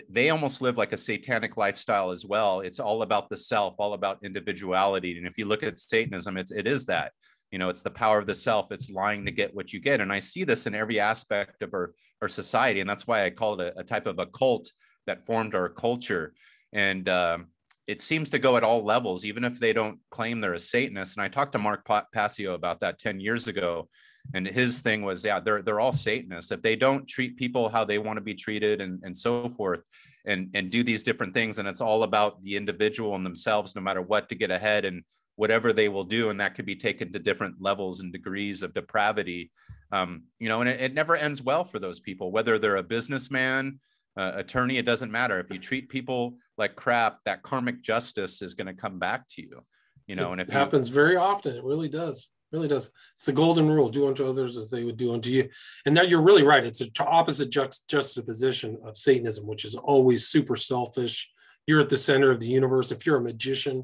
They 0.10 0.30
almost 0.30 0.62
live 0.62 0.78
like 0.78 0.94
a 0.94 0.98
satanic 0.98 1.58
lifestyle 1.58 2.12
as 2.12 2.26
well. 2.26 2.62
It's 2.62 2.80
all 2.80 3.02
about 3.02 3.30
the 3.30 3.38
self, 3.38 3.76
all 3.78 3.94
about 3.94 4.20
individuality. 4.24 5.18
And 5.18 5.28
if 5.28 5.38
you 5.38 5.46
look 5.46 5.64
at 5.64 5.80
Satanism, 5.80 6.38
it's 6.38 6.52
it 6.52 6.68
is 6.68 6.86
that 6.86 7.12
you 7.52 7.60
know 7.60 7.70
it's 7.70 7.84
the 7.84 7.90
power 7.90 8.20
of 8.20 8.28
the 8.28 8.34
self 8.34 8.72
it's 8.72 8.90
lying 8.90 9.26
to 9.26 9.32
get 9.32 9.56
what 9.56 9.72
you 9.72 9.80
get 9.80 10.02
and 10.02 10.12
i 10.12 10.20
see 10.20 10.44
this 10.44 10.68
in 10.68 10.76
every 10.76 11.00
aspect 11.00 11.62
of 11.62 11.74
our, 11.74 11.94
our 12.22 12.28
society 12.28 12.82
and 12.82 12.90
that's 12.90 13.08
why 13.08 13.24
i 13.26 13.30
call 13.30 13.60
it 13.60 13.74
a, 13.76 13.80
a 13.80 13.84
type 13.84 14.08
of 14.08 14.20
a 14.20 14.26
cult 14.26 14.70
that 15.08 15.26
formed 15.26 15.56
our 15.56 15.70
culture 15.70 16.34
and 16.74 17.08
um, 17.08 17.48
it 17.88 18.02
seems 18.02 18.32
to 18.32 18.40
go 18.40 18.58
at 18.58 18.64
all 18.64 18.84
levels 18.84 19.24
even 19.24 19.44
if 19.44 19.60
they 19.60 19.74
don't 19.74 20.00
claim 20.10 20.42
they're 20.42 20.54
a 20.54 20.60
satanist 20.60 21.16
and 21.16 21.24
i 21.24 21.28
talked 21.28 21.54
to 21.54 21.60
mark 21.60 21.88
passio 22.14 22.54
about 22.56 22.82
that 22.82 23.00
10 23.00 23.20
years 23.20 23.48
ago 23.48 23.88
and 24.34 24.48
his 24.48 24.80
thing 24.82 25.04
was 25.04 25.24
yeah 25.24 25.40
they're 25.40 25.62
they're 25.62 25.80
all 25.80 25.94
satanists. 25.94 26.52
If 26.52 26.62
they 26.62 26.76
don't 26.76 27.08
treat 27.08 27.38
people 27.38 27.70
how 27.70 27.86
they 27.86 27.98
want 27.98 28.18
to 28.18 28.22
be 28.22 28.36
treated 28.36 28.82
and, 28.82 29.02
and 29.04 29.16
so 29.16 29.50
forth 29.50 29.82
and 30.26 30.50
and 30.54 30.70
do 30.70 30.84
these 30.84 31.04
different 31.04 31.34
things 31.34 31.60
and 31.60 31.68
it's 31.68 31.82
all 31.82 32.04
about 32.04 32.44
the 32.44 32.56
individual 32.56 33.16
and 33.16 33.26
themselves 33.26 33.76
no 33.76 33.82
matter 33.82 34.02
what 34.02 34.30
to 34.30 34.36
get 34.36 34.52
ahead 34.52 34.86
and 34.86 35.04
whatever 35.36 35.74
they 35.74 35.90
will 35.90 36.04
do 36.04 36.30
and 36.30 36.40
that 36.40 36.56
could 36.56 36.66
be 36.66 36.76
taken 36.76 37.12
to 37.12 37.20
different 37.20 37.62
levels 37.62 38.00
and 38.00 38.12
degrees 38.12 38.64
of 38.64 38.74
depravity. 38.74 39.52
Um, 39.92 40.24
you 40.40 40.50
know 40.50 40.62
and 40.62 40.70
it, 40.70 40.82
it, 40.82 40.94
never 40.94 41.16
ends 41.16 41.42
well 41.42 41.64
for 41.64 41.80
those 41.80 42.00
people 42.00 42.32
whether 42.32 42.58
they're 42.58 42.78
a 42.78 42.84
businessman 42.84 43.80
uh, 44.18 44.32
attorney 44.36 44.78
it 44.78 44.86
doesn't 44.86 45.12
matter. 45.12 45.40
If 45.40 45.52
you 45.52 45.60
treat 45.60 45.90
people 45.90 46.38
like 46.58 46.76
crap 46.76 47.20
that 47.26 47.44
karmic 47.44 47.82
justice 47.82 48.42
is 48.42 48.54
going 48.54 48.68
to 48.68 48.74
come 48.74 48.98
back 48.98 49.28
to 49.30 49.42
you 49.42 49.62
you 50.08 50.16
know 50.16 50.30
it 50.30 50.32
and 50.34 50.42
if 50.42 50.50
it 50.50 50.54
happens 50.54 50.90
very 50.90 51.16
often. 51.16 51.56
It 51.56 51.64
really 51.64 51.90
does 51.90 52.28
really 52.56 52.68
does 52.68 52.90
it's 53.14 53.26
the 53.26 53.32
golden 53.32 53.70
rule 53.70 53.90
do 53.90 54.08
unto 54.08 54.28
others 54.28 54.58
as 54.58 54.70
they 54.70 54.84
would 54.84 54.98
do 54.98 55.14
unto 55.14 55.30
you 55.30 55.48
and 55.86 55.94
now 55.94 56.02
you're 56.02 56.22
really 56.22 56.44
right 56.44 56.66
it's 56.66 56.82
an 56.82 56.92
opposite 57.00 57.50
juxtaposition 57.50 58.78
of 58.84 58.98
satanism 58.98 59.46
which 59.46 59.66
is 59.66 59.76
always 59.76 60.28
super 60.28 60.56
selfish 60.56 61.30
you're 61.68 61.82
at 61.82 61.90
the 61.90 61.98
center 61.98 62.32
of 62.32 62.40
the 62.40 62.48
universe 62.48 62.92
if 62.92 63.06
you're 63.06 63.18
a 63.18 63.22
magician 63.22 63.84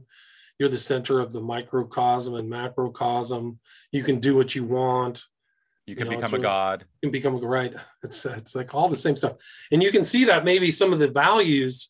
you're 0.62 0.70
the 0.70 0.78
center 0.78 1.20
of 1.20 1.34
the 1.34 1.42
microcosm 1.42 2.36
and 2.36 2.48
macrocosm. 2.48 3.58
You 3.92 4.04
can 4.04 4.20
do 4.20 4.36
what 4.36 4.54
you 4.54 4.64
want. 4.64 5.26
You 5.88 5.96
can 5.96 6.06
you 6.06 6.12
know, 6.12 6.18
become 6.18 6.36
a 6.36 6.40
god. 6.40 6.86
You 7.02 7.08
can 7.08 7.12
become 7.12 7.36
a 7.36 7.40
right. 7.40 7.74
It's 8.04 8.24
it's 8.28 8.54
like 8.54 8.76
all 8.76 8.88
the 8.88 8.96
same 8.96 9.16
stuff, 9.16 9.38
and 9.72 9.82
you 9.82 9.92
can 9.92 10.06
see 10.06 10.26
that 10.26 10.46
maybe 10.46 10.70
some 10.70 10.94
of 10.94 11.00
the 11.00 11.08
values 11.08 11.90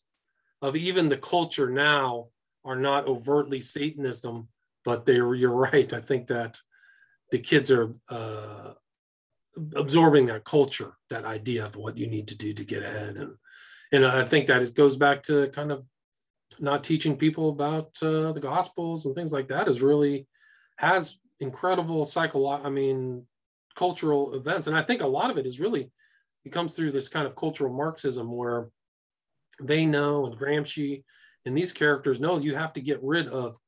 of 0.62 0.74
even 0.74 1.10
the 1.10 1.18
culture 1.18 1.68
now 1.68 2.28
are 2.64 2.76
not 2.76 3.06
overtly 3.06 3.60
Satanism, 3.60 4.48
but 4.86 5.04
they're 5.04 5.34
you're 5.34 5.50
right. 5.50 5.92
I 5.92 6.00
think 6.00 6.28
that 6.28 6.58
the 7.32 7.38
kids 7.38 7.70
are 7.70 7.94
uh, 8.10 8.74
absorbing 9.74 10.26
that 10.26 10.44
culture, 10.44 10.92
that 11.10 11.24
idea 11.24 11.64
of 11.64 11.74
what 11.74 11.96
you 11.96 12.06
need 12.06 12.28
to 12.28 12.36
do 12.36 12.52
to 12.52 12.64
get 12.64 12.84
ahead, 12.84 13.16
and 13.16 13.34
and 13.90 14.06
I 14.06 14.24
think 14.24 14.46
that 14.46 14.62
it 14.62 14.74
goes 14.74 14.96
back 14.96 15.22
to 15.24 15.48
kind 15.48 15.72
of 15.72 15.84
not 16.60 16.84
teaching 16.84 17.16
people 17.16 17.48
about 17.48 17.90
uh, 18.02 18.32
the 18.32 18.40
gospels 18.40 19.06
and 19.06 19.14
things 19.14 19.32
like 19.32 19.48
that 19.48 19.68
is 19.68 19.82
really 19.82 20.26
has 20.76 21.16
incredible 21.40 22.04
psychological 22.04 22.66
i 22.66 22.70
mean 22.70 23.26
cultural 23.74 24.34
events. 24.34 24.68
And 24.68 24.76
i 24.76 24.82
think 24.82 25.00
a 25.00 25.06
lot 25.06 25.30
of 25.30 25.38
it 25.38 25.46
is 25.46 25.58
really 25.58 25.90
it 26.44 26.52
comes 26.52 26.74
through 26.74 26.92
this 26.92 27.08
kind 27.08 27.26
of 27.26 27.36
cultural 27.36 27.72
marxism 27.72 28.30
where 28.36 28.68
they 29.60 29.86
know 29.86 30.26
and 30.26 30.38
gramsci 30.38 31.04
and 31.44 31.56
these 31.56 31.72
characters 31.72 32.20
know 32.20 32.38
you 32.38 32.54
have 32.54 32.74
to 32.74 32.80
get 32.80 33.02
rid 33.02 33.28
of 33.28 33.58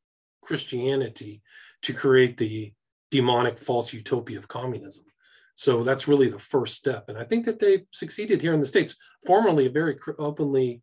christianity 0.42 1.42
to 1.82 1.92
create 1.92 2.36
the 2.36 2.72
demonic 3.16 3.58
false 3.58 3.92
utopia 3.92 4.38
of 4.38 4.48
communism 4.48 5.04
so 5.54 5.84
that's 5.84 6.08
really 6.08 6.28
the 6.28 6.38
first 6.38 6.74
step 6.74 7.04
and 7.08 7.18
i 7.18 7.24
think 7.24 7.44
that 7.44 7.58
they've 7.60 7.86
succeeded 7.92 8.40
here 8.40 8.54
in 8.54 8.60
the 8.60 8.66
states 8.74 8.96
formerly 9.26 9.66
a 9.66 9.70
very 9.70 9.96
openly 10.18 10.82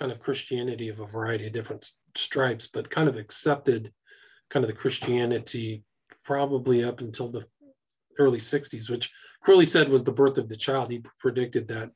kind 0.00 0.10
of 0.10 0.18
Christianity 0.18 0.88
of 0.88 0.98
a 0.98 1.06
variety 1.06 1.46
of 1.46 1.52
different 1.52 1.86
stripes, 2.16 2.66
but 2.66 2.90
kind 2.90 3.08
of 3.08 3.16
accepted 3.16 3.92
kind 4.48 4.64
of 4.64 4.68
the 4.68 4.76
Christianity 4.76 5.84
probably 6.24 6.82
up 6.82 7.00
until 7.00 7.28
the 7.28 7.44
early 8.18 8.38
60s, 8.38 8.90
which 8.90 9.12
Crowley 9.42 9.66
said 9.66 9.88
was 9.88 10.02
the 10.02 10.12
birth 10.12 10.38
of 10.38 10.48
the 10.48 10.56
child. 10.56 10.90
He 10.90 11.02
predicted 11.18 11.68
that 11.68 11.90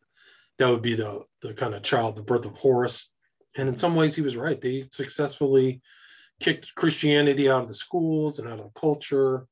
that 0.59 0.69
would 0.69 0.83
be 0.83 0.95
the, 0.95 1.23
the 1.41 1.55
kind 1.55 1.75
of 1.75 1.83
child, 1.83 2.15
the 2.15 2.23
birth 2.23 2.45
of 2.45 2.57
Horus. 2.57 3.11
And 3.57 3.69
in 3.69 3.77
some 3.77 3.97
ways, 3.97 4.15
he 4.15 4.23
was 4.23 4.37
right. 4.37 4.61
They 4.61 4.87
successfully 4.93 5.81
kicked 6.41 6.75
Christianity 6.75 7.49
out 7.49 7.63
of 7.63 7.69
the 7.69 7.75
schools 7.75 8.39
and 8.39 8.49
out 8.49 8.61
of 8.61 8.73
the 8.73 8.81
culture 8.81 9.47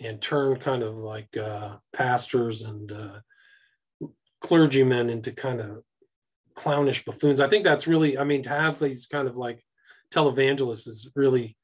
and 0.00 0.20
turned 0.20 0.60
kind 0.60 0.82
of 0.82 0.96
like 0.98 1.36
uh, 1.36 1.76
pastors 1.92 2.62
and 2.62 2.92
uh, 2.92 3.20
clergymen 4.40 5.08
into 5.08 5.32
kind 5.32 5.60
of 5.60 5.82
clownish 6.54 7.04
buffoons. 7.04 7.40
I 7.40 7.48
think 7.48 7.64
that's 7.64 7.86
really, 7.86 8.18
I 8.18 8.24
mean, 8.24 8.42
to 8.42 8.50
have 8.50 8.78
these 8.78 9.06
kind 9.06 9.28
of 9.28 9.36
like 9.36 9.64
televangelists 10.12 10.88
is 10.88 11.10
really 11.14 11.56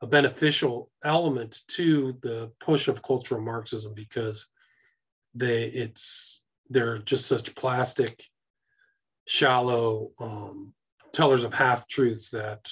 a 0.00 0.06
beneficial 0.06 0.90
element 1.04 1.62
to 1.68 2.16
the 2.22 2.52
push 2.60 2.88
of 2.88 3.02
cultural 3.02 3.40
Marxism 3.40 3.94
because 3.94 4.46
they 5.34 5.64
it's 5.64 6.44
they're 6.68 6.98
just 6.98 7.26
such 7.26 7.54
plastic, 7.54 8.24
shallow 9.26 10.10
um, 10.20 10.74
tellers 11.12 11.44
of 11.44 11.54
half 11.54 11.88
truths 11.88 12.30
that 12.30 12.68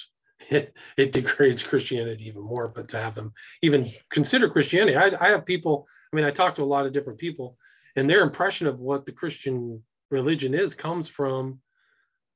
it, 0.49 0.73
it 0.97 1.11
degrades 1.11 1.63
Christianity 1.63 2.27
even 2.27 2.43
more. 2.43 2.67
But 2.67 2.87
to 2.89 2.97
have 2.97 3.15
them 3.15 3.33
even 3.61 3.89
consider 4.09 4.49
Christianity, 4.49 4.95
I, 4.95 5.11
I 5.19 5.29
have 5.29 5.45
people. 5.45 5.87
I 6.11 6.15
mean, 6.15 6.25
I 6.25 6.31
talk 6.31 6.55
to 6.55 6.63
a 6.63 6.65
lot 6.65 6.85
of 6.85 6.93
different 6.93 7.19
people, 7.19 7.57
and 7.95 8.09
their 8.09 8.23
impression 8.23 8.67
of 8.67 8.79
what 8.79 9.05
the 9.05 9.11
Christian 9.11 9.83
religion 10.11 10.53
is 10.53 10.75
comes 10.75 11.07
from 11.07 11.59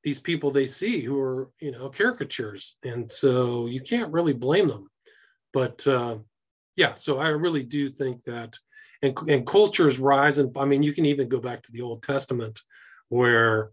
these 0.04 0.20
people 0.20 0.52
they 0.52 0.66
see 0.66 1.02
who 1.02 1.20
are 1.20 1.50
you 1.60 1.72
know 1.72 1.90
caricatures 1.90 2.76
and 2.84 3.12
so 3.12 3.68
you 3.68 3.82
can't 3.82 4.12
really 4.12 4.34
blame 4.34 4.68
them 4.68 4.90
but 5.54 5.86
uh, 5.88 6.18
yeah 6.76 6.94
so 6.96 7.20
i 7.20 7.28
really 7.28 7.64
do 7.64 7.88
think 7.88 8.24
that 8.24 8.58
and, 9.02 9.18
and 9.28 9.46
cultures 9.46 10.00
rise 10.00 10.40
and 10.40 10.56
i 10.58 10.66
mean 10.66 10.84
you 10.84 10.94
can 10.94 11.06
even 11.06 11.28
go 11.28 11.40
back 11.40 11.62
to 11.62 11.72
the 11.72 11.82
old 11.82 12.02
testament 12.02 12.60
where 13.10 13.72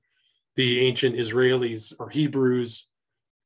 the 0.56 0.80
ancient 0.80 1.14
israelis 1.14 1.92
or 1.98 2.08
hebrews 2.10 2.88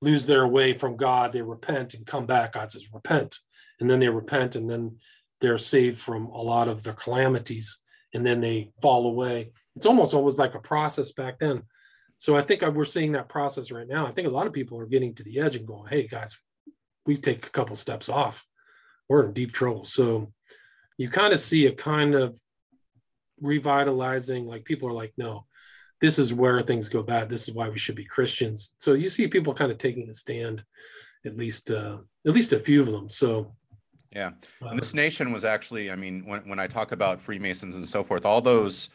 lose 0.01 0.27
their 0.27 0.47
way 0.47 0.73
from 0.73 0.97
god 0.97 1.33
they 1.33 1.43
repent 1.43 1.95
and 1.95 2.07
come 2.07 2.27
back 2.27 2.53
god 2.53 2.71
says 2.71 2.93
repent 2.93 3.39
and 3.81 3.89
then 3.89 4.01
they 4.01 4.09
repent 4.09 4.57
and 4.57 4.69
then 4.69 4.97
they're 5.41 5.59
saved 5.59 5.99
from 5.99 6.27
a 6.27 6.43
lot 6.43 6.69
of 6.69 6.83
their 6.83 6.95
calamities 6.95 7.79
and 8.13 8.27
then 8.27 8.41
they 8.41 8.71
fall 8.81 9.07
away 9.07 9.51
it's 9.77 9.87
almost 9.87 10.15
always 10.15 10.39
like 10.39 10.55
a 10.55 10.61
process 10.61 11.13
back 11.13 11.39
then 11.39 11.63
so 12.21 12.37
I 12.37 12.43
think 12.43 12.61
we're 12.61 12.85
seeing 12.85 13.13
that 13.13 13.31
process 13.31 13.73
right 13.73 13.89
now. 13.89 14.07
I 14.07 14.11
think 14.11 14.29
a 14.29 14.31
lot 14.31 14.47
of 14.47 14.53
people 14.53 14.79
are 14.79 14.85
getting 14.85 15.15
to 15.15 15.25
the 15.25 15.41
edge 15.41 15.57
and 15.57 15.67
going, 15.67 15.89
"Hey 15.89 16.07
guys, 16.07 16.37
we 17.07 17.17
take 17.17 17.47
a 17.47 17.51
couple 17.51 17.75
steps 17.75 18.11
off, 18.11 18.45
we're 19.09 19.25
in 19.25 19.33
deep 19.33 19.55
trouble." 19.55 19.85
So 19.85 20.31
you 20.99 21.09
kind 21.09 21.33
of 21.33 21.41
see 21.41 21.65
a 21.65 21.73
kind 21.73 22.15
of 22.15 22.39
revitalizing. 23.41 24.45
Like 24.45 24.67
people 24.67 24.87
are 24.91 24.93
like, 24.93 25.15
"No, 25.17 25.47
this 26.01 26.19
is 26.19 26.33
where 26.33 26.63
things 26.63 26.89
go 26.89 27.03
bad. 27.03 27.29
This 27.29 27.49
is 27.49 27.55
why 27.55 27.69
we 27.69 27.79
should 27.79 27.97
be 27.97 28.05
Christians." 28.05 28.75
So 28.79 28.95
you 28.95 29.09
see 29.09 29.27
people 29.27 29.55
kind 29.55 29.71
of 29.71 29.79
taking 29.79 30.09
a 30.09 30.15
stand, 30.15 30.65
at 31.25 31.37
least 31.37 31.71
uh, 31.71 31.99
at 32.27 32.33
least 32.33 32.53
a 32.53 32.59
few 32.59 32.83
of 32.83 32.91
them. 32.91 33.09
So 33.09 33.55
yeah, 34.13 34.31
and 34.61 34.79
this 34.79 34.93
uh, 34.93 34.97
nation 34.97 35.33
was 35.33 35.45
actually, 35.45 35.91
I 35.91 35.97
mean, 35.97 36.27
when 36.27 36.49
when 36.49 36.59
I 36.59 36.67
talk 36.67 36.93
about 36.93 37.21
Freemasons 37.21 37.77
and 37.77 37.89
so 37.89 38.03
forth, 38.03 38.27
all 38.27 38.41
those 38.41 38.91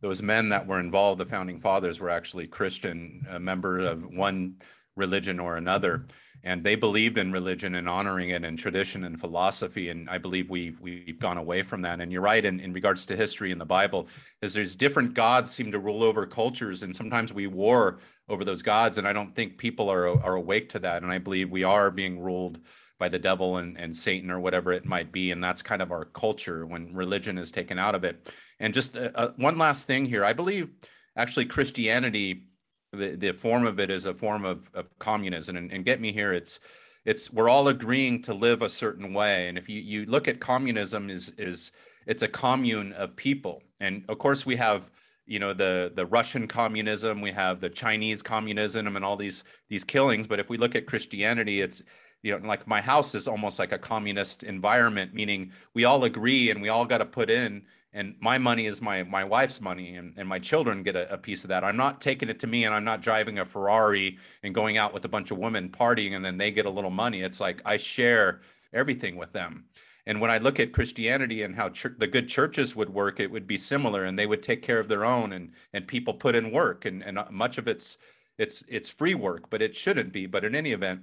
those 0.00 0.22
men 0.22 0.48
that 0.50 0.66
were 0.66 0.80
involved, 0.80 1.20
the 1.20 1.26
founding 1.26 1.58
fathers, 1.58 2.00
were 2.00 2.10
actually 2.10 2.46
Christian, 2.46 3.26
a 3.28 3.38
member 3.38 3.80
of 3.80 4.04
one 4.04 4.56
religion 4.96 5.40
or 5.40 5.56
another, 5.56 6.06
and 6.42 6.64
they 6.64 6.74
believed 6.74 7.18
in 7.18 7.32
religion 7.32 7.74
and 7.74 7.88
honoring 7.88 8.30
it 8.30 8.44
and 8.44 8.58
tradition 8.58 9.04
and 9.04 9.20
philosophy. 9.20 9.90
And 9.90 10.08
I 10.08 10.18
believe 10.18 10.48
we've 10.50 10.80
we've 10.80 11.18
gone 11.18 11.36
away 11.36 11.62
from 11.62 11.82
that. 11.82 12.00
And 12.00 12.10
you're 12.12 12.22
right 12.22 12.44
in, 12.44 12.60
in 12.60 12.72
regards 12.72 13.06
to 13.06 13.16
history 13.16 13.52
in 13.52 13.58
the 13.58 13.64
Bible, 13.64 14.08
is 14.40 14.54
there's 14.54 14.76
different 14.76 15.14
gods 15.14 15.50
seem 15.50 15.72
to 15.72 15.78
rule 15.78 16.02
over 16.02 16.26
cultures, 16.26 16.82
and 16.82 16.94
sometimes 16.94 17.32
we 17.32 17.46
war 17.46 17.98
over 18.28 18.44
those 18.44 18.62
gods. 18.62 18.98
And 18.98 19.06
I 19.06 19.12
don't 19.12 19.34
think 19.34 19.58
people 19.58 19.90
are 19.90 20.08
are 20.22 20.34
awake 20.34 20.70
to 20.70 20.78
that. 20.80 21.02
And 21.02 21.12
I 21.12 21.18
believe 21.18 21.50
we 21.50 21.64
are 21.64 21.90
being 21.90 22.20
ruled 22.20 22.58
by 23.00 23.08
the 23.08 23.18
devil 23.18 23.56
and, 23.56 23.76
and 23.78 23.96
Satan 23.96 24.30
or 24.30 24.38
whatever 24.38 24.72
it 24.72 24.84
might 24.84 25.10
be. 25.10 25.32
And 25.32 25.42
that's 25.42 25.62
kind 25.62 25.82
of 25.82 25.90
our 25.90 26.04
culture 26.04 26.66
when 26.66 26.94
religion 26.94 27.38
is 27.38 27.50
taken 27.50 27.78
out 27.78 27.94
of 27.94 28.04
it. 28.04 28.30
And 28.60 28.74
just 28.74 28.96
uh, 28.96 29.10
uh, 29.14 29.32
one 29.36 29.58
last 29.58 29.86
thing 29.86 30.06
here 30.06 30.24
I 30.24 30.34
believe 30.34 30.68
actually 31.16 31.46
Christianity, 31.46 32.44
the, 32.92 33.16
the 33.16 33.32
form 33.32 33.66
of 33.66 33.78
it 33.78 33.90
is 33.90 34.06
a 34.06 34.14
form 34.14 34.44
of, 34.44 34.70
of 34.74 34.86
communism. 34.98 35.56
And, 35.56 35.72
and 35.72 35.84
get 35.84 36.00
me 36.00 36.12
here, 36.12 36.32
it's 36.32 36.60
it's 37.04 37.32
we're 37.32 37.48
all 37.48 37.68
agreeing 37.68 38.22
to 38.22 38.34
live 38.34 38.62
a 38.62 38.68
certain 38.68 39.14
way. 39.14 39.48
And 39.48 39.56
if 39.56 39.68
you, 39.68 39.80
you 39.80 40.06
look 40.06 40.28
at 40.28 40.40
communism 40.40 41.08
is 41.08 41.32
is 41.38 41.72
it's 42.06 42.22
a 42.22 42.28
commune 42.28 42.92
of 42.92 43.16
people. 43.16 43.62
And 43.80 44.04
of 44.08 44.18
course 44.18 44.44
we 44.44 44.56
have 44.56 44.90
you 45.26 45.38
know 45.38 45.52
the 45.52 45.92
the 45.94 46.06
Russian 46.06 46.46
communism, 46.46 47.20
we 47.20 47.32
have 47.32 47.60
the 47.60 47.70
Chinese 47.70 48.22
communism 48.22 48.96
and 48.96 49.04
all 49.04 49.16
these 49.16 49.44
these 49.68 49.84
killings. 49.84 50.26
But 50.26 50.40
if 50.40 50.48
we 50.48 50.58
look 50.58 50.74
at 50.74 50.86
Christianity, 50.86 51.60
it's 51.60 51.82
you 52.22 52.38
know 52.38 52.46
like 52.46 52.66
my 52.66 52.80
house 52.80 53.14
is 53.14 53.28
almost 53.28 53.58
like 53.58 53.72
a 53.72 53.78
communist 53.78 54.42
environment 54.42 55.14
meaning 55.14 55.52
we 55.74 55.84
all 55.84 56.04
agree 56.04 56.50
and 56.50 56.60
we 56.60 56.68
all 56.68 56.84
got 56.84 56.98
to 56.98 57.06
put 57.06 57.30
in 57.30 57.62
and 57.92 58.14
my 58.20 58.38
money 58.38 58.66
is 58.66 58.80
my 58.80 59.02
my 59.02 59.24
wife's 59.24 59.60
money 59.60 59.96
and, 59.96 60.14
and 60.16 60.28
my 60.28 60.38
children 60.38 60.82
get 60.82 60.96
a, 60.96 61.12
a, 61.14 61.18
piece 61.18 61.44
of 61.44 61.48
that. 61.48 61.64
I'm 61.64 61.76
not 61.76 62.00
taking 62.00 62.28
it 62.28 62.38
to 62.40 62.46
me 62.46 62.64
and 62.64 62.74
i'm 62.74 62.84
not 62.84 63.02
driving 63.02 63.38
a 63.38 63.44
ferrari 63.44 64.18
and 64.42 64.54
going 64.54 64.76
out 64.76 64.94
with 64.94 65.04
a 65.04 65.08
bunch 65.08 65.30
of 65.30 65.38
women 65.38 65.68
partying 65.68 66.14
and 66.14 66.24
then 66.24 66.38
they 66.38 66.50
get 66.50 66.66
a 66.66 66.70
little 66.70 66.90
money. 66.90 67.22
It's 67.22 67.40
like 67.40 67.62
i 67.64 67.76
share 67.76 68.40
everything 68.72 69.16
with 69.16 69.32
them. 69.32 69.64
And 70.06 70.20
when 70.20 70.30
i 70.30 70.38
look 70.38 70.60
at 70.60 70.72
christianity 70.72 71.42
and 71.42 71.56
how 71.56 71.70
ch- 71.70 71.98
the 71.98 72.06
good 72.06 72.28
churches 72.28 72.76
would 72.76 72.90
work 72.90 73.20
it 73.20 73.30
would 73.30 73.46
be 73.46 73.58
similar 73.58 74.04
and 74.04 74.18
they 74.18 74.26
would 74.26 74.42
take 74.42 74.62
care 74.62 74.78
of 74.78 74.88
their 74.88 75.04
own 75.04 75.32
and 75.32 75.52
and 75.72 75.86
people 75.86 76.14
put 76.14 76.34
in 76.34 76.52
work 76.52 76.84
and 76.84 77.02
and 77.02 77.18
uh, 77.18 77.26
much 77.30 77.58
of 77.58 77.66
it's 77.68 77.98
it's 78.38 78.64
it's 78.68 78.88
free 78.88 79.14
work 79.14 79.50
but 79.50 79.62
it 79.62 79.76
shouldn't 79.76 80.12
be. 80.12 80.26
But 80.26 80.44
in 80.44 80.54
any 80.54 80.72
event 80.72 81.02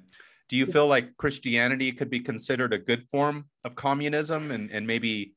do 0.49 0.55
you 0.55 0.65
feel 0.65 0.87
like 0.87 1.17
Christianity 1.17 1.91
could 1.91 2.09
be 2.09 2.21
considered 2.21 2.73
a 2.73 2.77
good 2.77 3.03
form 3.09 3.45
of 3.65 3.75
communism 3.75 4.49
and, 4.51 4.71
and 4.71 4.87
maybe 4.87 5.33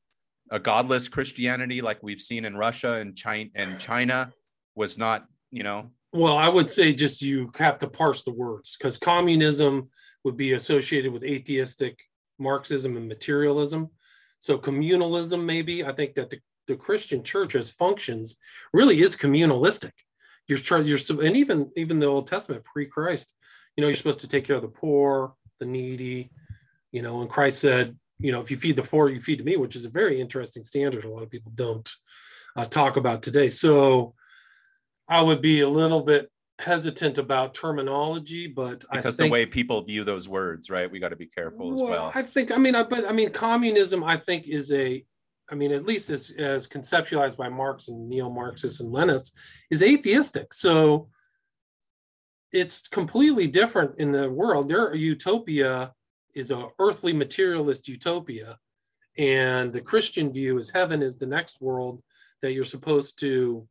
a 0.51 0.59
godless 0.59 1.09
Christianity 1.09 1.81
like 1.81 2.03
we've 2.03 2.21
seen 2.21 2.45
in 2.45 2.57
Russia 2.57 2.95
and 2.95 3.17
China 3.17 3.51
and 3.55 3.79
China 3.79 4.33
was 4.75 4.99
not, 4.99 5.27
you 5.51 5.63
know? 5.63 5.91
Well, 6.13 6.37
I 6.37 6.49
would 6.49 6.69
say 6.69 6.93
just 6.93 7.23
you 7.23 7.51
have 7.59 7.79
to 7.79 7.89
parse 7.89 8.25
the 8.25 8.33
words 8.33 8.77
because 8.77 8.99
communism 8.99 9.91
would 10.25 10.37
be 10.37 10.55
associated 10.55 11.13
with 11.13 11.23
atheistic 11.23 12.01
Marxism 12.39 12.97
and 12.97 13.07
materialism. 13.09 13.91
So 14.39 14.59
communalism, 14.59 15.45
maybe 15.45 15.85
I 15.85 15.93
think 15.93 16.15
that 16.15 16.31
the, 16.31 16.41
the 16.67 16.77
Christian 16.77 17.23
church 17.23 17.55
as 17.55 17.71
functions 17.71 18.37
really 18.73 19.01
is 19.01 19.17
communalistic. 19.17 19.93
You're 20.49 20.59
trying, 20.59 20.87
you're 20.87 20.99
and 21.23 21.37
even 21.37 21.71
even 21.77 22.01
the 22.01 22.07
Old 22.07 22.27
Testament 22.27 22.65
pre-Christ, 22.65 23.33
you 23.77 23.83
know, 23.83 23.89
you're 23.89 23.97
supposed 23.97 24.21
to 24.21 24.29
take 24.29 24.47
care 24.47 24.57
of 24.57 24.63
the 24.63 24.69
poor, 24.69 25.35
the 25.61 25.67
needy, 25.67 26.31
you 26.91 27.03
know, 27.03 27.21
and 27.21 27.31
Christ 27.31 27.61
said, 27.61 27.97
you 28.21 28.33
know, 28.33 28.41
if 28.41 28.51
you 28.51 28.57
feed 28.57 28.77
the 28.77 28.83
poor, 28.83 29.09
you 29.09 29.21
feed 29.21 29.39
to 29.39 29.45
me, 29.45 29.57
which 29.57 29.77
is 29.77 29.85
a 29.85 29.91
very 29.91 30.21
interesting 30.21 30.65
standard. 30.65 31.05
A 31.05 31.11
lot 31.11 31.23
of 31.23 31.31
people 31.31 31.53
don't 31.55 31.91
uh, 32.57 32.67
talk 32.67 32.97
about 32.97 33.23
today. 33.23 33.49
So 33.49 34.15
I 35.09 35.23
would 35.23 35.41
be 35.41 35.61
a 35.63 35.69
little 35.69 36.03
bit 36.03 36.31
hesitant 36.59 37.17
about 37.17 37.55
terminology, 37.55 38.47
but 38.47 38.85
because 38.93 39.17
think, 39.17 39.29
the 39.29 39.33
way 39.33 39.47
people 39.47 39.83
view 39.83 40.05
those 40.05 40.29
words, 40.29 40.69
right? 40.69 40.91
We 40.91 41.01
got 41.01 41.09
to 41.09 41.17
be 41.17 41.27
careful 41.27 41.73
as 41.73 41.81
well, 41.81 41.91
well. 41.91 42.13
I 42.15 42.23
think, 42.23 42.53
I 42.53 42.59
mean, 42.59 42.75
I, 42.75 42.83
but 42.83 43.09
I 43.09 43.13
mean, 43.13 43.31
communism, 43.31 44.05
I 44.05 44.19
think, 44.19 44.47
is 44.47 44.71
a, 44.71 45.05
I 45.51 45.55
mean, 45.55 45.73
at 45.73 45.85
least 45.85 46.11
as, 46.11 46.31
as 46.39 46.69
conceptualized 46.69 47.37
by 47.37 47.49
Marx 47.49 47.89
and 47.89 48.09
neo-Marxists 48.09 48.81
and 48.81 48.93
Leninists, 48.93 49.33
is 49.71 49.83
atheistic. 49.83 50.53
So 50.53 51.09
it's 52.53 52.87
completely 52.89 53.47
different 53.47 53.99
in 53.99 54.13
the 54.13 54.29
world. 54.29 54.69
Their 54.69 54.95
utopia 54.95 55.93
is 56.35 56.51
a 56.51 56.69
earthly 56.79 57.13
materialist 57.13 57.89
utopia, 57.89 58.59
and 59.19 59.73
the 59.73 59.81
Christian 59.81 60.33
view 60.33 60.59
is 60.59 60.71
heaven 60.71 61.03
is 61.03 61.17
the 61.17 61.27
next 61.27 61.61
world 61.61 62.03
that 62.43 62.53
you're 62.53 62.65
supposed 62.65 63.19
to 63.21 63.67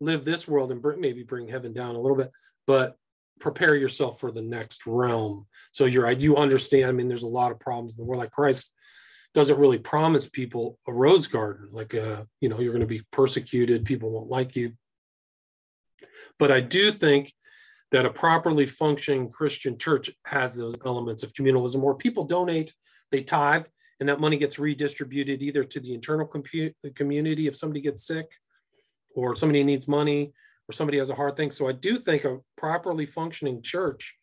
live 0.00 0.24
this 0.24 0.46
world 0.46 0.72
and 0.72 0.80
bring, 0.82 1.00
maybe 1.00 1.22
bring 1.22 1.48
heaven 1.48 1.72
down 1.72 1.94
a 1.94 2.00
little 2.00 2.16
bit, 2.16 2.30
but 2.66 2.96
prepare 3.40 3.74
yourself 3.74 4.20
for 4.20 4.30
the 4.30 4.42
next 4.42 4.86
realm. 4.86 5.46
So 5.70 5.84
you're 5.84 6.10
you 6.12 6.36
understand. 6.36 6.86
I 6.86 6.92
mean, 6.92 7.08
there's 7.08 7.22
a 7.22 7.28
lot 7.28 7.52
of 7.52 7.60
problems 7.60 7.96
in 7.96 8.02
the 8.02 8.08
world. 8.08 8.20
Like 8.20 8.32
Christ 8.32 8.72
doesn't 9.34 9.58
really 9.58 9.78
promise 9.78 10.28
people 10.28 10.78
a 10.86 10.92
rose 10.92 11.26
garden, 11.26 11.68
like 11.70 11.94
a, 11.94 12.12
uh, 12.12 12.24
you 12.40 12.48
know, 12.48 12.60
you're 12.60 12.72
going 12.72 12.80
to 12.80 12.86
be 12.86 13.02
persecuted, 13.12 13.84
people 13.84 14.10
won't 14.10 14.30
like 14.30 14.56
you. 14.56 14.72
But 16.38 16.50
I 16.50 16.60
do 16.60 16.92
think 16.92 17.32
that 17.90 18.06
a 18.06 18.10
properly 18.10 18.66
functioning 18.66 19.30
Christian 19.30 19.78
church 19.78 20.10
has 20.24 20.56
those 20.56 20.76
elements 20.84 21.22
of 21.22 21.32
communalism 21.32 21.80
where 21.80 21.94
people 21.94 22.24
donate, 22.24 22.74
they 23.10 23.22
tithe, 23.22 23.64
and 24.00 24.08
that 24.08 24.20
money 24.20 24.36
gets 24.36 24.58
redistributed 24.58 25.42
either 25.42 25.64
to 25.64 25.80
the 25.80 25.94
internal 25.94 26.30
community 26.94 27.46
if 27.48 27.56
somebody 27.56 27.80
gets 27.80 28.06
sick 28.06 28.30
or 29.14 29.34
somebody 29.34 29.64
needs 29.64 29.88
money 29.88 30.32
or 30.68 30.72
somebody 30.72 30.98
has 30.98 31.10
a 31.10 31.14
hard 31.14 31.36
thing. 31.36 31.50
So 31.50 31.68
I 31.68 31.72
do 31.72 31.98
think 31.98 32.24
a 32.24 32.38
properly 32.56 33.06
functioning 33.06 33.62
church 33.62 34.14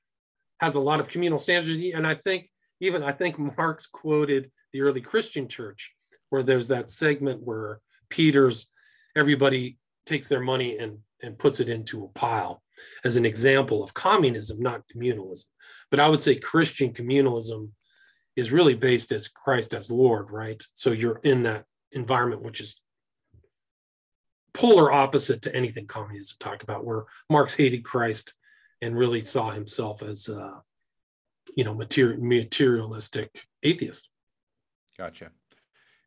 has 0.59 0.75
a 0.75 0.79
lot 0.79 0.99
of 0.99 1.09
communal 1.09 1.39
standards. 1.39 1.83
And 1.93 2.07
I 2.07 2.15
think 2.15 2.49
even 2.79 3.03
I 3.03 3.11
think 3.11 3.37
Marx 3.37 3.87
quoted 3.87 4.51
the 4.71 4.81
early 4.81 5.01
Christian 5.01 5.47
church, 5.47 5.91
where 6.29 6.43
there's 6.43 6.69
that 6.69 6.89
segment 6.89 7.41
where 7.41 7.79
Peter's 8.09 8.67
everybody 9.15 9.77
takes 10.05 10.27
their 10.27 10.41
money 10.41 10.77
and, 10.77 10.99
and 11.21 11.37
puts 11.37 11.59
it 11.59 11.69
into 11.69 12.03
a 12.03 12.09
pile 12.09 12.61
as 13.03 13.15
an 13.15 13.25
example 13.25 13.83
of 13.83 13.93
communism, 13.93 14.61
not 14.61 14.83
communalism. 14.93 15.45
But 15.91 15.99
I 15.99 16.07
would 16.07 16.19
say 16.19 16.35
Christian 16.35 16.93
communalism 16.93 17.71
is 18.35 18.51
really 18.51 18.73
based 18.73 19.11
as 19.11 19.27
Christ 19.27 19.73
as 19.73 19.89
Lord, 19.89 20.31
right? 20.31 20.61
So 20.73 20.91
you're 20.91 21.19
in 21.23 21.43
that 21.43 21.65
environment, 21.91 22.43
which 22.43 22.59
is 22.59 22.79
polar 24.53 24.91
opposite 24.91 25.41
to 25.43 25.55
anything 25.55 25.87
communism 25.87 26.35
talked 26.39 26.63
about, 26.63 26.85
where 26.85 27.03
Marx 27.29 27.55
hated 27.55 27.83
Christ 27.83 28.33
and 28.81 28.97
really 28.97 29.21
saw 29.21 29.51
himself 29.51 30.03
as, 30.03 30.27
uh, 30.29 30.59
you 31.55 31.63
know, 31.63 31.73
material, 31.73 32.21
materialistic 32.21 33.45
atheist. 33.63 34.09
Gotcha. 34.97 35.31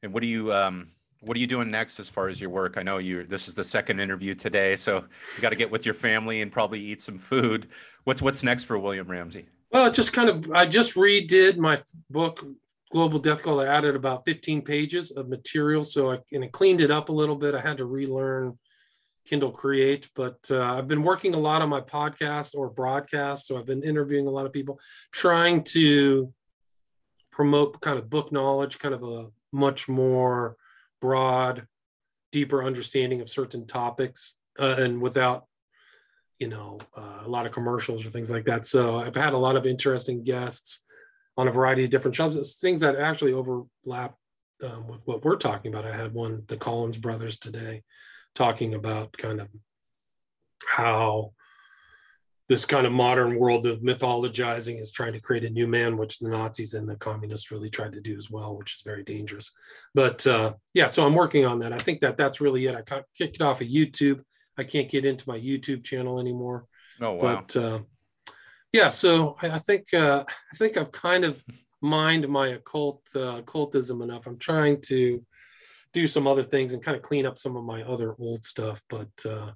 And 0.02 0.12
what 0.12 0.22
do 0.22 0.28
you 0.28 0.52
um, 0.52 0.92
what 1.20 1.36
are 1.36 1.40
you 1.40 1.46
doing 1.46 1.70
next 1.70 1.98
as 1.98 2.08
far 2.08 2.28
as 2.28 2.40
your 2.40 2.50
work? 2.50 2.74
I 2.76 2.82
know 2.82 2.98
you 2.98 3.24
this 3.24 3.48
is 3.48 3.54
the 3.54 3.64
second 3.64 4.00
interview 4.00 4.34
today, 4.34 4.76
so 4.76 5.04
you 5.36 5.42
got 5.42 5.50
to 5.50 5.56
get 5.56 5.70
with 5.70 5.84
your 5.84 5.94
family 5.94 6.42
and 6.42 6.52
probably 6.52 6.80
eat 6.80 7.02
some 7.02 7.18
food. 7.18 7.68
What's 8.04 8.22
what's 8.22 8.42
next 8.42 8.64
for 8.64 8.78
William 8.78 9.08
Ramsey? 9.08 9.46
Well, 9.70 9.90
just 9.90 10.12
kind 10.12 10.28
of 10.28 10.50
I 10.52 10.66
just 10.66 10.94
redid 10.94 11.56
my 11.56 11.78
book 12.10 12.44
Global 12.90 13.18
Death 13.18 13.42
Cult. 13.42 13.60
I 13.60 13.66
added 13.66 13.96
about 13.96 14.24
15 14.24 14.62
pages 14.62 15.10
of 15.10 15.28
material, 15.28 15.84
so 15.84 16.12
I 16.12 16.18
and 16.32 16.50
cleaned 16.52 16.80
it 16.80 16.90
up 16.90 17.08
a 17.08 17.12
little 17.12 17.36
bit. 17.36 17.54
I 17.54 17.60
had 17.60 17.78
to 17.78 17.84
relearn 17.84 18.58
Kindle 19.26 19.50
Create, 19.50 20.08
but 20.14 20.38
uh, 20.50 20.74
I've 20.74 20.86
been 20.86 21.02
working 21.02 21.34
a 21.34 21.38
lot 21.38 21.62
on 21.62 21.68
my 21.68 21.80
podcast 21.80 22.54
or 22.54 22.70
broadcast. 22.70 23.46
So 23.46 23.58
I've 23.58 23.66
been 23.66 23.82
interviewing 23.82 24.26
a 24.26 24.30
lot 24.30 24.46
of 24.46 24.52
people, 24.52 24.80
trying 25.12 25.64
to 25.64 26.32
promote 27.30 27.80
kind 27.80 27.98
of 27.98 28.08
book 28.08 28.32
knowledge, 28.32 28.78
kind 28.78 28.94
of 28.94 29.02
a 29.02 29.26
much 29.52 29.88
more 29.88 30.56
broad, 31.00 31.66
deeper 32.32 32.64
understanding 32.64 33.20
of 33.20 33.28
certain 33.28 33.66
topics, 33.66 34.36
uh, 34.58 34.76
and 34.78 35.00
without 35.00 35.46
you 36.38 36.48
know 36.48 36.78
uh, 36.96 37.20
a 37.24 37.28
lot 37.28 37.46
of 37.46 37.52
commercials 37.52 38.04
or 38.04 38.10
things 38.10 38.30
like 38.30 38.44
that. 38.44 38.66
So 38.66 38.98
I've 38.98 39.16
had 39.16 39.32
a 39.32 39.38
lot 39.38 39.56
of 39.56 39.66
interesting 39.66 40.24
guests 40.24 40.80
on 41.36 41.48
a 41.48 41.52
variety 41.52 41.84
of 41.84 41.90
different 41.90 42.16
shows, 42.16 42.56
things 42.56 42.80
that 42.80 42.96
actually 42.96 43.32
overlap 43.32 44.16
um, 44.64 44.88
with 44.88 45.00
what 45.04 45.24
we're 45.24 45.36
talking 45.36 45.72
about. 45.72 45.86
I 45.86 45.96
had 45.96 46.12
one, 46.12 46.42
the 46.48 46.56
Collins 46.56 46.98
brothers 46.98 47.38
today, 47.38 47.82
talking 48.34 48.74
about 48.74 49.12
kind 49.12 49.40
of 49.40 49.48
how 50.66 51.32
this 52.48 52.64
kind 52.64 52.86
of 52.86 52.92
modern 52.92 53.38
world 53.38 53.66
of 53.66 53.80
mythologizing 53.80 54.80
is 54.80 54.90
trying 54.90 55.12
to 55.12 55.20
create 55.20 55.44
a 55.44 55.50
new 55.50 55.66
man, 55.66 55.98
which 55.98 56.18
the 56.18 56.28
Nazis 56.28 56.74
and 56.74 56.88
the 56.88 56.96
communists 56.96 57.50
really 57.50 57.68
tried 57.68 57.92
to 57.92 58.00
do 58.00 58.16
as 58.16 58.30
well, 58.30 58.56
which 58.56 58.74
is 58.74 58.82
very 58.82 59.04
dangerous. 59.04 59.52
But 59.94 60.26
uh, 60.26 60.54
yeah, 60.72 60.86
so 60.86 61.04
I'm 61.04 61.14
working 61.14 61.44
on 61.44 61.58
that. 61.58 61.74
I 61.74 61.78
think 61.78 62.00
that 62.00 62.16
that's 62.16 62.40
really 62.40 62.66
it. 62.66 62.74
I 62.74 63.02
kicked 63.16 63.42
off 63.42 63.60
of 63.60 63.66
YouTube. 63.66 64.22
I 64.56 64.64
can't 64.64 64.90
get 64.90 65.04
into 65.04 65.28
my 65.28 65.38
YouTube 65.38 65.84
channel 65.84 66.18
anymore. 66.18 66.64
Oh 67.00 67.12
wow! 67.12 67.20
But 67.20 67.56
uh, 67.56 67.78
yeah, 68.72 68.88
so 68.88 69.36
I, 69.42 69.50
I 69.50 69.58
think 69.58 69.92
uh, 69.92 70.24
I 70.26 70.56
think 70.56 70.76
I've 70.76 70.90
kind 70.90 71.24
of 71.24 71.44
mined 71.82 72.26
my 72.28 72.48
occult 72.48 73.02
uh, 73.14 73.36
occultism 73.36 74.00
enough. 74.02 74.26
I'm 74.26 74.38
trying 74.38 74.80
to 74.82 75.24
do 75.92 76.06
some 76.06 76.26
other 76.26 76.42
things 76.42 76.72
and 76.72 76.82
kind 76.82 76.96
of 76.96 77.02
clean 77.02 77.26
up 77.26 77.38
some 77.38 77.56
of 77.56 77.64
my 77.64 77.82
other 77.82 78.14
old 78.18 78.44
stuff. 78.44 78.82
But 78.88 79.10
uh, 79.28 79.52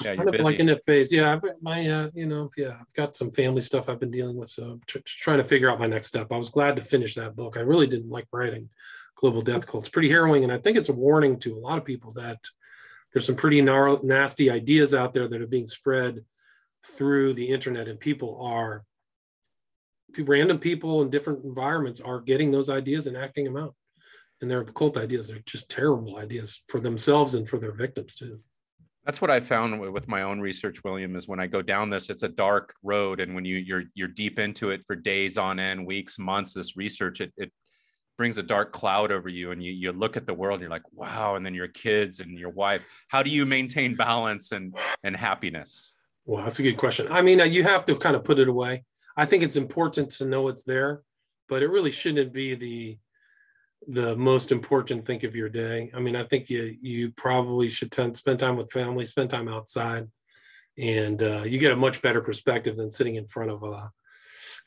yeah, 0.00 0.12
you're 0.12 0.30
busy. 0.30 0.44
like 0.44 0.58
in 0.58 0.66
that 0.66 0.84
phase. 0.84 1.12
Yeah, 1.12 1.38
my 1.60 1.88
uh, 1.88 2.10
you 2.14 2.26
know, 2.26 2.50
yeah, 2.56 2.76
I've 2.80 2.92
got 2.94 3.16
some 3.16 3.30
family 3.30 3.60
stuff 3.60 3.88
I've 3.88 4.00
been 4.00 4.10
dealing 4.10 4.36
with, 4.36 4.48
so 4.48 4.80
tr- 4.86 4.98
trying 5.04 5.38
to 5.38 5.44
figure 5.44 5.70
out 5.70 5.78
my 5.78 5.86
next 5.86 6.08
step. 6.08 6.28
I 6.30 6.36
was 6.36 6.50
glad 6.50 6.76
to 6.76 6.82
finish 6.82 7.14
that 7.14 7.36
book. 7.36 7.56
I 7.56 7.60
really 7.60 7.86
didn't 7.86 8.10
like 8.10 8.26
writing 8.32 8.68
Global 9.16 9.40
Death 9.40 9.66
Cult. 9.66 9.84
It's 9.84 9.90
pretty 9.90 10.08
harrowing, 10.08 10.44
and 10.44 10.52
I 10.52 10.58
think 10.58 10.76
it's 10.76 10.88
a 10.88 10.94
warning 10.94 11.38
to 11.40 11.56
a 11.56 11.60
lot 11.60 11.78
of 11.78 11.84
people 11.84 12.12
that 12.12 12.38
there's 13.12 13.26
some 13.26 13.36
pretty 13.36 13.60
gnarly, 13.60 14.00
nasty 14.02 14.50
ideas 14.50 14.94
out 14.94 15.14
there 15.14 15.28
that 15.28 15.42
are 15.42 15.46
being 15.46 15.68
spread 15.68 16.24
through 16.84 17.34
the 17.34 17.48
internet, 17.48 17.88
and 17.88 18.00
people 18.00 18.40
are 18.42 18.84
random 20.18 20.58
people 20.58 21.02
in 21.02 21.10
different 21.10 21.44
environments 21.44 22.00
are 22.00 22.20
getting 22.20 22.50
those 22.50 22.68
ideas 22.68 23.06
and 23.06 23.16
acting 23.16 23.44
them 23.44 23.56
out 23.56 23.74
and 24.42 24.50
they're 24.50 24.64
cult 24.64 24.96
ideas. 24.96 25.28
They're 25.28 25.38
just 25.46 25.70
terrible 25.70 26.18
ideas 26.18 26.62
for 26.68 26.80
themselves 26.80 27.34
and 27.34 27.48
for 27.48 27.58
their 27.58 27.72
victims 27.72 28.16
too. 28.16 28.40
That's 29.04 29.20
what 29.20 29.30
I 29.30 29.40
found 29.40 29.80
with 29.80 30.06
my 30.06 30.22
own 30.22 30.40
research, 30.40 30.84
William, 30.84 31.16
is 31.16 31.26
when 31.26 31.40
I 31.40 31.48
go 31.48 31.60
down 31.60 31.90
this, 31.90 32.08
it's 32.08 32.22
a 32.22 32.28
dark 32.28 32.74
road. 32.84 33.20
And 33.20 33.34
when 33.34 33.44
you 33.44 33.56
you're 33.56 33.84
you're 33.94 34.08
deep 34.08 34.38
into 34.38 34.70
it 34.70 34.84
for 34.86 34.94
days 34.94 35.36
on 35.38 35.58
end, 35.58 35.84
weeks, 35.86 36.18
months, 36.18 36.54
this 36.54 36.76
research, 36.76 37.20
it, 37.20 37.32
it 37.36 37.52
brings 38.16 38.38
a 38.38 38.42
dark 38.42 38.72
cloud 38.72 39.10
over 39.10 39.28
you 39.28 39.50
and 39.50 39.62
you, 39.62 39.72
you 39.72 39.90
look 39.90 40.16
at 40.16 40.26
the 40.26 40.34
world 40.34 40.56
and 40.56 40.62
you're 40.62 40.70
like, 40.70 40.92
wow. 40.92 41.34
And 41.34 41.44
then 41.44 41.54
your 41.54 41.68
kids 41.68 42.20
and 42.20 42.38
your 42.38 42.50
wife, 42.50 42.86
how 43.08 43.22
do 43.22 43.30
you 43.30 43.46
maintain 43.46 43.96
balance 43.96 44.52
and, 44.52 44.76
and 45.02 45.16
happiness? 45.16 45.94
Well, 46.24 46.44
that's 46.44 46.60
a 46.60 46.62
good 46.62 46.76
question. 46.76 47.08
I 47.10 47.22
mean, 47.22 47.40
uh, 47.40 47.44
you 47.44 47.64
have 47.64 47.84
to 47.86 47.96
kind 47.96 48.14
of 48.14 48.22
put 48.22 48.38
it 48.38 48.48
away. 48.48 48.84
I 49.16 49.26
think 49.26 49.42
it's 49.42 49.56
important 49.56 50.10
to 50.10 50.24
know 50.24 50.48
it's 50.48 50.62
there, 50.62 51.02
but 51.48 51.62
it 51.62 51.68
really 51.68 51.90
shouldn't 51.90 52.32
be 52.32 52.54
the 52.54 52.98
the 53.88 54.16
most 54.16 54.52
important 54.52 55.04
thing 55.06 55.24
of 55.24 55.34
your 55.34 55.48
day. 55.48 55.90
I 55.94 56.00
mean, 56.00 56.16
I 56.16 56.24
think 56.24 56.48
you 56.50 56.76
you 56.80 57.10
probably 57.12 57.68
should 57.68 57.92
spend 57.92 58.38
time 58.38 58.56
with 58.56 58.70
family, 58.70 59.04
spend 59.04 59.30
time 59.30 59.48
outside, 59.48 60.08
and 60.78 61.22
uh, 61.22 61.42
you 61.42 61.58
get 61.58 61.72
a 61.72 61.76
much 61.76 62.02
better 62.02 62.20
perspective 62.20 62.76
than 62.76 62.90
sitting 62.90 63.16
in 63.16 63.26
front 63.26 63.50
of 63.50 63.62
a 63.62 63.90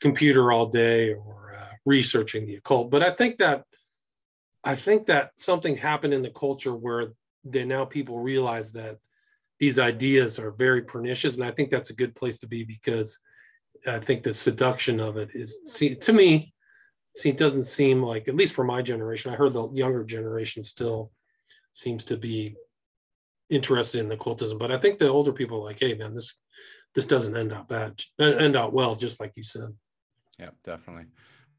computer 0.00 0.52
all 0.52 0.66
day 0.66 1.14
or 1.14 1.56
uh, 1.58 1.72
researching 1.84 2.46
the 2.46 2.56
occult. 2.56 2.90
But 2.90 3.02
I 3.02 3.10
think 3.10 3.38
that 3.38 3.64
I 4.64 4.74
think 4.74 5.06
that 5.06 5.30
something 5.36 5.76
happened 5.76 6.12
in 6.12 6.22
the 6.22 6.30
culture 6.30 6.74
where 6.74 7.12
they 7.44 7.64
now 7.64 7.84
people 7.84 8.18
realize 8.18 8.72
that 8.72 8.98
these 9.58 9.78
ideas 9.78 10.38
are 10.38 10.50
very 10.50 10.82
pernicious, 10.82 11.36
and 11.36 11.44
I 11.44 11.52
think 11.52 11.70
that's 11.70 11.90
a 11.90 11.94
good 11.94 12.14
place 12.14 12.38
to 12.40 12.46
be 12.46 12.64
because 12.64 13.18
I 13.86 13.98
think 13.98 14.22
the 14.22 14.34
seduction 14.34 15.00
of 15.00 15.16
it 15.16 15.30
is 15.34 15.60
see 15.64 15.94
to 15.94 16.12
me 16.12 16.52
see, 17.16 17.30
it 17.30 17.36
doesn't 17.36 17.64
seem 17.64 18.02
like, 18.02 18.28
at 18.28 18.36
least 18.36 18.54
for 18.54 18.64
my 18.64 18.82
generation, 18.82 19.32
I 19.32 19.36
heard 19.36 19.52
the 19.52 19.68
younger 19.70 20.04
generation 20.04 20.62
still 20.62 21.10
seems 21.72 22.04
to 22.06 22.16
be 22.16 22.56
interested 23.48 24.00
in 24.00 24.08
the 24.08 24.16
cultism, 24.16 24.58
but 24.58 24.70
I 24.70 24.78
think 24.78 24.98
the 24.98 25.08
older 25.08 25.32
people 25.32 25.58
are 25.58 25.64
like, 25.64 25.80
hey 25.80 25.94
man, 25.94 26.14
this 26.14 26.34
this 26.94 27.06
doesn't 27.06 27.36
end 27.36 27.52
out 27.52 27.68
bad, 27.68 28.00
end 28.18 28.56
out 28.56 28.72
well, 28.72 28.94
just 28.94 29.20
like 29.20 29.32
you 29.36 29.42
said. 29.42 29.68
Yeah, 30.38 30.50
definitely. 30.64 31.04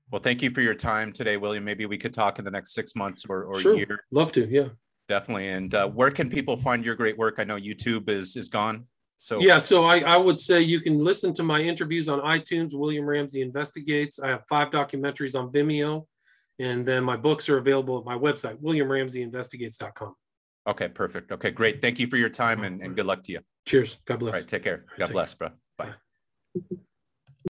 Well, 0.10 0.22
thank 0.22 0.42
you 0.42 0.50
for 0.50 0.62
your 0.62 0.74
time 0.74 1.14
today, 1.14 1.38
William. 1.38 1.64
Maybe 1.64 1.86
we 1.86 1.98
could 1.98 2.14
talk 2.14 2.40
in 2.40 2.46
the 2.46 2.50
next 2.50 2.74
six 2.74 2.96
months 2.96 3.24
or, 3.30 3.44
or 3.44 3.60
sure. 3.60 3.76
year. 3.76 4.04
Love 4.10 4.32
to, 4.32 4.48
yeah. 4.50 4.70
Definitely. 5.08 5.50
And 5.50 5.74
uh, 5.76 5.88
where 5.90 6.10
can 6.10 6.30
people 6.30 6.58
find 6.58 6.84
your 6.84 6.96
great 6.96 7.18
work? 7.18 7.36
I 7.38 7.44
know 7.44 7.56
YouTube 7.56 8.10
is 8.10 8.36
is 8.36 8.50
gone. 8.50 8.86
So 9.18 9.40
yeah, 9.40 9.58
so 9.58 9.86
I, 9.86 10.00
I 10.00 10.18
would 10.18 10.40
say 10.40 10.62
you 10.62 10.80
can 10.80 11.00
listen 11.00 11.34
to 11.34 11.44
my 11.44 11.60
interviews 11.60 12.08
on 12.08 12.20
iTunes. 12.22 12.74
William 12.74 13.06
Ramsey 13.06 13.42
Investigates. 13.42 14.20
I 14.20 14.28
have 14.28 14.44
five 14.48 14.70
documentaries 14.70 15.38
on 15.38 15.52
Vimeo, 15.52 16.06
and 16.60 16.86
then 16.86 17.04
my 17.04 17.18
books 17.18 17.50
are 17.50 17.58
available 17.58 17.98
at 17.98 18.06
my 18.06 18.16
website, 18.16 18.62
WilliamRamseyInvestigates.com. 18.62 20.14
Okay, 20.68 20.90
perfect. 20.90 21.32
Okay, 21.32 21.52
great. 21.52 21.82
Thank 21.82 21.98
you 22.00 22.08
for 22.08 22.18
your 22.18 22.30
time 22.30 22.64
and, 22.64 22.82
and 22.82 22.96
good 22.96 23.06
luck 23.06 23.24
to 23.24 23.32
you. 23.32 23.40
Cheers. 23.66 23.98
God 24.06 24.20
bless. 24.20 24.36
All 24.36 24.42
right, 24.42 24.48
take 24.48 24.64
care. 24.64 24.86
God 24.98 25.12
bless, 25.12 25.34
bro. 25.34 25.50
Bye. 25.78 25.94
Bye. 26.54 26.78